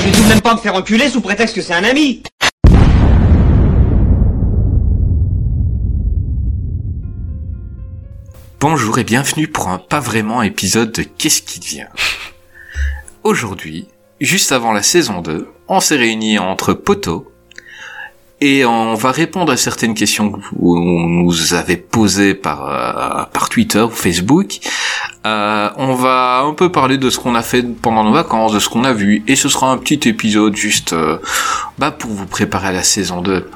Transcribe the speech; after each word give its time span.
Je 0.00 0.04
vais 0.04 0.12
tout 0.12 0.22
de 0.22 0.28
même 0.28 0.40
pas 0.40 0.54
me 0.54 0.60
faire 0.60 0.76
enculer 0.76 1.08
sous 1.08 1.20
prétexte 1.20 1.56
que 1.56 1.60
c'est 1.60 1.74
un 1.74 1.82
ami. 1.82 2.22
Bonjour 8.60 8.98
et 9.00 9.04
bienvenue 9.04 9.48
pour 9.48 9.68
un 9.68 9.78
pas 9.78 9.98
vraiment 9.98 10.42
épisode 10.42 10.92
de 10.92 11.02
Qu'est-ce 11.02 11.42
qui 11.42 11.58
devient? 11.58 11.88
Aujourd'hui, 13.24 13.88
juste 14.20 14.52
avant 14.52 14.72
la 14.72 14.84
saison 14.84 15.20
2, 15.20 15.48
on 15.66 15.80
s'est 15.80 15.96
réunis 15.96 16.38
entre 16.38 16.74
potos 16.74 17.26
et 18.40 18.64
on 18.64 18.94
va 18.94 19.10
répondre 19.10 19.52
à 19.52 19.56
certaines 19.56 19.94
questions 19.94 20.30
que 20.30 20.38
vous 20.52 20.78
nous 20.78 21.54
avez 21.54 21.76
posées 21.76 22.34
par, 22.34 22.66
euh, 22.66 23.24
par 23.32 23.48
Twitter 23.48 23.80
ou 23.80 23.90
Facebook. 23.90 24.58
Euh, 25.26 25.68
on 25.76 25.94
va 25.94 26.42
un 26.44 26.54
peu 26.54 26.70
parler 26.70 26.98
de 26.98 27.10
ce 27.10 27.18
qu'on 27.18 27.34
a 27.34 27.42
fait 27.42 27.62
pendant 27.62 28.04
nos 28.04 28.12
vacances, 28.12 28.52
de 28.52 28.60
ce 28.60 28.68
qu'on 28.68 28.84
a 28.84 28.92
vu, 28.92 29.24
et 29.26 29.34
ce 29.34 29.48
sera 29.48 29.70
un 29.70 29.78
petit 29.78 30.08
épisode 30.08 30.56
juste 30.56 30.92
euh, 30.92 31.18
bah, 31.78 31.90
pour 31.90 32.10
vous 32.10 32.26
préparer 32.26 32.68
à 32.68 32.72
la 32.72 32.84
saison 32.84 33.22
2. 33.22 33.50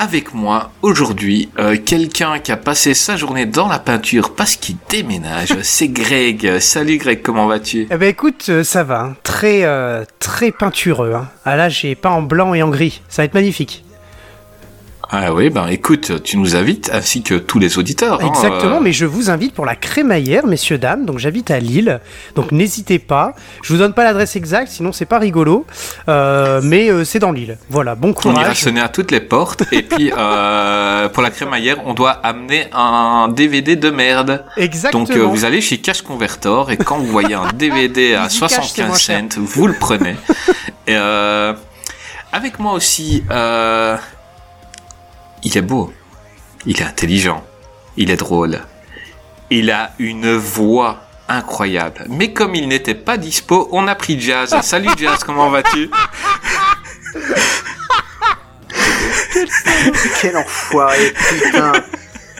Avec 0.00 0.32
moi 0.32 0.70
aujourd'hui 0.82 1.48
euh, 1.58 1.76
quelqu'un 1.76 2.38
qui 2.38 2.52
a 2.52 2.56
passé 2.56 2.94
sa 2.94 3.16
journée 3.16 3.46
dans 3.46 3.66
la 3.66 3.80
peinture 3.80 4.32
parce 4.36 4.54
qu'il 4.54 4.76
déménage. 4.88 5.56
C'est 5.62 5.88
Greg. 5.88 6.60
Salut 6.60 6.98
Greg, 6.98 7.20
comment 7.20 7.48
vas-tu? 7.48 7.88
Eh 7.90 7.96
ben 7.96 8.08
écoute, 8.08 8.46
euh, 8.48 8.62
ça 8.62 8.84
va, 8.84 9.00
hein. 9.00 9.16
très 9.24 9.64
euh, 9.64 10.04
très 10.20 10.52
peintureux. 10.52 11.14
Hein. 11.14 11.28
Ah 11.44 11.56
là, 11.56 11.68
j'ai 11.68 11.96
peint 11.96 12.10
en 12.10 12.22
blanc 12.22 12.54
et 12.54 12.62
en 12.62 12.68
gris. 12.68 13.02
Ça 13.08 13.22
va 13.22 13.24
être 13.24 13.34
magnifique. 13.34 13.82
Ah 15.10 15.32
oui, 15.32 15.48
ben 15.48 15.66
écoute, 15.68 16.22
tu 16.22 16.36
nous 16.36 16.54
invites 16.54 16.90
ainsi 16.92 17.22
que 17.22 17.34
tous 17.34 17.58
les 17.58 17.78
auditeurs. 17.78 18.20
hein, 18.22 18.26
Exactement, 18.28 18.76
euh, 18.76 18.80
mais 18.82 18.92
je 18.92 19.06
vous 19.06 19.30
invite 19.30 19.54
pour 19.54 19.64
la 19.64 19.74
crémaillère, 19.74 20.46
messieurs 20.46 20.76
dames. 20.76 21.06
Donc 21.06 21.18
j'habite 21.18 21.50
à 21.50 21.60
Lille, 21.60 22.00
donc 22.34 22.52
n'hésitez 22.52 22.98
pas. 22.98 23.32
Je 23.62 23.72
vous 23.72 23.78
donne 23.78 23.94
pas 23.94 24.04
l'adresse 24.04 24.36
exacte, 24.36 24.70
sinon 24.70 24.92
c'est 24.92 25.06
pas 25.06 25.18
rigolo. 25.18 25.64
Euh, 26.10 26.60
mais 26.62 26.90
euh, 26.90 27.04
c'est 27.04 27.20
dans 27.20 27.32
Lille. 27.32 27.56
Voilà, 27.70 27.94
bon 27.94 28.14
On 28.22 28.32
ira 28.32 28.40
courage. 28.42 28.60
sonner 28.60 28.82
à 28.82 28.90
toutes 28.90 29.10
les 29.10 29.20
portes 29.20 29.62
et 29.72 29.80
puis 29.80 30.10
pour 31.12 31.22
la 31.22 31.30
crémaillère, 31.32 31.78
on 31.86 31.94
doit 31.94 32.10
amener 32.10 32.66
un 32.74 33.28
DVD 33.28 33.76
de 33.76 33.88
merde. 33.88 34.44
Exactement. 34.58 35.04
Donc 35.04 35.16
vous 35.16 35.46
allez 35.46 35.62
chez 35.62 35.78
Cash 35.78 36.02
Convertor 36.02 36.70
et 36.70 36.76
quand 36.76 36.98
vous 36.98 37.06
voyez 37.06 37.34
un 37.34 37.50
DVD 37.54 38.14
à 38.14 38.26
Easy 38.26 38.40
Cash, 38.40 38.50
c'est 38.50 38.82
75 38.82 38.86
moins 38.88 38.98
cher. 38.98 39.20
cents, 39.30 39.40
vous 39.42 39.66
le 39.68 39.74
prenez. 39.80 40.16
et 40.86 40.96
avec 42.30 42.58
moi 42.58 42.72
aussi, 42.74 43.24
euh, 43.30 43.96
il 45.44 45.56
est 45.56 45.62
beau, 45.62 45.92
il 46.66 46.80
est 46.80 46.84
intelligent, 46.84 47.44
il 47.96 48.10
est 48.10 48.16
drôle, 48.16 48.60
il 49.50 49.70
a 49.70 49.92
une 49.98 50.36
voix 50.36 51.00
incroyable. 51.28 52.04
Mais 52.08 52.32
comme 52.32 52.54
il 52.54 52.68
n'était 52.68 52.94
pas 52.94 53.16
dispo, 53.16 53.68
on 53.72 53.86
a 53.86 53.94
pris 53.94 54.20
Jazz. 54.20 54.54
Salut 54.62 54.88
Jazz, 54.96 55.18
comment 55.24 55.50
vas-tu? 55.50 55.90
Quel 60.20 60.36
enfoiré, 60.36 61.12
putain. 61.28 61.72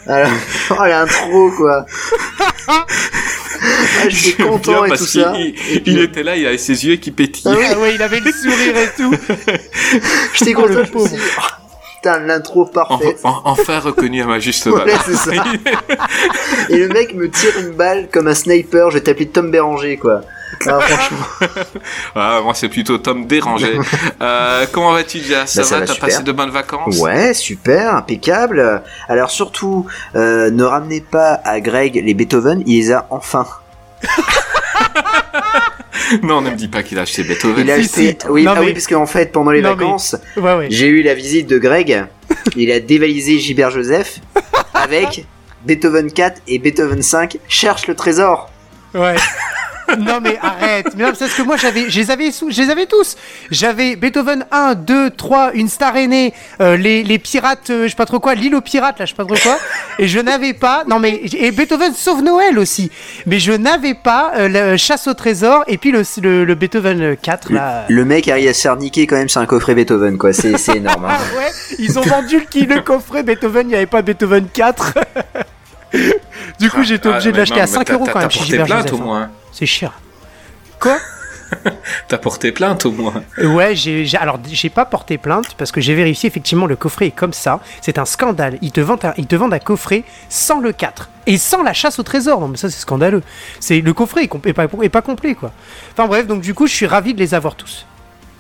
Alors, 0.07 0.31
oh, 0.71 0.85
l'intro, 0.85 1.51
quoi. 1.53 1.85
Ah, 2.67 2.87
J'étais 4.09 4.43
content 4.43 4.85
et 4.85 4.89
parce 4.89 5.01
tout 5.03 5.07
ça. 5.07 5.33
qu'il- 5.35 5.55
Il, 5.71 5.83
il 5.87 5.99
était 6.01 6.23
là, 6.23 6.37
il 6.37 6.47
avait 6.47 6.57
ses 6.59 6.87
yeux 6.87 6.97
qui 6.97 7.11
pétillaient. 7.11 7.55
Ah 7.55 7.59
oui. 7.59 7.67
Ah 7.71 7.79
ouais, 7.79 7.95
il 7.95 8.03
avait 8.03 8.21
le 8.21 8.33
sourire 8.33 8.77
et 8.77 8.91
tout. 8.97 9.15
J'étais 10.35 10.53
content, 10.55 10.69
je 10.73 10.79
me 10.99 11.07
suis 11.07 11.17
dit, 11.17 11.23
oh, 11.39 11.43
putain, 12.01 12.21
l'intro 12.21 12.65
parfaite. 12.67 13.21
en- 13.25 13.41
enfin 13.45 13.79
reconnu 13.81 14.23
à 14.23 14.27
ma 14.27 14.39
juste 14.39 14.67
Ouais, 14.67 14.79
valeur. 14.79 15.03
c'est 15.05 15.15
ça. 15.15 15.31
Et 16.71 16.77
le 16.79 16.89
mec 16.89 17.15
me 17.15 17.29
tire 17.31 17.53
une 17.61 17.71
balle 17.71 18.09
comme 18.13 18.29
un 18.29 18.35
sniper, 18.35 18.91
je 18.91 18.99
vais 18.99 19.03
t'appeler 19.03 19.29
Tom 19.29 19.51
Béranger, 19.51 19.97
quoi. 19.97 20.21
Ah, 20.67 20.79
franchement, 20.81 21.49
Ah, 22.15 22.41
moi, 22.43 22.55
c'est 22.55 22.69
plutôt 22.69 22.99
Tom 22.99 23.27
dérangé. 23.27 23.79
euh, 24.23 24.67
comment 24.73 24.93
vas-tu, 24.93 25.21
Ça 25.21 25.41
Bah, 25.41 25.47
ça 25.47 25.63
va? 25.63 25.81
va 25.81 25.87
T'as 25.87 25.95
passé 25.97 26.23
de 26.23 26.33
bonnes 26.33 26.51
vacances? 26.51 26.99
Ouais, 26.99 27.35
super, 27.35 27.95
impeccable. 27.95 28.83
Alors 29.09 29.31
surtout, 29.31 29.87
euh, 30.17 30.51
ne 30.51 30.65
ramenez 30.65 31.01
pas 31.01 31.41
à 31.45 31.61
Greg 31.61 32.03
les 32.03 32.15
Beethoven, 32.15 32.63
il 32.67 32.79
les 32.81 32.93
a 32.93 33.07
enfin. 33.11 33.47
Non, 36.23 36.41
ne 36.43 36.51
me 36.51 36.57
dis 36.57 36.69
pas 36.69 36.83
qu'il 36.83 36.99
a 36.99 37.03
acheté 37.03 37.23
Beethoven. 37.23 37.65
Il 37.67 37.71
a 37.71 37.75
acheté, 37.75 38.17
oui, 38.29 38.45
Non, 38.45 38.53
ah 38.57 38.61
mais- 38.61 38.67
oui, 38.67 38.73
parce 38.73 38.87
qu'en 38.87 39.07
fait, 39.07 39.33
pendant 39.33 39.51
les 39.51 39.61
Non, 39.63 39.71
mais- 39.77 39.85
vacances, 39.85 40.17
Ouais, 40.37 40.55
ouais. 40.55 40.67
J'ai 40.71 40.87
eu 40.87 41.03
la 41.03 41.15
visite 41.15 41.47
de 41.49 41.59
Greg. 41.59 42.05
Il 42.57 42.71
a 42.73 42.81
dévalisé 42.81 43.39
Gilbert 43.39 43.71
Joseph 43.71 44.21
avec 44.75 45.27
Beethoven 45.65 46.11
4 46.13 46.43
et 46.47 46.59
Beethoven 46.59 47.03
5. 47.03 47.39
Cherche 47.49 47.87
le 47.87 47.95
trésor. 47.95 48.51
Ouais. 48.95 49.15
non 49.99 50.21
mais 50.21 50.39
arrête. 50.43 50.89
Mais 50.97 51.05
non, 51.05 51.11
c'est 51.15 51.27
parce 51.27 51.35
que 51.37 51.43
moi 51.43 51.57
j'avais, 51.57 51.89
je 51.91 51.99
les 52.01 52.11
avais, 52.11 52.31
sous- 52.31 52.51
je 52.51 52.61
les 52.63 52.71
avais 52.71 52.87
tous. 52.87 53.17
J'avais 53.51 53.97
Beethoven 53.97 54.45
1, 54.51 54.75
2, 54.75 55.11
3, 55.11 55.53
une 55.55 55.69
star 55.69 55.97
aînée, 55.97 56.35
euh, 56.61 56.77
les, 56.77 57.03
les 57.03 57.19
pirates, 57.19 57.71
euh, 57.71 57.85
je 57.85 57.89
sais 57.89 57.95
pas 57.97 58.07
trop 58.07 58.21
quoi, 58.21 58.35
l'île 58.35 58.55
aux 58.55 58.61
pirates 58.61 58.99
là, 58.99 59.05
je 59.05 59.11
sais 59.11 59.17
pas 59.17 59.25
trop 59.25 59.37
quoi. 59.43 59.59
Et 59.99 60.09
je 60.09 60.19
n'avais 60.21 60.53
pas, 60.55 60.85
non 60.89 60.99
mais 60.99 61.21
et 61.33 61.51
Beethoven 61.53 61.93
sauve 61.95 62.23
Noël 62.23 62.59
aussi. 62.59 62.91
Mais 63.27 63.39
je 63.39 63.53
n'avais 63.53 63.95
pas 63.95 64.33
euh, 64.37 64.49
le 64.73 64.77
chasse 64.77 65.07
au 65.07 65.15
trésor 65.15 65.65
et 65.67 65.79
puis 65.79 65.91
le, 65.91 66.03
le, 66.23 66.45
le 66.45 66.55
Beethoven 66.55 67.17
4 67.17 67.53
là. 67.53 67.85
Le 67.89 68.05
mec 68.05 68.29
arrive 68.29 68.49
à 68.49 68.55
se 68.55 68.61
faire 68.63 68.77
niquer 68.77 69.07
quand 69.07 69.17
même 69.17 69.29
sur 69.29 69.41
un 69.41 69.47
coffret 69.47 69.75
Beethoven, 69.75 70.19
quoi. 70.19 70.33
C'est 70.33 70.57
c'est 70.59 70.77
énorme. 70.77 71.05
hein. 71.05 71.09
Ah 71.19 71.21
ouais, 71.39 71.51
ils 71.79 71.99
ont 71.99 72.03
vendu 72.03 72.39
le, 72.41 72.45
qui- 72.47 72.67
le 72.67 72.81
coffret 72.81 73.23
Beethoven, 73.23 73.67
il 73.67 73.71
n'y 73.71 73.75
avait 73.77 73.87
pas 73.87 74.03
Beethoven 74.03 74.47
4. 74.53 74.95
du 76.61 76.71
coup, 76.71 76.83
j'étais 76.83 77.09
obligé 77.09 77.29
Ah, 77.31 77.33
de 77.33 77.37
l'acheter 77.39 77.61
à 77.61 77.63
mais 77.63 77.67
5 77.67 77.85
t'as- 77.85 77.95
euros 77.95 78.05
quand 78.13 78.19
même 78.19 78.29
T'as 78.29 78.31
chez 78.31 78.39
porté 78.39 78.51
Gilbert 78.51 78.67
plainte 78.67 78.89
Joseph. 78.89 79.01
au 79.01 79.05
moins. 79.05 79.31
C'est 79.53 79.67
cher. 79.67 79.93
Quoi 80.81 80.99
T'as 82.09 82.19
porté 82.19 82.53
plainte 82.53 82.85
au 82.85 82.93
moins. 82.93 83.23
Ouais, 83.43 83.75
j'ai, 83.75 84.07
alors 84.21 84.39
j'ai 84.51 84.69
pas 84.69 84.85
porté 84.85 85.17
plainte 85.17 85.55
parce 85.57 85.73
que 85.73 85.81
j'ai 85.81 85.95
vérifié 85.95 86.27
effectivement 86.27 86.67
le 86.67 86.77
coffret 86.77 87.07
est 87.07 87.11
comme 87.11 87.33
ça. 87.33 87.61
C'est 87.81 87.99
un 87.99 88.05
scandale. 88.05 88.59
Ils 88.61 88.71
te 88.71 88.81
vendent 88.83 89.03
un, 89.07 89.15
ils 89.17 89.27
te 89.27 89.35
vendent 89.35 89.55
un 89.55 89.59
coffret 89.59 90.05
sans 90.29 90.61
le 90.61 90.73
4 90.73 91.09
et 91.27 91.39
sans 91.39 91.63
la 91.63 91.73
chasse 91.73 91.99
au 91.99 92.03
trésor. 92.03 92.39
Non 92.43 92.49
mais 92.49 92.59
ça 92.59 92.69
c'est 92.69 92.79
scandaleux. 92.79 93.23
C'est 93.61 93.81
le 93.81 93.93
coffret 93.95 94.25
est, 94.25 94.29
com- 94.29 94.43
est 94.45 94.53
pas, 94.53 94.67
est 94.83 94.89
pas 94.91 95.01
complet 95.01 95.35
quoi. 95.35 95.51
Enfin 95.93 96.07
bref, 96.07 96.27
donc 96.27 96.43
du 96.43 96.53
coup 96.53 96.67
je 96.67 96.75
suis 96.75 96.87
ravi 96.87 97.15
de 97.15 97.19
les 97.19 97.33
avoir 97.33 97.55
tous. 97.55 97.87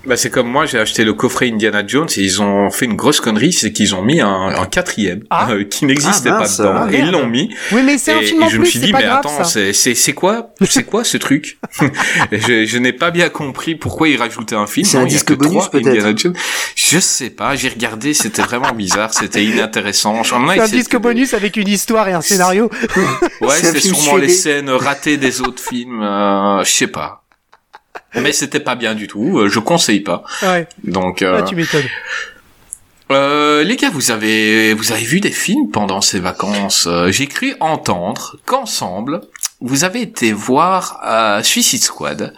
Bah, 0.06 0.16
c'est 0.16 0.30
comme 0.30 0.48
moi, 0.48 0.64
j'ai 0.64 0.78
acheté 0.78 1.04
le 1.04 1.12
coffret 1.12 1.48
Indiana 1.50 1.82
Jones 1.86 2.08
et 2.16 2.22
ils 2.22 2.40
ont 2.40 2.70
fait 2.70 2.86
une 2.86 2.94
grosse 2.94 3.20
connerie, 3.20 3.52
c'est 3.52 3.72
qu'ils 3.72 3.94
ont 3.94 4.02
mis 4.02 4.20
un, 4.20 4.28
un 4.48 4.64
quatrième 4.66 5.24
Ah. 5.28 5.48
euh, 5.50 5.64
qui 5.64 5.84
n'existait 5.84 6.30
Ah, 6.30 6.38
pas 6.38 6.48
dedans. 6.48 6.72
Ah, 6.74 6.92
et 6.92 6.98
ils 7.00 7.10
l'ont 7.10 7.26
mis. 7.26 7.54
Oui 7.72 7.82
mais 7.84 7.98
c'est 7.98 8.12
un 8.12 8.20
et, 8.20 8.24
film 8.24 8.40
et 8.42 8.44
en 8.44 8.48
je 8.48 8.58
me 8.58 8.64
suis 8.64 8.78
dit, 8.78 8.92
mais 8.92 9.02
grave 9.02 9.18
attends, 9.18 9.44
c'est, 9.44 9.72
c'est, 9.72 9.94
c'est 9.94 10.12
quoi, 10.14 10.50
c'est 10.64 10.84
quoi 10.84 11.04
ce 11.04 11.16
truc? 11.18 11.58
je, 12.32 12.64
je 12.64 12.78
n'ai 12.78 12.92
pas 12.92 13.10
bien 13.10 13.28
compris 13.28 13.74
pourquoi 13.74 14.08
ils 14.08 14.16
rajoutaient 14.16 14.56
un 14.56 14.66
film. 14.66 14.86
C'est 14.86 14.98
un 14.98 15.04
disque 15.04 15.28
que 15.28 15.34
bonus, 15.34 15.68
peut-être. 15.68 15.88
Indiana 15.88 16.12
Jones. 16.16 16.34
Je 16.74 16.98
sais 16.98 17.30
pas, 17.30 17.54
j'ai 17.56 17.68
regardé, 17.68 18.14
c'était 18.14 18.42
vraiment 18.42 18.72
bizarre, 18.72 19.12
c'était 19.12 19.44
inintéressant. 19.44 20.22
C'est 20.24 20.34
un 20.34 20.68
disque 20.68 20.96
bonus 20.96 21.34
avec 21.34 21.56
une 21.56 21.68
histoire 21.68 22.08
et 22.08 22.12
un 22.12 22.20
scénario. 22.22 22.70
Ouais, 23.40 23.56
C'est 23.60 23.80
sûrement 23.80 24.16
les 24.16 24.28
scènes 24.28 24.70
ratées 24.70 25.16
des 25.16 25.40
autres 25.40 25.62
films, 25.62 26.02
euh, 26.02 26.64
je 26.64 26.70
sais 26.70 26.86
pas. 26.86 27.24
Mais 28.14 28.32
c'était 28.32 28.60
pas 28.60 28.74
bien 28.74 28.94
du 28.94 29.06
tout, 29.06 29.38
euh, 29.38 29.48
je 29.48 29.58
conseille 29.58 30.00
pas. 30.00 30.22
ouais. 30.42 30.66
Donc, 30.84 31.22
Ah, 31.22 31.26
euh, 31.26 31.42
tu 31.42 31.54
m'étonnes. 31.54 31.84
euh, 33.10 33.64
les 33.64 33.76
gars, 33.76 33.90
vous 33.90 34.10
avez, 34.10 34.74
vous 34.74 34.92
avez 34.92 35.04
vu 35.04 35.20
des 35.20 35.30
films 35.30 35.70
pendant 35.70 36.00
ces 36.00 36.20
vacances 36.20 36.86
Euh, 36.86 37.10
J'ai 37.10 37.26
cru 37.26 37.54
entendre 37.60 38.36
qu'ensemble, 38.46 39.20
vous 39.60 39.84
avez 39.84 40.02
été 40.02 40.32
voir 40.32 41.00
euh, 41.06 41.42
Suicide 41.42 41.82
Squad, 41.82 42.32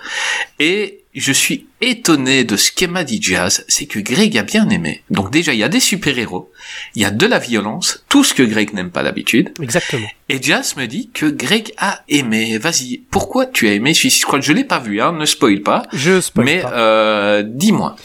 et 0.58 0.99
je 1.14 1.32
suis 1.32 1.66
étonné 1.80 2.44
de 2.44 2.56
ce 2.56 2.70
qu'est 2.70 2.86
m'a 2.86 3.02
dit 3.04 3.18
Jazz, 3.20 3.64
c'est 3.68 3.86
que 3.86 3.98
Greg 3.98 4.36
a 4.38 4.42
bien 4.42 4.68
aimé. 4.68 5.02
Donc 5.10 5.30
déjà, 5.32 5.52
il 5.52 5.58
y 5.58 5.64
a 5.64 5.68
des 5.68 5.80
super-héros, 5.80 6.52
il 6.94 7.02
y 7.02 7.04
a 7.04 7.10
de 7.10 7.26
la 7.26 7.38
violence, 7.40 8.04
tout 8.08 8.22
ce 8.22 8.32
que 8.34 8.42
Greg 8.44 8.72
n'aime 8.74 8.90
pas 8.90 9.02
d'habitude, 9.02 9.52
Exactement. 9.60 10.06
et 10.28 10.40
Jazz 10.40 10.76
me 10.76 10.86
dit 10.86 11.10
que 11.12 11.26
Greg 11.26 11.72
a 11.78 12.02
aimé. 12.08 12.58
Vas-y, 12.58 12.98
pourquoi 13.10 13.46
tu 13.46 13.66
as 13.68 13.72
aimé? 13.72 13.92
Suicide 13.94 14.22
Squad 14.22 14.42
Je 14.42 14.52
l'ai 14.52 14.64
pas 14.64 14.78
vu, 14.78 15.00
hein, 15.00 15.12
ne 15.12 15.24
spoil 15.24 15.62
pas. 15.62 15.82
Je 15.92 16.20
spoil 16.20 16.44
mais 16.46 16.60
pas. 16.60 16.72
euh, 16.74 17.42
dis-moi. 17.44 17.96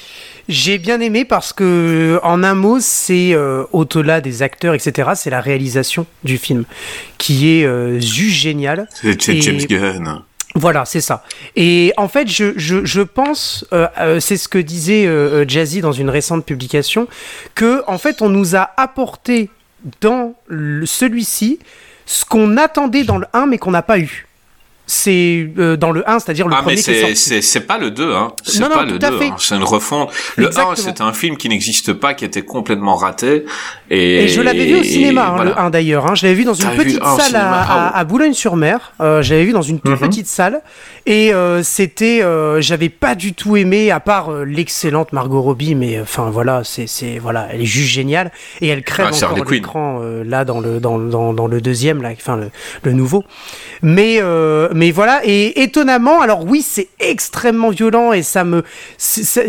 J'ai 0.47 0.77
bien 0.77 0.99
aimé 0.99 1.25
parce 1.25 1.53
que, 1.53 2.19
en 2.21 2.43
un 2.43 2.53
mot, 2.53 2.77
c'est 2.79 3.33
euh, 3.33 3.63
au-delà 3.71 4.21
des 4.21 4.43
acteurs, 4.43 4.75
etc. 4.75 5.09
C'est 5.15 5.31
la 5.31 5.41
réalisation 5.41 6.05
du 6.23 6.37
film 6.37 6.65
qui 7.17 7.49
est 7.59 7.65
euh, 7.65 7.99
juste 7.99 8.35
géniale. 8.37 8.87
C'est 8.93 9.19
c'est 9.21 9.37
Et- 9.37 9.41
James 9.41 9.57
Gunn. 9.67 10.21
Voilà, 10.57 10.85
c'est 10.85 11.01
ça. 11.01 11.23
Et 11.57 11.93
en 11.97 12.07
fait, 12.07 12.29
je, 12.29 12.53
je, 12.55 12.85
je 12.85 13.01
pense, 13.01 13.65
euh, 13.73 13.87
euh, 13.99 14.19
c'est 14.21 14.37
ce 14.37 14.47
que 14.47 14.57
disait 14.57 15.05
euh, 15.05 15.41
euh, 15.41 15.45
Jazzy 15.47 15.81
dans 15.81 15.91
une 15.91 16.09
récente 16.09 16.45
publication, 16.45 17.07
que 17.55 17.83
en 17.87 17.97
fait, 17.97 18.21
on 18.21 18.29
nous 18.29 18.55
a 18.55 18.69
apporté 18.77 19.49
dans 20.01 20.33
celui-ci 20.85 21.59
ce 22.05 22.23
qu'on 22.25 22.55
attendait 22.57 23.03
dans 23.03 23.17
le 23.17 23.27
1 23.33 23.47
mais 23.47 23.57
qu'on 23.57 23.71
n'a 23.71 23.81
pas 23.81 23.99
eu. 23.99 24.27
C'est 24.87 25.49
euh, 25.57 25.75
dans 25.77 25.91
le 25.91 26.07
1, 26.07 26.19
c'est-à-dire 26.19 26.47
le 26.47 26.53
Ah, 26.53 26.57
mais 26.63 26.75
premier 26.75 26.99
est 26.99 27.15
c'est, 27.41 27.59
pas 27.61 27.79
le 27.79 27.89
2, 27.89 28.13
hein. 28.13 28.31
C'est 28.43 28.59
pas 28.69 28.83
le 28.83 28.99
tout 28.99 29.05
à 29.05 29.09
2, 29.09 29.17
fait. 29.17 29.27
hein. 29.29 29.35
C'est 29.39 29.55
une 29.55 29.63
refonte. 29.63 30.11
Le 30.35 30.45
1, 30.45 30.47
Exactement. 30.49 30.75
c'est 30.75 31.01
un 31.01 31.11
film 31.11 31.37
qui 31.37 31.49
n'existe 31.49 31.93
pas, 31.93 32.13
qui 32.13 32.23
était 32.23 32.43
complètement 32.43 32.95
raté. 32.95 33.45
Et, 33.91 34.23
Et 34.23 34.27
je 34.27 34.41
l'avais 34.41 34.65
vu 34.65 34.79
au 34.79 34.83
cinéma, 34.83 35.27
hein, 35.27 35.33
voilà. 35.35 35.51
le 35.51 35.59
1 35.59 35.69
d'ailleurs. 35.69 36.07
Hein. 36.07 36.15
Je 36.15 36.23
l'avais 36.25 36.35
vu 36.35 36.43
dans 36.43 36.53
une 36.55 36.69
petite 36.71 36.99
le 36.99 37.05
1 37.05 37.13
au 37.13 37.19
salle 37.19 37.35
à, 37.35 37.51
ah 37.53 37.87
à- 37.89 37.99
à 37.99 38.03
Boulogne-sur-Mer. 38.03 38.93
Euh, 38.99 39.21
j'avais 39.21 39.43
vu 39.45 39.51
dans 39.51 39.61
une 39.61 39.79
toute 39.79 39.91
Mhm. 40.01 40.07
petite 40.09 40.27
salle. 40.27 40.61
Et 41.05 41.33
euh, 41.35 41.61
c'était, 41.61 42.23
euh, 42.23 42.61
j'avais 42.61 42.89
pas 42.89 43.13
du 43.13 43.33
tout 43.33 43.57
aimé, 43.57 43.91
à 43.91 43.99
part 43.99 44.31
euh, 44.31 44.43
l'excellente 44.43 45.13
Margot 45.13 45.39
Robbie, 45.41 45.75
mais 45.75 45.99
enfin 46.01 46.31
voilà, 46.31 46.61
c'est, 46.63 47.19
voilà, 47.19 47.47
elle 47.51 47.61
est 47.61 47.65
juste 47.65 47.91
géniale 47.91 48.31
et 48.59 48.67
elle 48.69 48.81
crève 48.83 49.09
Ah, 49.21 49.31
encore 49.31 49.51
l'écran 49.51 49.99
euh, 50.01 50.23
là 50.25 50.45
dans 50.45 50.59
le 50.61 50.79
dans, 50.79 50.97
dans, 50.97 51.33
dans 51.33 51.45
le 51.45 51.61
deuxième 51.61 52.01
là, 52.01 52.09
enfin 52.11 52.37
le, 52.37 52.49
le 52.81 52.91
nouveau. 52.93 53.23
Mais 53.83 54.17
euh, 54.19 54.67
mais 54.73 54.89
voilà 54.89 55.21
et 55.25 55.61
étonnamment, 55.61 56.21
alors 56.21 56.43
oui, 56.43 56.63
c'est 56.67 56.87
extrêmement 56.99 57.69
violent 57.69 58.11
et 58.11 58.23
ça 58.23 58.43
me 58.43 58.63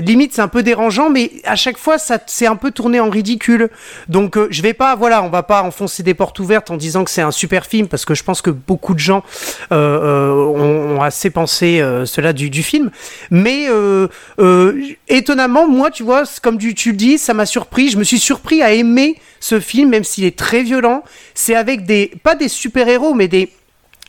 limite 0.04 0.34
c'est 0.34 0.42
un 0.42 0.48
peu 0.48 0.62
dérangeant, 0.62 1.08
mais 1.08 1.30
à 1.44 1.56
chaque 1.56 1.78
fois 1.78 1.96
ça 1.96 2.18
c'est 2.26 2.46
un 2.46 2.56
peu 2.56 2.70
tourné 2.70 3.00
en 3.00 3.08
ridicule. 3.08 3.70
Donc 4.08 4.25
euh, 4.37 4.49
je 4.50 4.62
vais 4.62 4.73
pas, 4.73 4.96
voilà, 4.96 5.23
on 5.23 5.28
va 5.28 5.43
pas 5.43 5.62
enfoncer 5.62 6.02
des 6.02 6.14
portes 6.14 6.38
ouvertes 6.38 6.70
en 6.70 6.76
disant 6.76 7.05
que 7.05 7.11
c'est 7.11 7.23
un 7.23 7.31
super 7.31 7.67
film 7.67 7.87
parce 7.87 8.05
que 8.05 8.14
je 8.14 8.25
pense 8.25 8.43
que 8.43 8.50
beaucoup 8.50 8.94
de 8.94 8.99
gens 8.99 9.23
euh, 9.73 9.76
euh, 9.76 10.96
ont, 10.96 11.02
assez 11.02 11.31
pensé 11.31 11.78
cela 12.06 12.32
du, 12.32 12.62
film. 12.62 12.90
Mais 13.31 13.67
étonnamment, 15.08 15.69
moi, 15.69 15.90
tu 15.90 16.02
vois, 16.02 16.25
comme 16.43 16.58
tu, 16.58 16.75
tu 16.75 16.90
le 16.90 16.96
dis, 16.96 17.19
ça 17.19 17.34
m'a 17.34 17.46
surpris. 17.46 17.90
Je 17.90 17.99
me 17.99 18.05
suis 18.05 18.19
surpris 18.19 18.62
à 18.62 18.73
aimer 18.73 19.17
ce 19.40 19.61
film, 19.61 19.90
même 19.90 20.05
s'il 20.05 20.25
est 20.25 20.37
très 20.37 20.62
violent. 20.62 21.05
C'est 21.34 21.55
avec 21.55 21.84
des, 21.84 22.12
pas 22.23 22.34
des 22.34 22.49
super 22.49 22.88
héros, 22.88 23.14
mais 23.14 23.28
des 23.28 23.50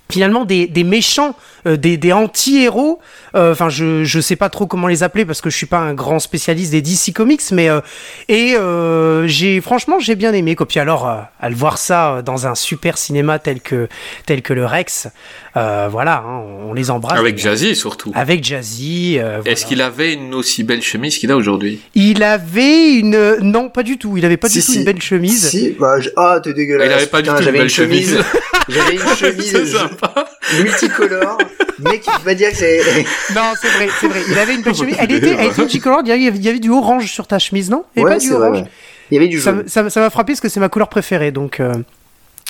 finalement 0.10 0.46
des, 0.46 0.68
des 0.68 0.84
méchants, 0.84 1.36
euh, 1.66 1.76
des, 1.78 1.98
des 1.98 2.14
anti-héros. 2.14 3.00
Euh, 3.36 3.52
Enfin, 3.52 3.70
je 3.70 4.04
je 4.04 4.20
sais 4.20 4.36
pas 4.36 4.50
trop 4.50 4.66
comment 4.68 4.88
les 4.88 5.04
appeler 5.04 5.26
parce 5.26 5.42
que 5.42 5.50
je 5.50 5.56
suis 5.58 5.66
pas 5.68 5.78
un 5.80 5.94
grand 5.94 6.20
spécialiste 6.20 6.72
des 6.72 6.82
DC 6.82 7.14
Comics, 7.14 7.42
mais 7.52 7.70
euh, 7.70 7.82
et 8.30 8.56
euh, 8.56 9.28
j'ai 9.28 9.62
franchement 9.62 10.00
j'ai 10.00 10.16
bien 10.16 10.34
aimé. 10.34 10.56
quoi. 10.56 10.68
Puis 10.68 10.80
alors 10.80 11.08
euh, 11.08 11.16
à 11.40 11.50
le 11.50 11.56
voir 11.56 11.78
ça 11.78 12.22
dans 12.26 12.48
un 12.48 12.56
super 12.56 12.98
cinéma 12.98 13.38
tel 13.40 13.62
que 13.62 13.88
tel 14.26 14.42
que 14.42 14.54
le 14.54 14.66
Rex, 14.66 15.08
euh, 15.56 15.88
voilà, 15.92 16.24
hein, 16.28 16.42
on 16.68 16.74
les 16.74 16.90
embrasse. 16.90 17.20
Avec 17.20 17.38
Jazzy, 17.38 17.76
surtout. 17.76 18.12
Avec 18.16 18.44
Jazzy. 18.44 19.18
euh, 19.20 19.42
Est-ce 19.46 19.66
qu'il 19.66 19.82
avait 19.82 20.14
une 20.14 20.34
aussi 20.34 20.64
belle 20.64 20.82
chemise 20.82 21.18
qu'il 21.18 21.32
a 21.32 21.36
aujourd'hui? 21.36 21.82
Il 21.96 22.24
avait 22.24 22.94
une 22.96 23.38
non 23.42 23.70
pas 23.70 23.84
du 23.84 23.98
tout. 23.98 24.18
Il 24.18 24.26
avait 24.26 24.38
pas 24.38 24.50
du 24.50 24.60
Si, 24.62 24.66
tout 24.66 24.72
si. 24.74 24.78
une 24.80 24.86
belle 24.86 25.02
chemise. 25.02 25.50
Si, 25.50 25.76
bah, 25.80 26.00
je- 26.00 26.10
ah, 26.16 26.40
t'es 26.44 26.54
dégueulasse. 26.54 26.88
Il 26.90 26.94
avait 26.94 27.06
pas 27.08 27.22
du 27.22 27.30
Putain, 27.30 27.42
tout 27.42 27.50
une 27.50 27.56
belle 27.58 27.70
chemise. 27.70 28.18
J'avais 28.70 28.96
une 28.96 29.00
chemise 29.16 29.78
Multicolore. 30.62 31.38
Mec, 31.80 32.04
il 32.20 32.26
va 32.26 32.34
dire 32.34 32.50
que 32.52 32.56
c'est. 32.58 32.80
Non, 33.36 33.54
c'est 33.62 33.68
vrai, 33.70 33.88
c'est 34.00 34.08
vrai. 34.08 34.22
Il 34.30 34.38
avait 34.40 34.56
une 34.56 34.62
belle 34.62 34.76
chemise. 34.76 34.96
Elle 35.00 35.12
était, 35.12 35.36
elle 35.38 35.48
était 35.48 35.62
multicolore. 35.62 36.02
Il 36.04 36.10
y 36.10 36.12
avait, 36.12 36.24
il 36.38 36.44
y 36.44 36.50
avait 36.50 36.60
du 36.60 36.70
orange 36.72 37.06
sur 37.12 37.28
ta 37.28 37.40
chemise, 37.40 37.70
non? 37.70 37.84
Il 37.96 38.00
y 38.00 38.02
avait 38.04 38.12
Ouais, 38.14 38.18
pas 38.18 38.22
du 38.22 38.30
vrai. 38.30 38.38
orange. 38.48 38.62
ouais. 38.62 38.68
Il 39.12 39.14
y 39.16 39.18
avait 39.18 39.28
du 39.28 39.40
Ça 39.40 39.52
jaune. 39.54 39.70
ça 39.90 40.00
m'a 40.02 40.10
frappé 40.10 40.34
parce 40.34 40.42
que 40.42 40.50
c'est 40.50 40.60
ma 40.60 40.70
couleur 40.70 40.90
préférée, 40.90 41.32
donc. 41.32 41.60
euh, 41.60 41.74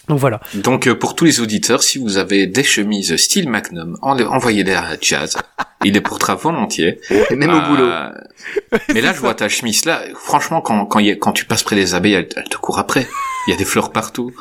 Donc 0.07 0.19
voilà. 0.19 0.39
Donc, 0.54 0.88
euh, 0.88 0.95
pour 0.95 1.15
tous 1.15 1.25
les 1.25 1.39
auditeurs, 1.42 1.83
si 1.83 1.98
vous 1.98 2.18
avez 2.18 2.48
des 2.48 2.63
chemises 2.63 3.15
style 3.18 3.50
Magnum, 3.50 3.98
en- 4.01 4.18
envoyez-les 4.19 4.74
à 4.74 4.86
Jazz. 5.01 5.38
Il 5.83 5.94
les 5.94 6.01
portera 6.01 6.36
volontiers. 6.36 7.00
Et 7.30 7.36
même 7.36 7.50
au 7.51 7.57
Euh, 7.57 7.68
boulot. 7.68 8.81
Mais 8.94 9.01
là, 9.01 9.13
je 9.13 9.19
vois 9.19 9.33
ta 9.36 9.50
chemise 9.50 9.86
là. 9.86 10.01
Franchement, 10.15 10.62
quand, 10.62 10.86
quand, 10.86 11.00
il 11.00 11.07
y 11.07 11.12
a- 11.12 11.15
quand 11.15 11.33
tu 11.33 11.45
passes 11.45 11.63
près 11.63 11.75
des 11.75 11.94
abeilles, 11.94 12.13
elle, 12.13 12.30
elle 12.36 12.50
te 12.50 12.57
court 12.57 12.80
après. 12.80 13.06
Il 13.48 13.51
y 13.51 13.54
a 13.54 13.57
des 13.57 13.65
fleurs 13.65 13.92
partout. 13.92 14.31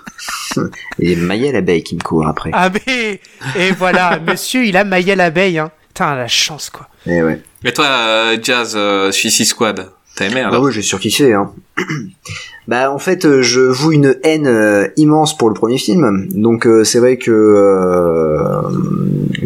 Et 0.99 1.15
Maya 1.17 1.53
l'abeille 1.53 1.83
qui 1.83 1.95
me 1.97 2.01
court 2.01 2.27
après. 2.27 2.51
Ah 2.53 2.71
mais 2.71 3.21
et 3.57 3.71
voilà, 3.73 4.19
monsieur, 4.27 4.65
il 4.65 4.77
a 4.77 4.85
maillé 4.85 5.15
l'abeille. 5.15 5.59
Hein. 5.59 5.71
Putain, 5.89 6.15
la 6.15 6.29
chance 6.29 6.71
quoi. 6.71 6.89
Eh 7.07 7.23
ouais. 7.23 7.41
Mais 7.65 7.73
toi, 7.73 7.87
euh, 7.87 8.39
Jazz, 8.43 8.75
euh, 8.77 9.11
Suicide 9.13 9.47
Squad, 9.47 9.91
t'as 10.17 10.27
aimé 10.27 10.43
Ah 10.45 10.49
alors 10.49 10.63
ouais, 10.63 10.73
j'ai 10.73 10.83
surkiffé, 10.83 11.33
hein. 11.35 11.53
bah, 12.69 12.93
en 12.93 12.99
fait, 12.99 13.25
euh, 13.25 13.43
je 13.43 13.61
voue 13.61 13.93
une 13.93 14.17
haine 14.23 14.47
euh, 14.47 14.89
immense 14.97 15.37
pour 15.37 15.49
le 15.49 15.55
premier 15.55 15.79
film. 15.79 16.27
Donc, 16.31 16.67
euh, 16.67 16.85
c'est 16.85 16.99
vrai 16.99 17.17
que 17.17 17.31
euh, 17.31 18.63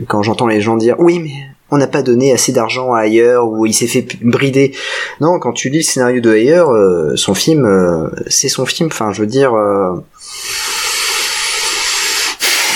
quand 0.09 0.23
j'entends 0.23 0.47
les 0.47 0.61
gens 0.61 0.77
dire 0.77 0.97
oui, 0.99 1.19
mais 1.19 1.33
on 1.71 1.79
n'a 1.79 1.87
pas 1.87 2.03
donné 2.03 2.33
assez 2.33 2.53
d'argent 2.53 2.95
à 2.95 3.01
ailleurs 3.01 3.49
ou 3.49 3.67
il 3.67 3.75
s'est 3.75 3.87
fait 3.87 4.07
brider. 4.23 4.73
Non, 5.21 5.39
quand 5.39 5.53
tu 5.53 5.69
lis 5.69 5.79
le 5.79 5.85
scénario 5.85 6.21
de 6.21 6.31
ailleurs, 6.31 6.71
euh, 6.71 7.15
son 7.17 7.35
film, 7.35 8.11
c'est 8.27 8.49
son 8.49 8.67
film. 8.67 8.89
Enfin, 8.91 9.13
je 9.13 9.21
veux 9.21 9.29
dire. 9.29 9.53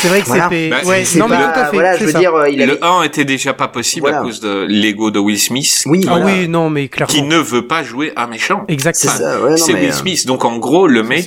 C'est 0.05 0.11
vrai 0.11 0.21
que 0.21 0.27
Voilà. 0.27 0.49
c'est 0.51 0.69
Bah, 0.69 0.77
ouais, 0.85 1.05
c'est 1.06 1.19
non 1.19 1.29
mais 1.29 1.37
pas- 1.37 1.49
tout 1.53 1.61
à 1.61 1.65
fait. 1.65 1.71
Voilà, 1.73 1.97
je 1.97 2.05
veux 2.05 2.11
ça. 2.12 2.19
dire, 2.19 2.35
euh, 2.35 2.51
il 2.51 2.61
avait. 2.61 2.73
Le 2.73 2.85
1 2.85 3.03
était 3.05 3.25
déjà 3.25 3.55
pas 3.55 3.69
possible 3.69 4.03
Voilà. 4.03 4.21
à 4.21 4.23
cause 4.23 4.39
de 4.39 4.67
l'ego 4.69 5.11
de 5.11 5.19
Will 5.19 5.39
Smith. 5.41 5.83
Oui, 5.87 6.05
Ah 6.06 6.19
oui, 6.23 6.47
non 6.47 6.69
mais 6.69 6.89
clairement. 6.89 7.11
Qui 7.12 7.23
ne 7.23 7.39
veut 7.39 7.67
pas 7.67 7.83
jouer 7.83 8.12
un 8.15 8.27
méchant. 8.27 8.65
Exactement. 8.69 9.15
ouais, 9.45 9.56
c'est 9.56 9.73
mais, 9.73 9.81
Will 9.81 9.89
euh, 9.89 9.93
Smith. 9.93 10.27
Donc 10.27 10.45
en 10.45 10.59
gros, 10.59 10.87
le 10.87 11.03
mec, 11.03 11.27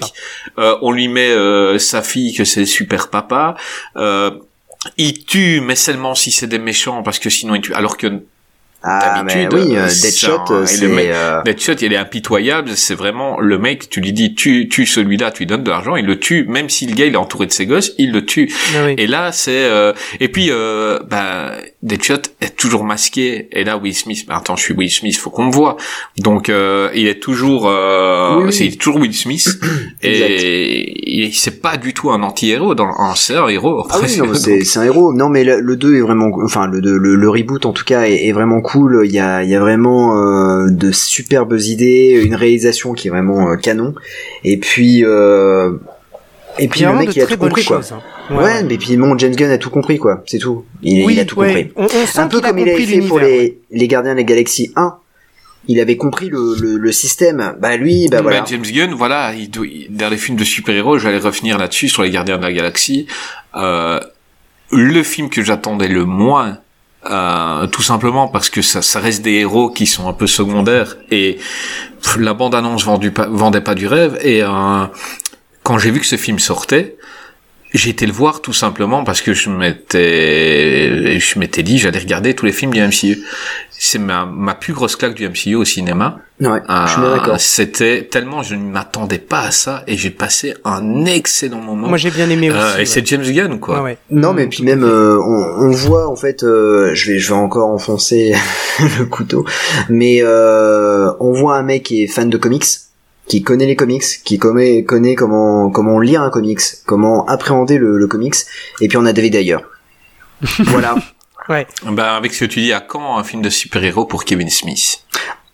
euh, 0.59 0.75
on 0.83 0.91
lui 0.91 1.07
met 1.07 1.31
euh, 1.31 1.79
sa 1.79 2.03
fille 2.03 2.35
que 2.35 2.45
c'est 2.45 2.65
super 2.67 3.09
papa. 3.09 3.55
Euh, 3.95 4.29
il 4.97 5.25
tue, 5.25 5.59
mais 5.59 5.75
seulement 5.75 6.13
si 6.13 6.29
c'est 6.31 6.45
des 6.47 6.59
méchants, 6.59 7.01
parce 7.01 7.17
que 7.17 7.31
sinon 7.31 7.55
il 7.55 7.61
tue. 7.61 7.73
Alors 7.73 7.97
que 7.97 8.21
Ah, 8.83 9.23
mais 9.25 9.33
d'habitude, 9.45 9.59
oui, 9.69 9.75
euh, 9.75 9.79
euh, 9.85 9.87
c'est 9.89 10.07
Deadshot, 10.09 10.39
un- 10.49 10.53
euh, 10.61 10.65
c'est. 10.65 10.87
mec- 10.87 11.09
euh, 11.11 11.41
Deadshot, 11.43 11.73
il 11.81 11.91
est 11.93 11.97
impitoyable. 11.97 12.69
C'est 12.75 12.93
vraiment 12.95 13.39
le 13.39 13.57
mec. 13.57 13.89
Tu 13.89 14.01
lui 14.01 14.13
dis, 14.13 14.35
tue, 14.35 14.69
tue 14.69 14.85
celui-là, 14.85 15.31
tu 15.31 15.39
lui 15.39 15.47
donnes 15.47 15.63
de 15.63 15.69
l'argent, 15.69 15.95
il 15.95 16.05
le 16.05 16.19
tue. 16.19 16.45
Même 16.47 16.69
si 16.69 16.85
le 16.85 16.93
gars 16.93 17.05
il 17.05 17.13
est 17.13 17.17
entouré 17.17 17.47
de 17.47 17.51
ses 17.51 17.65
gosses, 17.65 17.93
il 17.97 18.11
le 18.11 18.25
tue. 18.25 18.53
Ah 18.75 18.85
oui. 18.85 18.95
Et 18.97 19.07
là, 19.07 19.31
c'est 19.31 19.51
euh, 19.65 19.93
et 20.19 20.29
puis 20.29 20.47
euh, 20.51 20.99
bah 21.09 21.53
Deadshot 21.83 22.21
est 22.41 22.55
toujours 22.55 22.83
masqué. 22.83 23.49
Et 23.51 23.63
là, 23.63 23.77
Will 23.77 23.95
Smith, 23.95 24.25
bah, 24.27 24.37
attends, 24.37 24.55
je 24.55 24.63
suis 24.63 24.73
Will 24.73 24.89
Smith, 24.91 25.17
faut 25.17 25.31
qu'on 25.31 25.45
me 25.45 25.51
voit. 25.51 25.77
Donc 26.19 26.49
euh, 26.49 26.89
il 26.93 27.07
est 27.07 27.19
toujours, 27.19 27.67
euh, 27.67 28.37
Oui, 28.37 28.43
oui. 28.45 28.53
c'est 28.53 28.69
toujours 28.77 29.01
Will 29.01 29.13
Smith. 29.13 29.47
et 30.03 31.21
il 31.25 31.33
c'est 31.33 31.61
pas 31.61 31.77
du 31.77 31.93
tout 31.93 32.11
un 32.11 32.21
anti-héros 32.23 32.75
dans 32.75 32.87
un 32.99 33.15
c'est 33.15 33.35
un 33.35 33.47
héros. 33.47 33.85
Ah 33.89 33.95
non, 33.97 34.27
mais 34.27 34.37
c'est, 34.37 34.63
c'est 34.63 34.79
un 34.79 34.83
héros. 34.83 35.13
Non, 35.13 35.29
mais 35.29 35.43
le, 35.43 35.59
le 35.59 35.75
2 35.75 35.95
est 35.97 36.01
vraiment, 36.01 36.27
enfin, 36.43 36.67
le, 36.67 36.81
2, 36.81 36.97
le, 36.97 37.15
le 37.15 37.29
reboot 37.29 37.65
en 37.65 37.73
tout 37.73 37.83
cas 37.83 38.03
est, 38.03 38.27
est 38.27 38.31
vraiment 38.31 38.61
cool. 38.61 38.76
Il 39.05 39.11
y 39.11 39.19
a, 39.19 39.43
il 39.43 39.49
y 39.49 39.55
a 39.55 39.59
vraiment 39.59 40.17
euh, 40.17 40.69
de 40.69 40.91
superbes 40.91 41.57
idées, 41.59 42.21
une 42.23 42.35
réalisation 42.35 42.93
qui 42.93 43.07
est 43.07 43.11
vraiment 43.11 43.49
euh, 43.51 43.55
canon. 43.55 43.93
Et 44.43 44.57
puis, 44.57 45.03
euh, 45.03 45.73
et 46.59 46.67
puis 46.67 46.81
le 46.83 46.93
mec 46.93 47.15
il 47.15 47.21
a 47.21 47.27
tout 47.27 47.37
compris 47.37 47.63
quoi. 47.65 47.77
choses. 47.77 47.93
hein. 47.93 48.01
Ouais, 48.35 48.63
mais 48.63 48.77
puis 48.77 48.97
bon, 48.97 49.17
James 49.17 49.35
Gunn 49.35 49.51
a 49.51 49.57
tout 49.57 49.69
compris 49.69 49.97
quoi. 49.97 50.23
C'est 50.25 50.37
tout. 50.39 50.65
Il, 50.81 51.05
oui, 51.05 51.13
il 51.13 51.19
a 51.19 51.25
tout 51.25 51.39
ouais. 51.39 51.47
compris. 51.47 51.71
On, 51.75 51.83
on 52.01 52.05
sent 52.05 52.19
Un 52.19 52.27
peu 52.27 52.41
comme 52.41 52.57
il 52.57 52.63
avait 52.69 52.71
compris 52.77 52.85
fait 53.01 53.07
pour 53.07 53.19
les, 53.19 53.59
les 53.71 53.87
Gardiens 53.87 54.11
de 54.13 54.17
la 54.17 54.23
Galaxie 54.23 54.71
1. 54.75 54.95
Il 55.69 55.79
avait 55.81 55.97
compris 55.97 56.29
le, 56.29 56.55
le, 56.61 56.77
le 56.77 56.91
système. 56.91 57.55
Bah 57.59 57.75
lui, 57.77 58.07
bah 58.09 58.17
Bah, 58.17 58.23
voilà. 58.23 58.43
James 58.47 58.63
Gunn, 58.63 58.93
voilà, 58.93 59.33
il 59.37 59.49
doit- 59.49 59.65
il- 59.67 59.87
dans 59.95 60.09
les 60.09 60.17
films 60.17 60.37
de 60.37 60.43
super-héros, 60.45 60.97
j'allais 60.97 61.17
revenir 61.19 61.57
là-dessus 61.57 61.89
sur 61.89 62.03
les 62.03 62.09
Gardiens 62.09 62.37
de 62.37 62.43
la 62.43 62.53
Galaxie. 62.53 63.05
Euh, 63.55 63.99
le 64.71 65.03
film 65.03 65.29
que 65.29 65.43
j'attendais 65.43 65.87
le 65.89 66.05
moins, 66.05 66.59
euh, 67.09 67.67
tout 67.67 67.81
simplement 67.81 68.27
parce 68.27 68.49
que 68.49 68.61
ça, 68.61 68.81
ça 68.81 68.99
reste 68.99 69.21
des 69.21 69.33
héros 69.35 69.69
qui 69.69 69.85
sont 69.87 70.07
un 70.09 70.13
peu 70.13 70.27
secondaires 70.27 70.97
et 71.11 71.37
la 72.19 72.33
bande-annonce 72.33 72.83
vendu 72.83 73.11
pas- 73.11 73.27
vendait 73.27 73.61
pas 73.61 73.75
du 73.75 73.87
rêve. 73.87 74.17
Et 74.21 74.43
euh, 74.43 74.85
quand 75.63 75.77
j'ai 75.77 75.91
vu 75.91 75.99
que 75.99 76.05
ce 76.05 76.17
film 76.17 76.39
sortait, 76.39 76.96
j'ai 77.73 77.89
été 77.89 78.05
le 78.05 78.13
voir 78.13 78.41
tout 78.41 78.53
simplement 78.53 79.03
parce 79.03 79.21
que 79.21 79.33
je 79.33 79.49
m'étais, 79.49 81.19
je 81.19 81.39
m'étais 81.39 81.63
dit 81.63 81.77
j'allais 81.77 81.99
regarder 81.99 82.33
tous 82.33 82.45
les 82.45 82.51
films 82.51 82.71
du 82.71 82.81
MCU. 82.81 83.19
C'est 83.79 83.99
ma, 83.99 84.25
ma 84.25 84.55
plus 84.55 84.73
grosse 84.73 84.95
claque 84.95 85.13
du 85.13 85.27
MCU 85.29 85.53
au 85.55 85.63
cinéma. 85.63 86.17
Ouais, 86.39 86.61
je 86.67 86.87
suis 86.91 86.99
bien 87.01 87.09
Euh, 87.09 87.17
d'accord. 87.17 87.39
C'était 87.39 88.07
tellement 88.09 88.41
je 88.41 88.55
ne 88.55 88.63
m'attendais 88.63 89.17
pas 89.19 89.41
à 89.41 89.51
ça 89.51 89.83
et 89.87 89.97
j'ai 89.97 90.09
passé 90.09 90.55
un 90.65 91.05
excellent 91.05 91.59
moment. 91.61 91.87
Moi 91.87 91.97
j'ai 91.97 92.09
bien 92.09 92.29
aimé 92.29 92.49
aussi. 92.49 92.59
Euh, 92.59 92.75
et 92.75 92.79
ouais. 92.79 92.85
c'est 92.85 93.05
James 93.05 93.23
Gunn 93.23 93.59
quoi. 93.59 93.77
Ouais, 93.77 93.83
ouais. 93.83 93.97
Non, 94.09 94.33
mais 94.33 94.47
puis 94.47 94.63
même, 94.63 94.83
euh, 94.83 95.19
on, 95.19 95.67
on 95.67 95.71
voit 95.71 96.07
en 96.09 96.15
fait, 96.15 96.43
euh, 96.43 96.91
je 96.95 97.11
vais, 97.11 97.19
je 97.19 97.27
vais 97.29 97.39
encore 97.39 97.69
enfoncer 97.69 98.33
le 98.99 99.05
couteau, 99.05 99.45
mais 99.89 100.19
euh, 100.21 101.11
on 101.19 101.31
voit 101.33 101.55
un 101.57 101.63
mec 101.63 101.83
qui 101.83 102.03
est 102.03 102.07
fan 102.07 102.29
de 102.29 102.37
comics, 102.37 102.65
qui 103.27 103.43
connaît 103.43 103.65
les 103.65 103.75
comics, 103.75 104.03
qui 104.23 104.37
connaît, 104.37 104.83
connaît 104.83 105.15
comment, 105.15 105.69
comment 105.69 105.99
lire 105.99 106.21
un 106.21 106.29
comics, 106.29 106.61
comment 106.85 107.25
appréhender 107.25 107.77
le, 107.77 107.97
le 107.97 108.07
comics, 108.07 108.35
et 108.81 108.87
puis 108.87 108.97
on 108.97 109.05
a 109.05 109.13
David 109.13 109.35
Ayer. 109.35 109.57
voilà. 110.59 110.95
Ouais. 111.49 111.65
Ben 111.83 112.03
avec 112.03 112.33
ce 112.33 112.41
que 112.41 112.49
tu 112.49 112.59
dis, 112.59 112.73
à 112.73 112.81
quand 112.81 113.17
un 113.17 113.23
film 113.23 113.41
de 113.41 113.49
super-héros 113.49 114.05
pour 114.05 114.25
Kevin 114.25 114.49
Smith? 114.49 115.03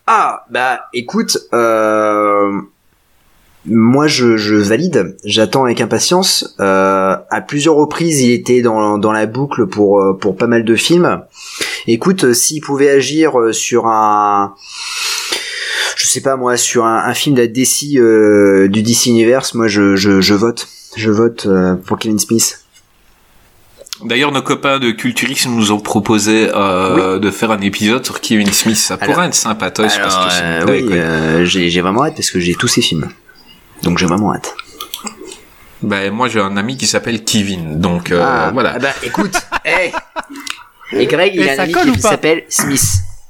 Ah, 0.06 0.44
bah 0.50 0.86
écoute, 0.92 1.38
euh, 1.52 2.60
moi 3.64 4.06
je, 4.06 4.36
je 4.36 4.56
valide, 4.56 5.16
j'attends 5.24 5.64
avec 5.64 5.80
impatience. 5.80 6.56
Euh, 6.60 7.16
à 7.30 7.40
plusieurs 7.40 7.76
reprises, 7.76 8.20
il 8.20 8.32
était 8.32 8.60
dans, 8.60 8.98
dans 8.98 9.12
la 9.12 9.26
boucle 9.26 9.66
pour, 9.66 10.18
pour 10.20 10.36
pas 10.36 10.46
mal 10.46 10.64
de 10.64 10.74
films. 10.74 11.22
Écoute, 11.86 12.24
euh, 12.24 12.34
s'il 12.34 12.62
pouvait 12.62 12.90
agir 12.90 13.38
euh, 13.38 13.52
sur 13.52 13.86
un... 13.86 14.54
Je 15.96 16.06
sais 16.06 16.20
pas 16.20 16.36
moi, 16.36 16.56
sur 16.56 16.84
un, 16.84 17.04
un 17.04 17.14
film 17.14 17.36
de 17.36 17.40
la 17.42 17.46
DC, 17.46 17.96
euh, 17.96 18.68
du 18.68 18.82
DC 18.82 19.06
Universe, 19.06 19.54
moi 19.54 19.68
je, 19.68 19.96
je, 19.96 20.20
je 20.20 20.34
vote. 20.34 20.66
Je 20.96 21.10
vote 21.10 21.46
euh, 21.46 21.74
pour 21.74 21.98
Kevin 21.98 22.18
Smith. 22.18 22.60
D'ailleurs, 24.04 24.32
nos 24.32 24.42
copains 24.42 24.80
de 24.80 24.90
Culturix 24.90 25.46
nous 25.48 25.70
ont 25.72 25.78
proposé 25.80 26.50
euh, 26.52 27.18
de 27.20 27.30
faire 27.30 27.50
un 27.52 27.60
épisode 27.60 28.04
sur 28.04 28.20
Kevin 28.20 28.52
Smith. 28.52 28.76
Ça 28.76 28.94
Alors- 29.00 29.14
pourrait 29.14 29.28
être 29.28 29.34
sympatoche 29.34 29.96
parce 29.98 30.16
Alors, 30.16 30.66
que 30.66 30.70
euh, 30.70 30.82
oui, 30.82 30.88
euh, 30.92 31.44
j'ai 31.44 31.70
j'ai 31.70 31.80
vraiment 31.80 32.04
hâte 32.04 32.14
parce 32.16 32.30
que 32.30 32.40
j'ai 32.40 32.54
tous 32.54 32.68
ces 32.68 32.82
films. 32.82 33.08
Donc 33.82 33.98
j'ai 33.98 34.06
vraiment 34.06 34.34
hâte. 34.34 34.54
Ben, 35.82 36.10
moi, 36.12 36.28
j'ai 36.28 36.40
un 36.40 36.56
ami 36.56 36.76
qui 36.76 36.86
s'appelle 36.86 37.24
Kevin, 37.24 37.78
donc 37.78 38.10
euh, 38.10 38.20
ah, 38.24 38.50
voilà. 38.54 38.72
ah 38.76 38.78
bah 38.78 38.88
écoute, 39.02 39.34
hey. 39.64 39.92
Et 40.92 41.06
Greg, 41.06 41.34
il 41.34 41.42
Et 41.42 41.50
a 41.50 41.54
un 41.54 41.58
ami 41.64 41.72
colle 41.72 41.92
qui 41.92 42.00
s'appelle 42.00 42.44
Smith. 42.48 42.84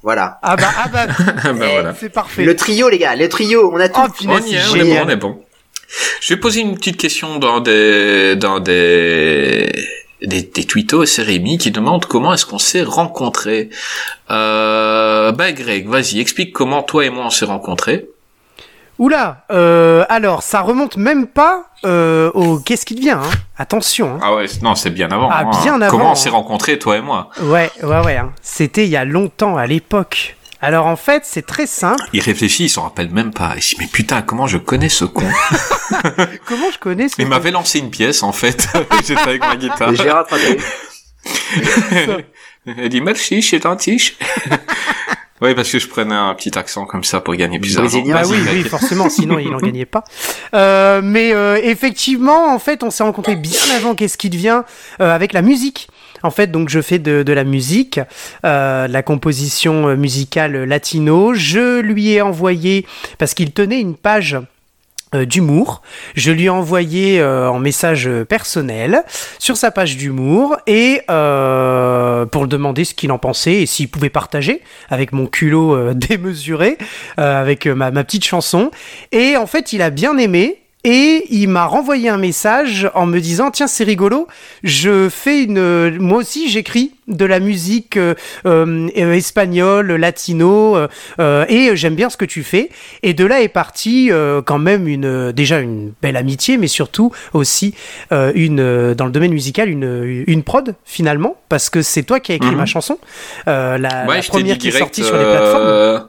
Voilà. 0.05 0.39
Ah 0.43 0.55
bah, 0.55 0.69
ah 0.77 0.89
bah, 0.93 1.07
Ben, 1.45 1.55
Eh, 1.63 1.73
voilà. 1.73 1.95
c'est 1.99 2.11
parfait. 2.11 2.45
Le 2.45 2.55
trio, 2.55 2.89
les 2.91 2.99
gars, 2.99 3.17
le 3.17 3.29
trio, 3.29 3.73
on 3.75 3.81
a 3.81 3.89
tout. 3.89 4.01
Oh, 4.05 4.27
On 4.29 4.39
y 4.39 4.55
est, 4.55 4.61
on 4.71 4.77
est 4.77 4.85
bon, 4.85 5.03
on 5.07 5.09
est 5.09 5.17
bon. 5.17 5.43
Je 6.21 6.35
vais 6.35 6.39
poser 6.41 6.61
une 6.61 6.75
petite 6.77 6.99
question 6.99 7.39
dans 7.39 7.61
des, 7.61 8.37
dans 8.37 8.61
des, 8.61 9.73
des, 10.23 10.43
des 10.43 10.65
tweetos, 10.65 11.07
c'est 11.07 11.23
Rémi 11.23 11.57
qui 11.59 11.71
demande 11.71 12.05
comment 12.07 12.35
est-ce 12.35 12.45
qu'on 12.47 12.59
s'est 12.59 12.83
rencontrés. 12.83 13.71
Euh, 14.31 15.33
bah, 15.33 15.53
Greg, 15.53 15.89
vas-y, 15.89 16.21
explique 16.21 16.53
comment 16.53 16.83
toi 16.83 17.05
et 17.07 17.11
moi 17.11 17.25
on 17.27 17.31
s'est 17.31 17.45
rencontrés. 17.47 18.07
Oula, 18.99 19.45
euh, 19.51 20.05
alors 20.09 20.43
ça 20.43 20.61
remonte 20.61 20.97
même 20.97 21.27
pas 21.27 21.65
euh, 21.85 22.31
au 22.35 22.59
qu'est-ce 22.59 22.87
qui 22.87 22.95
devient, 22.95 23.11
hein. 23.11 23.31
Attention. 23.59 24.15
Hein. 24.15 24.21
Ah 24.23 24.35
ouais, 24.35 24.47
non, 24.63 24.75
c'est 24.77 24.91
bien 24.91 25.11
avant. 25.11 25.29
Ah, 25.31 25.45
hein. 25.47 25.51
bien 25.63 25.81
avant, 25.81 25.91
Comment 25.91 26.09
on 26.11 26.13
hein. 26.13 26.15
s'est 26.15 26.29
rencontrés, 26.31 26.79
toi 26.79 26.97
et 26.97 27.01
moi? 27.01 27.31
Ouais, 27.43 27.71
ouais, 27.83 28.01
ouais. 28.05 28.17
hein. 28.17 28.33
C'était 28.43 28.85
il 28.85 28.91
y 28.91 28.97
a 28.97 29.05
longtemps, 29.05 29.57
à 29.57 29.67
l'époque. 29.67 30.37
Alors 30.61 30.87
en 30.87 30.97
fait, 30.97 31.25
c'est 31.27 31.45
très 31.45 31.67
simple. 31.67 32.03
Il 32.15 32.21
réfléchit, 32.23 32.65
il 32.65 32.69
s'en 32.71 32.85
rappelle 32.85 33.11
même 33.11 33.33
pas. 33.33 33.53
Il 33.57 33.63
se 33.63 33.71
dit, 33.71 33.77
mais 33.81 33.87
putain, 33.87 34.23
comment 34.23 34.47
je 34.47 34.57
connais 34.59 34.89
ce 34.89 35.05
con? 35.05 35.27
Comment 36.47 36.71
je 36.73 36.79
connais 36.79 37.09
ce 37.09 37.17
Il 37.19 37.27
m'avait 37.29 37.51
lancé 37.51 37.81
une 37.81 37.91
pièce, 37.91 38.23
en 38.23 38.33
fait. 38.33 38.69
J'étais 39.07 39.21
avec 39.21 39.43
ma 39.43 39.57
guitare. 39.57 39.95
J'ai 39.95 40.11
rattrapé. 40.11 40.59
Elle 42.67 42.89
dit 42.89 43.01
merci, 43.03 43.43
je 43.43 43.47
suis 43.47 43.61
gentil. 43.61 44.15
Oui, 45.41 45.55
parce 45.55 45.71
que 45.71 45.79
je 45.79 45.88
prenais 45.88 46.14
un 46.14 46.35
petit 46.35 46.57
accent 46.59 46.87
comme 46.87 47.05
ça 47.05 47.21
pour 47.21 47.35
gagner 47.35 47.59
plus 47.59 47.75
d'argent. 47.75 48.03
Bah 48.07 48.23
Vas-y, 48.23 48.41
oui, 48.41 48.49
oui, 48.53 48.62
forcément, 48.62 49.09
sinon 49.09 49.38
il 49.38 49.53
en 49.53 49.59
gagnait 49.59 49.85
pas. 49.85 50.05
Euh, 50.55 51.00
mais 51.03 51.33
euh, 51.33 51.59
effectivement, 51.62 52.55
en 52.55 52.59
fait, 52.59 52.83
on 52.83 52.91
s'est 52.91 53.03
rencontrés 53.03 53.37
bien 53.37 53.59
avant 53.76 53.95
qu'est-ce 53.95 54.17
qui 54.17 54.31
devient 54.31 54.62
euh, 55.00 55.14
avec 55.14 55.33
la 55.33 55.43
musique. 55.43 55.88
En 56.23 56.31
fait, 56.31 56.47
donc 56.50 56.71
je 56.71 56.81
fais 56.81 56.99
de, 56.99 57.23
de 57.23 57.33
la 57.35 57.45
musique, 57.45 58.00
euh, 58.47 58.88
de 58.88 58.93
la 58.93 59.03
composition 59.03 59.88
euh, 59.88 59.97
musicale 59.97 60.64
latino. 60.64 61.35
Je 61.35 61.81
lui 61.81 62.12
ai 62.12 62.23
envoyé 62.23 62.87
parce 63.19 63.35
qu'il 63.35 63.53
tenait 63.53 63.81
une 63.81 63.95
page 63.95 64.35
euh, 64.35 64.41
d'humour. 65.23 65.83
Je 66.14 66.33
lui 66.33 66.44
ai 66.44 66.49
envoyé 66.49 67.21
euh, 67.21 67.49
en 67.49 67.59
message 67.59 68.11
personnel 68.28 69.02
sur 69.38 69.56
sa 69.56 69.71
page 69.71 69.97
d'humour 69.97 70.56
et 70.66 71.02
euh, 71.11 72.26
pour 72.26 72.42
le 72.42 72.49
demander 72.49 72.85
ce 72.85 72.94
qu'il 72.94 73.12
en 73.12 73.18
pensait 73.18 73.62
et 73.62 73.66
s'il 73.66 73.88
pouvait 73.88 74.11
partager 74.11 74.62
avec 74.88 75.12
mon 75.12 75.26
culot 75.26 75.75
euh, 75.75 75.94
démesuré, 75.94 76.78
euh, 77.18 77.40
avec 77.40 77.66
euh, 77.66 77.75
ma, 77.75 77.90
ma 77.90 78.04
petite 78.04 78.25
chanson. 78.25 78.71
Et 79.12 79.37
en 79.37 79.47
fait, 79.47 79.73
il 79.73 79.83
a 79.83 79.90
bien 79.90 80.16
aimé. 80.18 80.63
Et 80.85 81.25
il 81.31 81.49
m'a 81.49 81.64
renvoyé 81.64 82.09
un 82.11 82.19
message 82.19 82.91
en 82.95 83.07
me 83.07 83.19
disant 83.19 83.50
tiens 83.50 83.67
c'est 83.67 83.85
rigolo 83.85 84.26
je 84.62 85.09
fais 85.09 85.43
une 85.45 85.99
moi 85.99 86.19
aussi 86.19 86.49
j'écris 86.50 86.93
de 87.09 87.25
la 87.25 87.38
musique 87.41 87.97
euh, 87.97 88.14
euh, 88.47 88.88
espagnole 89.12 89.93
latino 89.97 90.76
euh, 90.76 90.88
euh, 91.21 91.45
et 91.49 91.75
j'aime 91.76 91.95
bien 91.95 92.09
ce 92.11 92.17
que 92.17 92.25
tu 92.26 92.43
fais. 92.43 92.69
Et 93.03 93.12
de 93.14 93.25
là 93.25 93.41
est 93.43 93.49
partie 93.49 94.11
euh, 94.11 94.43
quand 94.43 94.59
même 94.59 94.87
une 94.88 95.33
déjà 95.33 95.59
une 95.61 95.93
belle 96.03 96.17
amitié 96.17 96.57
mais 96.59 96.67
surtout 96.69 97.12
aussi 97.33 97.75
euh, 98.12 98.33
une 98.35 98.95
dans 98.95 99.07
le 99.07 99.12
domaine 99.12 99.33
musical 99.33 99.69
une 99.71 100.25
une 100.26 100.43
prod 100.43 100.75
finalement 100.85 101.37
parce 101.49 101.71
que 101.71 101.83
c'est 101.83 102.03
toi 102.03 102.21
qui 102.21 102.33
as 102.33 102.35
écrit 102.37 102.50
Mhm. 102.50 102.57
ma 102.57 102.67
chanson. 102.67 102.99
Euh, 103.49 103.79
la, 103.79 104.05
Ouais, 104.07 104.17
la 104.17 104.23
première 104.23 104.59
qui 104.59 104.69
est 104.69 104.71
sortie 104.73 105.03
sur 105.03 105.17
les 105.17 105.25
plateformes 105.25 106.09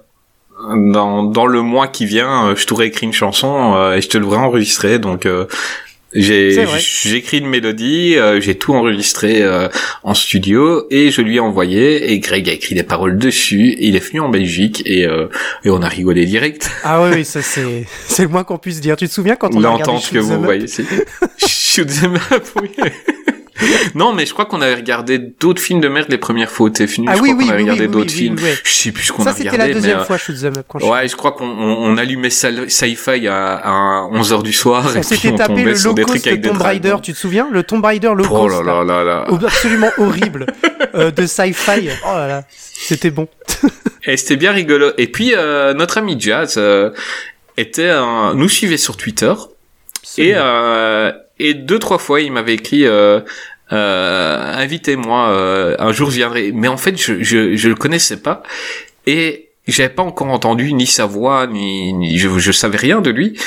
Dans, 0.75 1.24
dans 1.24 1.47
le 1.47 1.62
mois 1.62 1.88
qui 1.88 2.05
vient, 2.05 2.47
euh, 2.47 2.55
je 2.55 2.65
t'aurais 2.65 2.88
écrit 2.88 3.05
une 3.05 3.13
chanson 3.13 3.75
euh, 3.75 3.95
et 3.95 4.01
je 4.01 4.07
te 4.09 4.17
l'aurais 4.17 4.38
enregistrée. 4.38 5.00
Donc, 5.00 5.25
euh, 5.25 5.45
j'ai 6.13 7.15
écrit 7.15 7.39
une 7.39 7.47
mélodie, 7.50 8.15
euh, 8.15 8.39
j'ai 8.39 8.55
tout 8.55 8.74
enregistré 8.74 9.41
euh, 9.41 9.67
en 10.03 10.13
studio 10.13 10.85
et 10.89 11.12
je 11.12 11.21
lui 11.21 11.35
ai 11.35 11.39
envoyé. 11.41 12.12
Et 12.13 12.19
Greg 12.19 12.47
a 12.47 12.53
écrit 12.53 12.74
des 12.74 12.83
paroles 12.83 13.17
dessus. 13.17 13.75
Il 13.79 13.97
est 13.97 14.00
venu 14.07 14.21
en 14.21 14.29
Belgique 14.29 14.81
et, 14.85 15.05
euh, 15.05 15.27
et 15.65 15.69
on 15.69 15.81
a 15.81 15.89
rigolé 15.89 16.25
direct. 16.25 16.71
ah 16.83 17.03
oui, 17.03 17.09
oui 17.15 17.25
ça 17.25 17.41
c'est 17.41 17.85
c'est 18.07 18.24
le 18.24 18.29
moins 18.29 18.45
qu'on 18.45 18.57
puisse 18.57 18.79
dire 18.79 18.95
tu 18.95 19.07
te 19.09 19.13
souviens 19.13 19.35
quand 19.35 19.53
on 19.53 19.59
L'entente 19.59 20.09
que 20.09 20.19
vous 20.19 20.41
voyez. 20.41 20.67
Shoot 21.45 21.89
'em 22.03 22.15
up, 22.31 22.47
oui. 22.62 22.69
non, 23.95 24.13
mais 24.13 24.25
je 24.25 24.33
crois 24.33 24.45
qu'on 24.45 24.62
avait 24.62 24.75
regardé 24.75 25.17
d'autres 25.17 25.62
films 25.62 25.79
de 25.81 25.88
merde 25.88 26.07
les 26.09 26.17
premières 26.17 26.50
fois 26.51 26.67
où 26.67 26.69
t'es 26.69 26.85
venu. 26.85 27.07
Ah 27.09 27.15
je 27.15 27.21
oui, 27.21 27.29
crois 27.29 27.38
oui, 27.39 27.45
qu'on 27.45 27.51
avait 27.53 27.63
oui, 27.63 27.69
regardé 27.69 27.85
oui, 27.88 27.91
d'autres 27.91 28.12
oui, 28.13 28.17
films. 28.19 28.38
Je 28.63 28.69
sais 28.71 28.91
plus 28.91 29.03
ce 29.05 29.12
qu'on 29.13 29.24
a 29.24 29.25
ça 29.25 29.31
regardé. 29.31 29.50
c'était 29.57 29.67
la 29.67 29.74
deuxième 29.74 29.97
mais, 29.97 30.01
euh, 30.03 30.05
fois 30.05 30.17
Shoot 30.17 30.35
'em 30.43 30.47
Up 30.57 30.65
quand 30.67 30.79
je 30.79 30.85
Ouais, 30.85 31.07
je 31.07 31.15
crois 31.15 31.31
qu'on 31.31 31.45
on, 31.47 31.91
on 31.93 31.97
allumait 31.97 32.29
sci- 32.29 32.69
Sci-Fi 32.69 33.27
à, 33.27 33.55
à 33.55 34.09
11h 34.12 34.43
du 34.43 34.51
soir 34.53 34.83
on 34.95 35.01
s'était 35.03 35.29
on 35.31 35.35
tapé 35.38 35.63
le 35.63 35.74
low 35.74 35.93
des 35.93 36.01
trucs 36.03 36.24
cost 36.24 36.27
des 36.35 36.41
Tomb 36.41 36.62
Raider, 36.62 36.95
tu 37.01 37.13
te 37.13 37.17
souviens? 37.17 37.47
Le 37.51 37.63
Tomb 37.63 37.83
Raider 37.83 38.12
low 38.15 38.25
Oh 38.29 38.47
cost. 38.47 38.63
là 38.65 38.83
là 38.83 38.83
là 38.83 39.03
là. 39.03 39.25
là. 39.29 39.38
Absolument 39.47 39.91
horrible 39.97 40.45
euh, 40.95 41.12
de 41.12 41.25
sci-fi. 41.25 41.89
Oh 42.05 42.13
là 42.15 42.27
là, 42.27 42.43
c'était 42.74 43.12
bon. 43.12 43.27
Et 44.05 44.17
c'était 44.17 44.35
bien 44.35 44.51
rigolo. 44.51 44.91
Et 44.97 45.07
puis 45.07 45.33
euh, 45.35 45.74
notre 45.74 45.97
ami 45.97 46.15
Jazz 46.19 46.55
euh, 46.57 46.91
était 47.57 47.89
un- 47.89 48.33
nous 48.35 48.50
suivait 48.50 48.77
sur 48.77 48.97
Twitter 48.97 49.33
et 50.17 50.33
et 51.39 51.54
deux 51.54 51.80
trois 51.80 51.98
fois 51.98 52.22
il 52.22 52.32
m'avait 52.32 52.56
écrit 52.56 52.86
euh, 52.86 53.22
euh, 53.72 54.54
invitez-moi 54.56 55.30
euh, 55.30 55.75
un 55.80 55.92
jour 55.92 56.10
je 56.12 56.18
viendrai. 56.18 56.51
Mais 56.54 56.68
en 56.68 56.77
fait 56.77 56.98
je 56.98 57.24
je 57.24 57.56
je 57.56 57.70
le 57.70 57.75
connaissais 57.75 58.18
pas 58.18 58.44
et 59.06 59.50
j'avais 59.68 59.89
pas 59.89 60.04
encore 60.04 60.27
entendu 60.27 60.74
ni 60.74 60.88
sa 60.88 61.06
voix 61.06 61.48
ni, 61.48 62.18
je 62.18 62.38
je 62.39 62.51
savais 62.51 62.77
rien 62.77 63.01
de 63.01 63.10
lui. 63.10 63.39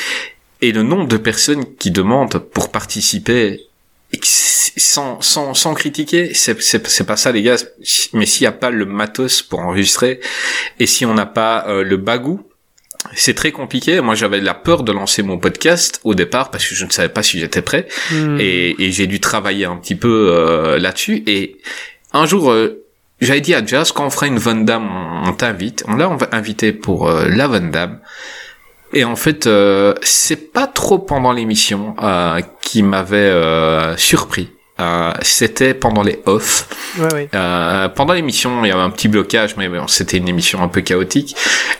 Et 0.60 0.72
le 0.72 0.82
nombre 0.82 1.06
de 1.06 1.16
personnes 1.16 1.76
qui 1.76 1.92
demandent 1.92 2.38
pour 2.38 2.72
participer 2.72 3.68
sans, 4.78 5.20
sans, 5.20 5.54
sans 5.54 5.74
critiquer, 5.74 6.32
c'est, 6.34 6.60
c'est, 6.62 6.86
c'est 6.86 7.04
pas 7.04 7.16
ça 7.16 7.32
les 7.32 7.42
gars, 7.42 7.56
mais 8.12 8.26
s'il 8.26 8.44
n'y 8.44 8.48
a 8.48 8.52
pas 8.52 8.70
le 8.70 8.86
matos 8.86 9.42
pour 9.42 9.60
enregistrer 9.60 10.20
et 10.78 10.86
si 10.86 11.04
on 11.04 11.14
n'a 11.14 11.26
pas 11.26 11.66
euh, 11.68 11.82
le 11.82 11.96
bagou, 11.96 12.42
c'est 13.14 13.34
très 13.34 13.52
compliqué. 13.52 14.00
Moi 14.00 14.14
j'avais 14.14 14.40
la 14.40 14.54
peur 14.54 14.82
de 14.82 14.92
lancer 14.92 15.22
mon 15.22 15.38
podcast 15.38 16.00
au 16.04 16.14
départ 16.14 16.50
parce 16.50 16.66
que 16.66 16.74
je 16.74 16.84
ne 16.84 16.90
savais 16.90 17.08
pas 17.08 17.22
si 17.22 17.38
j'étais 17.40 17.62
prêt 17.62 17.86
Hmm. 18.10 18.38
et, 18.40 18.74
et 18.82 18.92
j'ai 18.92 19.06
dû 19.06 19.20
travailler 19.20 19.64
un 19.66 19.76
petit 19.76 19.94
peu 19.96 20.30
euh, 20.32 20.78
là-dessus. 20.78 21.22
Et 21.26 21.56
un 22.12 22.26
jour, 22.26 22.50
euh, 22.50 22.84
j'avais 23.20 23.40
dit 23.40 23.54
à 23.54 23.64
Jazz, 23.64 23.92
quand 23.92 24.06
on 24.06 24.10
fera 24.10 24.26
une 24.26 24.38
Van 24.38 24.54
Damme, 24.54 24.88
on, 24.90 25.28
on 25.28 25.32
t'invite. 25.32 25.84
On 25.88 25.94
l'a 25.96 26.10
invité 26.32 26.72
pour 26.72 27.08
euh, 27.08 27.28
la 27.28 27.46
Van 27.48 27.60
Damme. 27.60 27.98
Et 28.94 29.04
en 29.04 29.16
fait, 29.16 29.46
euh, 29.46 29.94
c'est 30.02 30.52
pas 30.52 30.66
trop 30.66 30.98
pendant 30.98 31.32
l'émission 31.32 31.94
euh, 32.02 32.40
qui 32.62 32.82
m'avait 32.82 33.16
euh, 33.16 33.96
surpris. 33.98 34.50
Euh, 34.80 35.12
c'était 35.22 35.74
pendant 35.74 36.04
les 36.04 36.20
off. 36.24 36.68
Ouais, 36.98 37.12
ouais. 37.12 37.28
Euh, 37.34 37.88
pendant 37.88 38.14
l'émission, 38.14 38.64
il 38.64 38.68
y 38.68 38.70
avait 38.70 38.80
un 38.80 38.90
petit 38.90 39.08
blocage, 39.08 39.56
mais 39.56 39.68
bon, 39.68 39.88
c'était 39.88 40.18
une 40.18 40.28
émission 40.28 40.62
un 40.62 40.68
peu 40.68 40.82
chaotique. 40.82 41.34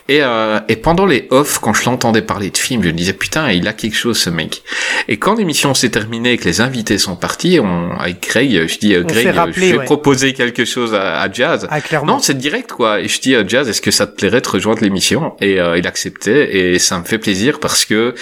Et, 0.08 0.22
euh, 0.22 0.58
et 0.68 0.76
pendant 0.76 1.04
les 1.04 1.28
off, 1.30 1.58
quand 1.58 1.74
je 1.74 1.84
l'entendais 1.84 2.22
parler 2.22 2.50
de 2.50 2.56
films, 2.56 2.82
je 2.82 2.88
me 2.88 2.92
disais 2.94 3.12
putain, 3.12 3.52
il 3.52 3.68
a 3.68 3.74
quelque 3.74 3.96
chose 3.96 4.18
ce 4.18 4.30
mec. 4.30 4.62
Et 5.06 5.18
quand 5.18 5.34
l'émission 5.34 5.74
s'est 5.74 5.90
terminée 5.90 6.32
et 6.32 6.38
que 6.38 6.44
les 6.44 6.62
invités 6.62 6.96
sont 6.96 7.14
partis, 7.14 7.60
on, 7.60 7.90
avec 7.92 8.26
Greg, 8.26 8.66
je 8.66 8.78
dis 8.78 8.94
euh, 8.94 9.02
Greg, 9.02 9.26
euh, 9.26 9.32
rappelé, 9.32 9.66
je 9.68 9.72
vais 9.72 9.78
ouais. 9.80 9.84
proposer 9.84 10.32
quelque 10.32 10.64
chose 10.64 10.94
à, 10.94 11.20
à 11.20 11.30
Jazz. 11.30 11.68
Ah 11.70 11.82
clairement. 11.82 12.14
Non, 12.14 12.18
c'est 12.20 12.38
direct 12.38 12.72
quoi. 12.72 13.00
Et 13.00 13.08
je 13.08 13.20
dis 13.20 13.36
à 13.36 13.46
Jazz, 13.46 13.68
est-ce 13.68 13.82
que 13.82 13.90
ça 13.90 14.06
te 14.06 14.16
plairait 14.16 14.40
de 14.40 14.48
rejoindre 14.48 14.82
l'émission? 14.82 15.36
Et 15.40 15.60
euh, 15.60 15.76
il 15.76 15.86
acceptait 15.86 16.56
et 16.56 16.78
ça 16.78 16.98
me 16.98 17.04
fait 17.04 17.18
plaisir 17.18 17.60
parce 17.60 17.84
que 17.84 18.14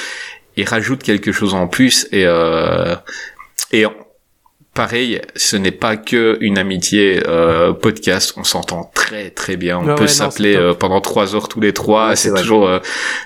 il 0.56 0.64
rajoute 0.64 1.02
quelque 1.02 1.32
chose 1.32 1.54
en 1.54 1.68
plus 1.68 2.08
et 2.10 2.24
euh, 2.26 2.96
et 3.72 3.84
pareil, 4.76 5.20
ce 5.34 5.56
n'est 5.56 5.72
pas 5.72 5.96
que 5.96 6.36
une 6.40 6.58
amitié 6.58 7.20
euh, 7.26 7.72
podcast. 7.72 8.34
On 8.36 8.44
s'entend 8.44 8.90
très 8.94 9.30
très 9.30 9.56
bien. 9.56 9.78
On 9.78 9.88
Ah 9.88 9.94
peut 9.96 10.02
ouais, 10.02 10.08
s'appeler 10.08 10.54
euh, 10.54 10.74
pendant 10.74 11.00
trois 11.00 11.34
heures 11.34 11.48
tous 11.48 11.60
les 11.60 11.72
trois. 11.72 12.10
Ouais, 12.10 12.16
c'est 12.16 12.32
toujours 12.32 12.68
euh, 12.68 12.78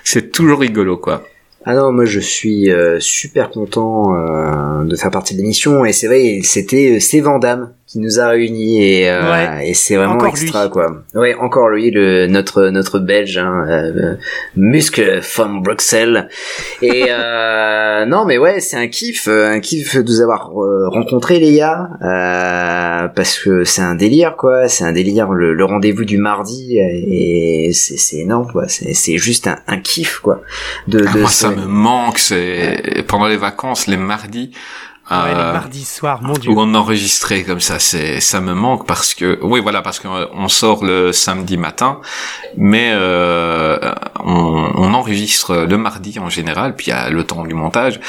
c'est 0.03 0.31
toujours 0.31 0.59
rigolo 0.61 0.97
quoi. 0.97 1.23
Ah 1.63 1.75
non, 1.75 1.91
moi 1.91 2.05
je 2.05 2.19
suis 2.19 2.71
euh, 2.71 2.99
super 2.99 3.51
content 3.51 4.15
euh, 4.15 4.83
de 4.83 4.95
faire 4.95 5.11
partie 5.11 5.35
de 5.35 5.41
l'émission 5.41 5.85
et 5.85 5.93
c'est 5.93 6.07
vrai, 6.07 6.39
c'était 6.43 6.95
euh, 6.95 6.99
c'est 6.99 7.19
Vandame 7.19 7.71
qui 7.91 7.99
nous 7.99 8.19
a 8.21 8.29
réunis 8.29 8.81
et, 8.83 9.09
euh, 9.09 9.29
Ouais. 9.29 9.69
et 9.69 9.73
c'est 9.73 9.97
vraiment 9.97 10.13
Encore 10.13 10.29
extra 10.29 10.63
lui. 10.65 10.71
quoi. 10.71 11.03
Ouais, 11.13 11.35
encore 11.35 11.67
lui, 11.69 11.91
le 11.91 12.27
notre 12.27 12.69
notre 12.69 12.99
belge, 12.99 13.37
hein, 13.37 13.65
euh, 13.67 14.15
Muscle 14.55 15.19
von 15.35 15.55
Bruxelles. 15.55 16.29
Et 16.81 17.05
euh, 17.09 18.05
non, 18.05 18.23
mais 18.25 18.37
ouais, 18.37 18.61
c'est 18.61 18.77
un 18.77 18.87
kiff, 18.87 19.27
euh, 19.27 19.51
un 19.51 19.59
kiff 19.59 19.97
de 19.97 20.09
vous 20.09 20.21
avoir 20.21 20.51
euh, 20.57 20.87
rencontré 20.87 21.39
les 21.39 21.53
gars, 21.57 21.89
euh, 22.01 23.07
parce 23.09 23.37
que 23.37 23.63
c'est 23.65 23.81
un 23.81 23.95
délire 23.95 24.35
quoi, 24.37 24.69
c'est 24.69 24.85
un 24.85 24.93
délire 24.93 25.29
le, 25.31 25.53
le 25.53 25.65
rendez-vous 25.65 26.05
du 26.05 26.17
mardi 26.17 26.77
et 26.79 27.71
c'est 27.73 27.97
c'est 27.97 28.17
énorme 28.17 28.49
quoi, 28.51 28.67
c'est 28.69 28.93
c'est 28.93 29.17
juste 29.17 29.47
un, 29.47 29.57
un 29.67 29.79
kiff 29.79 30.19
quoi. 30.19 30.41
De, 30.87 31.03
Ah, 31.07 31.13
de 31.13 31.19
moi, 31.19 31.29
ça 31.29 31.49
me 31.49 31.65
manque. 31.65 32.19
C'est 32.19 33.03
pendant 33.07 33.27
les 33.27 33.37
vacances, 33.37 33.87
les 33.87 33.97
mardis. 33.97 34.51
Ouais, 35.11 35.31
euh, 35.31 35.47
les 35.47 35.51
mardis 35.59 35.83
soirs, 35.85 36.21
mon 36.21 36.33
dieu. 36.33 36.49
où 36.51 36.59
on 36.59 36.73
enregistrait 36.73 37.43
comme 37.43 37.59
ça, 37.59 37.79
c'est 37.79 38.21
ça 38.21 38.39
me 38.39 38.53
manque 38.53 38.87
parce 38.87 39.13
que 39.13 39.37
oui 39.41 39.59
voilà 39.59 39.81
parce 39.81 39.99
qu'on 39.99 40.47
sort 40.47 40.85
le 40.85 41.11
samedi 41.11 41.57
matin, 41.57 41.99
mais 42.55 42.91
euh, 42.93 43.77
on, 44.23 44.71
on 44.75 44.93
enregistre 44.93 45.65
le 45.67 45.77
mardi 45.77 46.17
en 46.19 46.29
général, 46.29 46.75
puis 46.75 46.87
il 46.87 46.89
y 46.91 46.93
a 46.93 47.09
le 47.09 47.23
temps 47.25 47.43
du 47.43 47.53
montage 47.53 47.99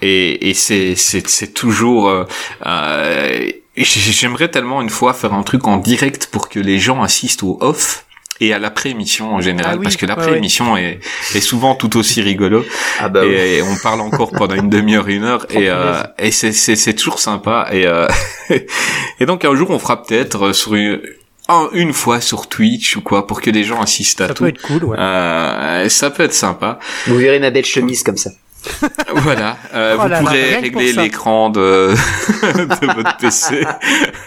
et, 0.00 0.48
et 0.50 0.54
c'est 0.54 0.94
c'est 0.94 1.26
c'est 1.28 1.52
toujours 1.52 2.08
euh, 2.08 2.24
euh, 2.66 3.50
j'aimerais 3.76 4.48
tellement 4.48 4.82
une 4.82 4.90
fois 4.90 5.14
faire 5.14 5.32
un 5.34 5.42
truc 5.42 5.66
en 5.66 5.78
direct 5.78 6.28
pour 6.30 6.48
que 6.48 6.60
les 6.60 6.78
gens 6.78 7.02
assistent 7.02 7.42
au 7.42 7.58
off 7.60 8.04
et 8.40 8.52
à 8.52 8.58
l'après-émission 8.58 9.34
en 9.34 9.40
général 9.40 9.72
Ah 9.74 9.76
oui, 9.78 9.84
parce 9.84 9.96
que 9.96 10.04
ouais, 10.06 10.08
l'après-émission 10.08 10.76
est, 10.76 10.98
est 11.34 11.40
souvent 11.40 11.74
tout 11.74 11.96
aussi 11.96 12.22
rigolo 12.22 12.64
ah 12.98 13.08
bah 13.08 13.20
oui. 13.24 13.34
et, 13.34 13.62
on 13.62 13.76
parle 13.82 14.00
encore 14.00 14.30
pendant 14.32 14.54
une 14.56 14.68
demi-heure, 14.70 15.06
une 15.08 15.22
heure, 15.24 15.46
et, 15.50 15.68
euh, 15.68 16.02
et 16.18 16.30
c'est, 16.32 16.52
c'est, 16.52 16.74
c'est 16.76 16.94
toujours 16.94 17.18
sympa. 17.20 17.68
Et, 17.72 17.86
euh, 17.86 18.08
et 19.20 19.26
donc 19.26 19.44
un 19.44 19.54
jour, 19.54 19.70
on 19.70 19.78
fera 19.78 20.02
peut-être 20.02 20.52
sur 20.52 20.74
une, 20.74 21.00
un- 21.48 21.68
une 21.72 21.92
fois 21.92 22.20
sur 22.20 22.48
Twitch 22.48 22.96
ou 22.96 23.00
quoi, 23.02 23.26
pour 23.26 23.40
que 23.40 23.50
les 23.50 23.64
gens 23.64 23.80
assistent 23.80 24.22
à 24.22 24.28
Ça 24.28 24.34
tout. 24.34 24.44
peut 24.44 24.48
être 24.50 24.62
cool, 24.62 24.84
ouais. 24.84 24.96
Euh, 24.98 25.88
ça 25.88 26.10
peut 26.10 26.22
être 26.24 26.34
sympa. 26.34 26.78
Vous 27.06 27.16
verrez 27.16 27.38
ma 27.38 27.50
belle 27.50 27.64
chemise 27.64 28.02
comme 28.02 28.16
ça. 28.16 28.30
Voilà, 29.14 29.56
euh, 29.74 29.96
Oh 29.98 30.02
vous 30.02 30.08
là 30.08 30.20
pourrez 30.20 30.54
régler 30.56 30.70
pour 30.70 31.02
l'écran 31.02 31.50
de, 31.50 31.58
de 32.42 32.94
votre 32.94 33.16
PC. 33.18 33.64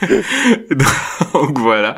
Donc 1.33 1.57
voilà. 1.57 1.95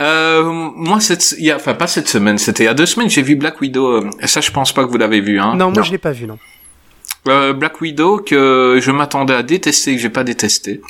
Euh, 0.00 0.42
moi, 0.44 1.00
cette, 1.00 1.34
il 1.38 1.44
y 1.44 1.50
a, 1.50 1.56
enfin 1.56 1.74
pas 1.74 1.86
cette 1.86 2.08
semaine, 2.08 2.38
c'était 2.38 2.64
il 2.64 2.66
y 2.66 2.70
a 2.70 2.74
deux 2.74 2.86
semaines, 2.86 3.10
j'ai 3.10 3.22
vu 3.22 3.36
Black 3.36 3.60
Widow. 3.60 3.86
Euh, 3.86 4.10
Ça, 4.24 4.40
je 4.40 4.50
pense 4.50 4.72
pas 4.72 4.84
que 4.84 4.90
vous 4.90 4.98
l'avez 4.98 5.20
vu. 5.20 5.40
Hein. 5.40 5.54
non, 5.54 5.66
moi 5.66 5.72
non. 5.76 5.82
je 5.82 5.90
l'ai 5.92 5.98
pas 5.98 6.12
vu, 6.12 6.26
non. 6.26 6.38
Euh, 7.28 7.52
Black 7.52 7.80
Widow 7.80 8.18
que 8.18 8.78
je 8.80 8.90
m'attendais 8.90 9.34
à 9.34 9.42
détester, 9.42 9.94
que 9.94 10.00
j'ai 10.00 10.10
pas 10.10 10.24
détesté. 10.24 10.80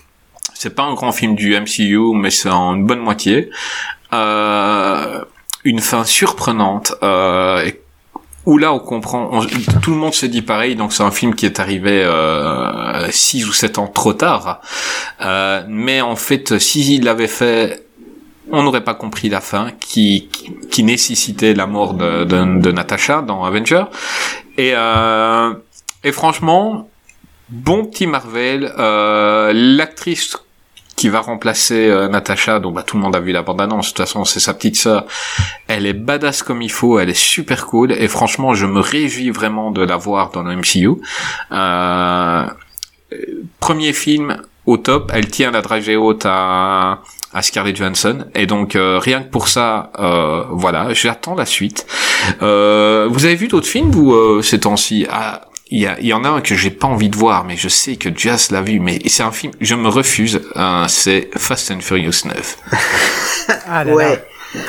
C'est 0.55 0.75
pas 0.75 0.83
un 0.85 0.95
grand 0.95 1.13
film 1.13 1.35
du 1.35 1.59
MCU, 1.59 2.15
mais 2.15 2.31
c'est 2.31 2.49
en 2.51 2.75
une 2.75 2.87
bonne 2.87 3.01
moitié. 3.01 3.51
Euh, 4.13 5.21
une 5.65 5.81
fin 5.81 6.05
surprenante. 6.05 6.95
Euh, 7.03 7.65
et 7.65 7.81
où 8.47 8.59
là 8.59 8.73
on 8.73 8.79
comprend, 8.79 9.45
tout 9.83 9.91
le 9.93 9.97
monde 9.97 10.15
se 10.15 10.27
dit 10.27 10.43
pareil, 10.43 10.75
donc 10.77 10.93
c'est 10.93 11.03
un 11.03 11.11
film 11.11 11.35
qui 11.35 11.47
est 11.47 11.61
arrivé 11.61 12.03
euh, 12.03 13.11
6 13.11 13.47
ou 13.49 13.53
7 13.53 13.79
ans 13.79 13.87
trop 13.87 14.13
tard. 14.13 14.61
Euh, 15.21 15.63
mais 15.69 16.01
en 16.01 16.17
fait, 16.17 16.59
s'il 16.59 17.05
l'avait 17.05 17.29
fait, 17.29 17.87
on 18.51 18.63
n'aurait 18.63 18.85
pas 18.85 18.95
compris 18.95 19.29
la 19.29 19.41
fin 19.41 19.71
qui, 19.81 20.29
qui, 20.33 20.53
qui 20.71 20.83
nécessitait 20.83 21.55
la 21.55 21.67
mort 21.67 21.95
de, 21.95 22.25
de, 22.25 22.61
de 22.61 22.73
Natasha 22.73 23.23
dans 23.23 23.45
Avenger. 23.45 23.85
Et, 24.59 24.73
euh, 24.75 25.55
et 26.03 26.13
franchement, 26.13 26.89
bon 27.49 27.85
petit 27.85 28.07
Marvel. 28.07 28.73
Euh, 28.79 29.53
L'actrice 29.55 30.37
qui 31.03 31.09
va 31.09 31.19
remplacer 31.19 31.89
euh, 31.89 32.07
Natasha, 32.07 32.61
donc 32.61 32.75
bah, 32.75 32.85
tout 32.85 32.97
le 32.97 33.03
monde 33.03 33.17
a 33.17 33.19
vu 33.19 33.33
la 33.33 33.43
bande-annonce, 33.43 33.87
de 33.87 33.91
toute 33.91 34.07
façon 34.07 34.25
c'est 34.25 34.39
sa 34.39 34.55
petite 34.55 34.77
sœur, 34.77 35.05
elle 35.67 35.85
est 35.85 35.95
badass 35.95 36.45
comme 36.45 36.63
il 36.63 36.71
faut, 36.71 37.01
elle 37.01 37.11
est 37.11 37.19
super 37.19 37.67
cool, 37.67 37.91
et 37.91 38.07
franchement 38.07 38.55
je 38.55 38.67
me 38.67 38.79
réjouis 38.79 39.31
vraiment 39.31 39.73
de 39.73 39.83
la 39.83 39.97
voir 39.97 40.31
dans 40.31 40.45
le 40.45 40.55
MCU. 40.55 40.91
Euh, 41.51 42.47
premier 43.59 43.93
film 43.93 44.43
au 44.65 44.77
top, 44.77 45.11
elle 45.13 45.29
tient 45.29 45.51
la 45.51 45.61
dragée 45.61 45.97
haute 45.97 46.25
à, 46.25 47.01
à 47.35 47.43
Scarlett 47.43 47.75
Johansson, 47.75 48.27
et 48.37 48.47
donc 48.47 48.77
euh, 48.77 49.01
rien 49.01 49.25
que 49.25 49.29
pour 49.29 49.49
ça, 49.49 49.91
euh, 49.99 50.45
voilà, 50.51 50.95
j'attends 50.95 51.35
la 51.35 51.47
suite. 51.47 51.85
Euh, 52.43 53.09
vous 53.11 53.25
avez 53.25 53.35
vu 53.35 53.49
d'autres 53.49 53.67
films, 53.67 53.91
vous, 53.91 54.13
euh, 54.13 54.41
ces 54.41 54.61
temps-ci? 54.61 55.09
Ah, 55.11 55.41
il 55.73 55.81
y, 55.81 55.87
a- 55.87 55.97
il 56.01 56.07
y 56.07 56.13
en 56.13 56.23
a 56.25 56.29
un 56.29 56.41
que 56.41 56.55
j'ai 56.55 56.71
pas 56.71 56.87
envie 56.87 57.09
de 57.09 57.17
voir, 57.17 57.45
mais 57.45 57.57
je 57.57 57.69
sais 57.69 57.97
que 57.97 58.09
Jazz 58.15 58.51
l'a 58.51 58.63
vu, 58.63 58.79
mais 58.79 58.99
c'est 59.07 59.23
un 59.25 59.33
film, 59.33 59.53
je 59.61 59.75
me 59.75 59.89
refuse, 59.89 60.41
hein, 60.55 60.87
c'est 60.89 61.31
Fast 61.37 61.71
and 61.71 61.81
Furious 61.81 62.27
9. 62.27 62.57
Ah 63.67 63.83
là 63.83 63.85
là. 63.85 63.95
Ouais. 63.95 64.25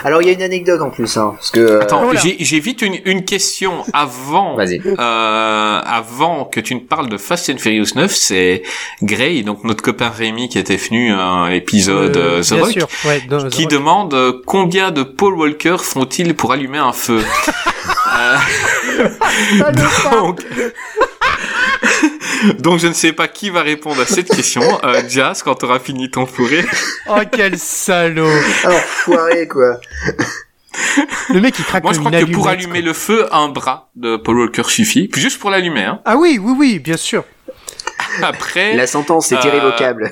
Alors 0.06 0.22
il 0.22 0.28
y 0.30 0.32
a 0.32 0.34
une 0.34 0.42
anecdote 0.42 0.80
en 0.82 0.90
plus, 0.92 1.18
hein, 1.18 1.34
parce 1.36 1.52
que. 1.52 1.60
euh, 1.60 1.82
Attends, 1.82 2.04
Oh 2.08 2.14
là. 2.14 2.20
j'ai 2.24 2.38
j'ai 2.40 2.62
vite 2.62 2.82
une, 2.84 3.00
une 3.04 3.26
question 3.26 3.84
avant, 3.92 4.56
Vas-y. 4.58 4.82
euh, 4.86 5.82
avant 5.84 6.46
que 6.46 6.62
tu 6.62 6.74
ne 6.76 6.80
parles 6.80 7.10
de 7.10 7.18
Fast 7.18 7.50
and 7.50 7.58
Furious 7.58 7.88
9, 7.98 8.10
c'est 8.16 8.64
Gray, 9.02 9.44
donc 9.44 9.66
notre 9.66 9.84
copain 9.84 10.08
Rémi 10.10 10.48
qui 10.48 10.58
était 10.58 10.78
venu 10.78 11.12
à 11.12 11.26
un 11.26 11.50
épisode 11.52 12.16
Euh, 12.16 12.40
euh, 12.40 12.44
The 12.44 12.62
Rock, 12.62 12.72
sûr, 12.72 12.88
ouais, 13.06 13.20
The 13.30 13.50
qui 13.50 13.64
Rock. 13.64 13.72
demande 13.72 14.14
euh, 14.14 14.42
combien 14.46 14.92
de 14.92 15.04
Paul 15.04 15.34
Walker 15.34 15.76
font-ils 15.82 16.34
pour 16.34 16.54
allumer 16.54 16.78
un 16.78 16.94
feu? 16.94 17.22
Donc, 20.12 20.42
donc 22.60 22.80
je 22.80 22.88
ne 22.88 22.94
sais 22.94 23.14
pas 23.14 23.28
qui 23.28 23.50
va 23.50 23.62
répondre 23.62 24.02
à 24.02 24.06
cette 24.06 24.30
question. 24.30 24.62
Euh, 24.84 25.02
Jazz, 25.08 25.44
quand 25.44 25.56
tu 25.56 25.66
auras 25.66 25.80
fini 25.80 26.10
ton 26.10 26.26
fourré. 26.26 26.66
Oh 27.10 27.20
quel 27.32 27.58
salaud 27.60 28.30
Alors 28.64 28.80
foiré 28.80 29.48
quoi. 29.48 29.80
Le 31.30 31.40
mec 31.42 31.58
il 31.60 31.66
craque 31.66 31.84
Moi, 31.84 31.94
je 31.94 32.00
crois 32.00 32.12
que 32.12 32.26
pour 32.32 32.48
allumer 32.48 32.80
quoi. 32.80 32.88
le 32.88 32.94
feu, 32.94 33.28
un 33.34 33.50
bras 33.50 33.90
de 33.96 34.16
Paul 34.18 34.40
Walker 34.40 34.64
suffit. 34.64 35.08
Puis 35.08 35.22
juste 35.22 35.40
pour 35.40 35.50
l'allumer. 35.52 35.84
Hein. 35.84 36.00
Ah 36.06 36.16
oui, 36.18 36.40
oui, 36.42 36.54
oui, 36.58 36.80
bien 36.80 36.98
sûr. 36.98 37.24
Après, 38.24 38.76
La 38.76 38.88
sentence 38.88 39.32
est 39.32 39.36
Euh, 39.36 39.48
irrévocable. 39.48 40.12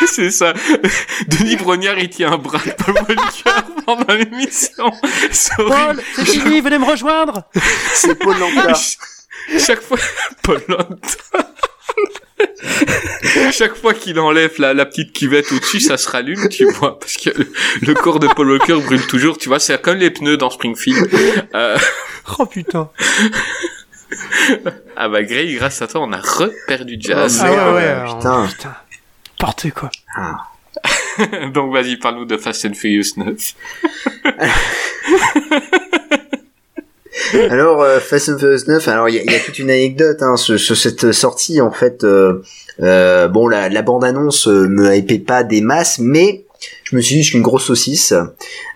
c'est 0.06 0.30
ça. 0.30 0.52
Denis 1.28 1.56
Brognard, 1.56 1.98
il 1.98 2.08
tient 2.08 2.32
un 2.32 2.38
bras 2.38 2.58
de 2.64 2.70
Paul 2.72 2.94
Walker 2.94 3.72
pendant 3.86 4.14
l'émission. 4.14 4.92
C'est 5.30 5.56
Paul, 5.56 6.00
c'est 6.16 6.24
fini, 6.26 6.60
venez 6.60 6.78
me 6.78 6.84
rejoindre 6.86 7.44
C'est 7.92 8.14
Paul 8.16 8.38
Lancard. 8.38 8.78
Chaque 9.58 9.82
fois, 9.82 9.98
Paul 10.42 10.62
Walker. 10.68 11.48
Chaque 13.52 13.74
fois 13.76 13.94
qu'il 13.94 14.18
enlève 14.18 14.52
la, 14.58 14.74
la 14.74 14.86
petite 14.86 15.12
cuvette 15.12 15.50
au-dessus, 15.52 15.80
ça 15.80 15.96
se 15.96 16.08
rallume, 16.08 16.48
tu 16.48 16.64
vois, 16.72 16.98
parce 16.98 17.16
que 17.16 17.30
le, 17.30 17.52
le 17.82 17.94
corps 17.94 18.20
de 18.20 18.28
Paul 18.28 18.50
Walker 18.52 18.74
brûle 18.80 19.06
toujours, 19.06 19.38
tu 19.38 19.48
vois, 19.48 19.58
c'est 19.58 19.80
comme 19.80 19.98
les 19.98 20.10
pneus 20.10 20.36
dans 20.36 20.50
Springfield. 20.50 21.08
Euh, 21.54 21.78
Oh 22.38 22.46
putain 22.46 22.88
ah 24.96 25.08
bah 25.08 25.22
Gray, 25.22 25.54
grâce 25.54 25.82
à 25.82 25.86
toi, 25.88 26.00
on 26.02 26.12
a 26.12 26.20
reperdu 26.20 26.96
Jazz. 27.00 27.40
Ah 27.42 27.50
ouais, 27.50 27.56
merde, 27.56 27.74
ouais, 27.74 27.82
alors, 27.84 28.18
putain. 28.18 28.46
putain. 28.46 28.76
N'importe 29.44 29.70
quoi. 29.72 29.90
Donc 31.52 31.72
vas-y, 31.72 31.96
parle-nous 31.98 32.24
de 32.24 32.36
Fast 32.38 32.64
and 32.64 32.72
Furious 32.74 33.12
9. 33.18 33.54
Alors 37.50 37.82
euh, 37.82 38.00
Fast 38.00 38.30
and 38.30 38.38
Furious 38.38 38.64
9, 38.68 38.88
alors 38.88 39.08
il 39.08 39.16
y, 39.16 39.18
a- 39.18 39.22
il 39.22 39.30
y 39.30 39.34
a 39.34 39.40
toute 39.40 39.58
une 39.58 39.70
anecdote 39.70 40.22
hein, 40.22 40.36
sur, 40.36 40.58
sur 40.58 40.76
cette 40.76 41.12
sortie 41.12 41.60
en 41.60 41.70
fait. 41.70 42.04
euh, 42.04 42.42
euh, 42.80 43.28
bon, 43.28 43.48
la, 43.48 43.68
la 43.68 43.82
bande 43.82 44.04
annonce 44.04 44.46
me 44.46 44.94
hypait 44.96 45.18
pas 45.20 45.44
des 45.44 45.60
masses, 45.60 45.98
mais 45.98 46.44
je 46.84 46.96
me 46.96 47.00
suis 47.00 47.16
dit 47.16 47.22
je 47.22 47.28
suis 47.28 47.36
une 47.38 47.44
grosse 47.44 47.64
saucisse 47.66 48.14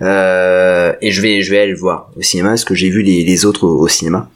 euh, 0.03 0.93
et 1.01 1.11
je 1.11 1.21
vais 1.23 1.43
je 1.43 1.51
vais 1.51 1.61
aller 1.61 1.73
le 1.73 1.79
voir 1.79 2.11
au 2.17 2.23
cinéma 2.23 2.51
parce 2.51 2.65
que 2.65 2.75
j'ai 2.75 2.91
vu 2.91 3.03
les, 3.03 3.25
les 3.25 3.45
autres 3.45 3.67
au, 3.67 3.81
au 3.81 3.89
cinéma. 3.89 4.31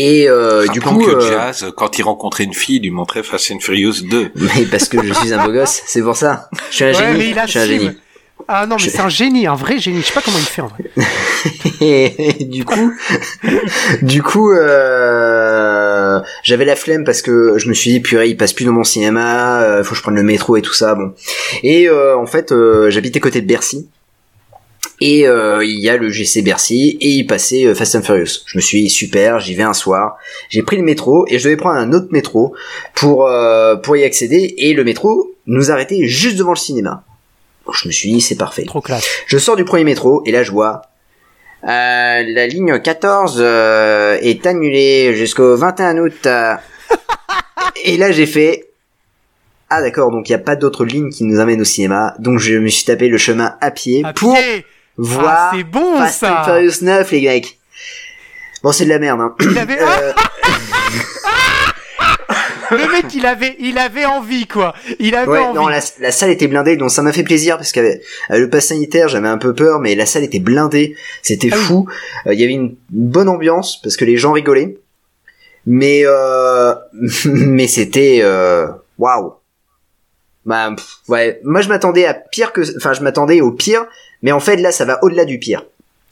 Et 0.00 0.28
euh, 0.28 0.66
du 0.68 0.80
coup, 0.80 0.98
que 0.98 1.10
euh, 1.10 1.20
Jazz, 1.20 1.66
quand 1.76 1.98
il 1.98 2.02
rencontrait 2.02 2.44
une 2.44 2.54
fille, 2.54 2.76
il 2.76 2.82
lui 2.82 2.90
montrait 2.90 3.22
Fast 3.24 3.50
and 3.50 3.58
Furious 3.60 3.94
2. 4.08 4.30
mais 4.36 4.64
parce 4.70 4.88
que 4.88 5.02
je 5.04 5.12
suis 5.12 5.32
un 5.34 5.44
beau 5.44 5.52
gosse, 5.52 5.82
c'est 5.86 6.02
pour 6.02 6.16
ça. 6.16 6.48
Je 6.70 6.74
suis 6.76 6.84
un 6.84 6.88
Ouais, 6.88 6.94
génie. 6.94 7.18
mais 7.18 7.28
il 7.30 7.40
je 7.44 7.46
suis 7.50 7.58
un 7.58 7.62
assume. 7.62 7.78
génie. 7.80 7.90
Ah 8.46 8.66
non, 8.66 8.76
mais 8.76 8.82
Je- 8.84 8.90
c'est 8.90 9.00
un 9.00 9.08
génie, 9.08 9.46
un 9.48 9.56
vrai 9.56 9.78
génie. 9.78 10.00
Je 10.00 10.06
sais 10.06 10.12
pas 10.14 10.22
comment 10.24 10.38
il 10.38 10.44
fait 10.44 10.62
en 10.62 10.68
vrai. 10.68 10.84
Et, 11.80 12.44
du 12.44 12.64
coup, 12.64 12.92
du 14.02 14.22
coup, 14.22 14.52
euh, 14.52 16.20
j'avais 16.42 16.64
la 16.64 16.76
flemme 16.76 17.04
parce 17.04 17.20
que 17.22 17.54
je 17.58 17.68
me 17.68 17.74
suis 17.74 17.90
dit 17.90 18.00
purée, 18.00 18.28
il 18.28 18.36
passe 18.36 18.52
plus 18.52 18.64
dans 18.64 18.72
mon 18.72 18.84
cinéma, 18.84 19.62
euh, 19.62 19.84
faut 19.84 19.90
que 19.90 19.96
je 19.96 20.02
prenne 20.02 20.14
le 20.14 20.22
métro 20.22 20.56
et 20.56 20.62
tout 20.62 20.72
ça, 20.72 20.94
bon. 20.94 21.12
Et 21.62 21.88
euh, 21.88 22.16
en 22.16 22.26
fait, 22.26 22.52
euh, 22.52 22.90
j'habitais 22.90 23.20
côté 23.20 23.40
de 23.40 23.46
Bercy. 23.46 23.88
Et 25.00 25.26
euh, 25.28 25.64
il 25.64 25.78
y 25.78 25.88
a 25.88 25.96
le 25.96 26.08
GC 26.08 26.42
Bercy 26.42 26.98
et 27.00 27.10
il 27.10 27.26
passait 27.26 27.66
euh, 27.66 27.74
Fast 27.74 27.94
and 27.94 28.02
Furious. 28.02 28.42
Je 28.46 28.58
me 28.58 28.60
suis 28.60 28.82
dit 28.82 28.90
super, 28.90 29.38
j'y 29.38 29.54
vais 29.54 29.62
un 29.62 29.74
soir. 29.74 30.16
J'ai 30.48 30.62
pris 30.62 30.76
le 30.76 30.82
métro 30.82 31.24
et 31.28 31.38
je 31.38 31.44
devais 31.44 31.56
prendre 31.56 31.78
un 31.78 31.92
autre 31.92 32.08
métro 32.10 32.54
pour 32.94 33.28
euh, 33.28 33.76
pour 33.76 33.96
y 33.96 34.04
accéder 34.04 34.54
et 34.58 34.74
le 34.74 34.84
métro 34.84 35.34
nous 35.46 35.70
arrêtait 35.70 36.06
juste 36.06 36.36
devant 36.36 36.52
le 36.52 36.56
cinéma. 36.56 37.04
Je 37.72 37.86
me 37.86 37.92
suis 37.92 38.12
dit 38.12 38.20
c'est 38.20 38.36
parfait. 38.36 38.64
Trop 38.64 38.80
classe. 38.80 39.06
Je 39.26 39.38
sors 39.38 39.56
du 39.56 39.64
premier 39.64 39.84
métro 39.84 40.22
et 40.26 40.32
là 40.32 40.42
je 40.42 40.50
vois 40.50 40.82
euh, 41.64 41.66
la 41.66 42.46
ligne 42.46 42.78
14 42.78 43.38
euh, 43.40 44.16
est 44.20 44.46
annulée 44.46 45.14
jusqu'au 45.14 45.56
21 45.56 45.98
août. 45.98 46.28
Et 47.84 47.96
là, 47.96 48.12
j'ai 48.12 48.26
fait. 48.26 48.70
Ah 49.70 49.82
d'accord, 49.82 50.10
donc 50.10 50.28
il 50.28 50.32
n'y 50.32 50.36
a 50.36 50.42
pas 50.42 50.56
d'autre 50.56 50.84
ligne 50.84 51.10
qui 51.10 51.24
nous 51.24 51.40
amène 51.40 51.60
au 51.60 51.64
cinéma. 51.64 52.14
Donc 52.18 52.38
je 52.38 52.54
me 52.54 52.68
suis 52.68 52.84
tapé 52.84 53.08
le 53.08 53.18
chemin 53.18 53.56
à 53.60 53.70
pied 53.70 54.02
À 54.04 54.12
pour 54.12 54.34
pied. 54.34 54.64
Voir 54.98 55.34
Ah, 55.36 55.50
c'est 55.54 55.64
bon 55.64 55.96
Fast 55.98 56.24
and 56.24 56.26
ça. 56.26 56.44
Furious 56.44 56.82
9, 56.82 57.10
les 57.12 57.20
mecs. 57.22 57.58
Bon, 58.62 58.72
c'est 58.72 58.84
de 58.84 58.90
la 58.90 58.98
merde. 58.98 59.20
Hein. 59.20 59.34
Il 59.40 59.56
avait 59.58 59.78
Euh, 59.80 60.12
le 62.70 62.92
mec, 62.92 63.06
il 63.14 63.24
avait, 63.24 63.56
il 63.60 63.78
avait 63.78 64.04
envie 64.04 64.46
quoi. 64.46 64.74
Il 64.98 65.14
avait 65.14 65.30
ouais, 65.30 65.38
envie. 65.38 65.54
non, 65.56 65.68
la, 65.68 65.80
la 66.00 66.12
salle 66.12 66.30
était 66.30 66.48
blindée, 66.48 66.76
donc 66.76 66.90
ça 66.90 67.00
m'a 67.02 67.12
fait 67.12 67.22
plaisir 67.22 67.56
parce 67.56 67.72
qu'avec 67.72 68.02
avec 68.28 68.42
le 68.42 68.50
pass 68.50 68.66
sanitaire, 68.66 69.08
j'avais 69.08 69.28
un 69.28 69.38
peu 69.38 69.54
peur, 69.54 69.78
mais 69.80 69.94
la 69.94 70.04
salle 70.06 70.24
était 70.24 70.38
blindée, 70.40 70.94
c'était 71.22 71.48
Ah 71.52 71.56
oui. 71.56 71.62
fou. 71.62 71.88
Euh, 72.26 72.34
Il 72.34 72.40
y 72.40 72.44
avait 72.44 72.52
une 72.52 72.76
bonne 72.90 73.28
ambiance 73.28 73.80
parce 73.80 73.96
que 73.96 74.04
les 74.04 74.16
gens 74.18 74.32
rigolaient, 74.32 74.76
mais 75.66 76.02
euh, 76.04 76.74
mais 77.24 77.68
c'était 77.68 78.20
euh, 78.22 78.66
waouh. 78.98 79.34
Bah 80.44 80.70
pff, 80.76 80.86
ouais, 81.08 81.40
moi 81.44 81.60
je 81.62 81.68
m'attendais 81.68 82.06
à 82.06 82.14
pire 82.14 82.52
que, 82.52 82.62
enfin 82.76 82.92
je 82.94 83.02
m'attendais 83.02 83.40
au 83.40 83.52
pire, 83.52 83.86
mais 84.22 84.32
en 84.32 84.40
fait 84.40 84.56
là 84.56 84.72
ça 84.72 84.84
va 84.84 84.98
au-delà 85.02 85.24
du 85.24 85.38
pire. 85.38 85.62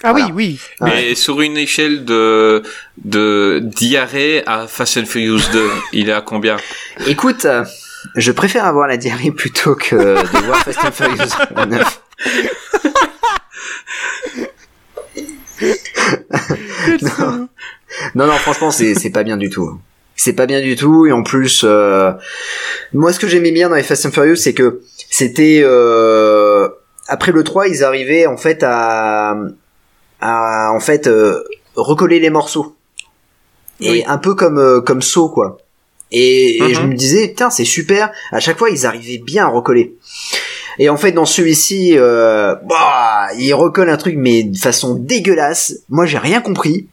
ah 0.02 0.10
voilà. 0.12 0.26
oui, 0.26 0.58
oui. 0.80 0.86
Mais 0.92 1.14
sur 1.14 1.40
une 1.40 1.56
échelle 1.56 2.04
de, 2.04 2.62
de 3.04 3.60
diarrhée 3.62 4.42
à 4.46 4.66
Fast 4.66 4.98
and 4.98 5.06
Furious 5.06 5.40
2, 5.52 5.70
il 5.92 6.08
est 6.08 6.12
à 6.12 6.20
combien? 6.20 6.56
Écoute, 7.06 7.44
euh, 7.44 7.64
je 8.14 8.32
préfère 8.32 8.64
avoir 8.66 8.86
la 8.88 8.96
diarrhée 8.96 9.32
plutôt 9.32 9.74
que 9.74 9.96
de 9.96 10.44
voir 10.44 10.62
Fast 10.64 10.78
and 10.84 10.92
Furious 10.92 11.32
9. 11.68 12.00
non. 17.02 17.48
non, 18.14 18.26
non, 18.26 18.32
franchement, 18.38 18.70
c'est 18.70 18.94
c'est 18.94 19.10
pas 19.10 19.24
bien 19.24 19.36
du 19.36 19.50
tout. 19.50 19.78
C'est 20.18 20.32
pas 20.32 20.46
bien 20.46 20.60
du 20.62 20.76
tout 20.76 21.06
et 21.06 21.12
en 21.12 21.22
plus, 21.22 21.62
euh, 21.64 22.10
moi, 22.94 23.12
ce 23.12 23.18
que 23.20 23.28
j'aimais 23.28 23.52
bien 23.52 23.68
dans 23.68 23.74
les 23.74 23.82
Fast 23.82 24.06
and 24.06 24.12
Furious, 24.12 24.36
c'est 24.36 24.54
que 24.54 24.80
c'était 25.10 25.60
euh, 25.62 26.35
après 27.08 27.32
le 27.32 27.42
3, 27.44 27.68
ils 27.68 27.84
arrivaient 27.84 28.26
en 28.26 28.36
fait 28.36 28.62
à, 28.62 29.36
à 30.20 30.70
en 30.72 30.80
fait 30.80 31.06
euh, 31.06 31.42
recoller 31.76 32.20
les 32.20 32.30
morceaux 32.30 32.74
et 33.80 33.90
Oui. 33.90 34.04
un 34.06 34.18
peu 34.18 34.34
comme 34.34 34.58
euh, 34.58 34.80
comme 34.80 35.02
Saw 35.02 35.28
quoi. 35.28 35.58
Et, 36.12 36.58
et 36.58 36.62
Mhm. 36.62 36.74
je 36.74 36.80
me 36.82 36.94
disais, 36.94 37.28
putain, 37.28 37.50
c'est 37.50 37.64
super. 37.64 38.12
À 38.30 38.38
chaque 38.38 38.58
fois, 38.58 38.70
ils 38.70 38.86
arrivaient 38.86 39.18
bien 39.18 39.44
à 39.46 39.48
recoller. 39.48 39.96
Et 40.78 40.88
en 40.88 40.96
fait, 40.96 41.10
dans 41.10 41.24
celui-ci, 41.26 41.94
euh, 41.98 42.54
bah, 42.68 43.26
ils 43.36 43.52
recollent 43.54 43.90
un 43.90 43.96
truc, 43.96 44.14
mais 44.16 44.44
de 44.44 44.56
façon 44.56 44.94
dégueulasse. 44.94 45.80
Moi, 45.88 46.06
j'ai 46.06 46.18
rien 46.18 46.40
compris. 46.40 46.86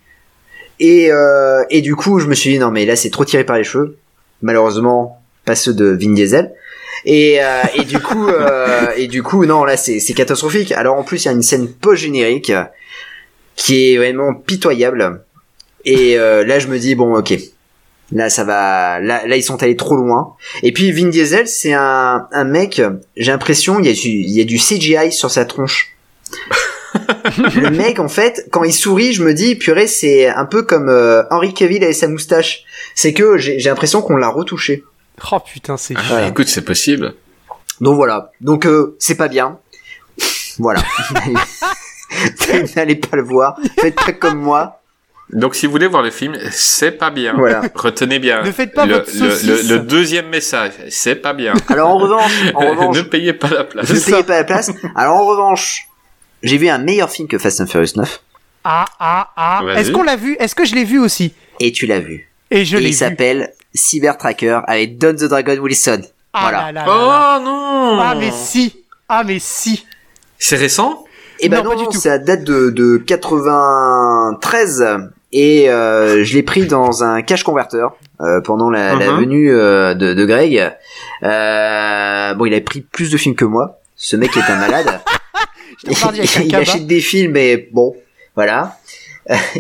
Et, 0.80 1.12
euh, 1.12 1.64
et 1.70 1.82
du 1.82 1.96
coup, 1.96 2.18
je 2.20 2.26
me 2.28 2.34
suis 2.34 2.50
dit, 2.54 2.58
non, 2.60 2.72
mais 2.72 2.86
là, 2.88 2.96
c'est 2.96 3.12
trop 3.12 3.24
tiré 3.24 3.44
par 3.44 3.56
les 3.58 3.64
cheveux. 3.64 3.98
Malheureusement, 4.42 5.22
pas 5.46 5.56
ceux 5.56 5.74
de 5.76 5.86
Vin 5.86 6.14
Diesel. 6.14 6.52
Et, 7.06 7.44
euh, 7.44 7.62
et 7.76 7.84
du 7.84 8.00
coup, 8.00 8.28
euh, 8.28 8.88
et 8.96 9.08
du 9.08 9.24
coup, 9.24 9.46
non, 9.46 9.64
là, 9.66 9.78
c'est 9.78 10.00
catastrophique. 10.14 10.72
Alors, 10.72 10.98
en 10.98 11.04
plus, 11.04 11.24
il 11.24 11.26
y 11.26 11.30
a 11.30 11.34
une 11.34 11.44
scène 11.44 11.68
post-générique 11.68 12.52
qui 13.56 13.94
est 13.94 13.98
vraiment 13.98 14.34
pitoyable. 14.34 15.24
Et 15.86 16.18
euh, 16.18 16.46
là, 16.46 16.60
je 16.60 16.68
me 16.68 16.80
dis, 16.80 16.96
bon, 16.96 17.16
ok. 17.16 17.34
Là, 18.12 18.30
ça 18.30 18.44
va. 18.44 19.00
Là, 19.00 19.26
là, 19.26 19.36
ils 19.36 19.44
sont 19.44 19.62
allés 19.64 19.76
trop 19.76 19.96
loin. 19.96 20.36
Et 20.62 20.72
puis, 20.72 20.92
Vin 20.92 21.08
Diesel, 21.08 21.48
c'est 21.48 21.74
un, 21.74 22.28
un 22.32 22.44
mec. 22.44 22.82
J'ai 23.18 23.32
l'impression, 23.32 23.80
il 23.80 23.86
y 23.86 23.90
a 23.90 23.94
du, 23.94 24.10
il 24.10 24.32
y 24.32 24.42
a 24.42 24.46
du 24.46 24.58
CGI 24.58 25.12
sur 25.12 25.32
sa 25.32 25.46
tronche. 25.46 25.96
le 27.56 27.70
mec, 27.70 28.00
en 28.00 28.08
fait, 28.08 28.48
quand 28.52 28.64
il 28.64 28.74
sourit, 28.74 29.14
je 29.14 29.24
me 29.24 29.34
dis, 29.34 29.56
purée, 29.56 29.88
c'est 29.88 30.28
un 30.28 30.46
peu 30.46 30.64
comme 30.64 30.90
euh, 30.90 31.24
Henry 31.32 31.54
Cavill 31.54 31.84
avec 31.84 31.96
sa 31.96 32.08
moustache. 32.08 32.64
C'est 32.96 33.14
que 33.14 33.38
j'ai 33.38 33.60
l'impression 33.60 34.02
qu'on 34.02 34.16
l'a 34.16 34.30
retouché. 34.30 34.84
Oh 35.32 35.40
putain, 35.40 35.78
c'est. 35.78 35.96
Ah, 35.98 36.16
Ouais. 36.16 36.30
Écoute, 36.30 36.48
c'est 36.48 36.66
possible. 36.66 37.14
Donc 37.82 37.96
voilà. 37.96 38.32
Donc 38.42 38.66
euh, 38.66 38.96
c'est 39.00 39.16
pas 39.16 39.28
bien. 39.28 39.60
Voilà. 40.60 40.82
N'allez 42.76 42.96
pas 42.96 43.18
le 43.18 43.24
voir. 43.24 43.58
Faites 43.80 43.96
pas 43.96 44.12
comme 44.14 44.40
moi. 44.40 44.80
Donc, 45.32 45.56
si 45.56 45.66
vous 45.66 45.72
voulez 45.72 45.88
voir 45.88 46.04
le 46.04 46.12
film, 46.12 46.38
c'est 46.52 46.92
pas 46.92 47.10
bien. 47.10 47.34
Voilà. 47.36 47.62
Retenez 47.74 48.20
bien. 48.20 48.44
Ne 48.44 48.52
faites 48.52 48.74
pas 48.74 48.86
le, 48.86 48.96
votre 48.96 49.12
le, 49.14 49.32
saucisse. 49.32 49.68
le- 49.68 49.78
le 49.78 49.80
deuxième 49.80 50.28
message, 50.28 50.74
c'est 50.90 51.16
pas 51.16 51.34
bien. 51.34 51.54
Alors 51.70 51.90
en 51.90 51.98
revanche, 51.98 52.32
en 52.56 52.70
revanche, 52.70 52.98
ne 52.98 53.02
payez 53.04 53.34
pas 53.34 53.50
la 53.50 53.64
place. 53.64 53.90
ne 53.90 54.00
payez 54.00 54.24
pas 54.24 54.36
la 54.38 54.44
place. 54.44 54.70
Alors 54.96 55.16
en 55.18 55.26
revanche, 55.26 55.88
j'ai 56.44 56.58
vu 56.58 56.68
un 56.70 56.78
meilleur 56.78 57.10
film 57.10 57.28
que 57.28 57.40
Fast 57.40 57.62
and 57.62 57.68
Furious 57.68 57.94
9 57.96 58.22
Ah 58.66 58.86
ah 59.00 59.30
ah. 59.36 59.62
Est-ce 59.76 59.92
qu'on 59.92 60.04
l'a 60.04 60.18
vu? 60.18 60.36
Est-ce 60.40 60.54
que 60.54 60.66
je 60.66 60.76
l'ai 60.76 60.84
vu 60.84 61.00
aussi? 61.00 61.34
Et 61.60 61.72
tu 61.72 61.88
l'as 61.88 62.00
vu. 62.02 62.30
Et 62.52 62.66
je 62.66 62.78
Et 62.78 62.82
l'ai 62.82 62.86
il 62.88 62.92
vu. 62.92 62.98
s'appelle 62.98 63.54
Cyber 63.74 64.18
Tracker 64.18 64.60
avec 64.68 64.98
Don 64.98 65.14
the 65.14 65.24
Dragon 65.26 65.58
Wilson. 65.58 66.02
Ah 66.34 66.40
voilà. 66.44 66.72
là 66.72 66.72
là 66.72 66.86
là 66.86 66.86
là. 66.86 67.38
Oh 67.40 67.44
non 67.44 68.00
Ah 68.02 68.16
mais 68.18 68.32
si. 68.32 68.76
Ah 69.10 69.24
mais 69.26 69.40
si. 69.40 69.86
C'est 70.40 70.56
récent? 70.58 71.06
Et 71.40 71.50
ben 71.50 71.58
Non, 71.58 71.64
non, 71.64 71.70
pas 71.72 71.76
du 71.78 71.84
non, 71.84 71.90
tout. 71.90 72.00
ça 72.00 72.18
date 72.20 72.44
de, 72.44 72.70
de 72.70 72.98
93 72.98 74.86
et 75.32 75.70
euh, 75.70 76.24
je 76.24 76.34
l'ai 76.36 76.44
pris 76.44 76.68
dans 76.68 77.04
un 77.04 77.22
cash 77.24 77.44
converter 77.44 77.86
euh, 78.22 78.40
pendant 78.42 78.70
la, 78.70 78.94
la 78.96 79.12
Mhm. 79.12 79.20
venue 79.20 79.52
euh, 79.54 79.94
de, 79.96 80.14
de 80.14 80.26
Greg. 80.26 80.72
Euh, 81.24 82.34
bon, 82.36 82.46
il 82.46 82.54
avait 82.54 82.62
pris 82.62 82.82
plus 82.82 83.10
de 83.12 83.18
films 83.18 83.36
que 83.36 83.46
moi. 83.46 83.80
Ce 83.96 84.16
mec 84.16 84.36
est 84.38 84.42
un 84.50 84.58
malade. 84.58 85.02
Je 85.86 85.92
il 86.44 86.48
cabas. 86.50 86.62
achète 86.62 86.88
des 86.88 87.02
films, 87.02 87.32
mais 87.34 87.68
bon, 87.72 87.96
voilà. 88.36 88.78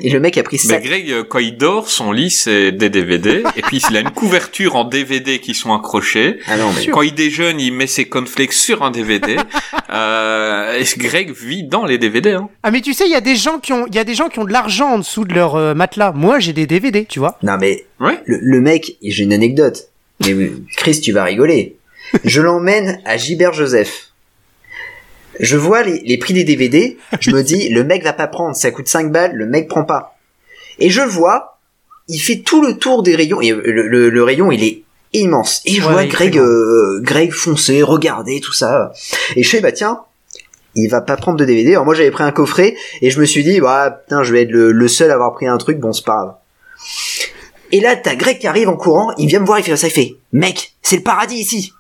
Et 0.01 0.09
le 0.09 0.19
mec 0.19 0.37
a 0.37 0.43
pris 0.43 0.57
ça. 0.57 0.77
Mais 0.77 0.85
Greg, 0.85 1.09
euh, 1.11 1.23
quand 1.23 1.39
il 1.39 1.55
dort, 1.57 1.89
son 1.89 2.11
lit 2.11 2.29
c'est 2.29 2.71
des 2.73 2.89
DVD, 2.89 3.43
et 3.55 3.61
puis 3.61 3.81
il 3.89 3.95
a 3.95 4.01
une 4.01 4.09
couverture 4.11 4.75
en 4.75 4.83
DVD 4.83 5.39
qui 5.39 5.53
sont 5.53 5.73
accrochés. 5.73 6.39
Ah 6.47 6.57
non, 6.57 6.71
mais 6.75 6.87
Quand 6.87 7.01
il 7.01 7.13
déjeune, 7.13 7.59
il 7.61 7.71
met 7.71 7.87
ses 7.87 8.05
cornflakes 8.05 8.51
sur 8.53 8.83
un 8.83 8.91
DVD. 8.91 9.37
euh, 9.93 10.77
et 10.79 10.83
Greg 10.97 11.31
vit 11.31 11.63
dans 11.63 11.85
les 11.85 11.97
DVD. 11.97 12.31
Hein. 12.31 12.49
Ah 12.63 12.71
mais 12.71 12.81
tu 12.81 12.93
sais, 12.93 13.05
il 13.05 13.11
y 13.11 13.15
a 13.15 13.21
des 13.21 13.35
gens 13.35 13.59
qui 13.59 13.73
ont, 13.73 13.85
il 13.87 13.95
y 13.95 13.99
a 13.99 14.03
des 14.03 14.15
gens 14.15 14.29
qui 14.29 14.39
ont 14.39 14.45
de 14.45 14.51
l'argent 14.51 14.89
en 14.93 14.97
dessous 14.99 15.23
de 15.25 15.33
leur 15.33 15.55
euh, 15.55 15.73
matelas. 15.73 16.11
Moi, 16.13 16.39
j'ai 16.39 16.53
des 16.53 16.67
DVD, 16.67 17.05
tu 17.05 17.19
vois. 17.19 17.37
non 17.43 17.57
mais 17.59 17.85
Ouais. 17.99 18.19
le, 18.25 18.37
le 18.41 18.59
mec, 18.61 18.97
j'ai 19.01 19.23
une 19.23 19.33
anecdote. 19.33 19.87
Mais 20.25 20.33
oui, 20.33 20.51
Chris, 20.77 20.99
tu 21.01 21.11
vas 21.11 21.23
rigoler. 21.23 21.77
Je 22.25 22.41
l'emmène 22.41 23.01
à 23.05 23.17
Gilbert 23.17 23.53
Joseph. 23.53 24.09
Je 25.39 25.57
vois 25.57 25.83
les, 25.83 25.99
les 26.05 26.17
prix 26.17 26.33
des 26.33 26.43
DVD, 26.43 26.97
je 27.19 27.31
me 27.31 27.41
dis, 27.43 27.69
le 27.69 27.83
mec 27.83 28.03
va 28.03 28.13
pas 28.13 28.27
prendre, 28.27 28.55
ça 28.55 28.71
coûte 28.71 28.87
5 28.87 29.11
balles, 29.11 29.33
le 29.33 29.45
mec 29.47 29.67
prend 29.67 29.83
pas. 29.83 30.17
Et 30.79 30.89
je 30.89 31.01
le 31.01 31.07
vois, 31.07 31.59
il 32.07 32.19
fait 32.19 32.39
tout 32.39 32.61
le 32.61 32.77
tour 32.77 33.03
des 33.03 33.15
rayons, 33.15 33.41
et 33.41 33.49
le, 33.51 33.87
le- 33.87 34.09
le 34.09 34.23
rayon, 34.23 34.51
il 34.51 34.63
est 34.63 34.83
immense. 35.13 35.61
Et 35.65 35.73
je 35.75 35.85
Ouais, 35.85 35.91
vois 35.93 36.05
Greg, 36.05 36.37
euh, 36.37 36.99
Greg 37.01 37.31
foncer, 37.31 37.81
regarder, 37.83 38.39
tout 38.39 38.53
ça. 38.53 38.91
Et 39.35 39.43
je 39.43 39.49
fais, 39.49 39.61
bah 39.61 39.71
tiens, 39.71 40.01
il 40.75 40.87
va 40.89 41.01
pas 41.01 41.15
prendre 41.17 41.37
de 41.37 41.45
DVD. 41.45 41.71
Alors 41.73 41.85
moi, 41.85 41.93
j'avais 41.93 42.09
pris 42.11 42.23
un 42.23 42.31
coffret, 42.31 42.75
et 43.01 43.09
je 43.11 43.19
me 43.19 43.25
suis 43.25 43.43
dit, 43.43 43.59
bah, 43.59 43.91
putain, 44.05 44.23
je 44.23 44.33
vais 44.33 44.41
être 44.43 44.51
le, 44.51 44.71
le 44.71 44.87
seul 44.87 45.11
à 45.11 45.13
avoir 45.13 45.33
pris 45.33 45.45
un 45.47 45.57
truc, 45.57 45.77
bon, 45.79 45.93
c'est 45.93 46.03
pas 46.05 46.15
grave. 46.15 46.35
Et 47.71 47.79
là, 47.79 47.95
t'as 47.95 48.15
Greg 48.15 48.39
qui 48.39 48.47
arrive 48.47 48.69
en 48.69 48.75
courant, 48.75 49.13
il 49.17 49.27
vient 49.27 49.39
me 49.39 49.45
voir, 49.45 49.59
il 49.59 49.63
fait 49.63 49.75
ça, 49.77 49.87
il 49.87 49.91
fait, 49.91 50.15
mec, 50.31 50.73
c'est 50.81 50.95
le 50.97 51.03
paradis 51.03 51.37
ici. 51.37 51.73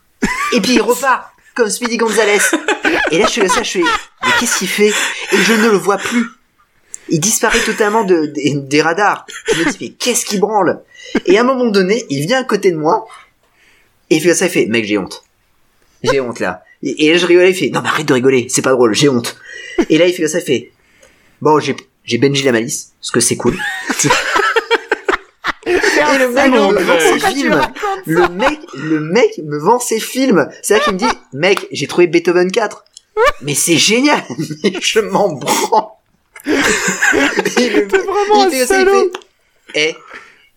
Et 0.55 0.61
puis 0.61 0.73
il 0.75 0.81
repart, 0.81 1.25
comme 1.55 1.69
Speedy 1.69 1.97
Gonzalez. 1.97 2.37
Et 3.13 3.17
là, 3.19 3.27
je 3.27 3.41
fais 3.41 3.47
ça, 3.47 3.63
je 3.63 3.71
fais, 3.71 3.81
mais 4.23 4.31
qu'est-ce 4.39 4.57
qu'il 4.57 4.67
fait? 4.67 4.89
Et 5.31 5.37
je 5.37 5.53
ne 5.53 5.69
le 5.69 5.77
vois 5.77 5.97
plus. 5.97 6.25
Il 7.09 7.19
disparaît 7.19 7.59
totalement 7.59 8.03
de, 8.03 8.25
des- 8.27 8.55
des 8.55 8.81
radars. 8.81 9.25
Je 9.53 9.59
me 9.59 9.71
dis, 9.71 9.77
mais 9.81 9.89
qu'est-ce 9.89 10.25
qu'il 10.25 10.39
branle? 10.39 10.81
Et 11.25 11.37
à 11.37 11.41
un 11.41 11.43
moment 11.43 11.65
donné, 11.69 12.05
il 12.09 12.25
vient 12.25 12.39
à 12.39 12.43
côté 12.43 12.71
de 12.71 12.77
moi, 12.77 13.07
et 14.09 14.15
il 14.17 14.21
fait 14.21 14.33
ça, 14.33 14.45
il 14.45 14.51
fait, 14.51 14.65
mec, 14.65 14.85
j'ai 14.85 14.97
honte. 14.97 15.23
J'ai 16.03 16.19
honte, 16.21 16.39
là. 16.39 16.63
Et, 16.81 17.05
et 17.07 17.11
là, 17.11 17.17
je 17.17 17.25
rigolais, 17.25 17.51
il 17.51 17.55
fait, 17.55 17.69
non, 17.69 17.81
mais 17.81 17.89
arrête 17.89 18.05
de 18.07 18.13
rigoler, 18.13 18.47
c'est 18.49 18.61
pas 18.61 18.71
drôle, 18.71 18.93
j'ai 18.95 19.09
honte. 19.09 19.37
Et 19.89 19.97
là, 19.97 20.07
il 20.07 20.13
fait 20.13 20.27
ça, 20.27 20.39
il 20.39 20.45
fait, 20.45 20.71
bon, 21.41 21.59
j'ai, 21.59 21.75
j'ai 22.03 22.17
Benji 22.17 22.43
la 22.43 22.51
malice, 22.51 22.93
parce 22.99 23.11
que 23.11 23.19
c'est 23.19 23.35
cool. 23.37 23.57
Et 25.65 25.71
le 26.17 26.29
mec 26.29 26.51
me 26.51 26.83
vend 26.83 26.99
ses 26.99 27.19
films. 27.19 27.53
racontes 27.53 28.05
Le 28.05 28.27
mec, 28.29 28.59
le 28.73 28.99
mec 28.99 29.37
me 29.43 29.57
vend 29.59 29.79
ses 29.79 29.99
films. 29.99 30.47
C'est 30.61 30.73
là 30.75 30.79
qu'il 30.81 30.93
me 30.93 30.97
dit, 30.99 31.05
mec, 31.33 31.67
j'ai 31.71 31.87
trouvé 31.87 32.07
Beethoven 32.07 32.51
4. 32.51 32.83
Mais 33.41 33.55
c'est 33.55 33.77
génial. 33.77 34.23
Mais 34.63 34.73
je 34.81 34.99
m'en 34.99 35.33
branle. 35.33 35.85
Mec, 36.45 37.89
vraiment 37.89 38.49
il 38.51 38.61
un 38.61 38.65
salaud. 38.65 39.11
Eh, 39.75 39.95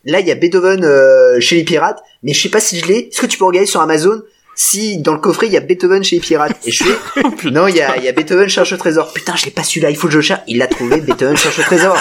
là, 0.04 0.20
il 0.20 0.26
y 0.26 0.30
a 0.30 0.34
Beethoven 0.34 0.84
euh, 0.84 1.40
chez 1.40 1.56
les 1.56 1.64
pirates, 1.64 2.02
mais 2.22 2.32
je 2.32 2.42
sais 2.42 2.48
pas 2.48 2.60
si 2.60 2.80
je 2.80 2.86
l'ai. 2.86 3.08
Est-ce 3.08 3.20
que 3.20 3.26
tu 3.26 3.38
peux 3.38 3.44
regarder 3.44 3.66
sur 3.66 3.80
Amazon 3.80 4.22
si 4.56 4.98
dans 4.98 5.12
le 5.12 5.20
coffret 5.20 5.46
il 5.46 5.52
y 5.52 5.56
a 5.56 5.60
Beethoven 5.60 6.02
chez 6.02 6.16
les 6.16 6.22
pirates? 6.22 6.58
Et 6.66 6.72
je 6.72 6.84
fais, 6.84 7.50
non, 7.50 7.68
il 7.68 7.76
y 7.76 7.82
a, 7.82 7.96
il 7.98 8.04
y 8.04 8.08
a 8.08 8.12
Beethoven 8.12 8.48
cherche 8.48 8.72
le 8.72 8.78
trésor. 8.78 9.12
Putain, 9.12 9.36
je 9.36 9.44
l'ai 9.44 9.52
pas 9.52 9.62
celui-là, 9.62 9.90
il 9.90 9.96
faut 9.96 10.08
que 10.08 10.12
je 10.12 10.18
le 10.18 10.22
cherche. 10.22 10.42
Il 10.48 10.58
l'a 10.58 10.66
trouvé, 10.66 11.00
Beethoven 11.00 11.36
cherche 11.36 11.58
le 11.58 11.64
trésor. 11.64 11.96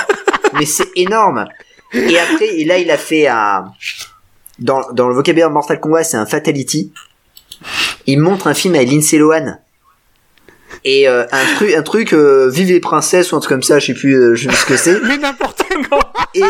Mais 0.54 0.66
c'est 0.66 0.90
énorme. 0.96 1.46
Et 1.94 2.18
après, 2.18 2.48
et 2.48 2.66
là, 2.66 2.80
il 2.80 2.90
a 2.90 2.98
fait 2.98 3.28
un, 3.28 3.72
dans, 4.60 4.82
dans 4.92 5.08
le 5.08 5.16
vocabulaire 5.16 5.50
Mortal 5.50 5.80
Kombat, 5.80 6.04
c'est 6.04 6.18
un 6.18 6.26
Fatality. 6.26 6.92
Il 8.08 8.20
montre 8.20 8.48
un 8.48 8.54
film 8.54 8.76
avec 8.76 8.90
Lindsay 8.90 9.18
Lohan. 9.18 9.58
Et 10.88 11.08
euh, 11.08 11.26
un 11.32 11.56
truc, 11.56 11.74
un 11.74 11.82
truc, 11.82 12.14
euh, 12.14 12.48
Vive 12.48 12.70
les 12.70 12.80
princesses 12.80 13.32
ou 13.32 13.36
un 13.36 13.40
truc 13.40 13.50
comme 13.50 13.64
ça, 13.64 13.80
je 13.80 13.88
sais 13.88 13.94
plus, 13.96 14.14
euh, 14.14 14.36
je 14.36 14.44
sais 14.44 14.50
plus 14.50 14.58
ce 14.58 14.66
que 14.66 14.78
c'est. 14.78 15.00
Mais 15.08 15.18
n'importe 15.18 15.64
quoi. 15.90 16.14
Et, 16.36 16.42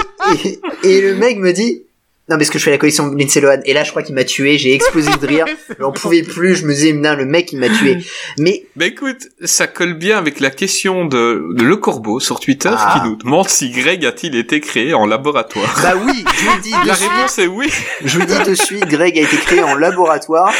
et, 0.44 0.60
et 0.84 1.02
le 1.02 1.16
mec 1.16 1.40
me 1.40 1.54
dit, 1.54 1.85
Non, 2.28 2.38
parce 2.38 2.50
que 2.50 2.58
je 2.58 2.64
fais 2.64 2.72
la 2.72 2.80
collection 2.80 3.08
de 3.08 3.16
Lindsay 3.20 3.40
Lohan. 3.40 3.60
Et 3.66 3.74
là, 3.74 3.84
je 3.84 3.92
crois 3.92 4.02
qu'il 4.02 4.16
m'a 4.16 4.24
tué. 4.24 4.58
J'ai 4.58 4.74
explosé 4.74 5.12
de 5.22 5.28
rire. 5.28 5.46
J'en 5.80 5.92
pouvais 5.92 6.24
plus. 6.24 6.56
Je 6.56 6.66
me 6.66 6.74
disais, 6.74 6.92
non, 6.92 7.14
le 7.16 7.26
mec, 7.26 7.52
il 7.54 7.60
m'a 7.60 7.70
tué. 7.70 8.00
Mais 8.40 8.66
Bah 8.76 8.88
écoute, 8.88 9.28
ça 9.44 9.68
colle 9.68 9.94
bien 9.94 10.18
avec 10.18 10.40
la 10.40 10.50
question 10.50 11.06
de, 11.06 11.50
de 11.54 11.64
Le 11.64 11.78
Corbeau 11.78 12.20
sur 12.20 12.40
Twitter 12.40 12.72
Ah. 12.76 12.96
qui 13.04 13.08
nous 13.08 13.16
demande 13.16 13.48
si 13.48 13.70
Greg 13.70 14.04
a-t-il 14.06 14.36
été 14.36 14.60
créé 14.60 14.96
en 14.96 15.06
laboratoire. 15.06 15.80
bah 15.84 15.94
oui, 16.04 16.24
je 16.36 16.46
vous 16.46 16.56
le 16.56 16.62
dis 16.64 16.72
de 16.84 16.88
La 16.88 16.96
suite. 16.96 17.10
réponse 17.12 17.38
est 17.38 17.46
oui. 17.48 17.70
Je 18.04 18.18
vous 18.18 18.26
le 18.26 18.26
dis 18.44 18.50
de 18.50 18.56
suite, 18.56 18.86
Greg 18.88 19.18
a 19.20 19.22
été 19.22 19.38
créé 19.38 19.62
en 19.62 19.76
laboratoire. 19.76 20.52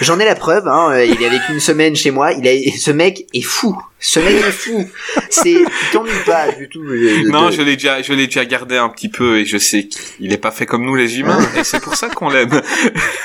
J'en 0.00 0.20
ai 0.20 0.24
la 0.24 0.36
preuve. 0.36 0.68
Hein. 0.68 1.02
Il 1.02 1.20
est 1.20 1.26
avec 1.26 1.40
une 1.48 1.58
semaine 1.58 1.96
chez 1.96 2.12
moi. 2.12 2.30
Il 2.32 2.46
a, 2.46 2.52
ce 2.78 2.92
mec 2.92 3.26
est 3.34 3.42
fou. 3.42 3.76
Ce 4.00 4.20
mec 4.20 4.36
est 4.36 4.52
fou. 4.52 4.88
C'est, 5.28 5.54
tu 5.54 5.66
t'ennuies 5.92 6.12
pas 6.24 6.52
du 6.52 6.68
tout. 6.68 6.84
de- 6.84 7.28
Non, 7.30 7.46
de- 7.46 7.50
je 7.52 7.62
l'ai 7.62 7.74
déjà, 7.76 8.00
je 8.00 8.12
l'ai 8.12 8.26
déjà 8.26 8.44
gardé 8.44 8.76
un 8.76 8.88
petit 8.88 9.08
peu 9.08 9.38
et 9.38 9.44
je 9.44 9.58
sais 9.58 9.88
qu'il 9.88 10.32
est 10.32 10.38
pas 10.38 10.52
fait 10.52 10.66
comme 10.66 10.84
nous 10.86 10.94
les 10.94 11.18
humains 11.18 11.40
et 11.56 11.64
c'est 11.64 11.80
pour 11.80 11.96
ça 11.96 12.08
qu'on 12.08 12.28
l'aime. 12.30 12.62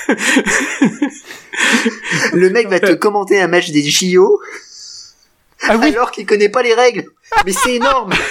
Le 2.33 2.49
mec 2.49 2.67
va 2.69 2.79
te 2.79 2.93
commenter 2.93 3.39
un 3.39 3.47
match 3.47 3.69
des 3.69 3.83
JO 3.87 4.41
Ah 5.61 5.77
oui, 5.77 5.89
alors 5.89 6.09
qu'il 6.11 6.25
connaît 6.25 6.49
pas 6.49 6.63
les 6.63 6.73
règles. 6.73 7.05
Mais 7.45 7.53
c'est 7.53 7.75
énorme. 7.75 8.11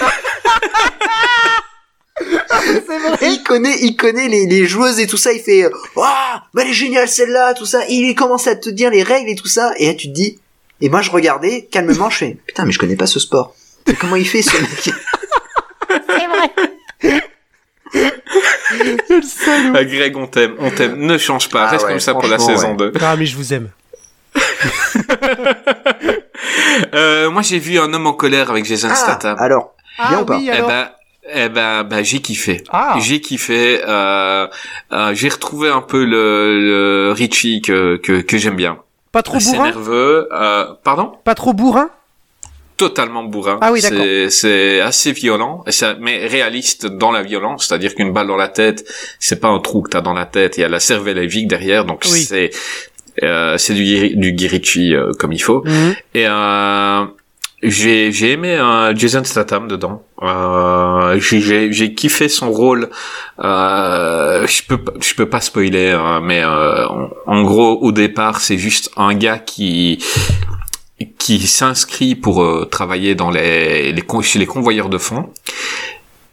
Il 3.22 3.42
connaît, 3.44 3.76
il 3.80 3.96
connaît 3.96 4.28
les, 4.28 4.46
les 4.46 4.66
joueuses 4.66 5.00
et 5.00 5.06
tout 5.06 5.16
ça. 5.16 5.32
Il 5.32 5.40
fait, 5.40 5.64
waouh, 5.96 6.08
mais 6.54 6.62
elle 6.62 6.68
est 6.68 6.72
géniale 6.74 7.08
celle-là, 7.08 7.54
tout 7.54 7.64
ça. 7.66 7.84
Et 7.88 7.94
il 7.94 8.14
commence 8.14 8.46
à 8.46 8.54
te 8.54 8.68
dire 8.68 8.90
les 8.90 9.02
règles 9.02 9.30
et 9.30 9.34
tout 9.34 9.48
ça. 9.48 9.72
Et 9.78 9.86
là, 9.86 9.94
tu 9.94 10.08
te 10.08 10.12
dis. 10.12 10.38
Et 10.82 10.88
moi, 10.90 11.00
je 11.00 11.10
regardais 11.10 11.68
calmement. 11.70 12.10
Je 12.10 12.16
fais, 12.18 12.36
putain, 12.46 12.64
mais 12.66 12.72
je 12.72 12.78
connais 12.78 12.96
pas 12.96 13.06
ce 13.06 13.20
sport. 13.20 13.54
Mais 13.86 13.94
comment 13.94 14.16
il 14.16 14.26
fait 14.26 14.42
ce 14.42 14.56
mec 14.60 14.90
le 17.94 19.22
salaud. 19.22 19.74
Ah, 19.76 19.84
Greg, 19.84 20.16
on 20.16 20.26
t'aime, 20.26 20.54
on 20.58 20.70
t'aime. 20.70 20.96
Ne 20.96 21.18
change 21.18 21.48
pas, 21.50 21.64
Ah 21.66 21.70
reste 21.70 21.84
ouais, 21.84 21.90
comme 21.92 22.00
ça 22.00 22.14
pour 22.14 22.26
la 22.26 22.38
saison 22.38 22.70
ouais. 22.70 22.90
2. 22.90 22.92
Ah, 23.00 23.16
mais 23.16 23.26
je 23.26 23.36
vous 23.36 23.52
aime. 23.54 23.70
Euh, 26.94 27.30
moi, 27.30 27.42
j'ai 27.42 27.58
vu 27.58 27.78
Un 27.78 27.92
homme 27.92 28.06
en 28.06 28.12
colère 28.14 28.50
avec 28.50 28.64
Jason 28.64 28.88
Ah, 28.90 28.94
Statham. 28.94 29.36
alors, 29.38 29.74
bien 29.98 30.06
Ah 30.18 30.22
ou 30.22 30.24
pas 30.24 30.36
oui, 30.36 30.50
Eh 30.52 30.60
ben, 30.62 30.88
eh 31.32 31.48
ben, 31.48 31.84
bah, 31.84 32.02
j'ai 32.02 32.20
kiffé. 32.20 32.64
Ah. 32.70 32.96
J'ai 32.98 33.20
kiffé. 33.20 33.80
Euh, 33.86 34.46
euh, 34.92 35.14
j'ai 35.14 35.28
retrouvé 35.28 35.68
un 35.68 35.80
peu 35.82 36.04
le, 36.04 36.58
le 37.08 37.12
Richie 37.12 37.60
que 37.62 37.96
que, 37.98 38.20
que 38.22 38.38
j'aime 38.38 38.56
bien. 38.56 38.78
Pas 39.12 39.22
trop 39.22 39.38
C'est 39.40 39.52
bourrin 39.52 39.64
nerveux. 39.66 40.28
Euh, 40.32 40.66
pardon? 40.84 41.12
Pas 41.24 41.34
trop 41.34 41.52
bourrin? 41.52 41.90
Totalement 42.78 43.22
bourrin. 43.24 43.58
Ah 43.60 43.70
oui, 43.70 43.80
d'accord. 43.80 44.04
C'est- 44.30 44.80
assez 44.80 45.12
violent, 45.12 45.62
mais 46.00 46.26
réaliste 46.26 46.86
dans 46.86 47.12
la 47.12 47.22
violence. 47.22 47.66
C'est-à-dire 47.68 47.94
qu'une 47.94 48.12
balle 48.12 48.26
dans 48.26 48.36
la 48.36 48.48
tête, 48.48 48.84
c'est 49.20 49.38
pas 49.38 49.48
un 49.48 49.60
trou 49.60 49.82
que 49.82 49.90
t'as 49.90 50.00
dans 50.00 50.14
la 50.14 50.24
tête. 50.26 50.56
Il 50.56 50.62
y 50.62 50.64
a 50.64 50.68
la 50.68 50.80
cervelle 50.80 51.18
et 51.18 51.26
vigue 51.26 51.48
derrière, 51.48 51.84
donc 51.84 52.02
Oui. 52.10 52.22
c'est 52.22 52.50
euh, 53.22 53.58
c'est 53.58 53.74
du 53.74 54.16
du 54.16 54.32
Guy 54.32 54.48
Ritchie 54.48 54.94
euh, 54.94 55.12
comme 55.18 55.32
il 55.32 55.38
faut. 55.38 55.62
Mhm. 55.64 55.94
Et 56.14 56.26
euh, 56.26 57.04
j'ai 57.62 58.10
j'ai 58.10 58.32
aimé 58.32 58.56
euh, 58.56 58.94
Jason 58.96 59.22
Statham 59.22 59.68
dedans. 59.68 60.02
Euh, 60.22 61.18
j'ai- 61.20 61.94
kiffé 61.94 62.28
son 62.28 62.50
rôle. 62.50 62.88
Euh, 63.42 64.46
je 64.46 64.62
peux 64.62 64.78
je 65.00 65.14
peux 65.14 65.26
pas 65.28 65.40
spoiler, 65.40 65.90
hein, 65.90 66.20
mais 66.22 66.42
euh, 66.44 66.86
en, 67.26 67.42
gros 67.42 67.78
au 67.80 67.92
départ 67.92 68.40
c'est 68.40 68.58
juste 68.58 68.90
un 68.96 69.14
gars 69.14 69.38
qui 69.38 69.98
qui 71.18 71.40
s'inscrit 71.40 72.14
pour 72.14 72.42
euh, 72.44 72.64
travailler 72.70 73.14
dans 73.16 73.30
les, 73.30 73.92
les 73.92 74.04
chez 74.22 74.38
les 74.38 74.46
convoyeurs 74.46 74.88
de 74.88 74.98
fonds. 74.98 75.30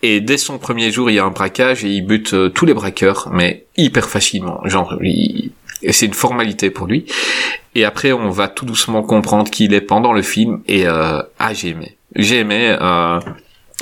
Et 0.02 0.22
dès 0.22 0.38
son 0.38 0.60
premier 0.60 0.92
jour, 0.92 1.10
il 1.10 1.16
y 1.16 1.20
a 1.20 1.26
un 1.26 1.32
braquage 1.32 1.84
et 1.84 1.90
il 1.90 2.06
bute 2.06 2.34
euh, 2.34 2.50
tous 2.50 2.66
les 2.66 2.74
braqueurs, 2.74 3.28
mais 3.32 3.66
hyper 3.76 4.08
facilement. 4.08 4.62
Genre, 4.66 4.96
il- 5.02 5.52
c'est 5.92 6.06
une 6.06 6.14
formalité 6.14 6.70
pour 6.70 6.88
lui. 6.88 7.06
Et 7.76 7.86
après, 7.86 8.12
on 8.12 8.30
va 8.30 8.48
tout 8.48 8.66
doucement 8.66 9.02
comprendre 9.02 9.50
qui 9.50 9.66
il 9.66 9.74
est 9.74 9.82
pendant 9.82 10.14
le 10.14 10.22
film. 10.22 10.62
Et 10.68 10.88
euh, 10.88 11.22
ah, 11.40 11.54
j'ai 11.54 11.70
aimé. 11.70 11.98
J'ai 12.16 12.40
aimé. 12.40 12.76
Euh, 12.80 13.20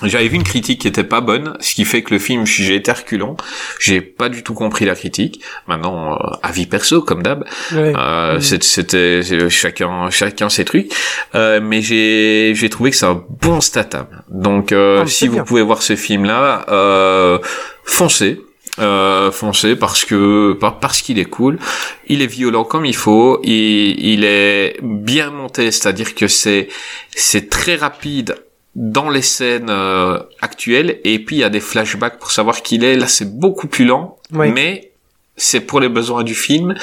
j'avais 0.03 0.27
vu 0.27 0.35
une 0.35 0.43
critique 0.43 0.81
qui 0.81 0.87
était 0.87 1.03
pas 1.03 1.21
bonne, 1.21 1.55
ce 1.59 1.73
qui 1.73 1.83
fait 1.85 2.03
que 2.03 2.13
le 2.13 2.19
film, 2.19 2.45
j'ai 2.45 2.75
été 2.75 2.91
reculant. 2.91 3.35
J'ai 3.79 3.99
pas 4.01 4.29
du 4.29 4.43
tout 4.43 4.53
compris 4.53 4.85
la 4.85 4.93
critique. 4.95 5.41
Maintenant, 5.67 6.13
euh, 6.13 6.17
avis 6.43 6.67
perso, 6.67 7.01
comme 7.01 7.23
d'hab. 7.23 7.43
Ouais. 7.73 7.93
Euh, 7.97 8.39
C'était 8.39 9.21
chacun 9.49 10.09
chacun 10.11 10.49
ses 10.49 10.65
trucs, 10.65 10.91
Euh, 11.35 11.59
mais 11.63 11.81
j'ai 11.81 12.53
j'ai 12.55 12.69
trouvé 12.69 12.91
que 12.91 12.95
c'est 12.97 13.05
un 13.07 13.23
bon 13.41 13.59
statam. 13.61 14.05
Donc 14.29 14.71
euh, 14.71 15.01
Ah, 15.03 15.07
si 15.07 15.27
vous 15.27 15.33
bien. 15.35 15.43
pouvez 15.43 15.61
voir 15.63 15.81
ce 15.81 15.95
film 15.95 16.25
là, 16.25 16.65
euh, 16.69 17.39
foncez. 17.83 18.39
Euh, 18.79 19.31
foncez 19.31 19.75
parce 19.75 20.05
que 20.05 20.53
par- 20.53 20.79
parce 20.79 21.01
qu'il 21.01 21.17
est 21.17 21.25
cool, 21.25 21.57
il 22.05 22.21
est 22.21 22.27
violent 22.27 22.63
comme 22.63 22.85
il 22.85 22.95
faut, 22.95 23.39
il, 23.43 23.95
il 24.13 24.23
est 24.23 24.77
bien 24.83 25.31
monté, 25.31 25.71
c'est-à-dire 25.71 26.13
que 26.13 26.27
c'est 26.27 26.67
c'est 27.15 27.49
très 27.49 27.75
rapide 27.75 28.35
dans 28.77 29.09
les 29.09 29.23
scènes 29.23 29.69
euh, 29.71 30.19
actuelles 30.39 30.99
et 31.03 31.17
puis 31.19 31.35
il 31.37 31.39
y 31.39 31.43
a 31.43 31.49
des 31.49 31.59
flashbacks 31.59 32.19
pour 32.19 32.31
savoir 32.31 32.61
qui 32.61 32.75
il 32.75 32.83
est. 32.85 32.95
Là, 32.95 33.07
c'est 33.07 33.29
beaucoup 33.37 33.67
plus 33.67 33.85
lent, 33.85 34.17
Oui. 34.31 34.51
mais 34.51 34.91
c'est 35.35 35.61
pour 35.61 35.79
les 35.79 35.89
besoins 35.89 36.23
du 36.23 36.33
film 36.33 36.73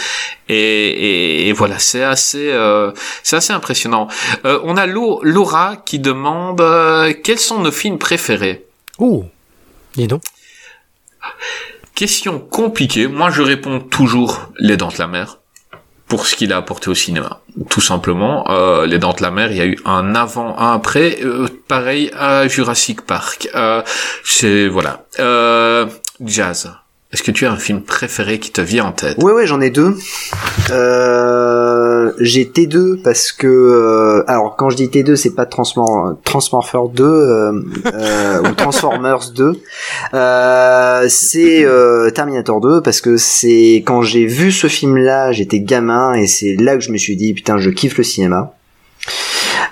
et, 0.49 0.55
et, 0.55 1.49
et 1.49 1.53
voilà 1.53 1.79
c'est 1.81 2.05
assez 2.05 2.51
euh, 2.53 2.93
c'est 3.25 3.35
assez 3.37 3.53
impressionnant 3.53 4.07
Euh, 4.45 4.61
on 4.63 4.77
a 4.77 4.87
Lau- 4.87 5.21
Laura 5.25 5.77
qui 5.85 5.99
demande 5.99 6.61
euh, 6.61 7.13
quels 7.25 7.41
sont 7.41 7.59
nos 7.61 7.73
films 7.73 7.99
préférés? 7.99 8.65
Oh. 8.99 9.25
Dis 9.97 10.07
donc. 10.07 10.23
question 11.95 12.39
compliquée 12.39 13.07
moi 13.09 13.31
je 13.31 13.43
réponds 13.43 13.81
toujours 13.81 14.47
Les 14.59 14.77
Dents 14.77 14.89
de 14.93 14.99
la 14.99 15.07
Mer 15.09 15.39
pour 16.15 16.29
ce 16.29 16.37
qu'il 16.37 16.53
a 16.53 16.59
apporté 16.59 16.91
au 16.91 16.95
cinéma. 16.95 17.41
Tout 17.69 17.81
simplement 17.81 18.49
euh, 18.49 18.87
Les 18.87 19.01
Dents 19.01 19.15
de 19.15 19.23
la 19.23 19.33
Mer 19.33 19.51
il 19.51 19.57
y 19.57 19.61
a 19.61 19.67
eu 19.67 19.77
un 19.85 20.15
avant 20.15 20.57
un 20.61 20.73
après 20.73 21.19
euh, 21.25 21.49
pareil 21.67 22.13
à 22.17 22.47
Jurassic 22.47 23.01
Park. 23.01 23.49
Euh, 23.57 23.83
c'est 24.23 24.69
voilà. 24.69 25.07
Jazz 26.25 26.71
est-ce 27.15 27.23
que 27.23 27.31
tu 27.31 27.47
as 27.47 27.53
un 27.53 27.57
film 27.57 27.81
préféré 27.81 28.41
qui 28.41 28.51
te 28.51 28.61
vient 28.61 28.87
en 28.87 28.93
tête? 28.93 29.23
Ouais, 29.23 29.33
ouais, 29.33 29.47
j'en 29.47 29.61
ai 29.61 29.71
deux. 29.71 29.97
Euh, 30.71 31.74
j'ai 32.19 32.45
T2 32.45 33.03
parce 33.03 33.33
que, 33.33 33.47
euh, 33.47 34.25
alors 34.27 34.57
quand 34.57 34.71
je 34.71 34.77
dis 34.77 34.87
T2, 34.87 35.17
c'est 35.17 35.35
pas 35.35 35.47
Transmor 35.47 36.17
Transmorphers 36.25 36.89
2 36.89 37.05
euh, 37.05 37.53
euh, 37.87 38.41
ou 38.43 38.55
Transformers 38.55 39.31
2. 39.35 39.53
Euh, 40.15 41.07
c'est 41.09 41.65
euh, 41.65 42.11
Terminator 42.11 42.61
2 42.61 42.83
parce 42.83 43.01
que 43.01 43.17
c'est 43.17 43.83
quand 43.87 44.03
j'ai 44.03 44.27
vu 44.27 44.53
ce 44.53 44.67
film-là, 44.67 45.33
j'étais 45.33 45.61
gamin 45.61 46.15
et 46.15 46.27
c'est 46.27 46.57
là 46.57 46.77
que 46.77 46.81
je 46.81 46.93
me 46.93 46.99
suis 46.99 47.17
dit 47.17 47.35
putain, 47.35 47.59
je 47.59 47.71
kiffe 47.71 47.99
le 47.99 48.05
cinéma. 48.05 48.55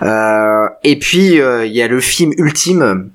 Euh, 0.02 0.68
et 0.82 0.98
puis 0.98 1.40
euh, 1.40 1.64
il 1.66 1.72
y 1.72 1.82
a 1.82 1.88
le 1.88 2.00
film 2.00 2.32
ultime 2.36 3.10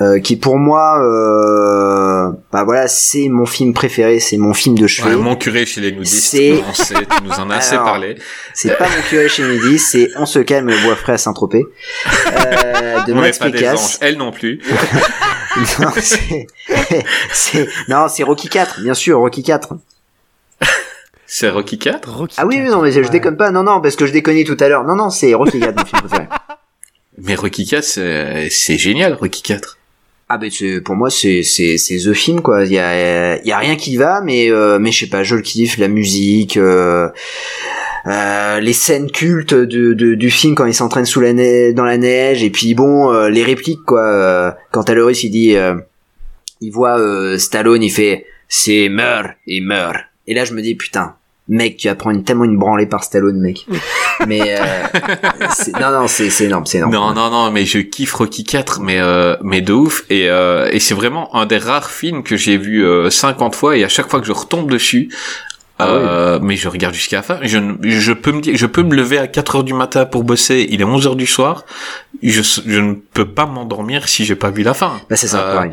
euh, 0.00 0.20
qui 0.20 0.36
pour 0.36 0.58
moi, 0.58 1.00
euh, 1.02 2.30
bah 2.52 2.62
voilà, 2.64 2.86
c'est 2.88 3.28
mon 3.28 3.46
film 3.46 3.72
préféré, 3.72 4.20
c'est 4.20 4.36
mon 4.36 4.54
film 4.54 4.78
de 4.78 4.86
chevet. 4.86 5.10
Ouais, 5.10 5.16
mon 5.16 5.34
curé 5.36 5.66
chez 5.66 5.80
les 5.80 5.90
nudistes, 5.92 6.30
C'est- 6.30 6.62
on 6.68 6.72
sait, 6.74 6.94
tu 6.94 7.24
nous 7.24 7.32
en 7.32 7.50
as 7.50 7.56
assez 7.56 7.76
parlé. 7.76 8.16
C'est 8.54 8.76
pas 8.78 8.86
mon 8.88 9.02
curé 9.08 9.28
chez 9.28 9.42
midi, 9.42 9.78
c'est 9.78 10.10
On 10.16 10.26
se 10.26 10.38
calme 10.38 10.68
le 10.68 10.76
bois 10.84 10.94
frais 10.96 11.14
à 11.14 11.18
Saint-Tropez. 11.18 11.64
Euh, 11.66 13.02
de 13.04 13.12
On 13.12 13.16
Max 13.16 13.38
pas 13.38 13.50
des 13.50 13.58
anges, 13.58 13.62
Pécasse. 13.72 13.98
elle 14.02 14.16
non 14.18 14.30
plus. 14.30 14.60
non, 15.80 15.90
c'est, 15.96 16.46
c'est, 17.32 17.68
non, 17.88 18.06
c'est 18.08 18.22
Rocky 18.22 18.48
4, 18.48 18.80
bien 18.82 18.94
sûr, 18.94 19.18
Rocky 19.18 19.42
4. 19.42 19.74
C'est 21.32 21.48
Rocky 21.48 21.78
4 21.78 22.08
Rocky 22.12 22.34
Ah 22.38 22.46
oui, 22.46 22.58
non, 22.60 22.82
mais 22.82 22.90
je 22.92 23.00
Ouais. 23.00 23.08
déconne 23.08 23.36
pas, 23.36 23.50
non, 23.50 23.62
non, 23.62 23.80
parce 23.80 23.94
que 23.96 24.04
je 24.06 24.12
déconnais 24.12 24.44
tout 24.44 24.56
à 24.60 24.68
l'heure. 24.68 24.84
Non, 24.84 24.96
non, 24.96 25.10
c'est 25.10 25.32
Rocky 25.34 25.60
4, 25.60 25.76
mon 25.78 25.84
film 25.84 26.02
préféré. 26.02 26.28
Mais 27.22 27.34
Rocky 27.34 27.66
4, 27.66 27.84
c'est 27.84 28.48
c'est 28.50 28.78
génial, 28.78 29.14
Rocky 29.14 29.42
4. 29.42 29.76
Ah 30.32 30.38
ben 30.38 30.48
c'est 30.50 30.80
pour 30.80 30.94
moi 30.94 31.10
c'est 31.10 31.42
c'est 31.42 31.76
c'est 31.76 31.96
the 31.96 32.12
film 32.12 32.40
quoi. 32.40 32.64
Il 32.64 32.72
y 32.72 32.78
a 32.78 33.36
il 33.42 33.46
y 33.48 33.52
a 33.52 33.58
rien 33.58 33.74
qui 33.76 33.96
va 33.96 34.20
mais 34.20 34.50
euh, 34.50 34.78
mais 34.78 34.92
je 34.92 35.00
sais 35.00 35.06
pas, 35.10 35.22
je 35.24 35.34
le 35.34 35.42
kiffe, 35.42 35.76
la 35.76 35.88
musique, 35.88 36.56
euh, 36.56 37.08
euh, 38.06 38.60
les 38.60 38.72
scènes 38.72 39.10
cultes 39.10 39.54
de, 39.54 39.92
de- 39.92 40.14
du 40.14 40.30
film 40.30 40.54
quand 40.54 40.66
il 40.66 40.74
s'entraîne 40.74 41.04
sous 41.04 41.20
la 41.20 41.32
neige, 41.32 41.74
dans 41.74 41.84
la 41.84 41.98
neige 41.98 42.42
et 42.44 42.50
puis 42.50 42.74
bon 42.74 43.12
euh, 43.12 43.28
les 43.28 43.42
répliques 43.42 43.82
quoi. 43.84 44.02
Euh, 44.02 44.52
quand 44.70 44.88
Aloris 44.88 45.24
il 45.24 45.30
dit 45.30 45.56
euh, 45.56 45.74
il 46.60 46.70
voit 46.70 46.98
euh, 47.00 47.36
Stallone 47.36 47.82
il 47.82 47.90
fait 47.90 48.24
c'est 48.48 48.88
meurt 48.88 49.32
il 49.46 49.64
meurt 49.66 49.96
et 50.28 50.34
là 50.34 50.44
je 50.44 50.54
me 50.54 50.62
dis 50.62 50.76
putain 50.76 51.16
mec 51.48 51.76
tu 51.76 51.88
vas 51.88 51.96
prendre 51.96 52.16
une, 52.16 52.24
tellement 52.24 52.44
une 52.44 52.56
branlée 52.56 52.86
par 52.86 53.02
Stallone 53.02 53.40
mec. 53.40 53.66
mais 54.26 54.56
euh, 54.60 54.64
non 55.80 55.90
non 55.90 56.06
c'est 56.08 56.30
c'est 56.30 56.44
énorme 56.44 56.66
c'est 56.66 56.78
énorme. 56.78 56.92
Non, 56.92 57.12
non, 57.14 57.30
non, 57.30 57.50
mais 57.50 57.64
je 57.64 57.78
kiffe 57.78 58.12
Rocky 58.14 58.44
4, 58.44 58.80
mais 58.80 58.98
euh, 59.00 59.36
mais 59.42 59.60
de 59.60 59.72
ouf. 59.72 60.04
Et, 60.10 60.28
euh, 60.28 60.68
et 60.72 60.80
c'est 60.80 60.94
vraiment 60.94 61.34
un 61.36 61.46
des 61.46 61.58
rares 61.58 61.90
films 61.90 62.22
que 62.22 62.36
j'ai 62.36 62.56
vu 62.56 62.84
euh, 62.84 63.10
50 63.10 63.54
fois 63.54 63.76
et 63.76 63.84
à 63.84 63.88
chaque 63.88 64.08
fois 64.10 64.20
que 64.20 64.26
je 64.26 64.32
retombe 64.32 64.70
dessus, 64.70 65.08
Ah 65.78 65.88
euh, 65.88 66.38
mais 66.42 66.56
je 66.56 66.68
regarde 66.68 66.94
jusqu'à 66.94 67.16
la 67.16 67.22
fin. 67.22 67.38
Je, 67.42 67.58
ne- 67.58 67.76
je 67.82 68.12
peux 68.12 68.32
me 68.32 68.40
dire, 68.40 68.56
je 68.56 68.66
peux 68.66 68.82
me 68.82 68.94
lever 68.94 69.18
à 69.18 69.26
4 69.26 69.56
heures 69.56 69.64
du 69.64 69.74
matin 69.74 70.04
pour 70.04 70.24
bosser. 70.24 70.66
Il 70.70 70.80
est 70.80 70.84
11 70.84 71.06
heures 71.06 71.16
du 71.16 71.26
soir. 71.26 71.64
Je, 72.22 72.42
je 72.42 72.80
ne 72.80 72.94
peux 72.94 73.24
pas 73.26 73.46
m'endormir 73.46 74.08
si 74.08 74.24
j'ai 74.24 74.36
pas 74.36 74.50
vu 74.50 74.62
la 74.62 74.74
fin. 74.74 75.00
Bah 75.08 75.16
c'est 75.16 75.28
ça 75.28 75.40
Euh. 75.64 75.66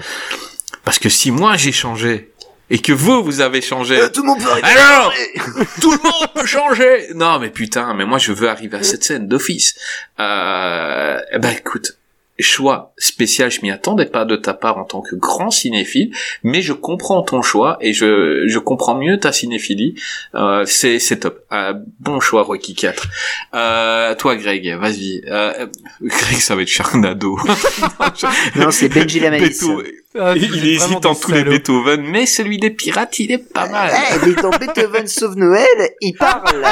Parce 0.86 1.00
que 1.00 1.10
si 1.10 1.32
moi 1.32 1.58
j'ai 1.58 1.74
changé 1.74 2.32
et 2.70 2.80
que 2.80 2.94
vous, 2.94 3.24
vous 3.24 3.42
avez 3.42 3.62
changé. 3.62 4.00
Euh, 4.00 4.10
tout 4.10 4.22
le 4.22 4.28
monde 4.28 4.40
peut 4.40 4.50
arriver. 4.50 4.68
Alors, 4.68 5.14
tout 5.82 5.92
le 5.92 6.04
monde 6.04 6.28
peut 6.34 6.46
changer. 6.46 7.14
Non, 7.16 7.40
mais 7.40 7.50
putain, 7.50 7.94
mais 7.94 8.06
moi 8.06 8.18
je 8.18 8.32
veux 8.32 8.50
arriver 8.50 8.78
à 8.78 8.84
cette 8.84 9.04
scène 9.04 9.28
d'office. 9.28 9.76
Euh, 10.20 11.20
ben 11.40 11.50
écoute, 11.50 11.98
choix 12.40 12.94
spécial, 12.98 13.52
je 13.52 13.62
m'y 13.62 13.72
attendais 13.72 14.06
pas 14.06 14.26
de 14.26 14.36
ta 14.36 14.54
part 14.54 14.78
en 14.78 14.84
tant 14.84 15.02
que 15.02 15.16
grand 15.16 15.52
cinéphile, 15.52 16.12
mais 16.44 16.62
je 16.62 16.74
comprends 16.74 17.22
ton 17.22 17.42
choix 17.42 17.78
et 17.82 17.94
je, 17.94 18.44
je 18.48 18.60
comprends 18.60 18.96
mieux 18.96 19.20
ta 19.20 19.32
cinéphilie. 19.32 19.96
Euh, 20.36 20.64
c'est 20.66 21.00
c'est 21.00 21.20
top. 21.20 21.40
Euh, 21.52 21.74
bon 22.00 22.20
choix 22.20 22.44
Rocky 22.44 22.76
4. 22.76 23.08
Euh, 23.54 24.16
toi 24.16 24.36
Greg, 24.36 24.76
vas-y. 24.80 25.22
Euh, 25.28 25.68
Greg, 26.02 26.38
ça 26.40 26.56
va 26.56 26.62
être 26.62 26.68
Charnado. 26.68 27.38
Non, 28.56 28.72
c'est 28.72 28.90
Benji. 28.90 29.20
Beethoven. 29.20 29.86
Ah, 30.20 30.34
Il, 30.36 30.68
hésite 30.68 31.06
en 31.06 31.16
tous 31.16 31.32
les. 31.32 31.44
Beethoven, 31.44 32.02
mais 32.02 32.26
celui 32.26 32.58
des 32.58 32.72
pirates, 32.72 33.20
il 33.20 33.32
est 33.32 33.38
pas 33.38 33.68
mal. 33.68 33.92
Eh, 33.94 34.26
mais 34.26 34.34
dans 34.42 34.50
Beethoven 34.50 35.08
sauve 35.08 35.36
Noël, 35.36 35.66
il 36.02 36.14
parle. 36.14 36.64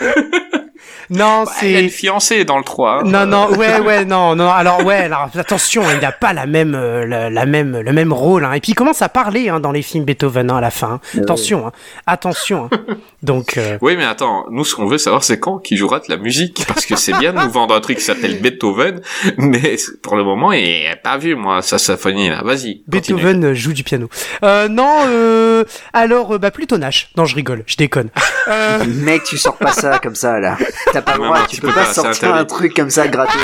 Non, 1.10 1.44
Bah, 1.44 1.52
il 1.62 1.76
a 1.76 1.80
une 1.80 1.88
c'est. 1.88 1.94
fiancée 1.96 2.44
dans 2.44 2.58
le 2.58 2.64
3. 2.64 3.00
hein. 3.00 3.02
Non, 3.04 3.26
non, 3.26 3.50
ouais, 3.56 3.80
ouais, 3.80 4.04
non, 4.04 4.34
non. 4.36 4.50
Alors, 4.50 4.84
ouais, 4.84 4.96
alors 5.04 5.28
attention, 5.36 5.82
il 5.94 6.00
n'a 6.00 6.12
pas 6.12 6.32
la 6.32 6.46
même, 6.46 6.74
euh, 6.74 7.06
la, 7.06 7.30
la 7.30 7.46
même, 7.46 7.78
le 7.80 7.92
même 7.92 8.12
rôle. 8.12 8.44
Hein. 8.44 8.52
Et 8.54 8.60
puis, 8.60 8.72
il 8.72 8.74
commence 8.74 9.02
à 9.02 9.08
parler 9.08 9.48
hein, 9.48 9.60
dans 9.60 9.72
les 9.72 9.82
films 9.82 10.04
Beethoven 10.04 10.50
hein, 10.50 10.56
à 10.56 10.60
la 10.60 10.70
fin. 10.70 11.00
hein. 11.14 11.20
Attention, 11.20 11.66
hein. 11.68 11.72
attention. 12.06 12.68
hein. 12.72 12.78
Donc, 13.22 13.56
euh, 13.56 13.78
Oui, 13.80 13.96
mais 13.96 14.04
attends, 14.04 14.46
nous, 14.50 14.64
ce 14.64 14.74
qu'on 14.74 14.86
veut 14.86 14.98
savoir, 14.98 15.24
c'est 15.24 15.38
quand 15.40 15.58
qui 15.58 15.76
jouera 15.76 15.98
de 16.00 16.04
la 16.08 16.16
musique. 16.16 16.64
Parce 16.66 16.86
que 16.86 16.96
c'est 16.96 17.12
bien 17.18 17.32
de 17.32 17.38
nous 17.40 17.50
vendre 17.50 17.74
un 17.74 17.80
truc 17.80 17.98
qui 17.98 18.04
s'appelle 18.04 18.40
Beethoven, 18.40 19.00
mais 19.38 19.76
pour 20.02 20.16
le 20.16 20.24
moment, 20.24 20.52
il 20.52 20.64
est 20.64 20.96
pas 21.02 21.16
vu, 21.18 21.34
moi, 21.34 21.62
ça 21.62 21.78
symphonie, 21.78 22.28
là. 22.28 22.42
Vas-y. 22.44 22.82
Beethoven 22.86 23.52
joue 23.54 23.72
du 23.72 23.84
piano. 23.84 24.08
Euh, 24.42 24.68
non, 24.68 24.96
euh, 25.06 25.64
alors, 25.92 26.34
euh, 26.34 26.38
bah, 26.38 26.50
plutôt 26.50 26.78
Nash. 26.78 27.08
Non, 27.16 27.24
je 27.24 27.34
rigole, 27.34 27.62
je 27.66 27.76
déconne. 27.76 28.08
Euh, 28.48 28.84
Mec, 28.86 29.24
tu 29.24 29.36
sors 29.38 29.56
pas 29.56 29.72
ça 29.72 29.98
comme 29.98 30.14
ça 30.14 30.38
là. 30.38 30.56
T'as 30.92 31.02
pas 31.02 31.12
le 31.14 31.18
Non, 31.18 31.26
droit, 31.26 31.46
tu 31.46 31.60
peux 31.60 31.72
pas 31.72 31.92
sortir 31.92 32.34
un 32.34 32.44
truc 32.44 32.74
comme 32.74 32.90
ça 32.90 33.08
gratos. 33.08 33.34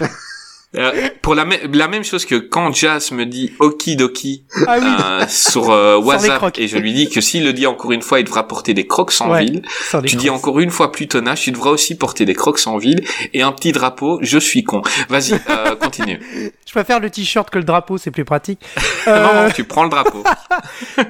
Euh, 0.76 1.08
pour 1.22 1.34
la, 1.34 1.46
la 1.72 1.88
même 1.88 2.04
chose 2.04 2.26
que 2.26 2.34
quand 2.34 2.74
Jazz 2.74 3.10
me 3.12 3.24
dit 3.24 3.52
okidoki 3.58 4.44
ah 4.66 4.76
oui. 4.78 4.86
euh, 5.02 5.24
sur 5.26 5.70
euh, 5.70 5.96
WhatsApp 5.96 6.58
et 6.58 6.68
je 6.68 6.76
lui 6.76 6.92
dis 6.92 7.08
que 7.08 7.22
s'il 7.22 7.42
le 7.44 7.54
dit 7.54 7.66
encore 7.66 7.92
une 7.92 8.02
fois, 8.02 8.20
il 8.20 8.24
devra 8.24 8.46
porter 8.46 8.74
des 8.74 8.86
crocs 8.86 9.12
en 9.20 9.30
Ouais, 9.30 9.44
ville. 9.44 9.62
Tu 10.06 10.16
dis 10.16 10.28
encore 10.28 10.60
une 10.60 10.70
fois 10.70 10.92
Plutonage, 10.92 11.40
tu 11.40 11.52
devras 11.52 11.70
aussi 11.70 11.96
porter 11.96 12.26
des 12.26 12.34
crocs 12.34 12.60
en 12.66 12.76
ville 12.76 13.02
et 13.32 13.40
un 13.40 13.52
petit 13.52 13.72
drapeau. 13.72 14.18
Je 14.20 14.38
suis 14.38 14.62
con. 14.62 14.82
Vas-y, 15.08 15.40
euh, 15.48 15.74
continue. 15.80 16.20
Je 16.66 16.72
préfère 16.72 17.00
le 17.00 17.08
t-shirt 17.08 17.48
que 17.48 17.56
le 17.58 17.64
drapeau, 17.64 17.96
c'est 17.96 18.10
plus 18.10 18.26
pratique. 18.26 18.60
Non, 19.06 19.14
Euh, 19.14 19.44
non, 19.46 19.50
tu 19.54 19.64
prends 19.64 19.84
le 19.84 19.88
drapeau. 19.88 20.22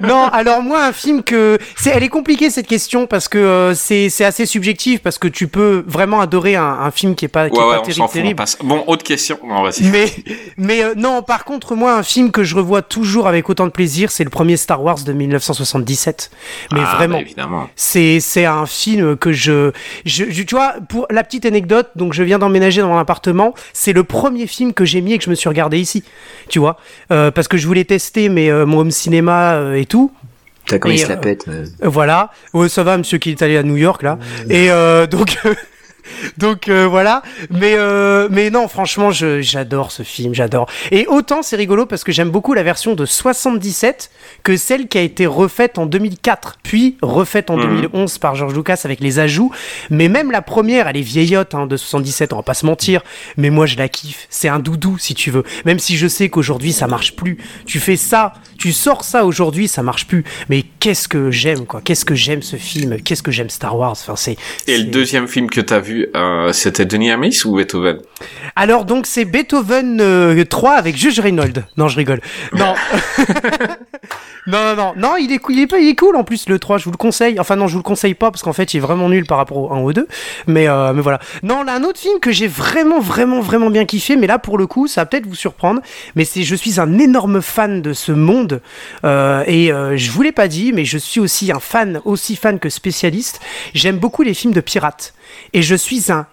non, 0.03 0.27
alors 0.29 0.63
moi, 0.63 0.85
un 0.85 0.93
film 0.93 1.25
que 1.25 1.59
c'est, 1.77 1.91
elle 1.91 2.05
est 2.05 2.09
compliquée 2.09 2.49
cette 2.51 2.69
question 2.69 3.09
parce 3.09 3.27
que 3.27 3.39
euh, 3.39 3.75
c'est 3.75 4.09
c'est 4.09 4.25
assez 4.25 4.47
subjectif 4.47 5.01
parce 5.03 5.19
que 5.19 5.27
tu 5.27 5.49
peux 5.49 5.83
vraiment 5.87 6.21
adorer 6.21 6.55
un, 6.55 6.63
un 6.65 6.91
film 6.93 7.17
qui 7.17 7.25
est 7.25 7.29
pas 7.29 7.51
qui 7.51 7.59
Ouais, 7.59 7.65
est 7.65 7.77
pas 7.79 7.83
terrible, 7.83 8.05
fout, 8.05 8.13
terrible. 8.13 8.45
Bon, 8.63 8.85
autre 8.87 9.03
question. 9.03 9.41
Non, 9.43 9.58
vas-y. 9.63 9.85
Mais 9.89 10.07
mais 10.57 10.83
euh, 10.83 10.95
non, 10.97 11.23
par 11.23 11.45
contre, 11.45 11.75
moi, 11.75 11.95
un 11.97 12.03
film 12.03 12.31
que 12.31 12.45
je 12.45 12.55
revois 12.57 12.83
toujours 12.83 13.27
avec 13.29 13.49
autant 13.49 13.67
de 13.67 13.71
plaisir, 13.73 14.11
c'est 14.11 14.25
le 14.25 14.31
premier 14.31 14.57
Star 14.57 14.83
Wars 14.83 14.99
de 15.05 15.13
1977. 15.13 16.31
Mais 16.73 16.81
Ah, 16.85 16.97
vraiment. 16.97 17.17
bah, 17.17 17.21
évidemment. 17.23 17.71
C'est 17.77 18.21
c'est 18.21 18.45
un 18.45 18.67
film 18.67 19.17
que 19.17 19.33
je, 19.33 19.73
je, 20.05 20.25
je- 20.31 20.43
tu 20.43 20.55
vois 20.55 20.75
pour 20.89 21.07
la 21.11 21.25
petite 21.25 21.47
anecdote 21.47 21.89
donc 21.97 22.13
je 22.13 22.23
viens 22.23 22.39
d'emménager 22.39 22.81
dans 22.81 22.89
mon 22.89 22.99
appartement 22.99 23.55
c'est 23.73 23.93
le 23.93 24.05
premier 24.05 24.47
film 24.47 24.73
que 24.73 24.85
j'ai 24.85 25.01
mis 25.01 25.13
et 25.15 25.19
que 25.19 25.25
je 25.25 25.31
me 25.31 25.35
suis 25.35 25.49
regardé 25.49 25.79
ici 25.79 26.05
tu 26.49 26.59
vois 26.59 26.77
Euh, 27.11 27.31
parce 27.31 27.49
que 27.49 27.57
je 27.57 27.67
voulais 27.67 27.85
tester 27.85 28.29
mais 28.29 28.51
euh, 28.51 28.67
mon 28.67 28.79
home 28.81 28.91
cinéma 28.91 29.55
euh, 29.55 29.75
et 29.75 29.87
tout 29.87 30.13
T'as 30.67 30.79
quand 30.79 30.91
Et, 30.91 30.95
il 30.95 30.99
se 30.99 31.09
la 31.09 31.17
pète. 31.17 31.47
euh. 31.49 31.65
Voilà 31.83 32.31
ouais 32.55 32.69
ça 32.69 32.83
va 32.83 32.97
monsieur 32.99 33.19
qui 33.19 33.31
est 33.31 33.43
allé 33.43 33.57
à 33.57 33.63
New 33.63 33.77
York 33.77 34.03
là 34.03 34.19
et 34.51 34.71
euh, 34.71 35.07
donc 35.07 35.39
donc 36.39 36.69
euh, 36.69 36.87
voilà. 36.87 37.23
Mais 37.51 37.75
euh, 37.77 38.29
mais 38.31 38.51
non 38.51 38.69
franchement 38.69 39.11
je 39.11 39.41
j'adore 39.41 39.93
ce 39.93 40.03
film 40.03 40.35
j'adore. 40.35 40.69
Et 40.91 41.07
autant 41.07 41.43
c'est 41.43 41.57
rigolo 41.57 41.87
parce 41.87 42.05
que 42.05 42.13
j'aime 42.13 42.31
beaucoup 42.31 42.55
la 42.55 42.63
version 42.63 42.95
de 42.95 43.07
77 43.07 44.11
que 44.43 44.57
celle 44.57 44.89
qui 44.89 44.99
a 44.99 45.03
été 45.03 45.27
refaite 45.27 45.79
en 45.79 45.87
2004 45.87 46.59
puis 46.63 46.97
refaite 47.03 47.51
en 47.51 47.57
Mhm. 47.57 47.81
2011 47.83 48.19
par 48.19 48.35
George 48.35 48.55
Lucas 48.55 48.81
avec 48.85 49.01
les 49.01 49.19
ajouts. 49.19 49.51
Mais 49.91 50.09
même 50.09 50.31
la 50.31 50.43
première 50.43 50.89
elle 50.89 50.97
est 50.97 51.03
vieillotte 51.03 51.55
hein, 51.55 51.67
de 51.67 51.77
77 51.77 52.33
on 52.33 52.37
va 52.37 52.43
pas 52.43 52.55
se 52.55 52.67
mentir. 52.67 53.03
Mais 53.37 53.51
moi 53.51 53.67
je 53.67 53.77
la 53.77 53.89
kiffe. 53.89 54.27
C'est 54.31 54.49
un 54.49 54.59
doudou 54.59 54.99
si 54.99 55.15
tu 55.15 55.31
veux. 55.31 55.45
Même 55.65 55.79
si 55.79 55.97
je 55.97 56.07
sais 56.09 56.29
qu'aujourd'hui 56.29 56.73
ça 56.73 56.87
marche 56.87 57.17
plus. 57.17 57.39
Tu 57.67 57.81
fais 57.81 57.97
ça 57.97 58.33
tu 58.59 58.73
sors 58.73 59.05
ça 59.05 59.25
aujourd'hui 59.25 59.69
ça 59.69 59.83
marche 59.83 60.07
plus. 60.07 60.25
Mais 60.49 60.65
qu'est-ce 60.81 61.09
que 61.09 61.31
j'aime 61.31 61.67
quoi 61.67 61.81
qu'est-ce 61.83 62.05
que 62.05 62.15
j'aime 62.15 62.43
ce 62.43 62.57
film? 62.57 63.01
Qu'est-ce 63.03 63.23
que 63.23 63.31
j'aime 63.31 63.51
Star 63.51 63.77
Wars? 63.77 63.93
Enfin 63.93 64.17
c'est 64.17 64.37
Et 64.67 64.79
le 64.79 64.85
deuxième 64.85 65.29
film 65.29 65.49
que 65.51 65.61
t'as 65.61 65.81
vu, 65.81 66.09
euh, 66.17 66.53
c'était 66.53 66.85
Denis 66.85 67.11
Amis 67.11 67.41
ou 67.45 67.57
Beethoven? 67.57 67.99
Alors 68.57 68.85
donc 68.85 69.07
c'est 69.07 69.25
Beethoven 69.25 70.01
euh, 70.01 70.45
3 70.45 70.73
avec 70.73 70.97
Judge 70.97 71.19
Reinhold. 71.21 71.65
Non, 71.77 71.89
je 71.89 71.97
rigole. 71.97 72.21
Non. 72.53 72.75
non, 74.47 74.59
non, 74.65 74.77
non, 74.77 74.93
non, 74.97 75.17
il 75.19 75.31
est, 75.33 75.39
cool- 75.39 75.55
il, 75.55 75.63
est, 75.63 75.67
pas- 75.67 75.79
il 75.79 75.89
est 75.89 75.95
cool 75.95 76.17
en 76.17 76.25
plus 76.25 76.49
le 76.49 76.59
3, 76.59 76.79
je 76.79 76.85
vous 76.85 76.91
le 76.91 76.97
conseille. 76.97 77.39
Enfin 77.39 77.57
non, 77.57 77.67
je 77.67 77.73
vous 77.73 77.79
le 77.79 77.83
conseille 77.83 78.15
pas 78.15 78.31
parce 78.31 78.43
qu'en 78.43 78.53
fait 78.53 78.73
il 78.75 78.79
est 78.79 78.81
vraiment 78.81 79.09
nul 79.09 79.27
par 79.27 79.39
rapport 79.39 79.59
au 79.59 79.73
1 79.73 79.81
ou 79.81 79.89
au 79.91 79.93
2. 79.93 80.07
Mais, 80.47 80.69
euh, 80.69 80.93
mais 80.95 81.03
voilà. 81.03 81.19
Non, 81.43 81.63
là 81.63 81.75
un 81.75 81.85
autre 81.85 82.01
film 82.01 82.19
que 82.21 82.31
j'ai 82.33 82.47
vraiment, 82.47 83.01
vraiment, 83.01 83.41
vraiment 83.41 83.71
bien 83.71 83.85
kiffé, 83.85 84.17
mais 84.17 84.27
là 84.27 84.39
pour 84.39 84.57
le 84.59 84.67
coup 84.67 84.87
ça 84.89 85.03
va 85.03 85.07
peut-être 85.07 85.27
vous 85.27 85.35
surprendre. 85.35 85.81
Mais 86.17 86.25
c'est, 86.25 86.43
je 86.43 86.55
suis 86.55 86.81
un 86.81 86.99
énorme 86.99 87.43
fan 87.43 87.83
de 87.83 87.93
ce 87.93 88.13
monde. 88.13 88.61
Euh, 89.05 89.45
et 89.47 89.73
euh, 89.73 89.97
je 89.97 90.11
vous 90.11 90.23
l'ai 90.23 90.33
pas 90.33 90.49
dit, 90.49 90.68
mais 90.73 90.85
je 90.85 90.99
suis 90.99 91.21
aussi 91.21 91.53
un 91.53 91.61
fan, 91.61 92.01
aussi 92.05 92.37
fan 92.37 92.59
que 92.59 92.69
spécialiste. 92.69 93.41
J'aime 93.75 93.99
beaucoup 93.99 94.23
les 94.23 94.35
films 94.35 94.53
de 94.53 94.61
pirates. 94.61 95.15
Et 95.53 95.63
je 95.63 95.75
suis 95.75 96.11
un 96.11 96.27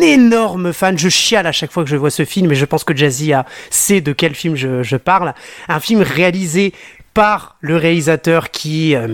énorme 0.00 0.72
fan. 0.72 0.98
Je 0.98 1.08
chiale 1.08 1.46
à 1.46 1.52
chaque 1.52 1.72
fois 1.72 1.84
que 1.84 1.90
je 1.90 1.96
vois 1.96 2.10
ce 2.10 2.24
film, 2.24 2.50
et 2.52 2.54
je 2.54 2.64
pense 2.64 2.84
que 2.84 2.96
Jazzy 2.96 3.32
a, 3.32 3.46
sait 3.70 4.00
de 4.00 4.12
quel 4.12 4.34
film 4.34 4.56
je, 4.56 4.82
je 4.82 4.96
parle. 4.96 5.34
Un 5.68 5.80
film 5.80 6.02
réalisé 6.02 6.72
par 7.14 7.56
le 7.60 7.76
réalisateur 7.76 8.50
qui 8.50 8.94
euh, 8.94 9.08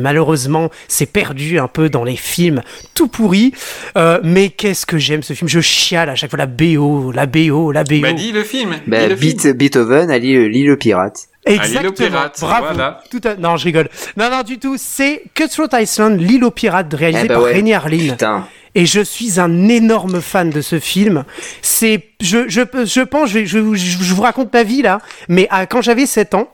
malheureusement 0.00 0.70
s'est 0.88 1.06
perdu 1.06 1.58
un 1.58 1.68
peu 1.68 1.88
dans 1.88 2.04
les 2.04 2.16
films 2.16 2.62
tout 2.94 3.08
pourris. 3.08 3.52
Euh, 3.96 4.20
mais 4.22 4.50
qu'est-ce 4.50 4.86
que 4.86 4.98
j'aime 4.98 5.22
ce 5.22 5.32
film 5.32 5.48
Je 5.48 5.60
chiale 5.60 6.10
à 6.10 6.14
chaque 6.14 6.30
fois 6.30 6.38
la 6.38 6.46
BO, 6.46 7.12
la 7.12 7.26
BO, 7.26 7.72
la 7.72 7.84
BO. 7.84 8.00
Bah 8.00 8.12
dis 8.12 8.32
le 8.32 8.44
film. 8.44 8.76
Bah, 8.86 9.02
dis 9.02 9.08
le 9.08 9.16
film. 9.16 9.52
Beethoven 9.52 10.10
à 10.10 10.18
l'île 10.18 10.46
l'île 10.46 10.70
aux 10.70 10.76
pirates. 10.76 11.28
Exactement. 11.46 11.80
l'île 11.80 11.88
aux 11.88 11.92
pirates, 11.92 12.38
Bravo. 12.40 12.66
voilà. 12.66 13.02
Tout 13.10 13.20
à... 13.24 13.34
Non, 13.36 13.56
je 13.56 13.64
rigole. 13.64 13.88
Non, 14.16 14.30
non, 14.30 14.42
du 14.42 14.58
tout. 14.58 14.76
C'est 14.78 15.22
Cutthroat 15.34 15.68
Island, 15.80 16.20
l'île 16.20 16.44
aux 16.44 16.50
pirates, 16.50 16.92
réalisé 16.94 17.22
Eh 17.24 17.28
bah 17.28 17.34
par 17.34 17.42
ouais. 17.44 17.54
René 17.56 17.74
Harlin. 17.74 18.10
Putain. 18.12 18.46
Et 18.74 18.86
je 18.86 19.00
suis 19.00 19.38
un 19.38 19.68
énorme 19.68 20.20
fan 20.20 20.50
de 20.50 20.60
ce 20.60 20.80
film. 20.80 21.24
C'est, 21.62 22.08
je, 22.20 22.48
je, 22.48 22.62
je 22.84 23.00
pense, 23.02 23.30
je, 23.30 23.44
je, 23.44 23.74
je- 23.74 24.02
je 24.02 24.14
vous 24.14 24.22
raconte 24.22 24.52
ma 24.52 24.64
vie 24.64 24.82
là, 24.82 25.00
mais 25.28 25.46
à- 25.50 25.66
quand 25.66 25.80
j'avais 25.80 26.06
7 26.06 26.34
ans, 26.34 26.48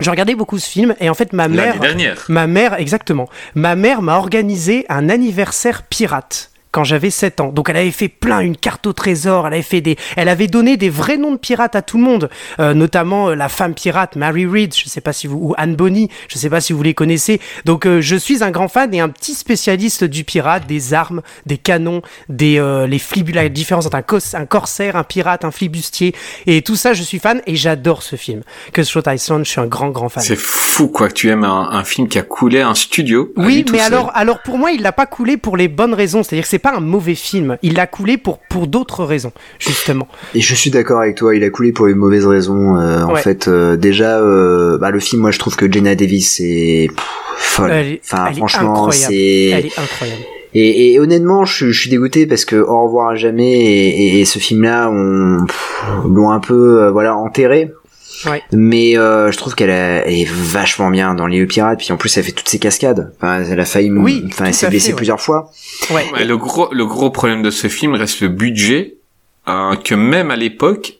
je 0.00 0.10
regardais 0.10 0.34
beaucoup 0.34 0.58
ce 0.58 0.68
film 0.68 0.94
et 1.00 1.08
en 1.08 1.14
fait 1.14 1.32
ma 1.32 1.48
mère, 1.48 1.68
L'année 1.68 1.78
dernière. 1.80 2.24
ma 2.28 2.46
mère, 2.46 2.74
exactement, 2.78 3.30
ma 3.54 3.74
mère 3.76 4.02
m'a 4.02 4.16
organisé 4.18 4.84
un 4.90 5.08
anniversaire 5.08 5.84
pirate 5.84 6.50
quand 6.76 6.84
j'avais 6.84 7.08
7 7.08 7.40
ans. 7.40 7.48
Donc 7.52 7.70
elle 7.70 7.78
avait 7.78 7.90
fait 7.90 8.08
plein, 8.08 8.40
une 8.40 8.54
carte 8.54 8.86
au 8.86 8.92
trésor, 8.92 9.46
elle 9.46 9.54
avait 9.54 9.62
fait 9.62 9.80
des, 9.80 9.96
elle 10.14 10.28
avait 10.28 10.46
donné 10.46 10.76
des 10.76 10.90
vrais 10.90 11.16
noms 11.16 11.32
de 11.32 11.38
pirates 11.38 11.74
à 11.74 11.80
tout 11.80 11.96
le 11.96 12.04
monde, 12.04 12.28
euh, 12.60 12.74
notamment 12.74 13.30
euh, 13.30 13.34
la 13.34 13.48
femme 13.48 13.72
pirate 13.72 14.14
Mary 14.14 14.44
Reed, 14.44 14.74
je 14.76 14.86
sais 14.90 15.00
pas 15.00 15.14
si 15.14 15.26
vous, 15.26 15.38
ou 15.38 15.54
Anne 15.56 15.74
Bonny, 15.74 16.10
je 16.28 16.36
sais 16.36 16.50
pas 16.50 16.60
si 16.60 16.74
vous 16.74 16.82
les 16.82 16.92
connaissez. 16.92 17.40
Donc 17.64 17.86
euh, 17.86 18.02
je 18.02 18.14
suis 18.14 18.44
un 18.44 18.50
grand 18.50 18.68
fan 18.68 18.92
et 18.92 19.00
un 19.00 19.08
petit 19.08 19.32
spécialiste 19.32 20.04
du 20.04 20.22
pirate, 20.24 20.66
des 20.66 20.92
armes, 20.92 21.22
des 21.46 21.56
canons, 21.56 22.02
des 22.28 22.58
euh, 22.58 22.86
les 22.86 22.98
flibus, 22.98 23.32
la 23.32 23.48
différence 23.48 23.86
entre 23.86 23.96
un, 23.96 24.02
cos- 24.02 24.34
un 24.36 24.44
corsaire, 24.44 24.96
un 24.96 25.02
pirate, 25.04 25.46
un 25.46 25.50
flibustier 25.50 26.14
et 26.46 26.60
tout 26.60 26.76
ça, 26.76 26.92
je 26.92 27.02
suis 27.02 27.18
fan 27.20 27.40
et 27.46 27.56
j'adore 27.56 28.02
ce 28.02 28.16
film. 28.16 28.42
Que 28.74 28.82
Shot 28.82 29.00
Island, 29.06 29.46
je 29.46 29.50
suis 29.50 29.60
un 29.62 29.66
grand 29.66 29.88
grand 29.88 30.10
fan. 30.10 30.22
C'est 30.22 30.36
fou 30.36 30.88
quoi 30.88 31.08
que 31.08 31.14
tu 31.14 31.30
aimes 31.30 31.44
un, 31.44 31.70
un 31.70 31.84
film 31.84 32.06
qui 32.08 32.18
a 32.18 32.22
coulé 32.22 32.60
un 32.60 32.74
studio. 32.74 33.32
lui 33.38 33.46
Oui, 33.46 33.64
mais 33.72 33.80
alors, 33.80 34.10
alors 34.14 34.42
pour 34.42 34.58
moi, 34.58 34.72
il 34.72 34.82
l'a 34.82 34.92
pas 34.92 35.06
coulé 35.06 35.38
pour 35.38 35.56
les 35.56 35.68
bonnes 35.68 35.94
raisons. 35.94 36.22
C'est-à-dire 36.22 36.42
que 36.44 36.48
c'est 36.50 36.58
pas 36.70 36.76
un 36.76 36.80
mauvais 36.80 37.14
film. 37.14 37.56
Il 37.62 37.74
l'a 37.74 37.86
coulé 37.86 38.16
pour 38.16 38.38
pour 38.38 38.66
d'autres 38.66 39.04
raisons, 39.04 39.32
justement. 39.58 40.08
Et 40.34 40.40
je 40.40 40.54
suis 40.54 40.70
d'accord 40.70 41.00
avec 41.00 41.14
toi, 41.16 41.34
il 41.36 41.44
a 41.44 41.50
coulé 41.50 41.70
pour 41.72 41.86
les 41.86 41.94
mauvaises 41.94 42.26
raisons. 42.26 42.76
euh, 42.76 43.02
En 43.04 43.12
Ouais. 43.14 43.20
fait, 43.22 43.46
euh, 43.48 43.76
déjà, 43.76 44.18
euh, 44.20 44.76
bah, 44.78 44.90
le 44.90 44.98
film, 45.00 45.22
moi, 45.22 45.30
je 45.30 45.38
trouve 45.38 45.54
que 45.56 45.70
Jenna 45.70 45.94
Davis 45.94 46.40
est 46.40 46.88
pff, 46.88 47.04
folle. 47.36 47.70
Elle 47.70 47.98
enfin, 48.04 48.26
elle 48.30 48.36
franchement, 48.36 48.90
c'est. 48.90 49.14
Elle 49.14 49.66
est 49.66 49.78
incroyable. 49.78 50.22
Et, 50.54 50.94
et 50.94 51.00
honnêtement, 51.00 51.44
je, 51.44 51.54
suis- 51.54 51.72
je 51.72 51.80
suis 51.82 51.90
dégoûté 51.90 52.26
parce 52.26 52.44
que 52.46 52.56
Au 52.56 52.84
revoir 52.84 53.10
à 53.10 53.14
jamais 53.16 53.52
et, 53.52 53.88
et- 54.16 54.20
et 54.20 54.24
ce 54.24 54.38
film-là, 54.38 54.88
on 54.90 55.44
l'ont 56.08 56.30
un 56.30 56.40
peu, 56.40 56.82
euh, 56.82 56.90
voilà, 56.90 57.14
enterré. 57.16 57.72
Ouais. 58.24 58.42
Mais 58.52 58.96
euh, 58.96 59.30
je 59.30 59.36
trouve 59.36 59.54
qu'elle 59.54 59.70
est 59.70 60.26
vachement 60.28 60.90
bien 60.90 61.14
dans 61.14 61.26
les 61.26 61.44
pirates. 61.46 61.78
Puis 61.80 61.92
en 61.92 61.96
plus, 61.96 62.16
elle 62.16 62.24
fait 62.24 62.32
toutes 62.32 62.48
ses 62.48 62.58
cascades. 62.58 63.12
Enfin, 63.16 63.42
elle 63.44 63.60
a 63.60 63.64
failli, 63.64 63.90
Oui, 63.90 64.24
enfin, 64.28 64.46
elle 64.46 64.54
s'est 64.54 64.68
blessée 64.68 64.90
ouais. 64.90 64.96
plusieurs 64.96 65.20
fois. 65.20 65.50
Ouais. 65.90 66.24
Le 66.24 66.36
gros 66.36 66.72
le 66.72 66.86
gros 66.86 67.10
problème 67.10 67.42
de 67.42 67.50
ce 67.50 67.68
film 67.68 67.94
reste 67.94 68.20
le 68.20 68.28
budget 68.28 68.94
euh, 69.48 69.76
que 69.76 69.94
même 69.94 70.30
à 70.30 70.36
l'époque 70.36 70.94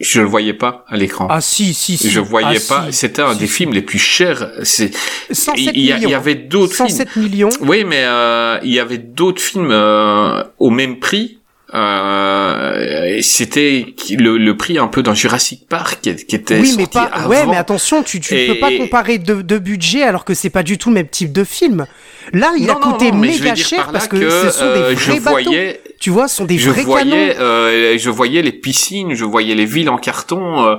je 0.00 0.20
le 0.20 0.26
voyais 0.26 0.52
pas 0.54 0.84
à 0.88 0.96
l'écran. 0.96 1.26
Ah 1.28 1.40
si, 1.40 1.74
si, 1.74 1.96
si. 1.96 2.08
je 2.08 2.20
voyais 2.20 2.60
Ah, 2.60 2.68
pas. 2.68 2.86
si. 2.92 2.98
C'était 2.98 3.22
un 3.22 3.32
Si, 3.32 3.38
des 3.40 3.46
si. 3.48 3.52
films 3.52 3.72
les 3.72 3.82
plus 3.82 3.98
chers. 3.98 4.48
C'est 4.62 4.92
107 5.32 5.72
il 5.74 5.80
y, 5.82 5.86
y 5.88 6.14
avait 6.14 6.36
d'autres 6.36 6.74
films. 6.74 6.88
107 6.88 7.16
millions. 7.16 7.48
Oui, 7.62 7.82
mais 7.84 8.02
euh, 8.04 8.58
il 8.62 8.72
y 8.72 8.78
avait 8.78 8.98
d'autres 8.98 9.42
films 9.42 9.70
euh, 9.72 10.44
au 10.58 10.70
même 10.70 11.00
prix. 11.00 11.37
Euh, 11.74 13.18
c'était 13.22 13.94
le, 14.10 14.38
le 14.38 14.56
prix 14.56 14.78
un 14.78 14.88
peu 14.88 15.02
d'un 15.02 15.14
Jurassic 15.14 15.66
Park 15.68 15.98
qui, 16.02 16.14
qui 16.16 16.36
était 16.36 16.58
Oui, 16.60 16.72
mais 16.76 16.84
sorti 16.84 16.98
pas. 16.98 17.04
avant. 17.12 17.28
Ouais, 17.28 17.46
mais 17.46 17.56
attention, 17.56 18.02
tu, 18.02 18.20
tu 18.20 18.34
Et- 18.34 18.46
peux 18.48 18.58
pas 18.58 18.72
comparer 18.76 19.18
deux 19.18 19.42
de 19.42 19.58
budget 19.58 20.02
alors 20.02 20.24
que 20.24 20.34
c'est 20.34 20.50
pas 20.50 20.62
du 20.62 20.78
tout 20.78 20.88
le 20.90 20.94
même 20.94 21.08
type 21.08 21.32
de 21.32 21.44
film. 21.44 21.86
Là, 22.32 22.52
il 22.58 22.68
a 22.70 22.74
Non, 22.74 22.80
coûté 22.80 23.10
non, 23.12 23.18
mais 23.18 23.32
je 23.32 23.42
méga 23.42 23.54
cher 23.54 23.90
parce 23.92 24.08
que, 24.08 24.16
que, 24.16 24.30
ce 24.30 24.50
sont 24.50 24.64
euh, 24.64 24.90
des 24.90 24.96
je 24.96 25.10
vrais 25.10 25.20
bateaux. 25.20 25.30
voyais, 25.50 25.80
Tu 26.00 26.10
vois, 26.10 26.28
ce 26.28 26.36
sont 26.36 26.44
des 26.44 26.58
je 26.58 26.70
vrais 26.70 26.82
voyais, 26.82 27.28
canons. 27.34 27.40
euh, 27.40 27.98
je 27.98 28.10
voyais 28.10 28.42
les 28.42 28.52
piscines, 28.52 29.14
je 29.14 29.24
voyais 29.24 29.54
les 29.54 29.64
villes 29.66 29.88
en 29.90 29.98
carton. 29.98 30.64
euh, 30.66 30.76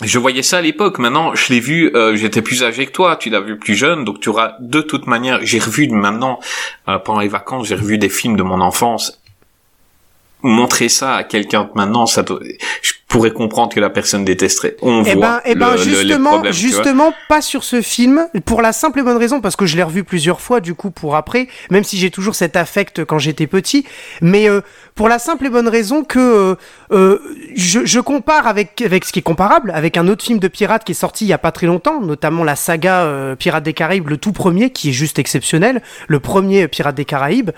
je 0.00 0.18
voyais 0.18 0.42
ça 0.42 0.58
à 0.58 0.62
l'époque. 0.62 0.98
Maintenant, 0.98 1.34
je 1.34 1.52
l'ai 1.52 1.60
vu. 1.60 1.90
euh, 1.94 2.16
J'étais 2.16 2.42
plus 2.42 2.62
âgé 2.64 2.86
que 2.86 2.92
toi. 2.92 3.16
Tu 3.16 3.28
l'as 3.30 3.40
vu 3.40 3.58
plus 3.58 3.74
jeune, 3.74 4.04
donc 4.04 4.20
tu 4.20 4.30
auras 4.30 4.54
de 4.60 4.80
toute 4.80 5.06
manière. 5.06 5.40
J'ai 5.42 5.58
revu 5.58 5.88
maintenant 5.88 6.40
euh, 6.88 6.98
pendant 6.98 7.20
les 7.20 7.28
vacances. 7.28 7.68
J'ai 7.68 7.76
revu 7.76 7.98
des 7.98 8.08
films 8.08 8.36
de 8.36 8.42
mon 8.42 8.60
enfance. 8.60 9.20
Montrer 10.42 10.88
ça 10.88 11.14
à 11.14 11.24
quelqu'un 11.24 11.70
maintenant, 11.74 12.06
ça, 12.06 12.22
doit- 12.22 12.40
je 12.82 12.92
pourrais 13.06 13.30
comprendre 13.30 13.72
que 13.74 13.78
la 13.80 13.90
personne 13.90 14.24
détesterait. 14.24 14.76
On 14.82 15.04
Eh 15.04 15.12
voit 15.14 15.20
ben, 15.26 15.40
eh 15.44 15.54
ben, 15.54 15.72
le- 15.72 15.76
le- 15.76 15.84
les 15.84 15.90
justement, 16.08 16.42
justement, 16.50 17.14
pas 17.28 17.42
sur 17.42 17.62
ce 17.62 17.80
film, 17.82 18.26
pour 18.46 18.62
la 18.62 18.72
simple 18.72 19.00
et 19.00 19.02
bonne 19.02 19.18
raison, 19.18 19.40
parce 19.40 19.54
que 19.54 19.66
je 19.66 19.76
l'ai 19.76 19.82
revu 19.82 20.02
plusieurs 20.02 20.40
fois, 20.40 20.60
du 20.60 20.74
coup, 20.74 20.90
pour 20.90 21.14
après, 21.14 21.46
même 21.70 21.84
si 21.84 21.96
j'ai 21.98 22.10
toujours 22.10 22.34
cet 22.34 22.56
affect 22.56 23.04
quand 23.04 23.18
j'étais 23.18 23.46
petit, 23.46 23.84
mais 24.22 24.48
euh, 24.48 24.62
pour 24.94 25.08
la 25.08 25.18
simple 25.18 25.46
et 25.46 25.50
bonne 25.50 25.68
raison 25.68 26.04
que 26.04 26.18
euh, 26.18 26.54
euh, 26.92 27.18
je, 27.54 27.80
je 27.84 28.00
compare 28.00 28.46
avec, 28.46 28.80
avec 28.82 29.04
ce 29.04 29.12
qui 29.12 29.18
est 29.18 29.22
comparable, 29.22 29.70
avec 29.74 29.96
un 29.98 30.08
autre 30.08 30.24
film 30.24 30.38
de 30.38 30.48
pirate 30.48 30.82
qui 30.84 30.92
est 30.92 30.94
sorti 30.94 31.24
il 31.26 31.28
y 31.28 31.32
a 31.34 31.38
pas 31.38 31.52
très 31.52 31.66
longtemps, 31.66 32.00
notamment 32.00 32.44
la 32.44 32.56
saga 32.56 33.02
euh, 33.02 33.36
Pirates 33.36 33.62
des 33.64 33.74
Caraïbes, 33.74 34.08
le 34.08 34.16
tout 34.16 34.32
premier, 34.32 34.70
qui 34.70 34.88
est 34.88 34.92
juste 34.92 35.18
exceptionnel, 35.18 35.82
le 36.08 36.18
premier 36.18 36.66
Pirates 36.66 36.94
des 36.96 37.04
Caraïbes. 37.04 37.50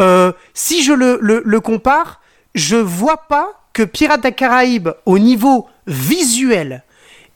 Euh, 0.00 0.32
si 0.54 0.82
je 0.82 0.92
le, 0.92 1.18
le, 1.20 1.42
le 1.44 1.60
compare, 1.60 2.17
je 2.54 2.76
vois 2.76 3.28
pas 3.28 3.48
que 3.72 3.82
Pirates 3.82 4.22
des 4.22 4.32
Caraïbes, 4.32 4.90
au 5.06 5.18
niveau 5.18 5.66
visuel 5.86 6.82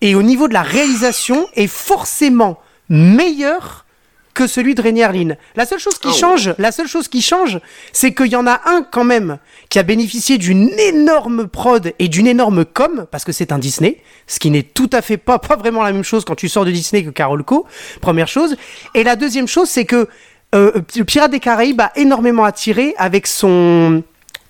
et 0.01 0.15
au 0.15 0.23
niveau 0.23 0.49
de 0.49 0.55
la 0.55 0.63
réalisation, 0.63 1.47
est 1.55 1.69
forcément 1.69 2.59
meilleur 2.89 3.87
que 4.35 4.47
celui 4.47 4.75
de 4.75 4.81
Rainier 4.83 5.09
Lynn. 5.13 5.37
La 5.57 5.67
seule 5.67 5.79
chose 5.79 5.99
qui 5.99 6.09
Oh. 6.09 6.13
change, 6.13 6.55
la 6.59 6.73
seule 6.73 6.89
chose 6.89 7.07
qui 7.07 7.21
change, 7.21 7.61
c'est 7.93 8.15
qu'il 8.15 8.29
y 8.29 8.37
en 8.37 8.47
a 8.47 8.63
un 8.65 8.83
quand 8.83 9.05
même 9.05 9.39
qui 9.69 9.79
a 9.79 9.83
bénéficié 9.83 10.39
d'une 10.39 10.71
énorme 10.79 11.47
prod 11.49 11.93
et 11.99 12.09
d'une 12.09 12.27
énorme 12.27 12.65
com, 12.65 13.07
parce 13.11 13.25
que 13.25 13.33
c'est 13.33 13.53
un 13.53 13.59
Disney, 13.59 13.99
ce 14.27 14.39
qui 14.41 14.51
n'est 14.51 14.63
tout 14.63 14.89
à 14.93 15.03
fait 15.03 15.19
pas, 15.19 15.39
pas 15.39 15.57
vraiment 15.57 15.83
la 15.83 15.93
même 15.93 16.03
chose 16.03 16.25
quand 16.25 16.35
tu 16.35 16.49
sors 16.49 16.65
de 16.65 16.71
Disney 16.71 17.05
que 17.05 17.11
Carolco, 17.11 17.67
première 18.01 18.29
chose. 18.29 18.57
Et 18.95 19.05
la 19.05 19.17
deuxième 19.17 19.47
chose, 19.49 19.69
c'est 19.69 19.85
que 19.85 20.09
euh, 20.55 20.73
le 20.97 21.05
Pirate 21.05 21.31
des 21.31 21.41
Caraïbes 21.41 21.81
a 21.83 21.93
énormément 21.97 22.45
attiré 22.45 22.95
avec 22.97 23.27
son 23.27 24.03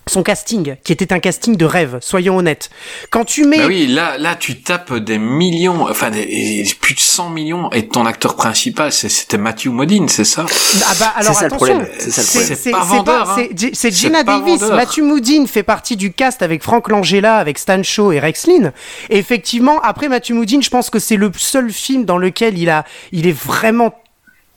son 0.09 0.23
casting, 0.23 0.77
qui 0.85 0.93
était 0.93 1.13
un 1.13 1.21
casting 1.21 1.57
de 1.57 1.65
rêve, 1.65 1.99
soyons 2.01 2.37
honnêtes. 2.37 2.71
Quand 3.11 3.25
tu 3.25 3.45
mets... 3.47 3.59
Bah 3.59 3.67
oui, 3.69 3.87
là, 3.87 4.19
là, 4.19 4.35
tu 4.35 4.61
tapes 4.61 4.95
des 4.95 5.19
millions, 5.19 5.89
enfin, 5.89 6.11
des, 6.11 6.67
plus 6.81 6.95
de 6.95 7.01
100 7.01 7.31
millions, 7.31 7.71
et 7.71 7.87
ton 7.89 8.05
acteur 8.05 8.35
principal, 8.35 8.93
c'était 8.93 9.39
Matthew 9.39 9.67
Modine, 9.67 10.09
c'est 10.09 10.25
ça? 10.25 10.45
Ah 10.87 10.95
bah 10.99 11.13
alors 11.17 11.33
C'est 11.35 11.41
ça 11.41 11.49
le 11.49 11.55
attention, 11.55 11.75
problème, 11.79 11.89
c'est 11.99 12.71
pas 12.71 12.85
vendeur, 12.85 13.31
hein. 13.31 13.47
c'est- 13.73 13.91
Gina 13.93 14.25
Davis, 14.25 14.61
vendeur. 14.61 14.77
Matthew 14.77 15.03
Modine 15.03 15.47
fait 15.47 15.63
partie 15.63 15.97
du 15.97 16.13
cast 16.13 16.43
avec 16.43 16.63
Frank 16.63 16.89
Langella, 16.89 17.37
avec 17.37 17.59
Stan 17.59 17.83
Shaw 17.83 18.13
et 18.13 18.19
Rex 18.21 18.47
Lynn. 18.47 18.73
Et 19.11 19.19
effectivement, 19.19 19.81
après 19.83 20.09
Matthew 20.09 20.33
Modine, 20.33 20.63
je 20.63 20.71
pense 20.71 20.91
que 20.91 20.99
c'est 20.99 21.17
le 21.17 21.31
seul 21.37 21.71
film 21.71 22.05
dans 22.05 22.19
lequel 22.19 22.59
il 22.59 22.71
a, 22.71 22.85
il 23.13 23.27
est 23.27 23.37
vraiment 23.37 23.93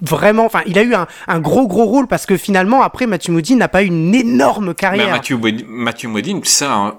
vraiment 0.02 0.46
enfin 0.46 0.62
il 0.66 0.78
a 0.78 0.84
eu 0.84 0.94
un, 0.94 1.08
un 1.28 1.40
gros 1.40 1.68
gros 1.68 1.86
rôle 1.86 2.08
parce 2.08 2.26
que 2.26 2.38
finalement 2.38 2.82
après 2.82 3.08
Matthew 3.08 3.30
Modine 3.30 3.58
n'a 3.60 3.68
pas 3.68 3.84
eu 3.84 3.88
une 3.88 4.14
énorme 4.14 4.74
carrière. 4.74 5.08
Bod- 5.38 5.66
Matthew 5.68 6.08
Modine, 6.08 6.42
c'est 6.44 6.66
un 6.66 6.96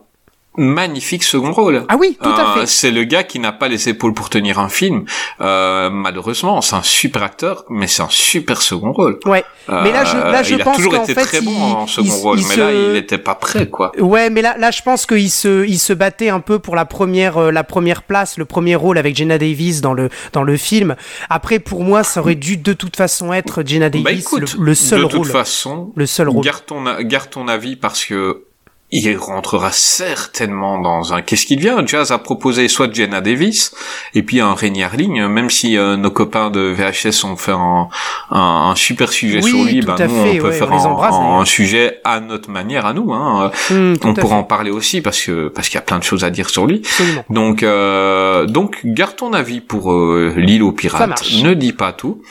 magnifique 0.57 1.23
second 1.25 1.53
rôle. 1.53 1.85
ah 1.89 1.97
oui 1.99 2.17
tout 2.23 2.29
à 2.29 2.53
Euh, 2.57 2.61
fait 2.61 2.67
C'est 2.67 2.91
le 2.91 3.05
gars 3.05 3.23
qui 3.25 3.39
n'a 3.39 3.53
pas 3.53 3.69
les 3.69 3.89
épaules 3.89 4.15
pour 4.15 4.31
tenir 4.31 4.59
un 4.59 4.69
film. 4.69 5.05
Euh, 5.41 5.91
malheureusement, 5.91 6.61
c'est 6.61 6.77
un 6.77 6.83
super 6.83 7.23
acteur, 7.23 7.65
mais 7.69 7.87
c'est 7.87 8.03
un 8.03 8.09
super 8.11 8.63
second 8.63 8.93
rôle. 8.93 9.19
ouais 9.27 9.45
mais 9.69 9.91
là 9.93 10.05
je 10.05 10.17
là 10.17 10.43
je 10.45 10.55
Euh, 10.55 10.59
il 10.59 10.65
pense 10.65 10.75
a 10.75 10.77
toujours 10.77 10.93
qu'en 10.95 11.03
été 11.03 11.15
fait 11.15 11.25
très 11.25 11.41
bon 11.41 11.51
il- 11.57 11.73
en 11.75 11.87
second 11.87 12.07
il- 12.07 12.13
rôle, 12.23 12.39
il 12.41 12.47
mais 12.47 12.55
se- 12.55 12.61
là, 12.61 12.73
il 12.73 12.93
n'était 12.93 13.19
pas 13.19 13.35
prêt, 13.35 13.69
quoi. 13.69 13.91
Ouais, 13.99 14.31
mais 14.31 14.41
là, 14.43 14.55
là, 14.59 14.71
je 14.71 14.81
pense 14.83 15.07
qu'il 15.07 15.29
se, 15.31 15.67
il 15.67 15.79
se 15.79 15.93
battait 15.93 16.29
un 16.29 16.39
peu 16.41 16.59
pour 16.61 16.77
la 16.77 16.85
première, 16.85 17.37
euh, 17.39 17.51
la 17.51 17.65
première 17.65 18.03
place, 18.05 18.39
le 18.39 18.45
premier 18.45 18.77
rôle 18.77 18.97
avec 18.99 19.17
Jenna 19.17 19.39
Davis 19.39 19.81
dans 19.81 19.93
le, 19.95 20.09
dans 20.33 20.45
le 20.45 20.57
film. 20.57 20.95
Après, 21.31 21.59
pour 21.59 21.83
moi, 21.83 22.05
ça 22.05 22.21
aurait 22.21 22.35
dû 22.37 22.57
de 22.57 22.73
toute 22.73 22.97
façon 22.97 23.33
être 23.33 23.63
Jenna 23.67 23.91
Davis 23.91 24.05
Bah 24.05 24.13
écoute, 24.13 24.55
le, 24.57 24.65
le 24.65 24.75
seul 24.77 25.01
de 25.01 25.05
rôle. 25.07 25.13
toute 25.27 25.33
façon, 25.33 25.93
Le 25.97 26.07
seul 26.07 26.29
rôle. 26.29 26.45
garde 26.45 26.65
ton, 26.65 26.85
garde 27.03 27.31
ton 27.31 27.49
avis 27.49 27.75
parce 27.77 28.05
que 28.05 28.45
il 28.93 29.17
rentrera 29.17 29.73
certainement 29.73 30.79
dans 30.79 31.13
un. 31.13 31.21
Qu'est-ce 31.21 31.45
qu'il 31.47 31.59
vient 31.59 31.85
Jazz 31.85 32.13
a 32.13 32.19
proposé 32.19 32.69
soit 32.69 32.93
Jenna 32.93 33.21
Davis 33.21 33.73
et 34.15 34.23
puis 34.23 34.41
un 34.41 34.55
Rainier 34.55 34.85
Harling, 34.85 35.27
même 35.27 35.51
si 35.51 35.77
euh, 35.77 35.97
nos 35.97 36.11
copains 36.13 36.51
de 36.51 36.61
VHS 36.73 37.25
ont 37.25 37.37
fait 37.37 37.51
un, 37.53 37.89
un, 38.31 38.39
un 38.71 38.75
super 38.77 39.13
sujet 39.13 39.41
Oui, 39.43 39.51
sur 39.51 39.65
lui, 39.65 39.81
bah, 39.83 39.97
nous 39.99 40.09
fait, 40.09 40.39
on 40.39 40.43
peut 40.43 40.49
ouais, 40.49 40.53
faire 40.53 40.71
on 40.71 40.75
un, 40.79 40.85
embrasse, 40.85 41.15
un- 41.15 41.19
d'ailleurs. 41.19 41.41
un 41.41 41.45
sujet 41.45 42.01
à 42.05 42.21
notre 42.21 42.49
manière, 42.51 42.87
à 42.87 42.93
nous. 42.93 43.13
Hein. 43.13 43.51
Hum, 43.73 43.97
on 44.05 44.15
pourra 44.15 44.29
fait. 44.37 44.41
en 44.41 44.45
parler 44.45 44.71
aussi 44.71 45.01
parce 45.01 45.21
que 45.21 45.49
parce 45.49 45.69
qu'il 45.69 45.75
y 45.77 45.79
a 45.79 45.83
plein 45.83 45.99
de 45.99 46.05
choses 46.05 46.23
à 46.23 46.31
dire 46.31 46.49
sur 46.49 46.67
lui. 46.67 46.83
Absolument. 46.85 47.25
Donc, 47.31 47.63
euh, 47.65 48.47
donc, 48.47 48.79
garde 48.85 49.17
ton 49.17 49.33
avis 49.33 49.61
pour 49.61 49.93
euh, 49.93 50.33
l'île 50.37 50.63
aux 50.63 50.73
pirates. 50.73 51.25
Ne 51.43 51.55
dis 51.55 51.73
pas 51.73 51.93
tout. 51.93 52.23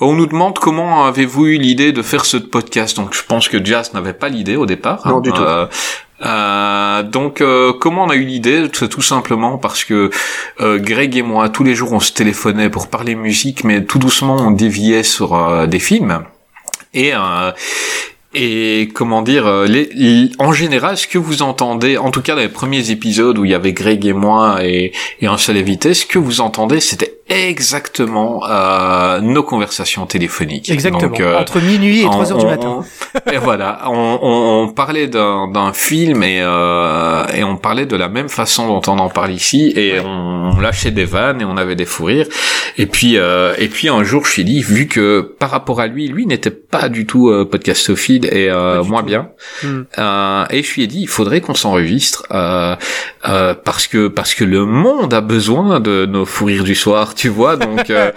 On 0.00 0.14
nous 0.14 0.26
demande 0.26 0.58
comment 0.60 1.06
avez-vous 1.06 1.46
eu 1.46 1.58
l'idée 1.58 1.90
de 1.92 2.02
faire 2.02 2.24
ce 2.24 2.36
podcast. 2.36 2.96
Donc, 2.96 3.14
je 3.14 3.22
pense 3.24 3.48
que 3.48 3.62
Jazz 3.64 3.92
n'avait 3.94 4.12
pas 4.12 4.28
l'idée 4.28 4.54
au 4.56 4.64
départ. 4.66 5.06
Non, 5.08 5.18
du 5.20 5.32
tout. 5.32 5.42
Euh, 6.24 7.02
donc, 7.02 7.40
euh, 7.40 7.72
comment 7.72 8.04
on 8.04 8.10
a 8.10 8.16
eu 8.16 8.24
l'idée? 8.24 8.66
C'est 8.72 8.88
tout 8.88 9.02
simplement 9.02 9.58
parce 9.58 9.84
que 9.84 10.10
euh, 10.60 10.78
Greg 10.78 11.16
et 11.16 11.22
moi, 11.22 11.48
tous 11.48 11.64
les 11.64 11.74
jours, 11.74 11.92
on 11.92 12.00
se 12.00 12.12
téléphonait 12.12 12.70
pour 12.70 12.88
parler 12.88 13.14
musique, 13.14 13.64
mais 13.64 13.84
tout 13.84 13.98
doucement, 13.98 14.36
on 14.36 14.50
déviait 14.50 15.02
sur 15.04 15.34
euh, 15.34 15.66
des 15.66 15.78
films. 15.78 16.24
Et 16.94 17.12
euh, 17.14 17.52
et 18.34 18.90
comment 18.94 19.22
dire, 19.22 19.46
euh, 19.46 19.66
les, 19.66 19.88
les- 19.94 20.30
en 20.38 20.52
général, 20.52 20.96
ce 20.98 21.06
que 21.06 21.16
vous 21.18 21.40
entendez, 21.42 21.96
en 21.96 22.10
tout 22.10 22.20
cas 22.20 22.34
dans 22.34 22.42
les 22.42 22.48
premiers 22.48 22.90
épisodes 22.90 23.38
où 23.38 23.44
il 23.44 23.50
y 23.50 23.54
avait 23.54 23.72
Greg 23.72 24.04
et 24.04 24.12
moi 24.12 24.58
et, 24.62 24.92
et 25.20 25.26
un 25.26 25.38
seul 25.38 25.56
invité, 25.56 25.94
ce 25.94 26.04
que 26.04 26.18
vous 26.18 26.40
entendez, 26.42 26.80
c'était 26.80 27.17
exactement 27.28 28.42
euh, 28.48 29.20
nos 29.20 29.42
conversations 29.42 30.06
téléphoniques. 30.06 30.70
Exactement. 30.70 31.02
Donc, 31.08 31.20
euh, 31.20 31.38
Entre 31.38 31.60
minuit 31.60 32.02
et 32.02 32.06
on- 32.06 32.10
3 32.10 32.32
heures 32.32 32.38
du 32.38 32.46
matin. 32.46 32.84
on- 33.26 33.30
et 33.32 33.38
voilà, 33.38 33.82
on, 33.86 34.18
on- 34.22 34.62
on 34.64 34.68
parlait 34.68 35.06
d'un 35.08 35.72
film 35.72 36.22
et, 36.22 36.40
euh, 36.40 37.24
et 37.34 37.44
on 37.44 37.56
parlait 37.56 37.86
de 37.86 37.96
la 37.96 38.08
même 38.08 38.28
façon 38.28 38.66
dont 38.68 38.82
on 38.92 38.98
en 38.98 39.08
parle 39.08 39.32
ici 39.32 39.72
et 39.76 40.00
on, 40.00 40.58
lâchait 40.60 40.90
des 40.90 41.04
vannes 41.04 41.40
et 41.40 41.44
on 41.44 41.56
avait 41.56 41.76
des 41.76 41.84
fous 41.84 42.04
rires. 42.06 42.26
Et 42.78 42.86
puis 42.86 43.16
euh, 43.16 43.54
et 43.58 43.68
puis 43.68 43.88
un 43.88 44.02
jour, 44.02 44.24
je 44.24 44.32
suis 44.32 44.44
dit, 44.44 44.62
vu 44.62 44.86
que 44.88 45.20
par 45.38 45.50
rapport 45.50 45.80
à 45.80 45.86
lui, 45.86 46.08
lui 46.08 46.26
n'était 46.26 46.50
pas 46.50 46.88
du 46.88 47.06
tout 47.06 47.28
euh, 47.28 47.44
podcastophile 47.44 48.26
et 48.26 48.48
euh, 48.50 48.76
Pas 48.78 48.82
du 48.82 48.90
moi 48.90 49.00
tout. 49.00 49.06
bien. 49.06 49.28
Euh, 49.98 50.44
et 50.50 50.62
je 50.62 50.74
lui 50.74 50.82
ai 50.82 50.86
dit, 50.86 51.00
il 51.02 51.08
faudrait 51.08 51.40
qu'on 51.40 51.54
s'enregistre 51.54 52.24
euh, 53.26 53.28
euh, 53.38 53.54
parce 53.54 53.86
que 53.86 54.08
parce 54.08 54.34
que 54.34 54.44
le 54.44 54.64
monde 54.64 55.12
a 55.14 55.20
besoin 55.20 55.80
de 55.80 56.06
nos 56.06 56.24
fous 56.24 56.46
rires 56.46 56.64
du 56.64 56.74
soir, 56.74 57.14
tu 57.14 57.28
vois. 57.28 57.56
Donc 57.56 57.90
euh, 57.90 58.10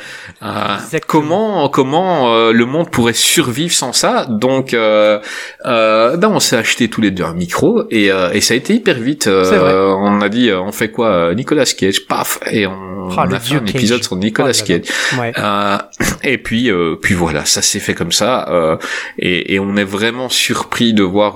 euh, 0.44 0.78
comment 1.08 1.70
comment 1.70 2.34
euh, 2.34 2.52
le 2.52 2.66
monde 2.66 2.90
pourrait 2.90 3.14
survivre 3.14 3.74
sans 3.74 3.94
ça? 3.94 4.26
Donc 4.30 4.74
euh, 4.74 5.20
euh, 5.66 6.18
ben 6.18 6.30
on 6.30 6.40
s'est 6.40 6.58
acheté 6.58 6.90
tous 6.90 7.02
les 7.02 7.12
deux 7.12 7.24
un 7.24 7.34
micro 7.34 7.84
et, 7.90 8.12
euh, 8.12 8.32
et 8.32 8.42
ça 8.42 8.54
a 8.54 8.58
été 8.58 8.74
hyper 8.76 8.96
vite. 8.96 9.28
Euh, 9.28 9.94
on 9.98 10.22
a 10.22 10.30
dit, 10.30 10.50
euh, 10.50 10.60
on 10.62 10.72
fait 10.72 10.90
quoi 10.92 11.08
euh, 11.08 11.34
Nicolas 11.34 11.66
Cage, 11.66 12.06
paf, 12.08 12.40
et 12.50 12.66
on, 12.68 13.10
Ah, 13.18 13.26
on 13.28 13.32
a 13.34 13.40
fait 13.40 13.56
un 13.56 13.60
Cage. 13.60 13.76
épisode 13.76 14.04
sur 14.04 14.16
Nicolas 14.16 14.52
Oh. 14.62 14.66
Cage. 14.66 14.86
Ouais. 15.20 15.32
Euh, 15.38 15.78
et 16.24 16.38
puis, 16.38 16.70
euh, 16.72 16.96
puis 17.02 17.14
voilà, 17.14 17.46
ça 17.46 17.62
s'est 17.62 17.80
fait 17.80 17.94
comme 17.94 18.12
ça, 18.12 18.48
euh, 18.50 18.78
et, 19.20 19.54
et 19.54 19.60
on 19.60 19.76
est 19.78 19.84
vraiment 19.84 20.30
surpris 20.30 20.94
de 20.94 21.04
voir 21.04 21.36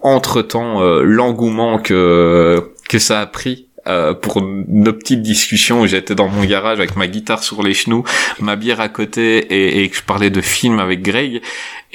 entre 0.00 0.42
temps 0.42 0.80
l'engouement 1.02 1.78
que 1.78 2.70
que 2.88 2.98
ça 2.98 3.20
a 3.20 3.26
pris. 3.26 3.66
euh, 3.86 4.12
pour 4.12 4.42
nos 4.42 4.92
petites 4.92 5.22
discussions 5.22 5.80
où 5.80 5.86
j'étais 5.86 6.14
dans 6.14 6.28
mon 6.28 6.44
garage 6.44 6.78
avec 6.78 6.94
ma 6.96 7.06
guitare 7.06 7.42
sur 7.42 7.62
les 7.62 7.72
genoux, 7.72 8.04
ma 8.38 8.54
bière 8.54 8.80
à 8.80 8.88
côté 8.90 9.38
et, 9.38 9.82
et 9.82 9.88
que 9.88 9.96
je 9.96 10.02
parlais 10.02 10.28
de 10.28 10.42
films 10.42 10.78
avec 10.78 11.00
Greg 11.00 11.40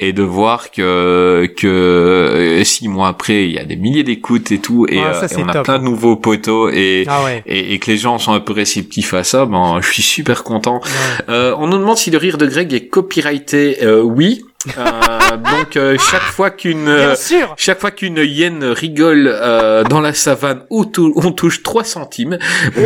et 0.00 0.12
de 0.12 0.22
voir 0.24 0.72
que 0.72 1.46
que 1.56 1.68
euh, 1.68 2.64
six 2.64 2.88
mois 2.88 3.06
après 3.08 3.44
il 3.44 3.52
y 3.52 3.58
a 3.60 3.64
des 3.64 3.76
milliers 3.76 4.02
d'écoutes 4.02 4.50
et 4.50 4.58
tout 4.58 4.86
et, 4.88 4.98
euh, 4.98 5.12
ça, 5.12 5.26
et 5.26 5.28
c'est 5.28 5.42
on 5.44 5.48
a 5.48 5.62
plein 5.62 5.78
de 5.78 5.84
nouveaux 5.84 6.16
poteaux 6.16 6.68
et 6.68 7.04
Ah 7.06 7.22
ouais. 7.22 7.44
et, 7.46 7.74
et 7.74 7.78
que 7.78 7.88
les 7.92 7.98
gens 7.98 8.18
sont 8.18 8.32
un 8.32 8.40
peu 8.40 8.54
réceptifs 8.54 9.14
à 9.14 9.22
ça, 9.22 9.46
ben 9.46 9.78
je 9.80 9.88
suis 9.92 10.02
super 10.02 10.42
content. 10.42 10.80
Ouais. 10.82 11.24
Euh, 11.28 11.54
on 11.58 11.68
nous 11.68 11.78
demande 11.78 11.98
si 11.98 12.10
le 12.10 12.18
rire 12.18 12.38
de 12.38 12.46
Greg 12.46 12.72
est 12.72 12.88
copyrighté. 12.88 13.84
Euh, 13.84 14.02
oui, 14.02 14.42
Euh, 14.78 15.36
donc 15.36 15.76
euh, 15.76 15.96
chaque 16.10 16.22
fois 16.22 16.50
qu'une 16.50 16.88
euh, 16.88 17.14
chaque 17.56 17.80
fois 17.80 17.90
qu'une 17.90 18.16
hyène 18.18 18.64
rigole 18.64 19.26
euh, 19.32 19.84
dans 19.84 20.00
la 20.00 20.14
savane, 20.14 20.62
on, 20.70 20.84
tou- 20.84 21.12
on 21.16 21.32
touche 21.32 21.62
3 21.62 21.84
centimes. 21.84 22.38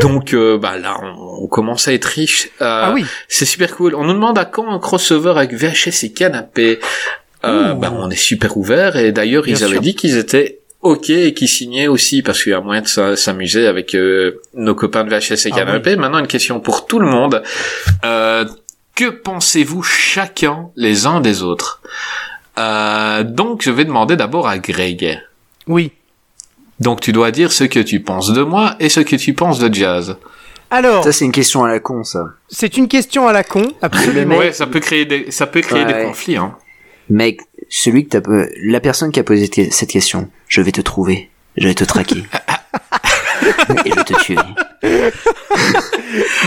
Donc 0.03 0.35
euh, 0.35 0.59
bah 0.59 0.77
là, 0.79 0.97
on, 1.03 1.45
on 1.45 1.47
commence 1.47 1.89
à 1.89 1.93
être 1.93 2.05
riche. 2.07 2.49
Ah 2.61 2.91
oui. 2.95 3.05
C'est 3.29 3.45
super 3.45 3.75
cool. 3.77 3.95
On 3.95 4.05
nous 4.05 4.15
demande 4.15 4.39
à 4.39 4.45
quand 4.45 4.69
un 4.71 4.79
crossover 4.79 5.35
avec 5.37 5.53
VHS 5.53 6.05
et 6.05 6.13
canapé. 6.13 6.81
Euh, 7.45 7.75
bah, 7.75 7.93
on 7.97 8.11
est 8.11 8.17
super 8.17 8.57
ouvert 8.57 8.97
et 8.97 9.13
d'ailleurs 9.13 9.47
ils 9.47 9.63
avaient 9.63 9.75
sûr. 9.75 9.81
dit 9.81 9.95
qu'ils 9.95 10.17
étaient 10.17 10.59
ok 10.83 11.11
et 11.11 11.35
qu'ils 11.35 11.49
signaient 11.49 11.87
aussi 11.87 12.23
parce 12.23 12.43
qu'il 12.43 12.51
y 12.51 12.55
a 12.55 12.61
moyen 12.61 12.83
de 12.83 12.89
s'a- 12.89 13.15
s'amuser 13.17 13.69
avec 13.69 13.95
euh, 13.95 14.41
nos 14.55 14.75
copains 14.75 15.05
de 15.05 15.11
VHS 15.11 15.47
et 15.47 15.51
Ah 15.53 15.57
canapé. 15.59 15.95
Maintenant 15.95 16.19
une 16.19 16.27
question 16.27 16.59
pour 16.59 16.87
tout 16.89 16.99
le 16.99 17.07
monde. 17.07 17.43
Euh, 18.05 18.45
que 18.99 19.11
pensez-vous 19.11 19.83
chacun 19.85 20.71
les 20.75 21.07
uns 21.07 21.21
des 21.21 21.43
autres? 21.45 21.81
Euh, 22.59 23.23
Donc 23.23 23.63
je 23.63 23.71
vais 23.71 23.85
demander 23.85 24.17
d'abord 24.17 24.49
à 24.49 24.59
Greg. 24.59 25.21
Oui. 25.69 25.93
Donc 26.81 27.01
tu 27.01 27.13
dois 27.13 27.31
dire 27.31 27.53
ce 27.53 27.63
que 27.65 27.79
tu 27.79 28.01
penses 28.01 28.33
de 28.33 28.43
moi 28.43 28.75
et 28.81 28.89
ce 28.89 28.99
que 29.01 29.15
tu 29.17 29.35
penses 29.35 29.61
de 29.61 29.73
Jazz. 29.73 30.17
Alors, 30.71 31.05
Ça, 31.05 31.13
c'est 31.13 31.25
une 31.25 31.33
question 31.33 31.65
à 31.65 31.69
la 31.69 31.79
con, 31.81 32.03
ça. 32.05 32.25
c'est 32.49 32.77
une 32.77 32.89
question 32.89 33.27
à 33.29 33.33
la 33.33 33.43
con, 33.45 33.73
absolument. 33.81 34.31
mec- 34.35 34.39
Ouais, 34.39 34.53
ça 34.53 34.67
peut 34.67 34.81
créer 34.81 35.07
des, 35.07 35.31
ça 35.31 35.47
peut 35.47 35.61
créer 35.63 35.85
Ouais. 35.85 35.95
des 35.95 36.05
conflits. 36.05 36.37
Hein. 36.37 36.57
Mec, 37.09 37.41
celui 37.71 38.07
que 38.07 38.19
t'as, 38.19 38.31
euh, 38.31 38.47
la 38.65 38.81
personne 38.81 39.11
qui 39.13 39.19
a 39.21 39.25
posé 39.25 39.49
te- 39.49 39.71
cette 39.71 39.91
question, 39.91 40.29
je 40.49 40.61
vais 40.61 40.73
te 40.73 40.81
trouver, 40.83 41.31
je 41.57 41.69
vais 41.69 41.75
te 41.75 41.85
traquer. 41.85 42.25
Et 43.87 43.91
je 43.91 43.95
vais 43.95 44.05
te 44.05 44.21
tuer. 44.21 44.37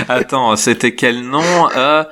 Attends, 0.07 0.55
c'était 0.55 0.93
quel 0.95 1.21
nom 1.23 1.69
euh, 1.75 2.03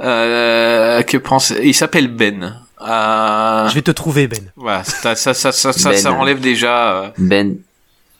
euh, 0.00 1.02
Que 1.02 1.16
pense 1.16 1.50
Il 1.62 1.74
s'appelle 1.74 2.08
Ben. 2.08 2.60
Euh, 2.80 3.68
Je 3.68 3.74
vais 3.74 3.82
te 3.82 3.90
trouver, 3.90 4.26
Ben. 4.26 4.50
voilà, 4.56 4.84
ça, 4.84 5.14
ça, 5.16 5.32
ça, 5.34 5.52
ça, 5.52 5.72
ça, 5.72 5.90
Ben. 5.90 5.98
ça 5.98 6.12
enlève 6.12 6.40
déjà. 6.40 6.92
euh, 7.04 7.08
Ben, 7.18 7.56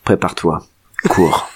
prépare-toi. 0.04 0.64
Cours. 1.08 1.50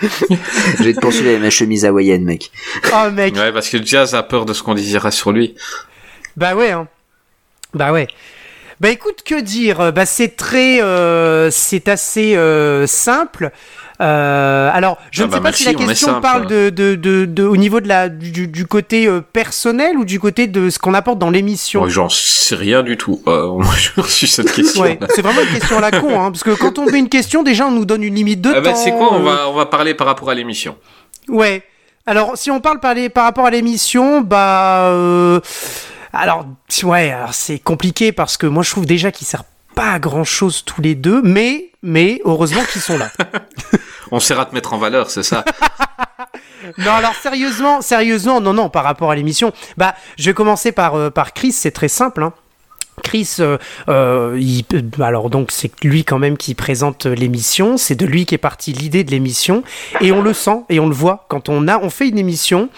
je 0.00 0.84
vais 0.84 0.94
te 0.94 1.00
poursuivre 1.00 1.28
avec 1.30 1.40
ma 1.42 1.50
chemise 1.50 1.84
hawaïenne, 1.84 2.24
mec. 2.24 2.50
Oh, 2.94 3.10
mec. 3.10 3.34
Ouais, 3.34 3.52
parce 3.52 3.68
que 3.68 3.84
Jazz 3.84 4.14
a 4.14 4.22
peur 4.22 4.44
de 4.46 4.52
ce 4.52 4.62
qu'on 4.62 4.74
dira 4.74 5.10
sur 5.10 5.32
lui. 5.32 5.54
Bah 6.36 6.54
ouais, 6.54 6.70
hein. 6.70 6.86
Bah 7.74 7.92
ouais. 7.92 8.06
Bah 8.80 8.90
écoute, 8.90 9.22
que 9.24 9.40
dire? 9.40 9.92
Bah 9.92 10.06
c'est 10.06 10.36
très, 10.36 10.80
euh, 10.80 11.50
c'est 11.50 11.88
assez 11.88 12.36
euh, 12.36 12.86
simple. 12.86 13.50
Euh, 14.00 14.70
alors, 14.72 14.98
je 15.10 15.22
Ah 15.22 15.26
ne 15.26 15.30
bah 15.30 15.36
sais 15.36 15.40
pas 15.40 15.48
merci, 15.48 15.62
si 15.64 15.72
la 15.72 15.78
on 15.78 15.82
est 15.82 15.86
question 15.88 16.20
parle 16.20 16.46
de, 16.46 16.70
de, 16.70 16.94
de, 16.94 17.24
de- 17.24 17.42
au 17.44 17.56
niveau 17.56 17.80
de 17.80 17.88
la, 17.88 18.08
du, 18.08 18.46
du 18.46 18.64
côté 18.66 19.06
euh, 19.08 19.20
personnel 19.20 19.96
ou 19.96 20.04
du 20.04 20.20
côté 20.20 20.46
de 20.46 20.70
ce 20.70 20.78
qu'on 20.78 20.94
apporte 20.94 21.18
dans 21.18 21.30
l'émission? 21.30 21.80
Moi, 21.80 21.88
j'en 21.88 22.08
sais 22.08 22.54
rien 22.54 22.82
du 22.84 22.96
tout. 22.96 23.20
Euh, 23.26 23.48
moi, 23.58 23.74
reçu 23.96 24.26
cette 24.28 24.52
question. 24.52 24.82
Ouais, 24.82 24.98
c'est 25.14 25.22
vraiment 25.22 25.40
une 25.40 25.48
question 25.58 25.78
à 25.78 25.80
la 25.80 25.90
con, 25.90 26.20
hein, 26.20 26.30
parce 26.30 26.44
que 26.44 26.50
quand 26.50 26.78
on 26.78 26.86
met 26.86 26.98
une 27.00 27.08
question, 27.08 27.42
déjà 27.42 27.66
on 27.66 27.72
nous 27.72 27.84
donne 27.84 28.04
une 28.04 28.14
limite 28.14 28.40
de 28.40 28.52
Ah 28.54 28.60
bah, 28.60 28.70
temps. 28.70 28.76
c'est 28.76 28.92
quoi 28.92 29.12
On 29.14 29.20
va, 29.22 29.48
on 29.48 29.54
va 29.54 29.66
parler 29.66 29.94
par 29.94 30.06
rapport 30.06 30.30
à 30.30 30.34
l'émission. 30.34 30.76
Ouais. 31.28 31.62
Alors, 32.06 32.38
si 32.38 32.50
on 32.52 32.60
parle 32.60 32.78
par, 32.80 32.94
les- 32.94 33.08
par 33.08 33.24
rapport 33.24 33.46
à 33.46 33.50
l'émission, 33.50 34.20
bah. 34.20 34.90
euh, 34.92 35.40
alors, 36.12 36.46
ouais, 36.84 37.10
alors 37.10 37.34
c'est 37.34 37.58
compliqué 37.58 38.12
parce 38.12 38.36
que 38.38 38.46
moi 38.46 38.62
je 38.62 38.70
trouve 38.70 38.86
déjà 38.86 39.10
qu'ils 39.12 39.26
servent 39.26 39.42
pas 39.74 39.90
à 39.92 39.98
grand 39.98 40.24
chose 40.24 40.64
tous 40.64 40.80
les 40.80 40.94
deux, 40.94 41.20
mais, 41.22 41.66
mais 41.82 42.20
heureusement 42.24 42.62
qu'ils 42.72 42.80
sont 42.80 42.96
là. 42.96 43.10
On 44.10 44.18
essaiera 44.18 44.44
de 44.44 44.54
mettre 44.54 44.72
en 44.72 44.78
valeur, 44.78 45.10
c'est 45.10 45.22
ça. 45.22 45.44
non, 46.78 46.92
alors 46.92 47.14
sérieusement, 47.14 47.80
sérieusement, 47.80 48.40
non, 48.40 48.52
non, 48.52 48.68
par 48.68 48.84
rapport 48.84 49.10
à 49.10 49.14
l'émission, 49.14 49.52
bah, 49.76 49.94
je 50.18 50.30
vais 50.30 50.34
commencer 50.34 50.72
par, 50.72 50.94
euh, 50.94 51.10
par 51.10 51.32
Chris, 51.32 51.52
c'est 51.52 51.70
très 51.70 51.88
simple, 51.88 52.22
hein. 52.22 52.32
Chris, 53.02 53.36
euh, 53.40 53.58
euh, 53.88 54.36
il- 54.40 54.64
alors 55.02 55.30
donc 55.30 55.50
c'est 55.50 55.70
lui 55.84 56.04
quand 56.04 56.18
même 56.18 56.36
qui 56.36 56.54
présente 56.54 57.06
l'émission, 57.06 57.76
c'est 57.76 57.94
de 57.94 58.06
lui 58.06 58.26
qu'est 58.26 58.38
partie 58.38 58.72
l'idée 58.72 59.04
de 59.04 59.10
l'émission, 59.10 59.62
et 60.00 60.12
on 60.12 60.22
le 60.22 60.32
sent 60.32 60.62
et 60.68 60.80
on 60.80 60.88
le 60.88 60.94
voit 60.94 61.26
quand 61.28 61.48
on 61.48 61.68
a, 61.68 61.78
on 61.78 61.90
fait 61.90 62.08
une 62.08 62.18
émission, 62.18 62.68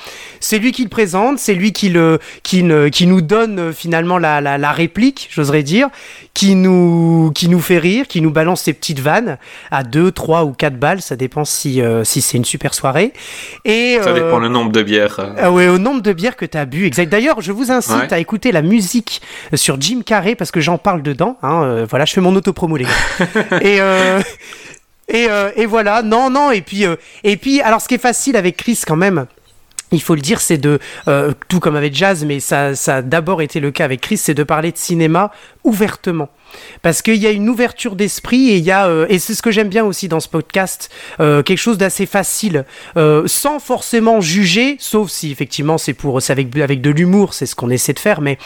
c'est 0.40 0.58
lui 0.58 0.72
qui 0.72 0.82
le 0.82 0.88
présente, 0.88 1.38
c'est 1.38 1.54
lui 1.54 1.72
qui 1.72 1.88
le, 1.88 2.18
qui 2.42 2.62
ne, 2.62 2.88
qui 2.88 3.06
nous 3.06 3.20
donne 3.20 3.58
euh, 3.58 3.72
finalement 3.72 4.18
la, 4.18 4.40
la, 4.40 4.58
la 4.58 4.72
réplique, 4.72 5.28
j'oserais 5.30 5.62
dire, 5.62 5.88
qui 6.34 6.54
nous, 6.54 7.32
qui 7.34 7.48
nous 7.48 7.60
fait 7.60 7.78
rire, 7.78 8.06
qui 8.06 8.20
nous 8.20 8.30
balance 8.30 8.62
ses 8.62 8.72
petites 8.72 9.00
vannes 9.00 9.38
à 9.70 9.82
2, 9.82 10.12
3 10.12 10.44
ou 10.44 10.52
4 10.52 10.76
balles, 10.78 11.02
ça 11.02 11.16
dépend 11.16 11.44
si, 11.44 11.80
euh, 11.82 12.04
si 12.04 12.20
c'est 12.22 12.36
une 12.36 12.44
super 12.44 12.74
soirée, 12.74 13.12
et 13.64 13.98
Ça 14.02 14.12
dépend 14.12 14.38
le 14.38 14.48
nombre 14.48 14.72
de 14.72 14.82
bières. 14.82 15.18
ah 15.38 15.50
ouais, 15.50 15.68
au 15.68 15.78
nombre 15.78 16.02
de 16.02 16.12
bières 16.12 16.36
que 16.36 16.44
tu 16.46 16.56
as 16.56 16.64
bu, 16.66 16.86
exact. 16.86 17.10
D'ailleurs, 17.10 17.40
je 17.40 17.52
vous 17.52 17.70
incite 17.70 17.90
Ouais. 17.90 18.12
à 18.14 18.18
écouter 18.18 18.52
la 18.52 18.62
musique 18.62 19.20
sur 19.54 19.80
Jim 19.80 20.00
Carrey 20.10 20.34
parce 20.34 20.50
que 20.50 20.60
j'en 20.60 20.76
parle 20.76 21.02
dedans. 21.02 21.36
Hein, 21.40 21.62
euh, 21.62 21.86
voilà, 21.88 22.04
je 22.04 22.12
fais 22.12 22.20
mon 22.20 22.34
autopromo, 22.34 22.76
les 22.76 22.84
gars. 22.84 22.90
et, 23.60 23.80
euh, 23.80 24.20
et, 25.06 25.28
euh, 25.30 25.52
et 25.54 25.66
voilà, 25.66 26.02
non, 26.02 26.30
non, 26.30 26.50
et 26.50 26.62
puis, 26.62 26.84
et 27.22 27.36
puis, 27.36 27.60
alors 27.60 27.80
ce 27.80 27.86
qui 27.86 27.94
est 27.94 27.98
facile 27.98 28.34
avec 28.36 28.56
Chris 28.56 28.80
quand 28.84 28.96
même. 28.96 29.26
Il 29.92 30.02
faut 30.02 30.16
le 30.16 30.20
dire, 30.20 30.40
c'est 30.40 30.58
de, 30.58 30.80
euh, 31.08 31.32
tout 31.48 31.60
comme 31.60 31.76
avec 31.76 31.94
Jazz, 31.94 32.24
mais 32.24 32.40
ça, 32.40 32.74
ça 32.74 32.96
a 32.96 33.02
d'abord 33.02 33.40
été 33.40 33.60
le 33.60 33.70
cas 33.70 33.84
avec 33.84 34.00
Chris, 34.00 34.16
c'est 34.16 34.34
de 34.34 34.42
parler 34.44 34.72
de 34.72 34.76
cinéma 34.76 35.30
ouvertement. 35.64 36.28
Parce 36.82 37.02
qu'il 37.02 37.16
y 37.16 37.26
a 37.26 37.30
une 37.30 37.48
ouverture 37.48 37.96
d'esprit 37.96 38.50
et 38.50 38.56
il 38.56 38.64
y 38.64 38.70
a, 38.70 38.86
euh, 38.86 39.06
et 39.08 39.18
c'est 39.18 39.34
ce 39.34 39.42
que 39.42 39.50
j'aime 39.50 39.68
bien 39.68 39.84
aussi 39.84 40.08
dans 40.08 40.20
ce 40.20 40.28
podcast, 40.28 40.90
euh, 41.20 41.42
quelque 41.42 41.58
chose 41.58 41.78
d'assez 41.78 42.06
facile, 42.06 42.64
euh, 42.96 43.24
sans 43.26 43.58
forcément 43.58 44.20
juger, 44.20 44.76
sauf 44.78 45.10
si 45.10 45.30
effectivement 45.30 45.78
c'est 45.78 45.94
pour, 45.94 46.22
c'est 46.22 46.32
avec, 46.32 46.56
avec 46.56 46.80
de 46.80 46.90
l'humour, 46.90 47.34
c'est 47.34 47.46
ce 47.46 47.54
qu'on 47.54 47.70
essaie 47.70 47.92
de 47.92 47.98
faire, 47.98 48.20
mais 48.20 48.38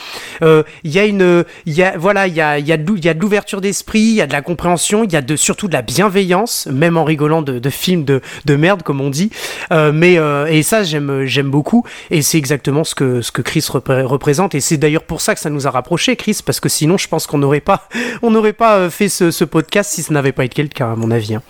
il 0.43 0.91
y 0.91 0.99
a 0.99 1.05
une, 1.05 1.45
il 1.67 1.73
y 1.75 1.83
a, 1.83 1.97
voilà, 1.97 2.27
il 2.27 2.35
y 2.35 2.41
a, 2.41 2.59
il 2.59 2.67
y 2.67 2.73
a 2.73 2.77
de 2.77 2.95
de 2.95 3.21
l'ouverture 3.21 3.61
d'esprit, 3.61 4.01
il 4.01 4.15
y 4.15 4.21
a 4.21 4.27
de 4.27 4.33
la 4.33 4.43
compréhension, 4.43 5.05
il 5.05 5.13
y 5.13 5.17
a 5.17 5.23
de, 5.23 5.37
surtout 5.37 5.69
de 5.69 5.73
la 5.73 5.83
bienveillance, 5.83 6.69
même 6.71 6.97
en 6.97 7.05
rigolant 7.05 7.43
de, 7.43 7.59
de 7.59 7.71
films 7.71 8.05
de, 8.05 8.21
de 8.45 8.57
merde 8.57 8.83
comme 8.83 9.01
on 9.01 9.11
dit, 9.11 9.31
mais 9.71 10.19
et 10.49 10.63
ça 10.63 10.83
j'aime, 10.85 11.25
j'aime 11.25 11.51
beaucoup, 11.51 11.85
et 12.11 12.23
c'est 12.23 12.39
exactement 12.39 12.85
ce 12.85 12.95
que, 12.95 13.21
ce 13.21 13.33
que 13.33 13.43
Chris 13.43 13.67
repré- 13.69 14.03
représente, 14.03 14.55
et 14.55 14.61
c'est 14.61 14.77
d'ailleurs 14.77 15.05
pour 15.05 15.21
ça 15.21 15.35
que 15.35 15.41
ça 15.41 15.51
nous 15.51 15.67
a 15.67 15.71
rapprochés, 15.71 16.17
Chris, 16.17 16.39
parce 16.45 16.61
que 16.61 16.69
sinon 16.69 16.97
je 16.99 17.09
pense 17.09 17.27
qu'on 17.27 17.39
n'aurait 17.39 17.61
pas, 17.61 17.89
on 18.23 18.31
n'aurait 18.31 18.53
pas 18.53 18.77
euh, 18.77 18.91
fait 18.91 19.09
ce, 19.09 19.31
ce 19.31 19.45
podcast 19.45 19.91
si 19.93 20.03
ça 20.03 20.13
n'avait 20.15 20.33
pas 20.33 20.45
été 20.45 20.63
le 20.63 20.69
cas, 20.69 20.93
à 20.93 20.97
mon 20.97 21.11
avis. 21.11 21.35
hein. 21.35 21.43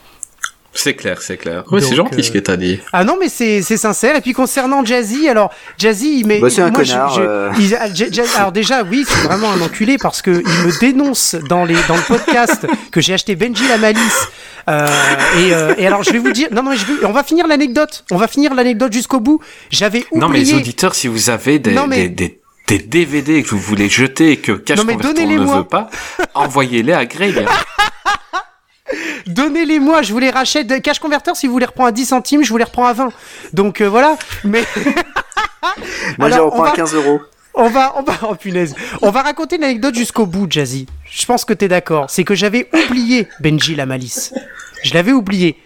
C'est 0.77 0.95
clair, 0.95 1.23
c'est 1.23 1.37
clair. 1.37 1.63
Oui, 1.71 1.81
c'est 1.81 1.95
gentil 1.95 2.19
euh, 2.19 2.23
ce 2.25 2.33
que 2.33 2.39
t'as 2.41 2.57
dit. 2.57 2.81
Ah 2.93 3.05
non, 3.05 3.17
mais 3.21 3.29
c'est 3.29 3.63
sincère. 3.63 4.17
Et 4.17 4.21
puis 4.21 4.33
concernant 4.33 4.85
Jazzy, 4.85 5.29
alors 5.29 5.53
Jazzy, 5.79 6.19
il 6.19 6.27
met. 6.27 6.41
Bah, 6.41 6.51
c'est 6.51 6.63
un 6.63 6.71
moi, 6.73 6.83
je- 6.83 6.93
connard, 6.93 7.15
je- 7.15 7.21
euh. 7.23 7.51
il- 7.61 7.77
alors 8.37 8.51
déjà, 8.51 8.83
oui, 8.83 9.05
c'est 9.07 9.21
vraiment 9.29 9.53
un 9.53 9.61
enculé 9.61 9.99
parce 10.03 10.21
que 10.21 10.33
il 10.33 10.67
me 10.67 10.81
dénonce 10.81 11.37
dans 11.49 11.65
les 11.65 11.77
dans 11.87 11.95
le 11.95 12.03
podcast 12.03 12.67
que 12.91 13.01
j'ai 13.01 13.15
acheté 13.15 13.37
Benji 13.37 13.69
la 13.69 13.79
malice. 13.79 14.27
Euh, 14.69 14.89
et, 15.39 15.55
euh, 15.55 15.75
et 15.79 15.87
alors 15.87 16.03
je 16.03 16.11
vais 16.11 16.19
vous 16.19 16.33
dire, 16.33 16.49
non 16.51 16.65
non, 16.65 16.71
mais 16.73 16.77
je 16.77 16.87
vais- 16.87 17.05
on 17.07 17.13
va 17.13 17.23
finir 17.23 17.47
l'anecdote. 17.47 18.05
On 18.11 18.17
va 18.17 18.27
finir 18.27 18.53
l'anecdote 18.53 18.93
jusqu'au 18.93 19.21
bout. 19.21 19.39
J'avais 19.71 20.01
oublié. 20.11 20.21
Non, 20.21 20.29
mais 20.29 20.41
les 20.41 20.55
auditeurs, 20.55 20.97
si 20.97 21.07
vous 21.07 21.31
avez 21.31 21.61
des, 21.61 21.71
Non, 21.73 21.87
mais- 21.87 22.09
des, 22.09 22.29
des, 22.29 22.41
des 22.67 22.79
DVD 22.79 23.43
que 23.43 23.51
vous 23.51 23.59
voulez 23.59 23.89
jeter 23.89 24.33
et 24.33 24.37
que 24.39 24.53
Cash 24.53 24.79
Non, 24.79 24.85
mais 24.85 24.95
Converter 24.95 25.21
ne 25.23 25.27
donnez-les-moi. 25.27 25.57
veut 25.59 25.65
pas, 25.65 25.91
envoyez-les 26.35 26.93
à 26.93 27.05
Greg. 27.07 27.47
Donnez-les-moi, 29.27 30.03
je 30.03 30.13
vous 30.13 30.19
les 30.19 30.31
rachète. 30.31 30.83
Cash 30.83 30.99
Converter, 30.99 31.33
si 31.35 31.47
vous 31.47 31.59
les 31.59 31.67
reprends 31.67 31.87
à 31.87 31.93
10 31.93 32.07
centimes, 32.07 32.43
je 32.45 32.51
vous 32.51 32.59
les 32.59 32.65
reprends 32.65 32.87
à 32.87 32.93
20. 32.93 33.13
Donc 33.53 33.81
euh, 33.81 33.89
voilà. 33.89 34.17
Mais 34.45 34.65
Moi, 36.19 36.31
je 36.31 36.39
reprends 36.39 36.61
on 36.61 36.65
à 36.65 36.71
va- 36.71 36.77
15 36.77 36.95
euros. 36.95 37.21
On 37.57 37.69
va, 37.69 37.95
on 37.97 38.03
va, 38.03 38.15
oh 38.29 38.35
punaise. 38.35 38.75
On 39.01 39.11
va 39.11 39.23
raconter 39.23 39.59
l'anecdote 39.59 39.95
jusqu'au 39.95 40.27
bout, 40.27 40.47
Jazzy. 40.51 40.87
Je 41.11 41.25
pense 41.25 41.45
que 41.45 41.53
t'es 41.53 41.69
d'accord. 41.69 42.07
C'est 42.11 42.25
que 42.25 42.35
j'avais 42.35 42.69
oublié 42.87 43.29
Benji 43.41 43.75
la 43.77 43.87
malice. 43.87 44.35
Je 44.83 44.93
l'avais 44.93 45.13
oublié. 45.13 45.57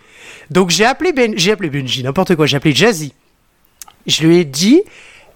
Donc 0.51 0.71
j'ai 0.71 0.85
appelé 0.85 1.13
Ben, 1.13 1.33
j'ai 1.37 1.51
appelé 1.53 1.71
Benji, 1.71 2.03
n'importe 2.03 2.37
quoi. 2.37 2.47
J'ai 2.47 2.59
appelé 2.59 2.75
Jazzy. 2.75 3.15
Je 4.07 4.23
lui 4.27 4.37
ai 4.39 4.45
dit, 4.45 4.83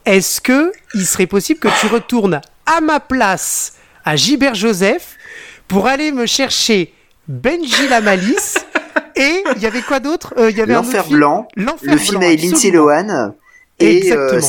est-ce 0.04 0.40
que 0.40 0.72
il 0.94 1.06
serait 1.06 1.26
possible 1.26 1.60
que 1.60 1.68
tu 1.80 1.86
retournes 1.86 2.40
à 2.66 2.80
ma 2.80 3.00
place 3.00 3.74
à 4.04 4.16
Gilbert 4.16 4.54
Joseph 4.54 5.16
pour 5.68 5.86
aller 5.86 6.12
me 6.12 6.26
chercher 6.26 6.92
Benji 7.28 7.88
la 7.88 8.00
malice 8.00 8.58
et 9.16 9.42
il 9.56 9.62
y 9.62 9.66
avait 9.66 9.82
quoi 9.82 10.00
d'autre? 10.00 10.34
Euh, 10.38 10.50
y 10.50 10.60
avait 10.60 10.74
L'Enfer. 10.74 11.06
Blanc, 11.08 11.48
L'Enfer 11.56 11.92
le 11.92 11.98
film 11.98 12.18
Blanc, 12.18 12.28
avec 12.28 12.42
Lindsay. 12.42 12.70
Lohan 12.70 13.34
et 13.78 14.12
euh, 14.12 14.40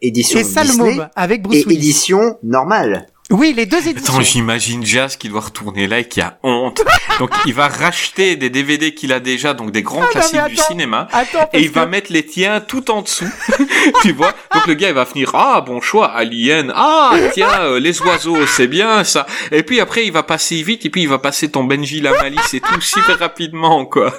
édition 0.00 0.38
Et 0.38 0.42
Disney 0.42 0.98
avec 1.14 1.42
Bruce 1.42 1.58
et 1.58 1.64
Willis. 1.64 1.76
édition 1.78 2.38
normale. 2.42 3.06
Oui, 3.30 3.54
les 3.56 3.66
deux 3.66 3.88
éditions. 3.88 4.14
Attends, 4.14 4.22
j'imagine 4.22 4.84
Jazz 4.84 5.16
qui 5.16 5.28
doit 5.28 5.40
retourner 5.40 5.86
là 5.86 6.00
et 6.00 6.08
qui 6.08 6.20
a 6.20 6.38
honte. 6.42 6.82
Donc, 7.18 7.30
il 7.46 7.54
va 7.54 7.68
racheter 7.68 8.36
des 8.36 8.50
DVD 8.50 8.94
qu'il 8.94 9.12
a 9.12 9.20
déjà, 9.20 9.54
donc 9.54 9.70
des 9.70 9.82
grands 9.82 10.00
Ah, 10.00 10.04
non, 10.04 10.10
classiques 10.10 10.44
du 10.46 10.56
cinéma. 10.56 11.08
Attends, 11.12 11.48
Et 11.52 11.60
il 11.60 11.70
va 11.70 11.86
mettre 11.86 12.12
les 12.12 12.26
tiens 12.26 12.60
tout 12.60 12.90
en 12.90 13.02
dessous. 13.02 13.28
tu 14.02 14.12
vois? 14.12 14.34
Donc 14.54 14.66
le 14.66 14.74
gars, 14.74 14.88
il 14.88 14.94
va 14.94 15.06
finir, 15.06 15.30
ah, 15.34 15.60
bon 15.60 15.80
choix, 15.80 16.10
Alien. 16.10 16.72
Ah, 16.74 17.12
tiens, 17.32 17.60
euh, 17.60 17.80
les 17.80 18.00
oiseaux, 18.02 18.46
c'est 18.46 18.66
bien, 18.66 19.04
ça. 19.04 19.26
Et 19.50 19.62
puis 19.62 19.78
après, 19.78 20.04
il 20.04 20.12
va 20.12 20.22
passer 20.22 20.62
vite, 20.62 20.84
et 20.84 20.90
puis 20.90 21.02
il 21.02 21.08
va 21.08 21.18
passer 21.18 21.50
ton 21.50 21.64
Benji 21.64 22.00
la 22.00 22.12
malice 22.12 22.54
et 22.54 22.60
tout 22.60 22.80
super 22.80 23.18
rapidement, 23.18 23.84
quoi. 23.84 24.12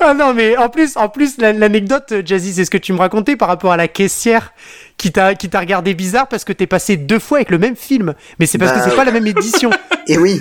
Ah 0.00 0.14
non, 0.14 0.32
mais 0.34 0.56
en 0.56 0.68
plus, 0.68 0.96
en 0.96 1.08
plus, 1.08 1.36
la- 1.38 1.52
l'anecdote, 1.52 2.12
euh, 2.12 2.22
Jazzy, 2.24 2.52
c'est 2.54 2.64
ce 2.64 2.70
que 2.70 2.78
tu 2.78 2.92
me 2.92 2.98
racontais 2.98 3.36
par 3.36 3.48
rapport 3.48 3.72
à 3.72 3.76
la 3.76 3.88
caissière 3.88 4.52
qui 4.96 5.10
t'a, 5.12 5.34
qui 5.34 5.48
t'a 5.50 5.60
regardé 5.60 5.94
bizarre 5.94 6.28
parce 6.28 6.44
que 6.44 6.52
t'es 6.52 6.66
passé 6.66 6.96
deux 6.96 7.18
fois 7.18 7.38
avec 7.38 7.50
le 7.50 7.58
même 7.58 7.76
film. 7.76 8.14
Mais 8.38 8.46
c'est 8.46 8.58
parce 8.58 8.72
Bah, 8.72 8.78
que 8.84 8.90
c'est 8.90 8.96
pas 8.96 9.04
la 9.04 9.12
même 9.12 9.26
édition. 9.26 9.70
Et 10.06 10.16
oui. 10.18 10.40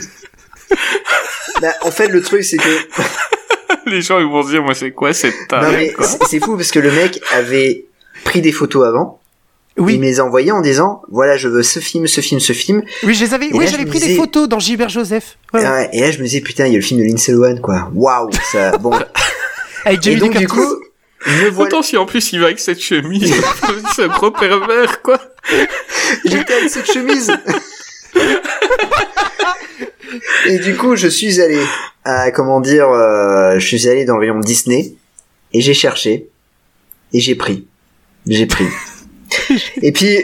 Bah, 1.61 1.74
en 1.82 1.91
fait, 1.91 2.07
le 2.07 2.22
truc, 2.22 2.43
c'est 2.43 2.57
que 2.57 2.70
Les 3.86 4.01
gens 4.01 4.20
ils 4.20 4.26
vont 4.26 4.43
se 4.43 4.49
dire 4.49 4.61
moi 4.63 4.76
c'est 4.76 4.91
quoi 4.91 5.13
cette 5.13 5.34
non, 5.34 5.47
tarée 5.47 5.76
mais 5.78 5.93
quoi. 5.93 6.05
c'est 6.05 6.17
c'est 6.28 6.39
fou 6.39 6.55
parce 6.57 6.70
que 6.72 6.80
le 6.80 6.91
mec 6.91 7.20
avait 7.32 7.86
pris 8.24 8.41
des 8.41 8.51
photos 8.51 8.86
avant. 8.88 9.20
Il 9.78 9.84
Oui, 9.84 9.97
me 9.97 10.03
les 10.03 10.20
a 10.20 10.26
en 10.26 10.61
disant 10.61 11.01
voilà, 11.09 11.38
je 11.38 11.47
veux 11.47 11.63
ce 11.63 11.80
film, 11.80 12.05
ce 12.07 12.22
film, 12.22 12.39
ce 12.39 12.53
film. 12.53 12.84
oui, 13.03 13.13
je 13.13 13.24
les 13.24 13.34
avais, 13.34 13.47
Et 13.47 13.53
oui, 13.53 13.65
j'avais 13.67 13.84
je 13.84 13.88
pris 13.88 13.99
des 13.99 14.15
photos 14.15 14.49
dans 14.49 14.59
Gilbert 14.59 14.89
Joseph. 14.89 15.38
Ouais. 15.53 15.63
Ah 15.63 15.74
ouais, 15.74 15.89
et 15.93 16.01
là, 16.01 16.11
je 16.11 16.17
me 16.20 16.24
disais 16.24 16.41
putain, 16.41 16.65
il 16.65 16.74
y 16.74 16.76
a 16.76 16.80
le 16.80 16.84
film 16.84 16.99
de 16.99 17.05
Lindsay 17.05 17.32
Lohan, 17.32 17.57
quoi. 17.61 17.89
Waouh, 17.93 18.30
ça. 18.51 18.78
Bon. 18.80 18.91
Avec 19.86 19.99
et 19.99 20.01
Jamie 20.01 20.20
donc 20.20 20.34
Lee 20.34 20.39
du 20.39 20.47
coup, 20.47 20.59
voilà. 21.26 21.59
Autant 21.59 21.82
si 21.82 21.95
en 21.97 22.05
plus 22.05 22.34
il 22.34 22.39
va 22.39 22.47
avec 22.47 22.59
cette 22.59 22.82
chemise, 22.82 23.34
c'est 23.95 24.03
un 24.05 24.07
gros 24.07 24.32
pervers 24.32 25.01
quoi. 25.01 25.20
J'étais 26.26 26.53
avec 26.53 26.70
cette 26.70 26.91
chemise. 26.91 27.32
et 30.47 30.59
du 30.59 30.76
coup, 30.76 30.95
je 30.95 31.07
suis 31.07 31.39
allé 31.41 31.59
à 32.03 32.32
comment 32.32 32.59
dire, 32.61 32.89
euh, 32.89 33.57
je 33.59 33.65
suis 33.65 33.88
allé 33.88 34.05
dans 34.05 34.15
le 34.15 34.22
rayon 34.22 34.39
Disney 34.39 34.93
et 35.53 35.61
j'ai 35.61 35.74
cherché 35.74 36.30
et 37.13 37.20
j'ai 37.20 37.36
pris, 37.36 37.67
j'ai 38.28 38.45
pris. 38.45 38.65
et 39.82 39.92
puis 39.92 40.18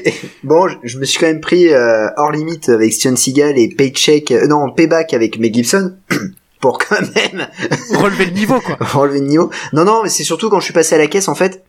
bon, 0.44 0.68
je, 0.68 0.76
je 0.84 0.98
me 0.98 1.06
suis 1.06 1.20
quand 1.20 1.28
même 1.28 1.42
pris 1.42 1.74
euh, 1.74 2.08
hors 2.18 2.32
limite 2.32 2.70
avec 2.70 2.94
Steven 2.94 3.18
Seagal 3.18 3.58
et 3.58 3.70
Paycheck, 3.70 4.32
euh, 4.32 4.48
non 4.48 4.72
Payback 4.72 5.14
avec 5.14 5.40
Mel 5.40 5.54
Gibson 5.54 5.96
pour 6.60 6.78
quand 6.78 7.02
même 7.02 7.48
Relever 7.94 8.26
le 8.26 8.32
niveau, 8.32 8.60
quoi. 8.60 8.78
relever 8.80 9.20
le 9.20 9.28
niveau. 9.28 9.52
Non, 9.74 9.84
non, 9.86 10.04
mais 10.04 10.10
c'est 10.10 10.24
surtout 10.24 10.50
quand 10.50 10.60
je 10.60 10.66
suis 10.66 10.74
passé 10.74 10.96
à 10.96 10.98
la 10.98 11.08
caisse, 11.08 11.28
en 11.28 11.36
fait, 11.36 11.64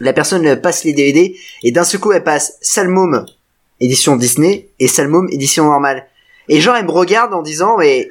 la 0.00 0.12
personne 0.12 0.60
passe 0.60 0.84
les 0.84 0.92
DVD 0.92 1.36
et 1.62 1.72
d'un 1.72 1.84
seul 1.84 2.00
coup 2.00 2.12
elle 2.12 2.22
passe 2.24 2.58
Salmom 2.60 3.24
édition 3.80 4.16
Disney 4.16 4.68
et 4.78 4.88
Salmom 4.88 5.28
édition 5.30 5.64
normale. 5.64 6.06
Et 6.48 6.60
genre 6.60 6.76
elle 6.76 6.84
me 6.84 6.90
regarde 6.90 7.32
en 7.32 7.40
disant 7.42 7.78
mais 7.78 8.10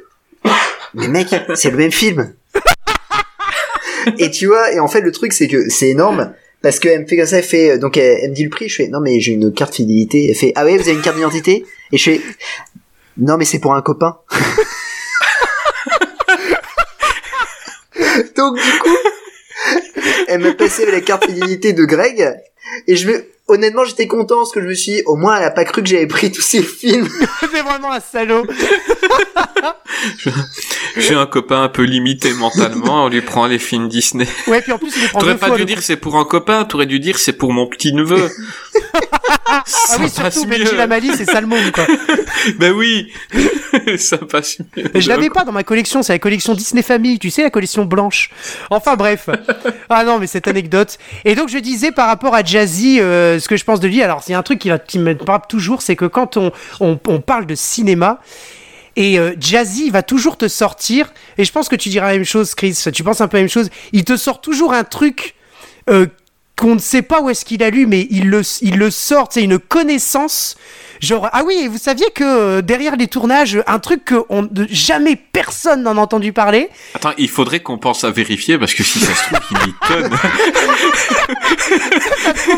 mais 0.96 1.08
mec 1.08 1.28
c'est 1.54 1.70
le 1.70 1.78
même 1.78 1.92
film. 1.92 2.34
et 4.18 4.32
tu 4.32 4.48
vois 4.48 4.72
et 4.74 4.80
en 4.80 4.88
fait 4.88 5.02
le 5.02 5.12
truc 5.12 5.32
c'est 5.32 5.48
que 5.48 5.70
c'est 5.70 5.90
énorme 5.90 6.34
parce 6.62 6.80
qu'elle 6.80 7.02
me 7.02 7.08
fait 7.08 7.18
comme 7.18 7.26
ça 7.26 7.38
elle 7.38 7.44
fait 7.44 7.78
donc 7.78 7.98
elle, 7.98 8.20
elle 8.22 8.30
me 8.32 8.36
dit 8.36 8.44
le 8.44 8.50
prix 8.50 8.68
je 8.70 8.76
fais 8.76 8.88
non 8.88 9.00
mais 9.00 9.20
j'ai 9.20 9.34
une 9.34 9.54
carte 9.54 9.76
fidélité 9.76 10.30
elle 10.30 10.36
fait 10.36 10.54
ah 10.56 10.66
ouais 10.66 10.78
vous 10.78 10.88
avez 10.88 10.94
une 10.98 11.02
carte 11.02 11.18
d'identité? 11.18 11.66
Et 11.92 11.98
je 11.98 12.12
fais 12.12 12.22
non 13.18 13.38
mais 13.38 13.46
c'est 13.46 13.60
pour 13.60 13.74
un 13.74 13.82
copain. 13.82 14.20
Donc 18.36 18.56
du 18.56 18.80
coup, 18.80 18.98
elle 20.28 20.42
m'a 20.42 20.54
passé 20.54 20.86
la 20.86 21.02
carte 21.02 21.26
fidélité 21.26 21.74
de 21.74 21.84
Greg 21.86 22.36
et 22.88 22.96
je 22.96 23.08
me 23.08 23.26
honnêtement 23.48 23.84
j'étais 23.86 24.08
content 24.08 24.38
parce 24.38 24.52
que 24.52 24.62
je 24.62 24.68
me 24.68 24.74
suis 24.74 24.92
dit, 24.94 25.02
au 25.06 25.16
moins 25.16 25.38
elle 25.38 25.46
a 25.46 25.52
pas 25.52 25.66
cru 25.66 25.82
que 25.84 25.90
j'avais 25.90 26.08
pris 26.08 26.32
tous 26.32 26.42
ces 26.42 26.62
films. 26.62 27.08
c'est 27.40 27.62
vraiment 27.62 27.92
un 27.92 28.00
salaud. 28.00 28.46
J'ai 30.98 31.16
un 31.16 31.26
copain 31.26 31.64
un 31.64 31.70
peu 31.70 31.84
limité 31.84 32.34
mentalement, 32.34 33.06
on 33.06 33.10
lui 33.10 33.22
prend 33.22 33.48
les 33.48 33.60
films 33.60 33.88
Disney. 33.88 34.28
Ouais, 34.48 34.62
puis 34.62 34.72
en 34.72 34.78
plus, 34.78 34.92
il 34.96 35.02
les 35.04 35.08
prend 35.08 35.20
T'aurais 35.20 35.38
pas 35.38 35.48
fois. 35.48 35.58
dû 35.58 35.66
dire 35.66 35.82
c'est 35.82 35.98
pour 35.98 36.18
un 36.18 36.26
copain, 36.26 36.66
t'aurais 36.66 36.86
dû 36.86 37.00
dire 37.00 37.18
c'est 37.18 37.34
pour 37.34 37.54
mon 37.54 37.68
petit 37.68 37.94
neveu. 37.94 38.30
Ah 39.50 39.64
ça 39.66 39.98
oui, 40.00 40.10
surtout. 40.10 40.46
Benji 40.46 40.76
Lamali, 40.76 41.10
c'est 41.16 41.24
Salmon, 41.26 41.56
quoi. 41.74 41.88
Ben 42.60 42.74
oui, 42.74 43.14
ça 43.98 44.18
passe 44.18 44.58
je 44.96 45.10
l'avais 45.10 45.30
pas 45.30 45.44
dans 45.44 45.52
ma 45.52 45.64
collection, 45.64 46.04
c'est 46.04 46.14
la 46.14 46.20
collection 46.20 46.54
Disney 46.54 46.82
Family, 46.82 47.20
tu 47.20 47.30
sais, 47.30 47.44
la 47.44 47.50
collection 47.50 47.86
blanche. 47.86 48.30
Enfin 48.70 48.96
bref. 48.96 49.30
Ah 49.90 50.04
non, 50.04 50.20
mais 50.20 50.28
cette 50.28 50.48
anecdote. 50.48 50.98
Et 51.24 51.34
donc 51.34 51.50
je 51.50 51.58
disais 51.58 51.92
par 51.92 52.08
rapport 52.08 52.36
à 52.36 52.44
Jazzy, 52.44 53.00
euh, 53.00 53.40
ce 53.40 53.48
que 53.48 53.56
je 53.56 53.64
pense 53.64 53.80
de 53.80 53.88
lui, 53.88 54.04
alors 54.04 54.22
il 54.28 54.32
y 54.32 54.34
a 54.34 54.38
un 54.38 54.44
truc 54.44 54.60
qui, 54.60 55.00
me 55.00 55.16
frappe 55.16 55.48
toujours, 55.48 55.82
c'est 55.82 55.96
que 55.96 56.06
quand 56.06 56.36
on, 56.36 56.52
on, 56.82 57.00
on 57.08 57.22
parle 57.22 57.46
de 57.46 57.56
cinéma, 57.56 58.20
et 58.98 59.20
euh, 59.20 59.34
Jazzy 59.40 59.90
va 59.92 60.02
toujours 60.02 60.38
te 60.38 60.48
sortir, 60.48 61.14
et 61.38 61.46
je 61.46 61.52
pense 61.52 61.70
que 61.70 61.76
tu 61.76 61.90
diras 61.90 62.08
la 62.08 62.14
même 62.14 62.26
chose, 62.26 62.56
Chris, 62.56 62.78
tu 62.94 63.04
penses 63.04 63.22
un 63.22 63.28
peu 63.28 63.38
la 63.38 63.44
même 63.44 63.50
chose, 63.50 63.70
il 63.94 64.04
te 64.04 64.18
sort 64.18 64.42
toujours 64.42 64.74
un 64.74 64.84
truc 64.84 65.36
euh, 65.90 66.08
qu'on 66.58 66.74
ne 66.74 66.80
sait 66.80 67.04
pas 67.04 67.22
où 67.22 67.30
est-ce 67.30 67.46
qu'il 67.46 67.62
a 67.64 67.70
lu, 67.70 67.86
mais 67.86 68.08
il 68.10 68.30
le, 68.30 68.42
il 68.62 68.78
le 68.78 68.90
sort, 68.90 69.28
c'est 69.32 69.44
une 69.44 69.60
connaissance. 69.60 70.58
Genre, 71.02 71.30
ah 71.32 71.44
oui, 71.46 71.68
vous 71.68 71.78
saviez 71.78 72.10
que 72.14 72.24
euh, 72.24 72.62
derrière 72.62 72.96
les 72.96 73.08
tournages, 73.08 73.62
un 73.68 73.80
truc 73.80 74.06
que 74.06 74.24
on, 74.30 74.50
jamais 74.70 75.16
personne 75.16 75.84
n'en 75.84 75.98
a 75.98 76.02
entendu 76.02 76.34
parler. 76.34 76.70
Attends, 76.96 77.14
il 77.18 77.30
faudrait 77.30 77.60
qu'on 77.60 77.78
pense 77.78 78.04
à 78.04 78.12
vérifier 78.12 78.58
parce 78.58 78.74
que 78.74 78.84
si 78.84 79.00
ça 79.00 79.14
se 79.14 79.24
trouve, 79.26 79.40
il 79.52 79.58
m'étonne. 79.60 80.18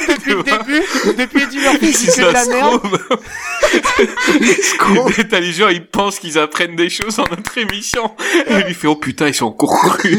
Depuis 0.08 0.34
le 0.34 0.44
début, 0.44 0.84
depuis 1.18 1.44
Eddie 1.44 1.60
Murphy, 1.60 1.94
si 1.94 2.08
de 2.08 2.12
ça 2.12 2.32
la 2.32 2.44
se 2.46 2.50
merde. 2.50 2.82
trouve. 4.80 5.14
T'as 5.30 5.40
les 5.40 5.52
gens, 5.52 5.70
ils 5.70 5.86
pensent 5.86 6.20
qu'ils 6.20 6.38
apprennent 6.38 6.76
des 6.76 6.90
choses 6.90 7.18
dans 7.18 7.28
notre 7.30 7.58
émission. 7.58 8.12
Et 8.48 8.54
il 8.54 8.66
lui 8.66 8.74
fait, 8.74 8.88
oh 8.88 8.96
putain, 8.96 9.28
ils 9.28 9.34
sont 9.34 9.48
encore 9.48 9.80
crus. 9.98 10.18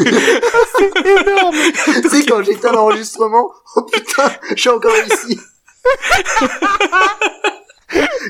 Énorme. 1.05 1.57
tu 2.03 2.09
sais 2.09 2.25
quand 2.27 2.43
j'étais 2.43 2.69
à 2.69 2.73
l'enregistrement, 2.73 3.51
oh 3.77 3.83
putain, 3.83 4.31
je 4.55 4.61
suis 4.61 4.71
encore 4.71 4.97
ici. 5.07 5.39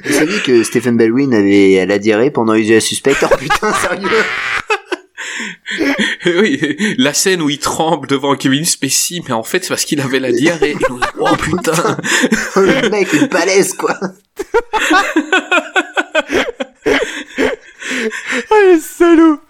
Vous 0.05 0.13
saviez 0.13 0.41
que 0.41 0.63
Stephen 0.65 0.97
Baldwin 0.97 1.35
avait 1.35 1.85
la 1.87 1.99
diarrhée 1.99 2.31
pendant 2.31 2.55
Usual 2.55 2.81
Suspect 2.81 3.17
Oh 3.23 3.37
putain, 3.39 3.73
sérieux 3.75 4.09
oui, 6.27 6.77
la 6.99 7.13
scène 7.15 7.43
où 7.43 7.51
il 7.51 7.59
tremble 7.59 8.09
devant 8.09 8.35
Kevin 8.37 8.65
Spacey, 8.65 9.21
mais 9.27 9.33
en 9.33 9.43
fait, 9.43 9.63
c'est 9.63 9.69
parce 9.69 9.85
qu'il 9.85 10.01
avait 10.01 10.19
la 10.19 10.33
diarrhée. 10.33 10.71
Et 10.71 10.77
nous, 10.89 11.01
oh 11.19 11.37
putain. 11.37 11.97
Le 12.57 12.89
mec 12.89 13.13
est 13.15 13.31
balèze 13.31 13.75
quoi. 13.75 13.95
Ah, 18.51 18.55
les 18.67 18.81
salauds. 18.81 19.41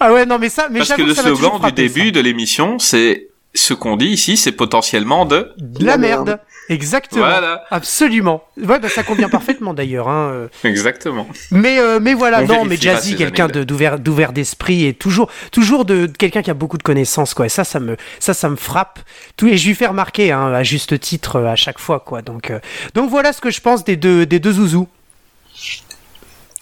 Ah 0.00 0.12
ouais, 0.12 0.26
non, 0.26 0.38
mais 0.38 0.48
ça, 0.48 0.68
mais 0.70 0.78
Parce 0.80 0.90
que 0.90 0.96
j'avoue 0.98 1.08
le 1.08 1.14
ça 1.14 1.22
m'a 1.22 1.28
toujours 1.30 1.40
slogan 1.40 1.58
du 1.60 1.66
frappé, 1.66 1.82
début 1.88 2.04
ça. 2.06 2.10
de 2.12 2.20
l'émission, 2.20 2.78
c'est 2.78 3.28
ce 3.54 3.74
qu'on 3.74 3.96
dit 3.96 4.06
ici, 4.08 4.36
c'est 4.36 4.52
potentiellement 4.52 5.24
de. 5.24 5.52
De 5.58 5.84
la 5.84 5.92
La 5.92 5.98
merde. 5.98 6.26
merde. 6.26 6.40
Exactement. 6.68 7.24
Voilà. 7.24 7.64
Absolument. 7.70 8.44
Ouais, 8.58 8.78
bah 8.78 8.90
ça 8.90 9.02
convient 9.02 9.28
parfaitement 9.30 9.72
d'ailleurs. 9.72 10.08
Hein. 10.08 10.30
euh. 10.32 10.48
Exactement. 10.64 11.26
Mais 11.50 11.78
euh, 11.78 11.98
mais 11.98 12.12
voilà, 12.12 12.42
On 12.42 12.46
non, 12.46 12.64
mais 12.66 12.76
Jazzy, 12.76 13.16
quelqu'un 13.16 13.48
d'ouvert 13.48 13.98
d'ouvert 13.98 14.32
d'esprit 14.32 14.84
et 14.84 14.92
toujours 14.92 15.30
toujours 15.50 15.86
de, 15.86 16.06
de 16.06 16.16
quelqu'un 16.16 16.42
qui 16.42 16.50
a 16.50 16.54
beaucoup 16.54 16.76
de 16.76 16.82
connaissances 16.82 17.32
quoi. 17.32 17.46
Et 17.46 17.48
ça 17.48 17.64
ça 17.64 17.80
me 17.80 17.96
ça 18.20 18.34
ça 18.34 18.50
me 18.50 18.56
frappe. 18.56 18.98
Tout 19.36 19.48
et 19.48 19.56
je 19.56 19.66
lui 19.66 19.74
fais 19.74 19.86
remarquer 19.86 20.30
hein, 20.30 20.52
à 20.52 20.62
juste 20.62 21.00
titre 21.00 21.36
euh, 21.36 21.46
à 21.46 21.56
chaque 21.56 21.78
fois 21.78 22.00
quoi. 22.00 22.20
Donc 22.20 22.50
euh, 22.50 22.60
donc 22.94 23.08
voilà 23.08 23.32
ce 23.32 23.40
que 23.40 23.50
je 23.50 23.62
pense 23.62 23.82
des 23.82 23.96
deux 23.96 24.26
des 24.26 24.38
deux 24.38 24.52
zouzous. 24.52 24.88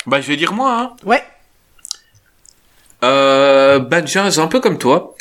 Bah, 0.07 0.21
je 0.21 0.29
vais 0.29 0.37
dire 0.37 0.53
moi, 0.53 0.79
hein. 0.81 0.93
Ouais. 1.05 1.23
Euh, 3.03 3.81
c'est 4.07 4.39
un 4.39 4.47
peu 4.47 4.61
comme 4.61 4.79
toi. 4.79 5.16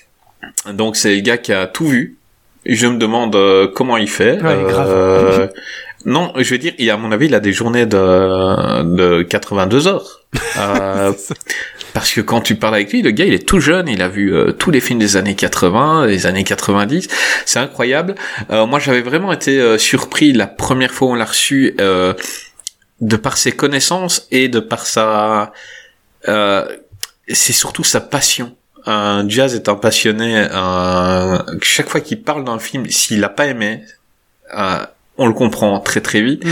Donc 0.74 0.96
c'est 0.96 1.16
le 1.16 1.22
gars 1.22 1.38
qui 1.38 1.54
a 1.54 1.68
tout 1.68 1.88
vu. 1.88 2.18
Et 2.66 2.76
je 2.76 2.88
me 2.88 2.98
demande 2.98 3.36
euh, 3.36 3.68
comment 3.74 3.98
il 3.98 4.10
fait. 4.10 4.42
Ouais, 4.42 4.64
grave. 4.68 4.90
Euh, 4.90 5.48
non, 6.06 6.34
je 6.38 6.50
vais 6.50 6.60
dire, 6.60 6.74
il, 6.78 6.90
à 6.90 6.98
mon 6.98 7.12
avis, 7.12 7.26
il 7.26 7.36
a 7.36 7.40
des 7.40 7.52
journées 7.52 7.86
de, 7.86 8.84
de 8.84 9.24
82 9.24 9.88
heures. 9.88 10.22
Euh, 10.58 11.14
parce 11.94 12.12
que 12.12 12.20
quand 12.20 12.42
tu 12.42 12.56
parles 12.56 12.76
avec 12.76 12.92
lui, 12.92 13.02
le 13.02 13.12
gars, 13.12 13.24
il 13.24 13.34
est 13.34 13.48
tout 13.48 13.62
jeune, 13.62 13.88
il 13.88 14.02
a 14.02 14.10
vu 14.10 14.34
euh, 14.34 14.52
tous 14.52 14.70
les 14.70 14.82
films 14.82 15.00
des 15.00 15.16
années 15.16 15.36
80, 15.36 16.08
des 16.08 16.26
années 16.26 16.44
90. 16.44 17.08
C'est 17.46 17.60
incroyable. 17.60 18.16
Euh, 18.52 18.66
moi, 18.66 18.80
j'avais 18.80 19.02
vraiment 19.02 19.32
été 19.32 19.60
euh, 19.60 19.78
surpris 19.78 20.34
la 20.34 20.48
première 20.48 20.92
fois 20.92 21.08
où 21.08 21.12
on 21.12 21.16
l'a 21.16 21.26
reçu 21.26 21.74
euh, 21.80 22.14
de 23.00 23.16
par 23.16 23.38
ses 23.38 23.54
connaissances 23.54 24.28
et 24.32 24.50
de 24.50 24.60
par 24.60 24.86
sa... 24.86 25.54
Euh, 26.28 26.66
c'est 27.30 27.54
surtout 27.54 27.86
sa 27.86 28.02
passion. 28.02 28.56
Un 28.86 29.28
jazz 29.28 29.56
est 29.56 29.70
un 29.70 29.76
passionné. 29.76 30.48
Un... 30.52 31.44
Chaque 31.62 31.90
fois 31.90 32.02
qu'il 32.02 32.22
parle 32.22 32.44
d'un 32.44 32.60
film, 32.60 32.86
s'il 32.90 33.20
l'a 33.20 33.30
pas 33.30 33.48
aimé, 33.48 33.84
euh, 34.58 34.78
on 35.18 35.28
le 35.28 35.34
comprend 35.34 35.80
très 35.80 36.02
très 36.02 36.22
vite. 36.22 36.46
Mm. 36.46 36.50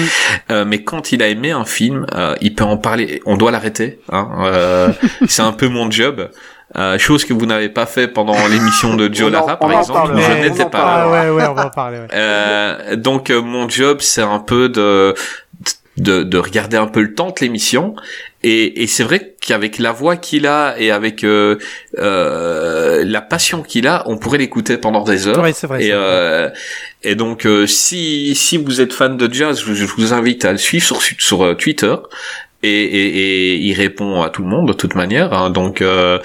Euh, 0.51 0.65
mais 0.65 0.83
quand 0.83 1.11
il 1.11 1.21
a 1.21 1.27
aimé 1.27 1.51
un 1.51 1.65
film, 1.65 2.05
euh, 2.13 2.35
il 2.41 2.55
peut 2.55 2.63
en 2.63 2.77
parler. 2.77 3.21
On 3.25 3.37
doit 3.37 3.51
l'arrêter. 3.51 3.99
Hein. 4.11 4.29
Euh, 4.41 4.89
c'est 5.27 5.41
un 5.41 5.51
peu 5.51 5.67
mon 5.67 5.91
job. 5.91 6.29
Euh, 6.75 6.97
chose 6.97 7.23
que 7.23 7.33
vous 7.33 7.45
n'avez 7.45 7.69
pas 7.69 7.85
fait 7.85 8.07
pendant 8.07 8.47
l'émission 8.47 8.95
de 8.95 9.13
Joe 9.13 9.31
Lara, 9.31 9.57
par 9.57 9.71
exemple. 9.71 10.13
je 10.17 10.41
n'étais 10.41 10.65
pas 10.65 10.79
là. 10.79 11.03
Ah 11.03 11.11
ouais 11.11 11.29
ouais, 11.29 11.45
on 11.47 11.53
va 11.53 11.67
en 11.67 11.69
parler. 11.69 11.99
Ouais. 11.99 12.07
Euh, 12.13 12.95
donc 12.95 13.29
euh, 13.29 13.43
mon 13.43 13.69
job 13.69 13.97
c'est 14.01 14.23
un 14.23 14.39
peu 14.39 14.69
de 14.69 15.13
de, 15.97 16.23
de 16.23 16.37
regarder 16.37 16.77
un 16.77 16.87
peu 16.87 17.01
le 17.01 17.13
temps 17.13 17.29
de 17.29 17.35
l'émission 17.41 17.95
et, 18.41 18.81
et 18.81 18.87
c'est 18.87 19.03
vrai 19.03 19.35
qu'avec 19.41 19.77
la 19.77 19.91
voix 19.91 20.17
qu'il 20.17 20.47
a 20.47 20.75
et 20.79 20.89
avec 20.91 21.23
euh, 21.23 21.57
euh, 21.99 23.03
la 23.05 23.21
passion 23.21 23.61
qu'il 23.61 23.87
a 23.87 24.03
on 24.07 24.17
pourrait 24.17 24.39
l'écouter 24.39 24.77
pendant 24.77 25.03
des 25.03 25.27
heures 25.27 25.45
c'est 25.53 25.67
vrai. 25.67 25.83
et, 25.85 25.89
vrai. 25.91 25.97
euh, 25.99 26.49
et 27.03 27.15
donc 27.15 27.45
euh, 27.45 27.67
si 27.67 28.33
si 28.35 28.57
vous 28.57 28.81
êtes 28.81 28.93
fan 28.93 29.17
de 29.17 29.31
jazz 29.31 29.61
je, 29.65 29.73
je 29.73 29.85
vous 29.85 30.13
invite 30.13 30.45
à 30.45 30.51
le 30.51 30.57
suivre 30.57 30.85
sur 30.85 31.01
sur 31.01 31.43
euh, 31.43 31.53
Twitter 31.53 31.95
et, 32.63 32.69
et, 32.69 33.53
et 33.53 33.55
il 33.57 33.73
répond 33.73 34.21
à 34.23 34.29
tout 34.29 34.41
le 34.41 34.47
monde 34.47 34.67
de 34.69 34.73
toute 34.73 34.95
manière 34.95 35.31
hein. 35.33 35.49
donc 35.51 35.81
euh, 35.81 36.17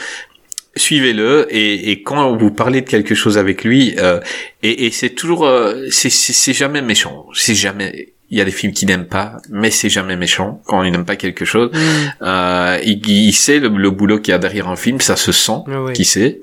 suivez-le 0.76 1.46
et, 1.50 1.90
et 1.90 2.02
quand 2.02 2.36
vous 2.36 2.50
parlez 2.50 2.80
de 2.82 2.88
quelque 2.88 3.14
chose 3.14 3.36
avec 3.36 3.64
lui, 3.64 3.96
euh, 3.98 4.20
et, 4.62 4.86
et 4.86 4.90
c'est 4.92 5.10
toujours, 5.10 5.44
euh, 5.44 5.86
c'est 5.90 6.08
c'est- 6.10 6.32
c'est 6.32 6.52
jamais 6.52 6.82
méchant, 6.82 7.26
c'est 7.34 7.56
jamais. 7.56 8.12
Il 8.30 8.36
y 8.36 8.40
a 8.42 8.44
des 8.44 8.50
films 8.50 8.72
qu'il 8.74 8.88
n'aime 8.88 9.06
pas, 9.06 9.38
mais 9.50 9.70
c'est 9.70 9.88
jamais 9.88 10.14
méchant 10.16 10.60
quand 10.66 10.82
il 10.82 10.92
n'aime 10.92 11.06
pas 11.06 11.16
quelque 11.16 11.44
chose. 11.46 11.70
Mm. 11.72 11.78
Euh, 12.22 12.78
il, 12.84 13.08
il 13.08 13.32
sait 13.32 13.58
le, 13.58 13.68
le 13.68 13.90
boulot 13.90 14.18
qu'il 14.20 14.32
y 14.32 14.34
a 14.34 14.38
derrière 14.38 14.68
un 14.68 14.76
film, 14.76 15.00
ça 15.00 15.16
se 15.16 15.32
sent, 15.32 15.60
Ah 15.66 15.82
ouais. 15.82 15.92
qui 15.94 16.04
sait. 16.04 16.40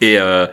Et 0.00 0.18
euh, 0.18 0.46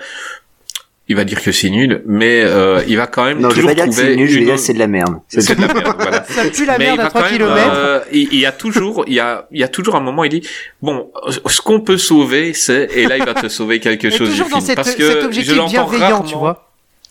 il 1.07 1.15
va 1.15 1.23
dire 1.23 1.41
que 1.41 1.51
c'est 1.51 1.69
nul, 1.69 2.01
mais 2.07 2.41
euh, 2.43 2.81
il 2.87 2.97
va 2.97 3.05
quand 3.07 3.23
même 3.25 3.39
Non, 3.39 3.51
je 3.51 3.55
vais 3.57 3.61
toujours 3.61 3.69
pas 3.69 3.75
dire 3.75 3.85
que 3.85 3.89
trouver 3.91 4.07
c'est 4.09 4.15
nul, 4.17 4.27
je 4.27 4.39
vais 4.39 4.45
dire 4.45 4.59
c'est 4.59 4.73
de 4.73 4.79
la 4.79 4.87
merde. 4.87 5.15
C'est 5.29 5.55
de 5.55 5.61
la 5.61 5.73
merde, 5.73 5.95
voilà. 5.99 6.23
Ça 6.27 6.41
pue 6.49 6.65
la 6.65 6.77
Mais 6.79 6.85
merde 6.87 6.99
à 7.01 7.05
3 7.09 7.21
quand 7.21 7.27
même, 7.29 7.37
km. 7.37 7.71
euh, 7.75 7.99
il, 8.11 8.27
il 8.33 8.39
y 8.39 8.45
a 8.47 8.51
toujours, 8.51 9.05
il 9.07 9.13
y 9.13 9.19
a, 9.19 9.47
il 9.51 9.59
y 9.59 9.63
a 9.63 9.67
toujours 9.67 9.95
un 9.95 9.99
moment, 10.01 10.23
il 10.23 10.29
dit, 10.29 10.41
bon, 10.81 11.11
ce 11.45 11.61
qu'on 11.61 11.79
peut 11.81 11.97
sauver, 11.99 12.53
c'est, 12.53 12.89
et 12.95 13.05
là, 13.05 13.17
il 13.17 13.23
va 13.23 13.35
te 13.35 13.47
sauver 13.49 13.79
quelque 13.79 14.09
chose 14.09 14.33
du 14.33 14.39
dans 14.39 14.45
film, 14.47 14.61
cette, 14.61 14.75
parce 14.75 14.89
cet 14.89 14.97
que 14.97 15.21
je 15.21 15.25
objectif 15.25 15.55
l'entends 15.55 15.69
bienveillant, 15.71 16.07
rarement. 16.09 16.23
tu 16.23 16.35
vois. 16.35 16.64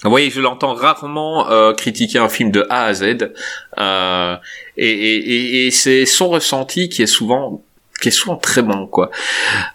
Oui, 0.05 0.31
je 0.35 0.41
l'entends 0.41 0.75
rarement 0.75 1.51
euh, 1.51 1.73
critiquer 1.73 2.19
un 2.19 2.29
film 2.29 2.51
de 2.51 2.67
A 2.69 2.85
à 2.85 2.95
Z, 2.95 3.33
euh, 3.79 4.37
et, 4.77 4.91
et, 4.91 5.17
et, 5.17 5.67
et 5.67 5.71
c'est 5.71 6.05
son 6.07 6.29
ressenti 6.29 6.89
qui 6.89 7.03
est 7.03 7.07
souvent 7.07 7.63
qui 8.01 8.09
est 8.09 8.13
souvent 8.13 8.37
très 8.37 8.61
bon 8.63 8.87
quoi. 8.87 9.11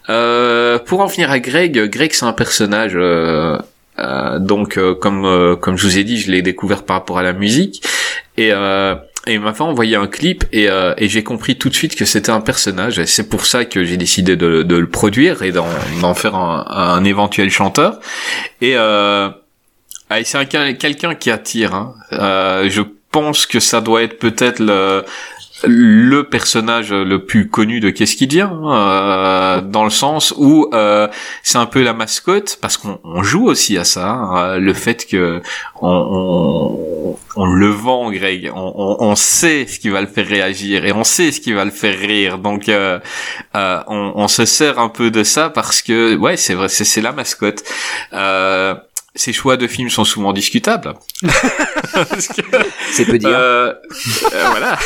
Euh, 0.08 0.78
pour 0.78 1.00
en 1.00 1.06
venir 1.06 1.30
à 1.30 1.40
Greg, 1.40 1.88
Greg 1.90 2.12
c'est 2.12 2.26
un 2.26 2.32
personnage 2.32 2.92
euh, 2.94 3.58
euh, 3.98 4.38
donc 4.38 4.76
euh, 4.78 4.94
comme 4.94 5.56
comme 5.60 5.76
je 5.76 5.84
vous 5.86 5.98
ai 5.98 6.04
dit, 6.04 6.18
je 6.18 6.30
l'ai 6.30 6.42
découvert 6.42 6.84
par 6.84 6.96
rapport 6.98 7.18
à 7.18 7.22
la 7.22 7.32
musique 7.32 7.82
et 8.36 8.52
et 9.26 9.38
m'a 9.38 9.52
fait 9.52 9.62
envoyer 9.62 9.96
un 9.96 10.06
clip 10.06 10.44
et, 10.52 10.70
euh, 10.70 10.94
et 10.96 11.08
j'ai 11.08 11.22
compris 11.22 11.56
tout 11.58 11.68
de 11.68 11.74
suite 11.74 11.94
que 11.94 12.04
c'était 12.06 12.30
un 12.30 12.40
personnage 12.40 12.98
et 12.98 13.06
c'est 13.06 13.28
pour 13.28 13.44
ça 13.44 13.66
que 13.66 13.84
j'ai 13.84 13.98
décidé 13.98 14.34
de, 14.34 14.62
de 14.62 14.76
le 14.76 14.88
produire 14.88 15.42
et 15.42 15.52
d'en 15.52 15.66
d'en 16.00 16.14
faire 16.14 16.34
un, 16.36 16.64
un 16.68 17.04
éventuel 17.04 17.50
chanteur 17.50 18.00
et 18.62 18.76
euh, 18.76 19.28
ah, 20.10 20.24
c'est 20.24 20.38
un- 20.38 20.74
quelqu'un 20.74 21.14
qui 21.14 21.30
attire. 21.30 21.74
Hein. 21.74 21.94
Euh, 22.12 22.68
je 22.68 22.82
pense 23.10 23.46
que 23.46 23.60
ça 23.60 23.80
doit 23.80 24.02
être 24.02 24.18
peut-être 24.18 24.58
le 24.60 25.04
le 25.64 26.22
personnage 26.22 26.92
le 26.92 27.24
plus 27.24 27.48
connu 27.48 27.80
de 27.80 27.90
Qu'est-ce 27.90 28.16
qui 28.16 28.26
devient 28.26 28.48
hein, 28.50 28.72
euh, 28.72 29.60
dans 29.60 29.84
le 29.84 29.90
sens 29.90 30.32
où 30.36 30.70
euh, 30.72 31.08
c'est 31.42 31.58
un 31.58 31.66
peu 31.66 31.82
la 31.82 31.92
mascotte 31.92 32.58
parce 32.60 32.76
qu'on 32.76 32.98
on 33.04 33.22
joue 33.22 33.46
aussi 33.46 33.76
à 33.76 33.84
ça 33.84 34.08
hein, 34.08 34.38
euh, 34.38 34.58
le 34.58 34.72
fait 34.72 35.06
que 35.06 35.42
on, 35.80 35.88
on, 35.88 37.16
on 37.36 37.46
le 37.46 37.68
vend 37.68 38.10
Greg 38.10 38.50
on, 38.54 38.96
on, 39.00 39.14
sait 39.16 39.66
ce 39.66 39.78
qui 39.78 39.90
va 39.90 40.00
le 40.00 40.06
faire 40.06 40.26
réagir 40.26 40.84
et 40.86 40.92
on 40.92 41.04
sait 41.04 41.32
ce 41.32 41.40
qui 41.40 41.52
va 41.52 41.64
le 41.64 41.70
faire 41.70 41.98
rire 41.98 42.38
donc 42.38 42.68
euh, 42.68 42.98
euh, 43.54 43.80
on, 43.86 44.28
se 44.28 44.44
sert 44.46 44.78
un 44.78 44.88
peu 44.88 45.10
de 45.10 45.24
ça 45.24 45.50
parce 45.50 45.82
que 45.82 46.16
ouais 46.16 46.36
c'est 46.36 46.54
vrai 46.54 46.68
c'est 46.68 47.00
la 47.02 47.12
mascotte 47.12 47.62
euh, 48.12 48.74
ses 49.14 49.32
choix 49.32 49.56
de 49.56 49.66
films 49.66 49.90
sont 49.90 50.04
souvent 50.04 50.32
discutables. 50.32 50.94
C'est 52.92 53.04
peu 53.04 53.18
dire. 53.18 53.28
euh, 53.30 53.72
euh, 54.32 54.44
voilà. 54.50 54.78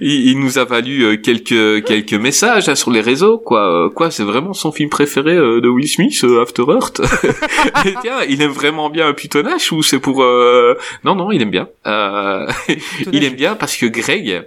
il, 0.00 0.28
il 0.30 0.38
nous 0.40 0.58
a 0.58 0.64
valu 0.64 1.02
euh, 1.04 1.16
quelques 1.16 1.84
quelques 1.84 2.14
messages 2.14 2.68
hein, 2.68 2.74
sur 2.74 2.90
les 2.90 3.00
réseaux. 3.00 3.38
Quoi, 3.38 3.86
Euh, 3.86 3.90
quoi, 3.90 4.10
c'est 4.10 4.22
vraiment 4.22 4.52
son 4.52 4.70
film 4.72 4.88
préféré 4.90 5.34
euh, 5.34 5.60
de 5.60 5.68
Will 5.68 5.88
Smith, 5.88 6.22
euh, 6.24 6.42
After 6.42 6.62
Earth? 6.68 7.00
Et 7.84 7.94
tiens, 8.02 8.18
il 8.28 8.40
aime 8.42 8.52
vraiment 8.52 8.90
bien 8.90 9.08
un 9.08 9.12
pitonnage 9.14 9.72
ou 9.72 9.82
c'est 9.82 9.98
pour 9.98 10.22
euh, 10.22 10.76
Non, 11.04 11.14
non, 11.16 11.32
il 11.32 11.42
aime 11.42 11.50
bien. 11.50 11.68
Euh, 11.86 12.46
il 13.12 13.24
aime 13.24 13.34
bien 13.34 13.54
parce 13.56 13.76
que 13.76 13.86
Greg. 13.86 14.46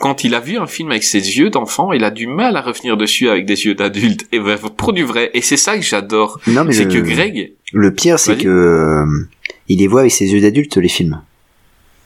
Quand 0.00 0.24
il 0.24 0.34
a 0.34 0.40
vu 0.40 0.56
un 0.56 0.66
film 0.66 0.90
avec 0.90 1.04
ses 1.04 1.38
yeux 1.38 1.50
d'enfant, 1.50 1.92
il 1.92 2.04
a 2.04 2.10
du 2.10 2.26
mal 2.26 2.56
à 2.56 2.62
revenir 2.62 2.96
dessus 2.96 3.28
avec 3.28 3.44
des 3.44 3.66
yeux 3.66 3.74
d'adulte. 3.74 4.26
Et 4.32 4.40
ben, 4.40 4.56
pour 4.56 4.92
du 4.92 5.04
vrai. 5.04 5.30
Et 5.34 5.42
c'est 5.42 5.58
ça 5.58 5.76
que 5.76 5.84
j'adore. 5.84 6.40
non, 6.46 6.64
mais 6.64 6.72
C'est 6.72 6.84
le, 6.86 6.90
que 6.90 6.98
Greg, 6.98 7.52
le 7.72 7.94
pire, 7.94 8.18
c'est 8.18 8.38
que 8.38 8.48
euh, 8.48 9.28
il 9.68 9.78
les 9.78 9.86
voit 9.86 10.00
avec 10.00 10.12
ses 10.12 10.32
yeux 10.32 10.40
d'adulte 10.40 10.76
les 10.78 10.88
films. 10.88 11.20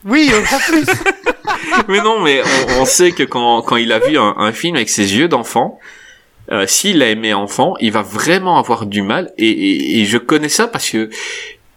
Oui, 0.04 0.28
en 0.52 0.58
plus. 0.58 0.86
mais 1.88 2.02
non, 2.02 2.20
mais 2.20 2.42
on, 2.76 2.82
on 2.82 2.84
sait 2.84 3.12
que 3.12 3.22
quand, 3.22 3.62
quand 3.62 3.76
il 3.76 3.92
a 3.92 4.00
vu 4.00 4.18
un, 4.18 4.34
un 4.38 4.52
film 4.52 4.76
avec 4.76 4.88
ses 4.88 5.16
yeux 5.16 5.28
d'enfant, 5.28 5.78
euh, 6.52 6.66
s'il 6.66 7.02
a 7.02 7.08
aimé 7.08 7.32
enfant, 7.32 7.74
il 7.80 7.92
va 7.92 8.02
vraiment 8.02 8.58
avoir 8.58 8.86
du 8.86 9.02
mal. 9.02 9.32
Et, 9.38 9.48
et, 9.48 10.00
et 10.00 10.04
je 10.04 10.18
connais 10.18 10.48
ça 10.48 10.66
parce 10.66 10.90
que 10.90 11.08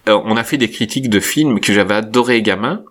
euh, 0.09 0.19
on 0.25 0.35
a 0.35 0.43
fait 0.43 0.57
des 0.57 0.69
critiques 0.69 1.09
de 1.09 1.19
films 1.19 1.59
que 1.59 1.73
j'avais 1.73 1.95
adoré 1.95 2.41
gamin, 2.41 2.83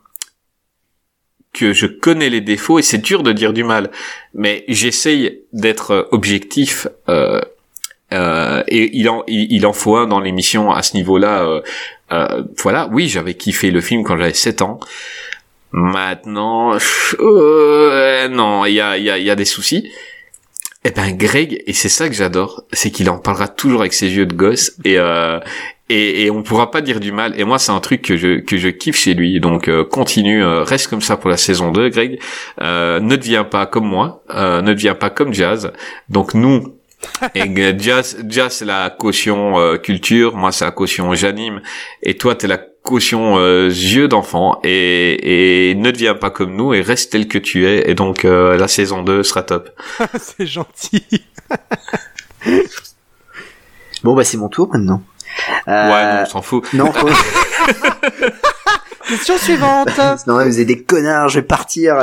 que 1.57 1.72
je 1.72 1.86
connais 1.86 2.28
les 2.28 2.40
défauts 2.40 2.78
et 2.78 2.82
c'est 2.82 2.98
dur 2.98 3.22
de 3.22 3.32
dire 3.32 3.52
du 3.52 3.64
mal. 3.64 3.90
Mais 4.34 4.64
j'essaye 4.68 5.40
d'être 5.52 5.90
euh, 5.92 6.02
objectif. 6.12 6.86
Euh, 7.09 7.40
euh, 8.12 8.62
et 8.68 8.96
il 8.96 9.09
en, 9.09 9.24
il, 9.26 9.66
en 9.66 9.72
faut 9.72 9.96
un 9.96 10.07
dans 10.07 10.20
l'émission 10.20 10.70
à 10.70 10.82
ce 10.82 10.96
niveau-là. 10.96 11.62
voilà, 12.62 12.88
oui, 12.92 13.09
j'avais 13.09 13.34
kiffé 13.34 13.72
le 13.72 13.80
film 13.80 14.04
quand 14.04 14.16
j'avais 14.16 14.32
7 14.32 14.62
ans. 14.62 14.78
Maintenant, 15.72 16.78
non, 17.18 18.64
il 18.64 18.74
y 18.74 18.80
a, 18.80 18.96
y, 18.96 19.30
a, 19.30 19.34
des 19.34 19.44
soucis. 19.44 19.90
Eh 20.84 20.92
ben 20.92 21.16
Greg, 21.16 21.64
et 21.66 21.72
c'est 21.72 21.88
ça 21.88 22.09
que 22.09 22.14
j'adore, 22.14 22.62
c'est 22.72 22.92
qu'il 22.92 23.11
en 23.11 23.18
parlera 23.18 23.48
toujours 23.48 23.80
avec 23.80 23.92
ses 23.92 24.09
yeux 24.09 24.26
de 24.26 24.34
gosse 24.34 24.76
et 24.84 24.98
et, 25.89 26.24
et 26.24 26.30
on 26.30 26.43
pourra 26.43 26.70
pas 26.70 26.80
dire 26.80 27.01
du 27.01 27.12
mal. 27.12 27.39
Et 27.39 27.45
moi, 27.45 27.59
c'est 27.59 27.72
un 27.72 27.80
truc 27.80 28.03
que 28.03 28.16
je 28.16 28.41
que 28.41 28.57
je 28.57 28.68
kiffe 28.68 28.97
chez 28.97 29.14
lui. 29.14 29.41
Donc 29.41 29.68
euh, 29.68 29.84
continue, 29.84 30.43
euh, 30.43 30.62
reste 30.62 30.89
comme 30.89 31.01
ça 31.01 31.16
pour 31.16 31.30
la 31.30 31.37
saison 31.37 31.70
2, 31.72 31.89
Greg. 31.91 32.20
Euh, 32.61 33.01
ne 33.01 33.16
deviens 33.16 33.45
pas 33.45 33.66
comme 33.66 33.87
moi, 33.87 34.22
euh, 34.30 34.62
ne 34.62 34.72
deviens 34.74 34.95
pas 34.95 35.11
comme 35.11 35.32
Jazz. 35.32 35.72
Donc 36.09 36.34
nous. 36.34 36.74
Et 37.34 37.43
euh, 37.43 37.74
Jazz, 37.78 38.24
Jazz 38.26 38.53
c'est 38.55 38.64
la 38.64 38.89
caution 38.91 39.59
euh, 39.61 39.76
culture, 39.76 40.34
moi 40.34 40.51
c'est 40.51 40.64
la 40.64 40.70
caution 40.70 41.14
j'anime, 41.14 41.61
et 42.03 42.16
toi 42.16 42.34
t'es 42.34 42.47
la 42.47 42.57
caution 42.57 43.37
euh, 43.37 43.68
yeux 43.68 44.09
d'enfant, 44.09 44.59
et, 44.64 45.70
et 45.70 45.74
ne 45.74 45.91
deviens 45.91 46.14
pas 46.14 46.30
comme 46.30 46.57
nous, 46.57 46.72
et 46.72 46.80
reste 46.80 47.12
tel 47.12 47.28
que 47.28 47.37
tu 47.37 47.66
es, 47.66 47.91
et 47.91 47.95
donc 47.95 48.24
euh, 48.24 48.57
la 48.57 48.66
saison 48.66 49.03
2 49.03 49.22
sera 49.22 49.43
top. 49.43 49.68
C'est 50.18 50.47
gentil. 50.47 51.05
Bon, 54.03 54.14
bah 54.14 54.22
c'est 54.22 54.37
mon 54.37 54.49
tour 54.49 54.68
maintenant. 54.72 55.03
Euh, 55.68 55.91
Ouais, 55.93 56.14
non, 56.16 56.22
on 56.22 56.26
s'en 56.26 56.43
fout. 56.43 56.64
non, 56.72 56.93
faut- 56.93 57.09
Question 59.09 59.39
suivante. 59.39 59.89
non, 60.26 60.45
vous 60.45 60.61
êtes 60.61 60.66
des 60.66 60.82
connards, 60.82 61.28
je 61.28 61.39
vais 61.39 61.47
partir. 61.47 61.97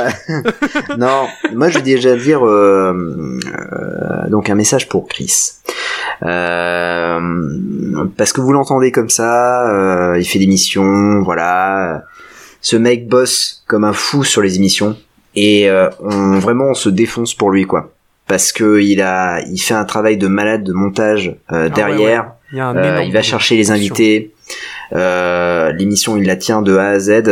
non, 0.98 1.26
moi 1.52 1.68
je 1.68 1.74
vais 1.76 1.82
déjà 1.84 2.16
dire 2.16 2.46
euh, 2.46 3.38
euh, 3.46 4.28
donc 4.30 4.48
un 4.48 4.54
message 4.54 4.88
pour 4.88 5.06
Chris. 5.06 5.52
Euh, 6.22 7.20
parce 8.16 8.32
que 8.32 8.40
vous 8.40 8.52
l'entendez 8.52 8.90
comme 8.90 9.10
ça, 9.10 9.68
euh, 9.70 10.18
il 10.18 10.24
fait 10.24 10.38
des 10.38 10.46
missions, 10.46 11.20
voilà. 11.22 12.04
Ce 12.62 12.76
mec 12.76 13.06
bosse 13.08 13.62
comme 13.66 13.84
un 13.84 13.92
fou 13.92 14.24
sur 14.24 14.40
les 14.40 14.56
émissions 14.56 14.96
et 15.34 15.68
euh, 15.68 15.90
on 16.00 16.38
vraiment 16.38 16.66
on 16.70 16.74
se 16.74 16.88
défonce 16.88 17.34
pour 17.34 17.50
lui 17.50 17.66
quoi. 17.66 17.92
Parce 18.26 18.52
que 18.52 18.80
il 18.80 19.02
a, 19.02 19.40
il 19.42 19.58
fait 19.58 19.74
un 19.74 19.84
travail 19.84 20.16
de 20.16 20.26
malade 20.28 20.64
de 20.64 20.72
montage 20.72 21.36
euh, 21.52 21.64
ouais, 21.64 21.70
derrière. 21.70 22.32
Il 22.54 22.58
y 22.58 22.60
a 22.60 22.68
un 22.68 22.76
Euh, 22.76 23.02
il 23.02 23.12
va 23.12 23.22
chercher 23.22 23.56
les 23.56 23.72
invités. 23.72 24.32
Euh, 24.94 25.72
L'émission, 25.72 26.16
il 26.16 26.24
la 26.24 26.36
tient 26.36 26.62
de 26.62 26.76
A 26.76 26.90
à 26.90 26.98
Z. 27.00 27.22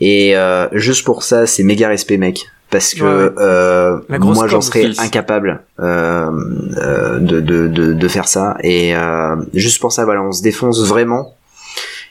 Et 0.00 0.34
euh, 0.36 0.66
juste 0.72 1.04
pour 1.04 1.22
ça, 1.22 1.46
c'est 1.46 1.62
méga 1.62 1.88
respect, 1.88 2.16
mec. 2.16 2.46
Parce 2.70 2.94
que 2.94 3.04
Ouais. 3.04 3.32
euh, 3.38 3.98
moi, 4.18 4.48
j'en 4.48 4.62
serais 4.62 4.86
incapable 4.98 5.60
euh, 5.80 6.30
euh, 6.78 7.18
de, 7.20 7.40
de, 7.40 7.68
de, 7.68 7.92
de 7.92 8.08
faire 8.08 8.26
ça. 8.26 8.56
Et 8.62 8.96
euh, 8.96 9.36
juste 9.52 9.80
pour 9.82 9.92
ça, 9.92 10.04
voilà, 10.06 10.22
on 10.22 10.32
se 10.32 10.42
défonce 10.42 10.82
vraiment. 10.88 11.34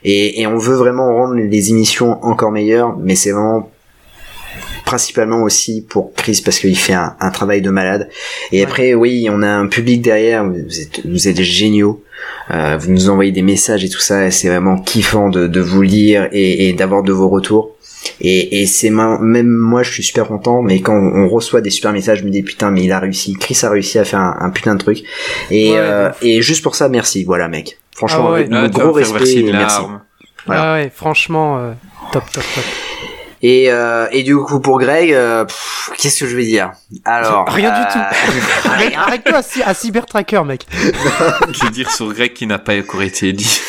Et, 0.05 0.41
et 0.41 0.47
on 0.47 0.57
veut 0.57 0.75
vraiment 0.75 1.07
rendre 1.15 1.33
les 1.33 1.71
émissions 1.71 2.23
encore 2.23 2.51
meilleures. 2.51 2.95
Mais 2.99 3.15
c'est 3.15 3.31
vraiment 3.31 3.71
principalement 4.93 5.41
aussi 5.41 5.83
pour 5.89 6.13
Chris 6.13 6.41
parce 6.45 6.59
qu'il 6.59 6.77
fait 6.77 6.93
un, 6.93 7.15
un 7.19 7.31
travail 7.31 7.61
de 7.63 7.71
malade. 7.71 8.09
Et 8.51 8.57
Ouais. 8.59 8.63
après, 8.63 8.93
oui, 8.93 9.27
on 9.31 9.41
a 9.41 9.47
un 9.49 9.65
public 9.67 10.01
derrière. 10.03 10.45
Vous 10.45 10.79
êtes, 10.79 11.05
vous 11.05 11.27
êtes 11.27 11.41
géniaux. 11.41 12.03
Euh, 12.51 12.77
vous 12.79 12.91
nous 12.91 13.09
envoyez 13.09 13.31
des 13.31 13.41
messages 13.41 13.83
et 13.83 13.89
tout 13.89 13.99
ça. 13.99 14.27
et 14.27 14.31
C'est 14.31 14.49
vraiment 14.49 14.77
kiffant 14.77 15.29
de, 15.29 15.47
de 15.47 15.59
vous 15.61 15.81
lire 15.81 16.29
et, 16.31 16.69
et 16.69 16.73
d'avoir 16.73 17.01
de 17.01 17.11
vos 17.11 17.27
retours. 17.27 17.71
Et, 18.21 18.61
et 18.61 18.65
c'est 18.67 18.91
même 18.91 19.47
moi, 19.47 19.81
je 19.81 19.91
suis 19.91 20.03
super 20.03 20.27
content. 20.27 20.61
Mais 20.61 20.79
quand 20.81 20.93
on, 20.93 21.23
on 21.23 21.27
reçoit 21.27 21.61
des 21.61 21.71
super 21.71 21.91
messages, 21.91 22.19
je 22.19 22.25
me 22.25 22.29
dis 22.29 22.43
putain, 22.43 22.69
mais 22.69 22.83
il 22.83 22.91
a 22.91 22.99
réussi. 22.99 23.33
Chris 23.33 23.57
a 23.63 23.69
réussi 23.71 23.97
à 23.97 24.03
faire 24.05 24.19
un, 24.19 24.37
un 24.41 24.51
putain 24.51 24.75
de 24.75 24.79
truc. 24.79 24.99
Et, 25.49 25.71
Ouais, 25.71 25.77
euh, 25.79 26.09
et 26.21 26.41
juste 26.43 26.61
pour 26.61 26.75
ça, 26.75 26.87
merci. 26.87 27.23
Voilà, 27.23 27.47
mec. 27.47 27.79
Franchement, 27.95 28.27
Ah 28.27 28.33
ouais. 28.33 28.47
avec 28.51 28.73
vas 28.73 28.83
gros 28.83 28.91
respect. 28.91 29.43
Merci. 29.51 29.81
Voilà. 30.45 30.61
Ah 30.61 30.73
ouais, 30.75 30.91
franchement, 30.93 31.57
euh, 31.57 31.71
top, 32.11 32.23
top, 32.31 32.43
top. 32.53 32.63
Et, 33.45 33.69
euh, 33.69 34.07
et 34.11 34.23
du 34.23 34.37
coup 34.37 34.61
pour 34.61 34.79
Greg, 34.79 35.11
euh, 35.13 35.43
qu'est-ce 35.97 36.21
que 36.21 36.27
je 36.29 36.35
vais 36.35 36.45
dire? 36.45 36.71
Alors 37.03 37.45
Rien 37.49 37.71
du 37.71 37.81
euh, 37.99 38.03
Arrête- 38.69 38.93
Arrête-toi 38.95 39.35
à, 39.37 39.41
Cy- 39.43 39.61
à 39.63 39.73
Cybertracker, 39.73 40.45
mec. 40.45 40.65
Je 41.51 41.65
veux 41.65 41.69
dire 41.71 41.91
sur 41.91 42.11
Greg 42.13 42.31
qui 42.33 42.47
n'a 42.47 42.57
pas 42.57 42.77
encore 42.77 43.01
été 43.01 43.33
dit. 43.33 43.59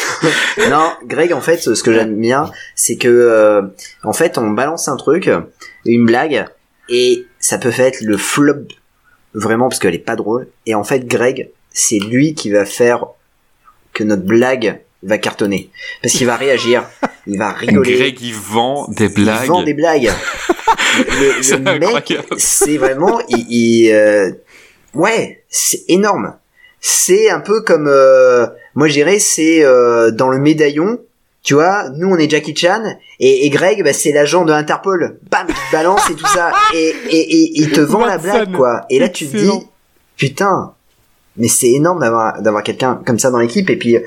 non, 0.70 0.92
Greg, 1.06 1.32
en 1.32 1.40
fait, 1.40 1.58
ce 1.58 1.82
que 1.82 1.92
j'aime 1.92 2.18
bien, 2.20 2.50
c'est 2.76 2.96
que, 2.96 3.08
euh, 3.08 3.62
en 4.04 4.12
fait, 4.12 4.38
on 4.38 4.50
balance 4.50 4.86
un 4.86 4.96
truc, 4.96 5.28
une 5.84 6.06
blague, 6.06 6.46
et 6.88 7.26
ça 7.40 7.58
peut 7.58 7.72
faire 7.72 7.86
être 7.86 8.00
le 8.00 8.16
flop, 8.16 8.68
vraiment, 9.34 9.68
parce 9.68 9.80
qu'elle 9.80 9.94
est 9.94 9.98
pas 9.98 10.14
drôle. 10.16 10.46
Et 10.66 10.76
en 10.76 10.84
fait, 10.84 11.04
Greg, 11.06 11.50
c'est 11.72 11.98
lui 11.98 12.34
qui 12.34 12.50
va 12.50 12.64
faire 12.64 13.04
que 13.92 14.04
notre 14.04 14.22
blague 14.22 14.80
va 15.04 15.18
cartonner. 15.18 15.70
Parce 16.02 16.14
qu'il 16.14 16.26
va 16.26 16.36
réagir, 16.36 16.84
il 17.26 17.38
va 17.38 17.52
rigoler. 17.52 17.96
Greg, 17.96 18.20
il 18.20 18.34
vend 18.34 18.86
des 18.88 19.04
Il 19.06 19.14
blagues. 19.14 19.46
vend 19.46 19.62
des 19.62 19.74
blagues. 19.74 20.10
Le, 20.98 21.78
mec, 21.78 22.18
c'est 22.36 22.76
vraiment, 22.78 23.20
il, 23.28 23.46
il, 23.50 23.92
euh, 23.92 24.30
ouais, 24.94 25.42
c'est 25.48 25.82
énorme. 25.88 26.34
C'est 26.80 27.30
un 27.30 27.40
peu 27.40 27.62
comme, 27.62 27.88
euh, 27.88 28.46
moi 28.74 28.88
je 28.88 28.92
dirais, 28.94 29.18
c'est 29.18 29.64
euh, 29.64 30.10
dans 30.10 30.28
le 30.28 30.38
médaillon. 30.38 30.98
Tu 31.42 31.54
vois, 31.54 31.90
nous 31.90 32.08
on 32.08 32.16
est 32.16 32.30
Jackie 32.30 32.56
Chan 32.56 32.82
et, 33.20 33.44
et 33.44 33.50
Greg, 33.50 33.84
bah, 33.84 33.92
c'est 33.92 34.12
l'agent 34.12 34.46
de 34.46 34.52
Interpol. 34.52 35.18
Bam, 35.30 35.46
il 35.48 35.54
te 35.54 35.72
balance 35.72 36.08
et 36.10 36.14
tout 36.14 36.26
ça 36.26 36.52
et, 36.72 36.94
et, 37.10 37.20
et 37.20 37.50
il 37.60 37.70
te 37.70 37.80
vend 37.80 38.06
la 38.06 38.16
blague 38.16 38.52
quoi. 38.56 38.86
Et 38.88 38.98
là 38.98 39.10
tu 39.10 39.26
te 39.28 39.36
dis, 39.36 39.50
putain, 40.16 40.72
mais 41.36 41.48
c'est 41.48 41.70
énorme 41.70 42.00
d'avoir 42.00 42.40
d'avoir 42.40 42.62
quelqu'un 42.62 42.98
comme 43.04 43.18
ça 43.18 43.30
dans 43.30 43.40
l'équipe 43.40 43.68
et 43.68 43.76
puis 43.76 43.98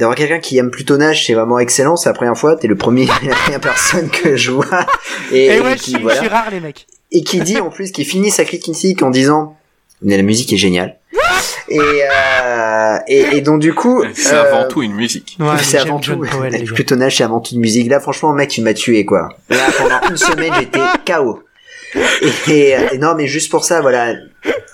d'avoir 0.00 0.16
quelqu'un 0.16 0.40
qui 0.40 0.58
aime 0.58 0.70
Plutonnage, 0.70 1.26
c'est 1.26 1.34
vraiment 1.34 1.58
excellent. 1.60 1.94
C'est 1.96 2.08
la 2.08 2.14
première 2.14 2.36
fois, 2.36 2.56
t'es 2.56 2.66
le 2.66 2.74
premier, 2.74 3.06
la 3.24 3.34
première 3.36 3.60
personne 3.60 4.10
que 4.10 4.34
je 4.36 4.50
vois 4.50 4.86
et, 5.32 5.46
Et 5.46 5.56
et 5.56 5.60
ouais, 5.60 5.70
je 5.76 5.82
qui 5.82 5.90
suis, 5.90 5.98
je 5.98 6.02
voilà 6.02 6.18
suis 6.20 6.28
rare, 6.28 6.50
les 6.50 6.60
mecs. 6.60 6.86
et 7.12 7.22
qui 7.22 7.40
dit 7.40 7.58
en 7.60 7.70
plus 7.70 7.92
qui 7.92 8.04
finit 8.04 8.30
sa 8.30 8.44
critique 8.44 9.02
en 9.02 9.10
disant 9.10 9.56
mais 10.02 10.16
la 10.16 10.22
musique 10.22 10.52
est 10.52 10.56
géniale 10.56 10.96
et, 11.68 11.78
euh, 11.78 12.96
et 13.06 13.36
et 13.36 13.40
donc 13.42 13.60
du 13.60 13.74
coup 13.74 14.02
C'est 14.14 14.32
euh, 14.34 14.42
avant 14.52 14.66
tout 14.68 14.82
une 14.82 14.94
musique. 14.94 15.36
Ouais, 15.38 15.58
c'est 15.62 15.78
avant 15.78 15.98
tout 16.00 16.16
Powell. 16.16 16.64
Plutonnage 16.64 17.16
c'est 17.18 17.24
avant 17.24 17.40
tout 17.40 17.54
une 17.54 17.60
musique 17.60 17.88
là 17.90 18.00
franchement 18.00 18.32
mec 18.32 18.48
tu 18.48 18.62
m'as 18.62 18.72
tué 18.74 19.04
quoi 19.04 19.28
là 19.50 19.66
pendant 19.76 20.00
une 20.10 20.16
semaine 20.16 20.52
j'étais 20.58 20.80
KO 21.06 21.42
et, 22.48 22.74
et 22.92 22.98
non 22.98 23.14
mais 23.16 23.26
juste 23.26 23.50
pour 23.50 23.64
ça 23.64 23.80
voilà. 23.80 24.14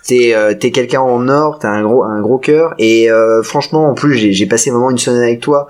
T'es 0.07 0.35
euh, 0.35 0.55
t'es 0.55 0.71
quelqu'un 0.71 1.01
en 1.01 1.29
or 1.29 1.59
t'as 1.59 1.69
un 1.71 1.83
gros 1.83 2.05
un 2.05 2.21
gros 2.21 2.39
cœur. 2.39 2.75
Et 2.79 3.11
euh, 3.11 3.43
franchement 3.43 3.89
en 3.91 3.95
plus 3.95 4.15
j'ai 4.15 4.33
j'ai 4.33 4.47
passé 4.47 4.71
vraiment 4.71 4.91
une 4.91 4.99
semaine 4.99 5.23
avec 5.23 5.41
toi 5.41 5.67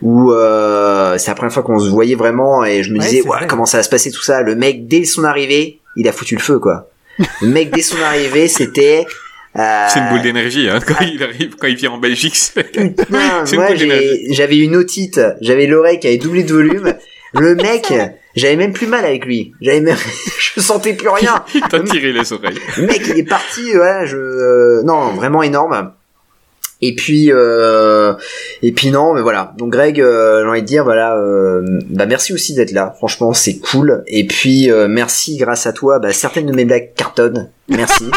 où 0.00 0.32
euh, 0.32 1.18
c'est 1.18 1.30
la 1.30 1.34
première 1.34 1.52
fois 1.52 1.62
qu'on 1.62 1.78
se 1.78 1.88
voyait 1.88 2.14
vraiment 2.14 2.64
et 2.64 2.82
je 2.82 2.92
me 2.92 2.98
Ouais, 2.98 3.04
disais 3.04 3.26
ouais, 3.26 3.46
comment 3.48 3.66
ça 3.66 3.78
va 3.78 3.82
se 3.82 3.88
passer 3.88 4.10
tout 4.10 4.22
ça. 4.22 4.42
Le 4.42 4.54
mec 4.54 4.86
dès 4.86 5.04
son 5.04 5.24
arrivée 5.24 5.80
il 5.96 6.06
a 6.08 6.12
foutu 6.12 6.34
le 6.36 6.40
feu 6.40 6.58
quoi. 6.58 6.88
Le 7.40 7.48
mec 7.48 7.70
dès 7.70 7.82
son 7.82 8.00
arrivée 8.00 8.48
c'était 8.48 9.04
euh, 9.58 9.86
C'est 9.88 9.98
une 9.98 10.08
boule 10.08 10.22
d'énergie, 10.22 10.68
hein, 10.70 10.78
quand 10.86 11.04
il 11.04 11.22
arrive, 11.22 11.56
quand 11.60 11.66
il 11.66 11.76
vient 11.76 11.90
en 11.90 11.98
Belgique. 11.98 12.34
Putain, 12.54 12.92
moi 13.10 13.68
j'avais 14.30 14.56
une 14.58 14.76
otite, 14.76 15.20
j'avais 15.42 15.66
l'oreille 15.66 15.98
qui 15.98 16.06
avait 16.06 16.16
doublé 16.16 16.42
de 16.44 16.52
volume. 16.52 16.94
Le 17.34 17.54
mec, 17.56 17.92
j'avais 18.34 18.56
même 18.56 18.72
plus 18.72 18.86
mal 18.86 19.04
avec 19.04 19.24
lui. 19.24 19.52
J'avais 19.60 19.80
même, 19.80 19.96
je 20.38 20.60
sentais 20.60 20.94
plus 20.94 21.08
rien. 21.08 21.44
Il 21.54 21.60
t'a 21.62 21.80
tiré 21.80 22.12
les 22.12 22.32
oreilles. 22.32 22.58
Le 22.76 22.86
mec, 22.86 23.02
il 23.06 23.18
est 23.18 23.28
parti, 23.28 23.76
ouais, 23.76 24.06
je, 24.06 24.16
euh, 24.16 24.82
non, 24.82 25.12
vraiment 25.14 25.42
énorme. 25.42 25.92
Et 26.84 26.96
puis, 26.96 27.30
euh, 27.30 28.12
et 28.60 28.72
puis 28.72 28.90
non, 28.90 29.14
mais 29.14 29.22
voilà. 29.22 29.54
Donc 29.56 29.70
Greg, 29.70 30.00
euh, 30.00 30.42
j'ai 30.42 30.48
envie 30.48 30.62
de 30.62 30.66
dire, 30.66 30.82
voilà, 30.82 31.16
euh, 31.16 31.62
bah 31.88 32.06
merci 32.06 32.32
aussi 32.32 32.54
d'être 32.54 32.72
là. 32.72 32.92
Franchement, 32.96 33.32
c'est 33.32 33.58
cool. 33.58 34.02
Et 34.08 34.26
puis 34.26 34.68
euh, 34.68 34.88
merci, 34.88 35.36
grâce 35.36 35.64
à 35.66 35.72
toi, 35.72 36.00
bah 36.00 36.12
certaines 36.12 36.46
de 36.46 36.52
mes 36.52 36.64
blagues 36.64 36.90
cartonnent. 36.96 37.50
Merci. 37.68 38.10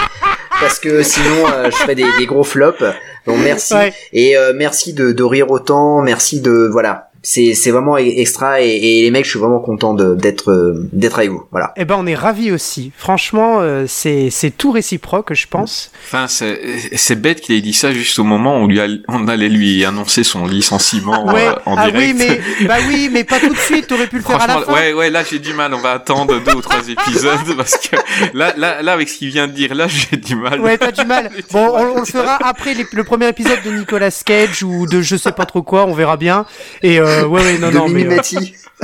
Parce 0.59 0.79
que 0.79 1.03
sinon, 1.03 1.47
euh, 1.53 1.69
je 1.69 1.75
ferais 1.75 1.93
des, 1.93 2.07
des 2.17 2.25
gros 2.25 2.43
flops. 2.43 2.83
Donc 3.27 3.37
merci. 3.43 3.75
Ouais. 3.75 3.93
Et 4.13 4.35
euh, 4.35 4.53
merci 4.55 4.93
de, 4.93 5.11
de 5.11 5.23
rire 5.23 5.51
autant. 5.51 6.01
Merci 6.01 6.41
de, 6.41 6.67
voilà. 6.71 7.11
C'est 7.27 7.55
c'est 7.55 7.71
vraiment 7.71 7.97
e- 7.97 8.19
extra. 8.19 8.61
Et, 8.61 8.67
et 8.67 9.01
les 9.01 9.09
mecs, 9.09 9.25
je 9.25 9.31
suis 9.31 9.39
vraiment 9.39 9.59
content 9.59 9.95
de- 9.95 10.13
d'être 10.13 10.51
euh, 10.51 10.87
d'être 10.93 11.17
avec 11.17 11.31
vous. 11.31 11.43
Voilà. 11.51 11.73
Eh 11.75 11.83
ben, 11.83 11.95
on 11.97 12.05
est 12.05 12.13
ravis 12.13 12.51
aussi. 12.51 12.91
Franchement, 12.95 13.61
euh, 13.61 13.85
c'est 13.87 14.29
c'est 14.29 14.51
tout 14.51 14.69
réciproque, 14.71 15.33
je 15.33 15.47
pense. 15.47 15.91
Enfin, 16.05 16.27
c'est 16.27 16.59
c'est 16.95 17.19
bête 17.19 17.41
qu'il 17.41 17.55
ait 17.55 17.61
dit 17.61 17.73
ça 17.73 17.91
juste 17.91 18.19
au 18.19 18.23
moment 18.23 18.61
où 18.61 18.67
lui 18.67 18.79
a- 18.79 18.87
on 19.07 19.27
allait 19.27 19.49
lui 19.49 19.83
annoncer 19.85 20.23
son 20.23 20.45
licenciement 20.45 21.25
Ouais. 21.33 21.47
euh, 21.47 21.53
en 21.65 21.75
ah 21.77 21.89
direct. 21.89 22.15
oui, 22.19 22.25
mais 22.59 22.67
bah 22.67 22.75
oui, 22.87 23.09
mais 23.11 23.23
pas 23.23 23.39
tout 23.39 23.49
de 23.53 23.57
suite. 23.57 23.87
T'aurais 23.87 24.05
pu 24.07 24.17
le 24.17 24.21
faire 24.23 24.35
à 24.41 24.45
la 24.45 24.53
Franchement, 24.53 24.73
fin. 24.75 24.79
ouais, 24.81 24.93
ouais, 24.93 25.09
là 25.09 25.23
j'ai 25.27 25.39
du 25.39 25.53
mal. 25.53 25.73
On 25.73 25.79
va 25.81 25.93
attendre 25.93 26.39
deux 26.43 26.53
ou 26.53 26.61
trois 26.61 26.87
épisodes 26.87 27.39
parce 27.57 27.75
que 27.77 27.95
là, 28.37 28.53
là, 28.55 28.83
là, 28.83 28.93
avec 28.93 29.09
ce 29.09 29.17
qu'il 29.17 29.29
vient 29.29 29.47
de 29.47 29.53
dire, 29.53 29.73
là, 29.73 29.87
j'ai 29.87 30.17
du 30.17 30.35
mal. 30.35 30.59
Ouais, 30.61 30.77
t'as 30.77 30.91
du 30.91 31.05
mal. 31.05 31.31
Bon, 31.51 31.69
on, 31.73 31.97
on 31.97 31.99
le 32.01 32.05
fera 32.05 32.37
après 32.47 32.73
les- 32.75 32.85
le 32.91 33.03
premier 33.03 33.27
épisode 33.29 33.59
de 33.65 33.71
Nicolas 33.71 34.11
Cage 34.25 34.61
ou 34.63 34.85
de 34.85 35.01
je 35.01 35.15
sais 35.15 35.31
pas 35.31 35.45
trop 35.45 35.63
quoi, 35.63 35.85
on 35.85 35.93
verra 35.93 36.17
bien. 36.17 36.45
Et 36.83 36.99
euh, 36.99 37.14
ouais, 37.23 37.41
ouais, 37.43 37.57
non, 37.57 37.69
de 37.69 37.73
non, 37.75 37.87
mais 37.89 38.05
euh. 38.05 38.19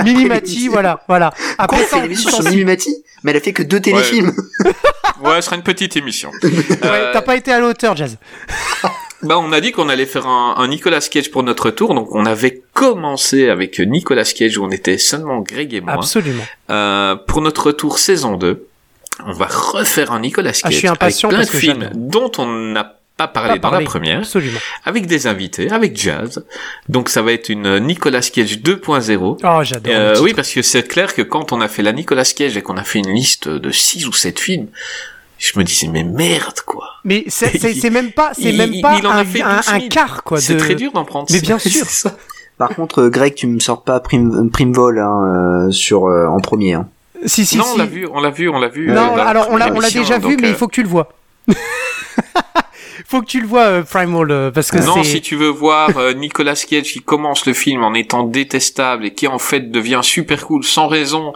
Mimimati, 0.03 0.67
voilà, 0.71 1.03
voilà. 1.07 1.31
Quoi, 1.35 1.45
Après 1.57 1.77
on 1.77 1.79
ça, 1.81 1.87
fait 1.87 1.95
on 1.95 1.99
une 1.99 2.05
émission 2.11 2.31
sur. 2.31 2.43
Mimimati 2.49 3.03
Mais 3.23 3.31
elle 3.31 3.37
a 3.37 3.41
fait 3.41 3.53
que 3.53 3.63
deux 3.63 3.79
téléfilms. 3.79 4.33
Ouais, 5.23 5.35
ce 5.35 5.41
sera 5.41 5.55
une 5.55 5.61
petite 5.61 5.95
émission. 5.97 6.31
Ouais, 6.41 6.49
Euh, 6.83 7.13
t'as 7.13 7.21
pas 7.21 7.35
été 7.35 7.51
à 7.51 7.59
la 7.59 7.67
hauteur, 7.67 7.95
Jazz. 7.95 8.17
Bah, 9.21 9.37
on 9.37 9.51
a 9.51 9.61
dit 9.61 9.71
qu'on 9.71 9.87
allait 9.87 10.07
faire 10.07 10.25
un, 10.25 10.55
un 10.57 10.67
Nicolas 10.67 10.99
Cage 10.99 11.29
pour 11.29 11.43
notre 11.43 11.69
tour, 11.69 11.93
donc 11.93 12.07
on 12.15 12.25
avait 12.25 12.63
commencé 12.73 13.47
avec 13.47 13.79
Nicolas 13.79 14.23
Cage 14.23 14.57
où 14.57 14.63
on 14.65 14.71
était 14.71 14.97
seulement 14.97 15.41
Greg 15.41 15.75
et 15.75 15.81
moi. 15.81 15.93
Absolument. 15.93 16.41
Euh, 16.71 17.15
pour 17.15 17.41
notre 17.41 17.71
tour 17.71 17.99
saison 17.99 18.35
2, 18.35 18.65
on 19.27 19.33
va 19.33 19.45
refaire 19.45 20.11
un 20.11 20.21
Nicolas 20.21 20.53
Cage 20.53 20.61
Ah, 20.63 20.71
je 20.71 20.77
suis 20.77 20.87
impatient 20.87 21.29
avec 21.29 21.37
plein 21.37 21.45
parce 21.45 21.49
de 21.49 21.51
que 21.53 21.59
films 21.59 21.89
dont 21.93 22.31
on 22.39 22.47
n'a 22.47 22.95
pas 23.27 23.41
parlé 23.41 23.59
Pas 23.59 23.69
dans 23.69 23.79
la 23.79 23.85
première, 23.85 24.19
Absolument. 24.19 24.59
avec 24.85 25.05
des 25.05 25.27
invités, 25.27 25.69
avec 25.71 25.95
Jazz. 25.97 26.43
Donc 26.89 27.09
ça 27.09 27.21
va 27.21 27.31
être 27.33 27.49
une 27.49 27.79
Nicolas 27.79 28.21
Cage 28.21 28.59
2.0. 28.59 29.37
Oh, 29.43 29.59
j'adore. 29.63 29.93
Euh, 29.95 30.15
oui, 30.21 30.33
parce 30.33 30.51
que 30.51 30.61
c'est 30.61 30.87
clair 30.87 31.13
que 31.13 31.21
quand 31.21 31.51
on 31.51 31.61
a 31.61 31.67
fait 31.67 31.81
la 31.83 31.91
Nicolas 31.93 32.23
Cage 32.25 32.57
et 32.57 32.61
qu'on 32.61 32.77
a 32.77 32.83
fait 32.83 32.99
une 32.99 33.11
liste 33.13 33.47
de 33.47 33.71
6 33.71 34.07
ou 34.07 34.13
7 34.13 34.39
films, 34.39 34.67
je 35.37 35.57
me 35.57 35.63
disais 35.63 35.87
mais 35.87 36.03
merde 36.03 36.59
quoi. 36.65 36.85
Mais 37.03 37.23
c'est 37.27 37.57
c'est- 37.57 37.73
c'est 37.73 37.89
même 37.89 38.11
pas, 38.11 38.31
c'est 38.33 38.51
Il- 38.51 38.57
même 38.57 38.81
pas 38.81 38.97
il 38.99 39.07
en 39.07 39.11
a 39.11 39.15
un, 39.15 39.25
fait 39.25 39.41
un, 39.41 39.55
12 39.57 39.65
000. 39.65 39.75
un 39.77 39.87
quart 39.89 40.23
quoi. 40.23 40.39
C'est 40.39 40.53
de... 40.55 40.59
très 40.59 40.75
dur 40.75 40.91
d'en 40.91 41.03
prendre. 41.05 41.27
Mais 41.31 41.41
bien 41.41 41.57
sûr. 41.59 41.85
Ça. 41.85 42.15
Par 42.57 42.69
contre, 42.75 43.07
Greg, 43.07 43.33
tu 43.33 43.47
me 43.47 43.59
sors 43.59 43.83
pas 43.83 43.99
prime, 43.99 44.49
prime 44.51 44.71
vol 44.73 44.99
hein, 44.99 45.65
euh, 45.67 45.71
sur 45.71 46.05
euh, 46.07 46.27
en 46.27 46.39
premier. 46.39 46.73
Hein. 46.73 46.87
Si 47.25 47.45
si 47.45 47.57
non, 47.57 47.63
si. 47.63 47.71
on 47.73 47.77
l'a 47.77 47.85
vu, 47.85 48.07
on 48.11 48.19
l'a 48.21 48.29
vu, 48.29 48.49
on 48.49 48.59
l'a 48.59 48.67
vu. 48.67 48.87
Non, 48.91 49.17
euh, 49.17 49.21
alors 49.25 49.47
on 49.51 49.57
l'a 49.57 49.71
on 49.73 49.79
l'a 49.79 49.89
déjà 49.89 50.17
vu, 50.19 50.31
donc, 50.35 50.41
mais 50.41 50.49
il 50.49 50.55
faut 50.55 50.67
que 50.67 50.73
tu 50.75 50.83
le 50.83 50.89
vois. 50.89 51.09
faut 53.07 53.21
que 53.21 53.25
tu 53.27 53.41
le 53.41 53.47
vois, 53.47 53.63
euh, 53.63 53.83
Primal, 53.83 54.31
euh, 54.31 54.51
parce 54.51 54.71
que 54.71 54.77
Non, 54.77 55.03
si 55.03 55.21
tu 55.21 55.35
veux 55.35 55.49
voir 55.49 55.97
euh, 55.97 56.13
Nicolas 56.13 56.55
Cage 56.55 56.93
qui 56.93 57.01
commence 57.01 57.45
le 57.45 57.53
film 57.53 57.83
en 57.83 57.93
étant 57.93 58.23
détestable 58.23 59.05
et 59.05 59.13
qui 59.13 59.27
en 59.27 59.39
fait 59.39 59.71
devient 59.71 60.01
super 60.03 60.45
cool 60.45 60.63
sans 60.63 60.87
raison. 60.87 61.33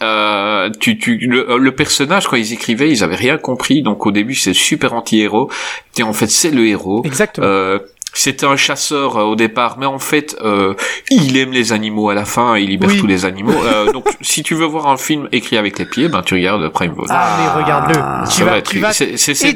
Euh, 0.00 0.70
tu, 0.78 0.96
tu, 0.98 1.16
le, 1.18 1.58
le 1.58 1.74
personnage 1.74 2.28
quand 2.28 2.36
ils 2.36 2.52
écrivaient, 2.52 2.90
ils 2.90 3.02
avaient 3.02 3.16
rien 3.16 3.36
compris. 3.36 3.82
Donc 3.82 4.06
au 4.06 4.12
début 4.12 4.34
c'est 4.34 4.54
super 4.54 4.94
anti-héros. 4.94 5.50
Et 5.98 6.02
en 6.02 6.12
fait 6.12 6.28
c'est 6.28 6.50
le 6.50 6.66
héros. 6.66 7.02
Exactement. 7.04 7.46
Euh, 7.46 7.78
c'était 8.14 8.46
un 8.46 8.56
chasseur 8.56 9.16
euh, 9.16 9.22
au 9.24 9.36
départ, 9.36 9.76
mais 9.78 9.86
en 9.86 9.98
fait, 9.98 10.36
euh, 10.42 10.74
il 11.10 11.36
aime 11.36 11.52
les 11.52 11.72
animaux 11.72 12.10
à 12.10 12.14
la 12.14 12.24
fin, 12.24 12.56
il 12.56 12.68
libère 12.68 12.88
Oui. 12.90 12.98
tous 12.98 13.06
les 13.06 13.24
animaux. 13.24 13.52
Euh, 13.64 13.92
donc, 13.92 14.06
si 14.20 14.42
tu 14.42 14.54
veux 14.54 14.64
voir 14.66 14.86
un 14.88 14.96
film 14.96 15.28
écrit 15.32 15.56
avec 15.56 15.78
les 15.78 15.84
pieds, 15.84 16.08
ben 16.08 16.22
tu 16.22 16.34
regardes 16.34 16.68
Prime 16.70 16.92
Ball. 16.92 17.06
Ah, 17.10 17.36
mais 17.38 17.62
regarde-le. 17.62 17.94
Ah, 17.98 18.24
Tu 18.30 18.44
vas, 18.44 18.60
tu 18.62 18.78
vas 18.80 18.92
c'est- 18.92 19.16
c'est- 19.16 19.34
c'est- 19.34 19.48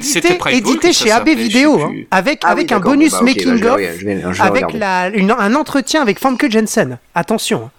éditer, 0.53 0.93
ça 0.93 1.05
chez 1.05 1.11
AB 1.11 1.29
Vidéo, 1.31 1.81
hein, 1.83 1.93
avec, 2.11 2.41
Ah 2.45 2.51
avec 2.51 2.69
oui, 2.71 2.75
un 2.77 2.81
bonus 2.81 3.13
bah, 3.13 3.19
ok, 3.21 3.25
making 3.27 3.43
je 3.43 3.49
vais 3.49 3.55
of, 3.69 3.75
regarder, 3.77 3.99
je 3.99 4.05
vais- 4.07 4.21
je 4.23 4.29
vais 4.43 4.49
avec 4.49 4.73
la, 4.75 5.09
une- 5.09 5.31
un 5.31 5.55
entretien 5.55 6.03
avec 6.03 6.19
Famke 6.19 6.51
Jensen. 6.51 6.99
Attention. 7.15 7.71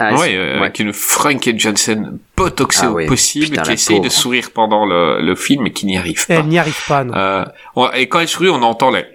Ah, 0.00 0.14
ouais, 0.14 0.34
euh, 0.34 0.54
ouais. 0.54 0.60
avec 0.60 0.80
une 0.80 0.92
Frankie 0.92 1.56
Jensen 1.56 2.18
botoxée 2.36 2.86
Ah 2.86 2.90
au 2.90 3.06
possible, 3.06 3.50
putain, 3.50 3.62
qui 3.62 3.72
essaye 3.72 4.00
de 4.00 4.08
sourire 4.08 4.50
pendant 4.52 4.86
le, 4.86 5.20
le 5.20 5.34
film 5.36 5.66
et 5.68 5.72
qui 5.72 5.86
n'y 5.86 5.96
arrive 5.96 6.26
pas. 6.26 6.34
Elle 6.34 6.46
n'y 6.46 6.58
arrive 6.58 6.80
pas, 6.88 7.04
non. 7.04 7.14
Euh, 7.14 7.44
ouais, 7.76 8.02
et 8.02 8.08
quand 8.08 8.18
elle 8.18 8.26
sourit, 8.28 8.48
on 8.48 8.62
entend 8.62 8.90
les... 8.90 9.04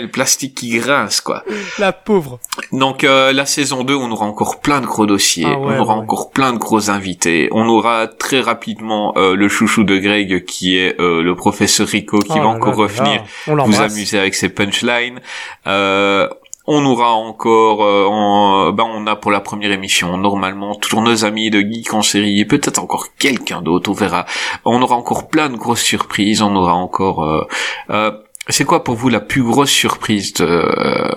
le 0.00 0.06
plastique 0.06 0.54
qui 0.54 0.78
grince, 0.78 1.20
quoi. 1.20 1.44
La 1.78 1.92
pauvre. 1.92 2.40
Donc 2.72 3.04
euh, 3.04 3.32
la 3.32 3.46
saison 3.46 3.84
2, 3.84 3.94
on 3.94 4.10
aura 4.10 4.26
encore 4.26 4.60
plein 4.60 4.80
de 4.80 4.86
gros 4.86 5.06
dossiers, 5.06 5.44
Ah 5.46 5.58
ouais, 5.58 5.74
on 5.76 5.80
aura 5.80 5.96
ouais. 5.96 6.02
encore 6.02 6.30
plein 6.30 6.52
de 6.52 6.58
gros 6.58 6.90
invités, 6.90 7.48
on 7.52 7.68
aura 7.68 8.06
très 8.06 8.40
rapidement 8.40 9.12
euh, 9.16 9.34
le 9.36 9.48
chouchou 9.48 9.84
de 9.84 9.98
Greg 9.98 10.44
qui 10.44 10.76
est 10.78 10.98
euh, 11.00 11.22
le 11.22 11.34
professeur 11.34 11.86
Rico 11.86 12.18
qui 12.18 12.32
Oh 12.32 12.34
va 12.36 12.40
là 12.40 12.46
encore 12.46 12.70
là 12.70 12.76
revenir 12.76 13.22
là. 13.46 13.54
On 13.58 13.64
vous 13.64 13.80
amuser 13.80 14.18
avec 14.18 14.34
ses 14.34 14.48
punchlines. 14.48 15.20
Euh, 15.66 16.28
on 16.66 16.84
aura 16.84 17.12
encore, 17.14 17.82
euh, 17.84 18.06
en- 18.06 18.72
ben 18.72 18.84
on 18.84 19.06
a 19.06 19.16
pour 19.16 19.30
la 19.30 19.40
première 19.40 19.72
émission 19.72 20.16
normalement 20.16 20.74
toujours 20.76 21.02
nos 21.02 21.24
amis 21.24 21.50
de 21.50 21.60
Geek 21.60 21.92
en 21.94 22.02
série 22.02 22.40
et 22.40 22.44
peut-être 22.44 22.78
encore 22.78 23.06
quelqu'un 23.18 23.62
d'autre, 23.62 23.90
on 23.90 23.94
verra. 23.94 24.26
On 24.64 24.80
aura 24.82 24.96
encore 24.96 25.28
plein 25.28 25.48
de 25.48 25.56
grosses 25.56 25.82
surprises, 25.82 26.40
on 26.42 26.54
aura 26.54 26.74
encore. 26.74 27.24
euh, 27.24 27.46
euh, 27.90 28.10
c'est 28.48 28.64
quoi 28.64 28.82
pour 28.82 28.96
vous 28.96 29.08
la 29.08 29.20
plus 29.20 29.42
grosse 29.44 29.70
surprise 29.70 30.32
de, 30.34 30.44
euh, 30.44 31.08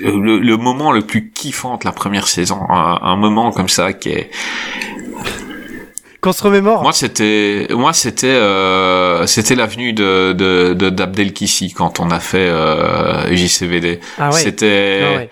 le, 0.00 0.38
le 0.38 0.56
moment 0.56 0.90
le 0.90 1.02
plus 1.02 1.30
kiffant 1.30 1.76
de 1.76 1.84
la 1.84 1.92
première 1.92 2.26
saison, 2.26 2.58
un, 2.68 2.98
un 3.02 3.16
moment 3.16 3.52
comme 3.52 3.68
ça 3.68 3.92
qui 3.92 4.08
est 4.10 4.30
Qu'on 6.22 6.32
se 6.32 6.42
remémore. 6.44 6.82
moi, 6.82 6.92
c'était, 6.92 7.66
moi, 7.70 7.92
c'était, 7.92 8.28
euh, 8.28 9.26
c'était 9.26 9.56
l'avenue 9.56 9.92
de, 9.92 10.32
de, 10.32 10.72
de 10.72 10.88
d'Abdel 10.88 11.32
Kissi 11.32 11.72
quand 11.72 11.98
on 11.98 12.10
a 12.12 12.20
fait 12.20 12.48
euh, 12.48 13.34
JCVD. 13.34 13.98
ah 14.18 14.30
ouais. 14.30 14.40
C'était 14.40 15.00
Ah 15.04 15.16
ouais. 15.16 15.30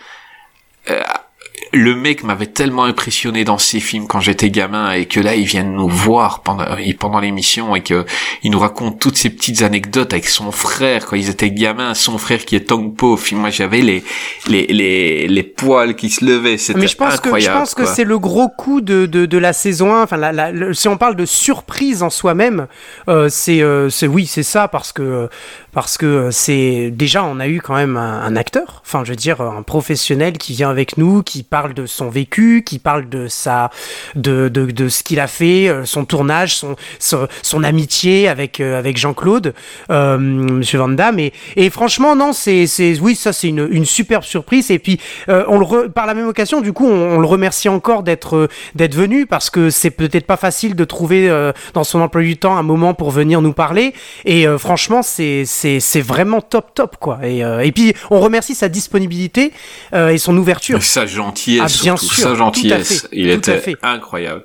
Le 1.73 1.95
mec 1.95 2.25
m'avait 2.25 2.47
tellement 2.47 2.85
impressionné 2.85 3.45
dans 3.45 3.59
ses 3.59 3.79
films 3.81 4.07
quand 4.09 4.21
j'étais 4.21 4.51
gamin 4.51 4.93
et 4.93 5.07
que 5.07 5.21
là 5.21 5.35
il 5.37 5.45
vient 5.45 5.63
nous 5.63 5.89
voir 5.89 6.41
pendant 6.43 6.65
et 6.77 6.95
pendant 6.95 7.21
l'émission 7.21 7.77
et 7.77 7.81
que 7.83 8.05
il 8.43 8.51
nous 8.51 8.59
raconte 8.59 8.99
toutes 8.99 9.17
ces 9.17 9.31
petites 9.31 9.63
anecdotes 9.63 10.13
avec 10.13 10.29
son 10.29 10.51
frère 10.51 11.07
quand 11.07 11.17
ils 11.17 11.29
étaient 11.31 11.51
gamins, 11.51 11.95
son 11.95 12.19
frère 12.19 12.45
qui 12.45 12.57
est 12.57 12.69
Tong 12.69 12.95
Po. 12.97 13.19
Moi 13.33 13.51
j'avais 13.51 13.83
les 13.83 14.03
les 14.49 14.67
les 14.67 15.29
les 15.29 15.43
poils 15.43 15.95
qui 15.95 16.11
se 16.11 16.25
levaient, 16.25 16.59
c'était 16.59 16.81
Mais 16.81 16.89
je 16.89 16.97
pense 16.97 17.15
incroyable. 17.15 17.39
que 17.39 17.53
je 17.53 17.59
pense 17.59 17.75
que 17.75 17.87
c'est 17.87 18.05
le 18.05 18.19
gros 18.19 18.49
coup 18.49 18.81
de, 18.81 19.07
de, 19.07 19.27
de 19.27 19.39
la 19.39 19.53
saison 19.53 19.95
1. 19.95 20.03
Enfin, 20.03 20.17
la, 20.17 20.33
la- 20.33 20.51
le- 20.53 20.75
si 20.75 20.89
on 20.89 20.97
parle 20.97 21.15
de 21.17 21.25
surprise 21.27 22.03
en 22.03 22.11
soi-même, 22.11 22.67
euh, 23.09 23.29
c'est 23.31 23.63
euh, 23.63 23.89
c'est 23.91 24.07
oui, 24.09 24.27
c'est 24.27 24.43
ça 24.43 24.67
parce 24.69 24.93
que 24.93 25.29
parce 25.73 25.99
que 25.99 26.07
euh, 26.07 26.31
c'est 26.31 26.91
déjà 26.91 27.25
on 27.25 27.41
a 27.41 27.49
eu 27.49 27.61
quand 27.61 27.75
même 27.75 27.97
un, 27.97 28.37
acteur. 28.37 28.83
Enfin, 28.85 29.03
je 29.05 29.11
veux 29.11 29.17
dire 29.17 29.41
un 29.41 29.63
professionnel 29.63 30.39
qui 30.39 30.53
vient 30.53 30.71
avec 30.71 30.97
nous, 30.97 31.23
qui 31.23 31.43
parle 31.43 31.75
de 31.75 31.87
son 31.87 32.09
vécu, 32.09 32.63
qui 32.65 32.79
parle 32.79 33.09
de 33.09 33.29
sa 33.29 33.71
de 34.15 34.49
de, 34.49 34.67
de 34.67 34.89
ce 34.89 35.03
qu'il 35.03 35.21
a 35.21 35.27
fait, 35.27 35.69
euh, 35.69 35.85
son 35.85 36.05
tournage, 36.05 36.57
son 36.57 36.77
son, 36.99 37.63
amitié 37.63 38.29
avec 38.29 38.61
euh, 38.61 38.79
avec 38.79 38.97
Jean-Claude, 38.97 39.55
euh, 39.91 40.19
Monsieur 40.19 40.79
Van 40.79 40.89
Damme. 40.89 41.19
Et, 41.19 41.33
et 41.57 41.71
franchement, 41.71 42.17
non, 42.17 42.33
c'est 42.33 42.67
c'est 42.67 42.99
oui, 43.01 43.15
ça 43.15 43.33
c'est 43.33 43.49
une, 43.49 43.69
une 43.71 43.85
superbe 43.85 44.25
surprise. 44.25 44.71
Et 44.71 44.79
puis 44.79 45.01
on 45.29 45.59
le 45.59 45.89
par 45.89 46.07
la 46.07 46.15
même 46.15 46.29
occasion, 46.29 46.61
du 46.61 46.73
coup, 46.73 46.87
on, 46.87 47.19
le 47.19 47.27
remercie 47.27 47.69
encore 47.69 48.03
d'être 48.03 48.49
d'être 48.75 48.95
venu 48.95 49.27
parce 49.27 49.51
que 49.51 49.71
c'est 49.71 49.91
peut-être 49.91 50.27
pas 50.27 50.37
facile 50.37 50.75
de 50.75 50.85
trouver 50.85 51.29
dans 51.75 51.85
son 51.85 52.01
emploi 52.01 52.23
du 52.23 52.37
temps 52.37 52.57
un 52.57 52.63
moment 52.63 52.95
pour 52.95 53.11
venir 53.11 53.43
nous 53.43 53.53
parler. 53.53 53.93
Et 54.25 54.47
franchement, 54.59 55.03
c'est 55.03 55.45
c'est 55.81 56.01
vraiment 56.01 56.41
top 56.41 56.75
top 56.75 56.97
quoi. 56.99 57.19
Et 57.23 57.45
euh, 57.45 57.61
et 57.65 57.73
puis 57.73 57.95
on 58.11 58.21
remercie 58.21 58.55
sa 58.55 58.69
disponibilité 58.69 59.53
euh, 59.95 60.09
et 60.11 60.19
son 60.19 60.37
ouverture. 60.37 60.83
Sa 60.83 61.07
gentillesse, 61.07 61.63
Ah, 61.81 61.83
bien 61.83 61.97
surtout, 61.97 62.15
sûr, 62.15 62.23
sa 62.23 62.29
tout 62.29 62.35
à 62.35 62.37
gentillesse. 62.37 63.03
fait, 63.03 63.09
il 63.13 63.25
tout 63.41 63.51
à 63.51 63.55
était 63.55 63.59
fait. 63.59 63.77
incroyable. 63.83 64.45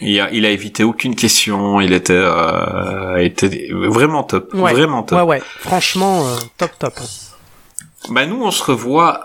Il 0.00 0.20
a, 0.20 0.30
il 0.30 0.44
a 0.44 0.50
évité 0.50 0.84
aucune 0.84 1.14
question. 1.14 1.80
Il 1.80 1.94
était, 1.94 2.12
euh, 2.14 3.16
était 3.16 3.68
vraiment 3.72 4.24
top, 4.24 4.52
Ouais. 4.52 4.72
vraiment 4.74 5.02
top. 5.02 5.18
Ouais 5.20 5.24
ouais. 5.24 5.42
Franchement, 5.60 6.22
top 6.58 6.70
top. 6.78 6.94
Bah 8.10 8.26
nous, 8.26 8.42
on 8.44 8.50
se 8.50 8.62
revoit 8.62 9.22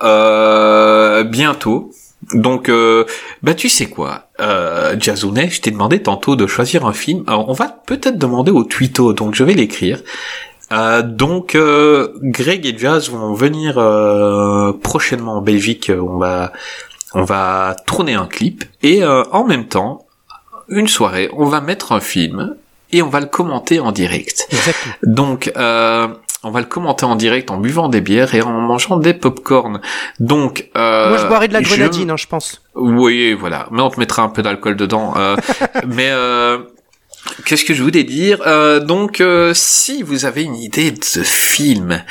bientôt. 1.26 1.92
Donc, 2.34 2.70
euh, 2.70 3.04
bah 3.42 3.56
tu 3.56 3.68
sais 3.68 3.88
quoi, 3.88 4.28
euh, 4.40 4.96
Jazounet, 5.00 5.50
je 5.50 5.60
t'ai 5.60 5.72
demandé 5.72 6.02
tantôt 6.04 6.36
de 6.36 6.46
choisir 6.46 6.86
un 6.86 6.94
film. 6.94 7.24
Alors, 7.26 7.50
on 7.50 7.54
va 7.54 7.68
peut-être 7.68 8.18
demander 8.20 8.52
au 8.52 8.64
Twito, 8.64 9.14
donc 9.14 9.34
je 9.34 9.44
vais 9.44 9.56
l'écrire. 9.56 10.00
Euh, 10.72 11.02
donc, 11.02 11.56
euh, 11.56 12.14
Greg 12.22 12.66
et 12.66 12.78
Jazz 12.78 13.10
vont 13.10 13.34
venir 13.34 13.78
euh, 13.78 14.72
prochainement 14.74 15.38
en 15.38 15.42
Belgique. 15.42 15.92
On 15.96 16.18
va, 16.18 16.52
on 17.14 17.24
va 17.24 17.76
tourner 17.86 18.14
un 18.14 18.26
clip 18.28 18.64
et 18.84 19.04
euh, 19.04 19.24
en 19.32 19.44
même 19.46 19.68
temps, 19.68 20.06
une 20.70 20.88
soirée, 20.88 21.30
on 21.34 21.46
va 21.46 21.60
mettre 21.62 21.92
un 21.92 22.00
film 22.00 22.56
et 22.94 23.02
on 23.02 23.10
va 23.10 23.20
le 23.20 23.26
commenter 23.26 23.80
en 23.80 23.92
direct. 23.92 24.48
Exactement. 24.52 24.94
Donc, 25.04 25.52
euh, 25.58 26.08
on 26.44 26.50
va 26.52 26.60
le 26.62 26.66
commenter 26.66 27.06
en 27.06 27.16
direct 27.16 27.52
en 27.52 27.58
buvant 27.58 27.88
des 27.88 28.02
bières 28.02 28.34
et 28.34 28.42
en 28.42 28.52
mangeant 28.52 28.98
des 28.98 29.14
pop-corn. 29.14 29.80
Donc, 30.20 30.70
euh, 30.76 31.10
Moi, 31.10 31.18
je 31.20 31.28
boirais 31.28 31.48
de 31.48 31.54
la 31.54 31.62
je- 31.62 31.68
grenadine, 31.68 32.10
hein, 32.12 32.18
je 32.18 32.28
pense. 32.28 32.64
Oui, 32.76 33.34
voilà. 33.34 33.68
Mais 33.72 33.82
on 33.82 33.90
te 33.90 34.00
mettra 34.00 34.24
un 34.24 34.30
peu 34.30 34.42
d'alcool 34.42 34.76
dedans. 34.76 35.14
euh, 35.18 35.36
mais 35.88 36.10
euh, 36.10 36.58
qu'est-ce 37.46 37.66
que 37.66 37.74
je 37.74 37.84
voulais 37.84 38.04
dire 38.04 38.42
Euh, 38.46 38.80
Donc, 38.80 39.22
euh, 39.22 39.54
si 39.54 40.04
vous 40.04 40.26
avez 40.26 40.44
une 40.44 40.56
idée 40.56 40.92
de 40.92 41.04
ce 41.04 41.24
film 41.24 42.04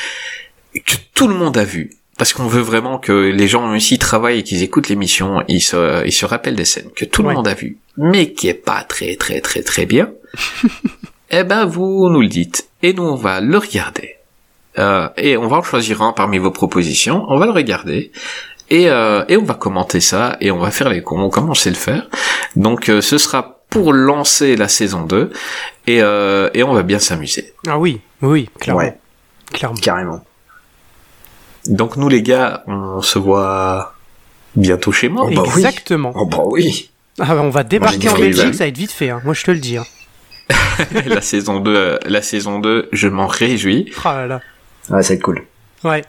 que 0.75 0.95
tout 1.15 1.29
le 1.29 1.35
monde 1.35 1.57
a 1.59 1.65
vu, 1.65 1.91
parce 2.19 2.33
qu'on 2.33 2.47
veut 2.47 2.61
vraiment 2.63 2.99
que 2.99 3.13
les 3.13 3.49
gens 3.49 3.79
s'ils 3.81 3.99
travaillent 3.99 4.41
et 4.41 4.43
qu'ils 4.43 4.63
écoutent 4.63 4.89
l'émission, 4.89 5.43
ils 5.49 5.61
se, 5.63 6.05
ils 6.07 6.13
se 6.13 6.27
rappellent 6.27 6.57
des 6.57 6.65
scènes 6.67 6.91
que 6.95 7.05
tout 7.05 7.23
le 7.23 7.29
Ouais. 7.29 7.35
monde 7.35 7.49
a 7.49 7.55
vu, 7.55 7.79
mais 7.97 8.33
qui 8.33 8.49
est 8.49 8.55
pas 8.55 8.83
très 8.83 9.17
très 9.17 9.41
très 9.41 9.63
très 9.63 9.87
bien. 9.87 10.11
eh 11.31 11.45
ben, 11.45 11.65
vous 11.65 12.09
nous 12.11 12.21
le 12.21 12.29
dites 12.29 12.69
et 12.83 12.93
nous 12.93 13.03
on 13.05 13.15
va 13.17 13.41
le 13.41 13.57
regarder. 13.59 14.17
Euh, 14.79 15.09
et 15.17 15.37
on 15.37 15.49
va 15.49 15.57
en 15.59 15.63
choisir 15.63 16.03
un 16.03 16.13
parmi 16.13 16.39
vos 16.39 16.51
propositions. 16.53 17.25
On 17.29 17.39
va 17.39 17.47
le 17.47 17.53
regarder 17.53 18.13
et, 18.69 18.89
euh, 18.89 19.25
et 19.29 19.37
on 19.37 19.43
va 19.45 19.55
commenter 19.55 20.01
ça 20.01 20.37
et 20.41 20.51
on 20.53 20.59
va 20.59 20.71
faire 20.71 20.89
les 20.91 21.03
cons 21.03 21.29
comme 21.31 21.51
on 21.51 21.55
sait 21.55 21.71
le 21.71 21.77
faire. 21.77 22.09
Donc 22.55 22.89
euh, 22.89 23.01
ce 23.01 23.19
sera 23.19 23.60
pour 23.71 23.93
lancer 23.93 24.57
la 24.57 24.69
saison 24.69 25.03
2 25.03 25.31
et, 25.87 26.03
euh, 26.03 26.51
et 26.55 26.63
on 26.63 26.73
va 26.75 26.83
bien 26.83 26.99
s'amuser. 26.99 27.55
Ah 27.67 27.79
oui, 27.79 28.01
oui, 28.23 28.49
clairement. 28.59 28.81
Ouais, 28.83 28.99
Clairement. 29.53 29.77
carrément. 29.81 30.25
Donc 31.67 31.97
nous 31.97 32.09
les 32.09 32.23
gars, 32.23 32.65
on 32.67 33.01
se 33.03 33.19
voit 33.19 33.95
bientôt 34.57 34.93
chez 34.93 35.09
moi. 35.09 35.27
Oh 35.29 35.35
bah 35.35 35.43
oui. 35.47 35.53
Exactement. 35.57 36.13
Oh 36.15 36.27
bah 36.27 36.43
oui. 36.45 36.91
Ah, 37.19 37.35
bah, 37.35 37.41
on 37.43 37.51
va 37.51 37.65
débarquer 37.65 38.09
en 38.09 38.15
oui, 38.15 38.21
Belgique, 38.23 38.55
ça 38.55 38.65
va 38.65 38.69
être 38.69 38.79
vite 38.79 38.93
fait. 38.93 39.11
Hein. 39.11 39.21
Moi, 39.25 39.35
je 39.35 39.45
te 39.45 39.51
le 39.51 39.59
dis. 39.59 39.77
Hein. 39.77 39.85
la 41.07 41.21
saison 41.21 41.61
2, 41.61 41.75
euh, 41.75 41.99
la 42.07 42.23
saison 42.23 42.59
2, 42.61 42.89
je 42.93 43.09
m'en 43.09 43.27
réjouis. 43.27 43.93
Oh 43.99 44.09
là 44.09 44.27
là. 44.27 44.41
Ouais, 44.89 45.03
ça 45.03 45.11
va 45.11 45.15
être 45.17 45.23
cool. 45.23 45.45
Ouais. 45.85 46.03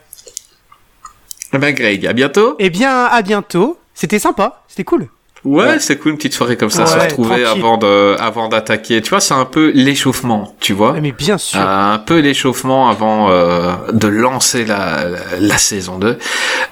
Eh 1.54 1.58
ben 1.58 1.74
Greg, 1.76 2.06
à 2.08 2.14
bientôt. 2.14 2.56
Eh 2.60 2.70
bien, 2.70 3.06
à 3.06 3.22
bientôt. 3.22 3.78
C'était 3.94 4.20
sympa. 4.20 4.64
C'était 4.70 4.86
cool. 4.86 5.10
Ouais, 5.44 5.66
Ouais. 5.66 5.80
c'est 5.80 5.98
cool 5.98 6.12
une 6.12 6.18
petite 6.18 6.34
soirée 6.34 6.56
comme 6.56 6.70
ça, 6.70 6.84
Ouais, 6.84 6.90
se 6.90 6.96
retrouver 7.00 7.44
tranquille. 7.44 7.46
avant 7.64 7.78
de 7.78 8.16
avant 8.20 8.48
d'attaquer. 8.48 9.02
Tu 9.02 9.10
vois, 9.10 9.20
c'est 9.20 9.34
un 9.34 9.46
peu 9.46 9.72
l'échauffement, 9.74 10.56
tu 10.60 10.74
vois. 10.74 10.94
Mais 11.02 11.12
bien 11.12 11.38
sûr. 11.40 11.60
Euh, 11.60 11.94
un 11.94 11.98
peu 11.98 12.20
l'échauffement 12.20 12.90
avant 12.90 13.30
euh, 13.32 13.74
de 13.92 14.08
lancer 14.08 14.66
la, 14.66 15.06
la, 15.10 15.20
la 15.40 15.58
saison 15.58 15.98
2. 15.98 16.18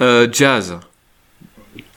Euh, 0.02 0.28
Jazz, 0.32 0.78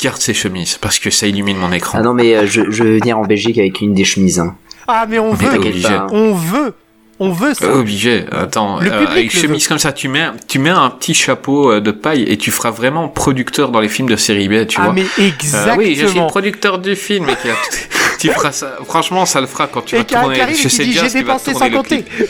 garde 0.00 0.16
ses 0.20 0.34
chemises 0.34 0.78
parce 0.80 0.98
que 0.98 1.10
ça 1.10 1.26
illumine 1.26 1.58
mon 1.58 1.72
écran. 1.72 1.98
Ah 2.00 2.02
non, 2.02 2.14
mais 2.14 2.34
euh, 2.36 2.46
je, 2.46 2.62
je 2.70 2.82
vais 2.84 2.98
venir 2.98 3.18
en 3.18 3.24
Belgique 3.24 3.58
avec 3.58 3.80
une 3.82 3.92
des 3.94 4.04
chemises. 4.04 4.40
Hein. 4.40 4.56
Ah, 4.88 5.06
mais 5.08 5.18
on 5.18 5.32
Mais 5.34 5.44
veut. 5.46 5.58
obligé. 5.58 5.88
pas. 5.88 6.06
On 6.10 6.32
veut. 6.34 6.74
On 7.20 7.30
veut 7.30 7.54
ça. 7.54 7.66
Euh, 7.66 7.80
Obligé. 7.80 8.24
Attends, 8.32 8.80
Le 8.80 8.90
euh, 8.90 8.98
public 8.98 9.10
avec 9.10 9.32
le 9.34 9.40
chemise 9.40 9.62
veut. 9.62 9.68
comme 9.68 9.78
ça, 9.78 9.92
tu 9.92 10.08
mets 10.08 10.28
tu 10.48 10.58
mets 10.58 10.70
un 10.70 10.90
petit 10.90 11.14
chapeau 11.14 11.70
euh, 11.70 11.80
de 11.80 11.90
paille 11.92 12.22
et 12.24 12.36
tu 12.36 12.50
feras 12.50 12.70
vraiment 12.70 13.08
producteur 13.08 13.70
dans 13.70 13.80
les 13.80 13.88
films 13.88 14.08
de 14.08 14.16
série 14.16 14.48
B, 14.48 14.66
tu 14.66 14.78
ah, 14.80 14.84
vois. 14.86 14.92
mais 14.92 15.02
Euh, 15.02 15.28
exactement. 15.28 15.76
oui, 15.76 15.94
je 15.94 16.06
suis 16.06 16.18
le 16.18 16.26
producteur 16.26 16.78
du 16.78 16.96
film. 16.96 17.28
Et 17.28 17.34
tu 18.18 18.28
feras 18.30 18.50
ça. 18.52 18.76
Franchement, 18.84 19.24
ça 19.26 19.40
le 19.40 19.46
fera 19.46 19.68
quand 19.68 19.82
tu 19.82 19.94
Et 19.94 19.98
vas 19.98 20.04
tourner. 20.04 20.54
je 20.54 20.68
sais 20.68 20.84
dit, 20.84 20.92
Jazz 20.94 21.12
j'ai 21.12 21.20
dépensé 21.20 21.54
sans 21.54 21.68
le 21.68 21.76
compter. 21.76 22.02
clip. 22.02 22.20
Et 22.20 22.26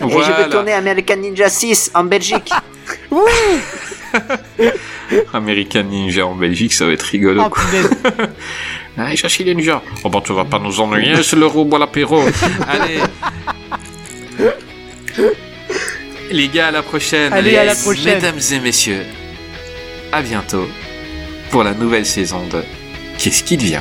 je 0.00 0.04
Voilà. 0.04 0.36
vais 0.44 0.48
tourner 0.48 0.72
American 0.72 1.16
Ninja 1.16 1.48
6 1.50 1.90
en 1.94 2.04
Belgique. 2.04 2.50
American 5.32 5.82
Ninja 5.84 6.26
en 6.26 6.34
Belgique, 6.34 6.72
ça 6.72 6.86
va 6.86 6.92
être 6.92 7.02
rigolo. 7.02 7.42
Oh, 7.44 7.50
punaise. 7.50 7.90
Allez, 8.96 9.16
chercher 9.16 9.42
les 9.44 9.54
ninjas. 9.54 9.82
Oh 10.04 10.08
bon, 10.08 10.20
tu 10.20 10.32
vas 10.32 10.44
pas 10.44 10.58
nous 10.60 10.80
ennuyer, 10.80 11.20
c'est 11.22 11.36
le 11.36 11.46
robot 11.46 11.76
à 11.76 11.80
l'apéro. 11.80 12.22
Allez. 12.68 13.00
Les 16.30 16.48
gars, 16.48 16.68
à 16.68 16.70
la 16.70 16.82
prochaine. 16.82 17.32
Allez, 17.32 17.56
à 17.56 17.64
la 17.64 17.74
prochaine. 17.74 18.14
Mesdames 18.14 18.40
et 18.52 18.60
messieurs, 18.60 19.04
à 20.12 20.22
bientôt 20.22 20.66
pour 21.50 21.62
la 21.62 21.74
nouvelle 21.74 22.06
saison 22.06 22.46
de 22.46 22.62
Qu'est-ce 23.18 23.44
qui 23.44 23.56
devient 23.56 23.80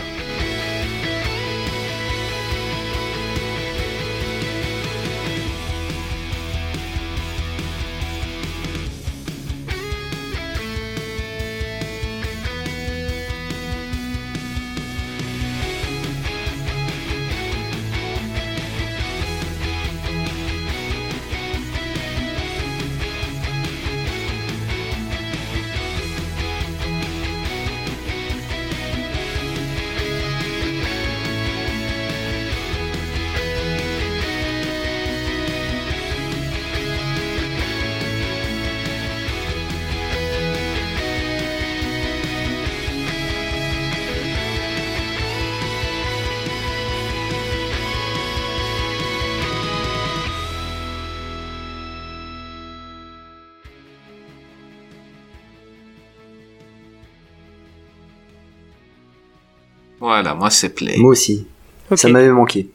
moi 60.43 60.49
c'est 60.49 60.75
Play. 60.75 60.97
Moi 60.97 61.11
aussi. 61.11 61.47
Ça 61.95 62.09
m'avait 62.09 62.29
manqué. 62.29 62.69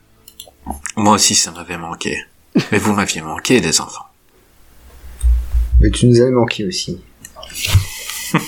Moi 0.97 1.16
aussi, 1.16 1.35
ça 1.35 1.51
m'avait 1.51 1.77
manqué. 1.77 2.16
Mais 2.73 2.79
vous 2.79 2.95
m'aviez 2.95 3.21
manqué, 3.21 3.61
des 3.61 3.83
enfants. 3.83 4.07
Mais 5.79 5.91
tu 5.91 6.07
nous 6.07 6.19
avais 6.19 6.31
manqué 6.31 6.64
aussi. 6.64 6.99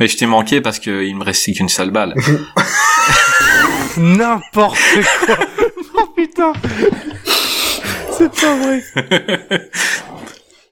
Mais 0.00 0.08
je 0.08 0.16
t'ai 0.16 0.24
manqué 0.24 0.62
parce 0.62 0.78
qu'il 0.78 1.14
me 1.14 1.22
restait 1.22 1.52
qu'une 1.52 1.68
seule 1.68 1.90
balle. 1.90 2.14
N'importe 3.98 4.78
quoi. 5.26 5.36
oh 5.98 6.06
putain. 6.16 6.54
C'est 8.16 8.32
pas 8.32 8.56
vrai. 8.56 8.82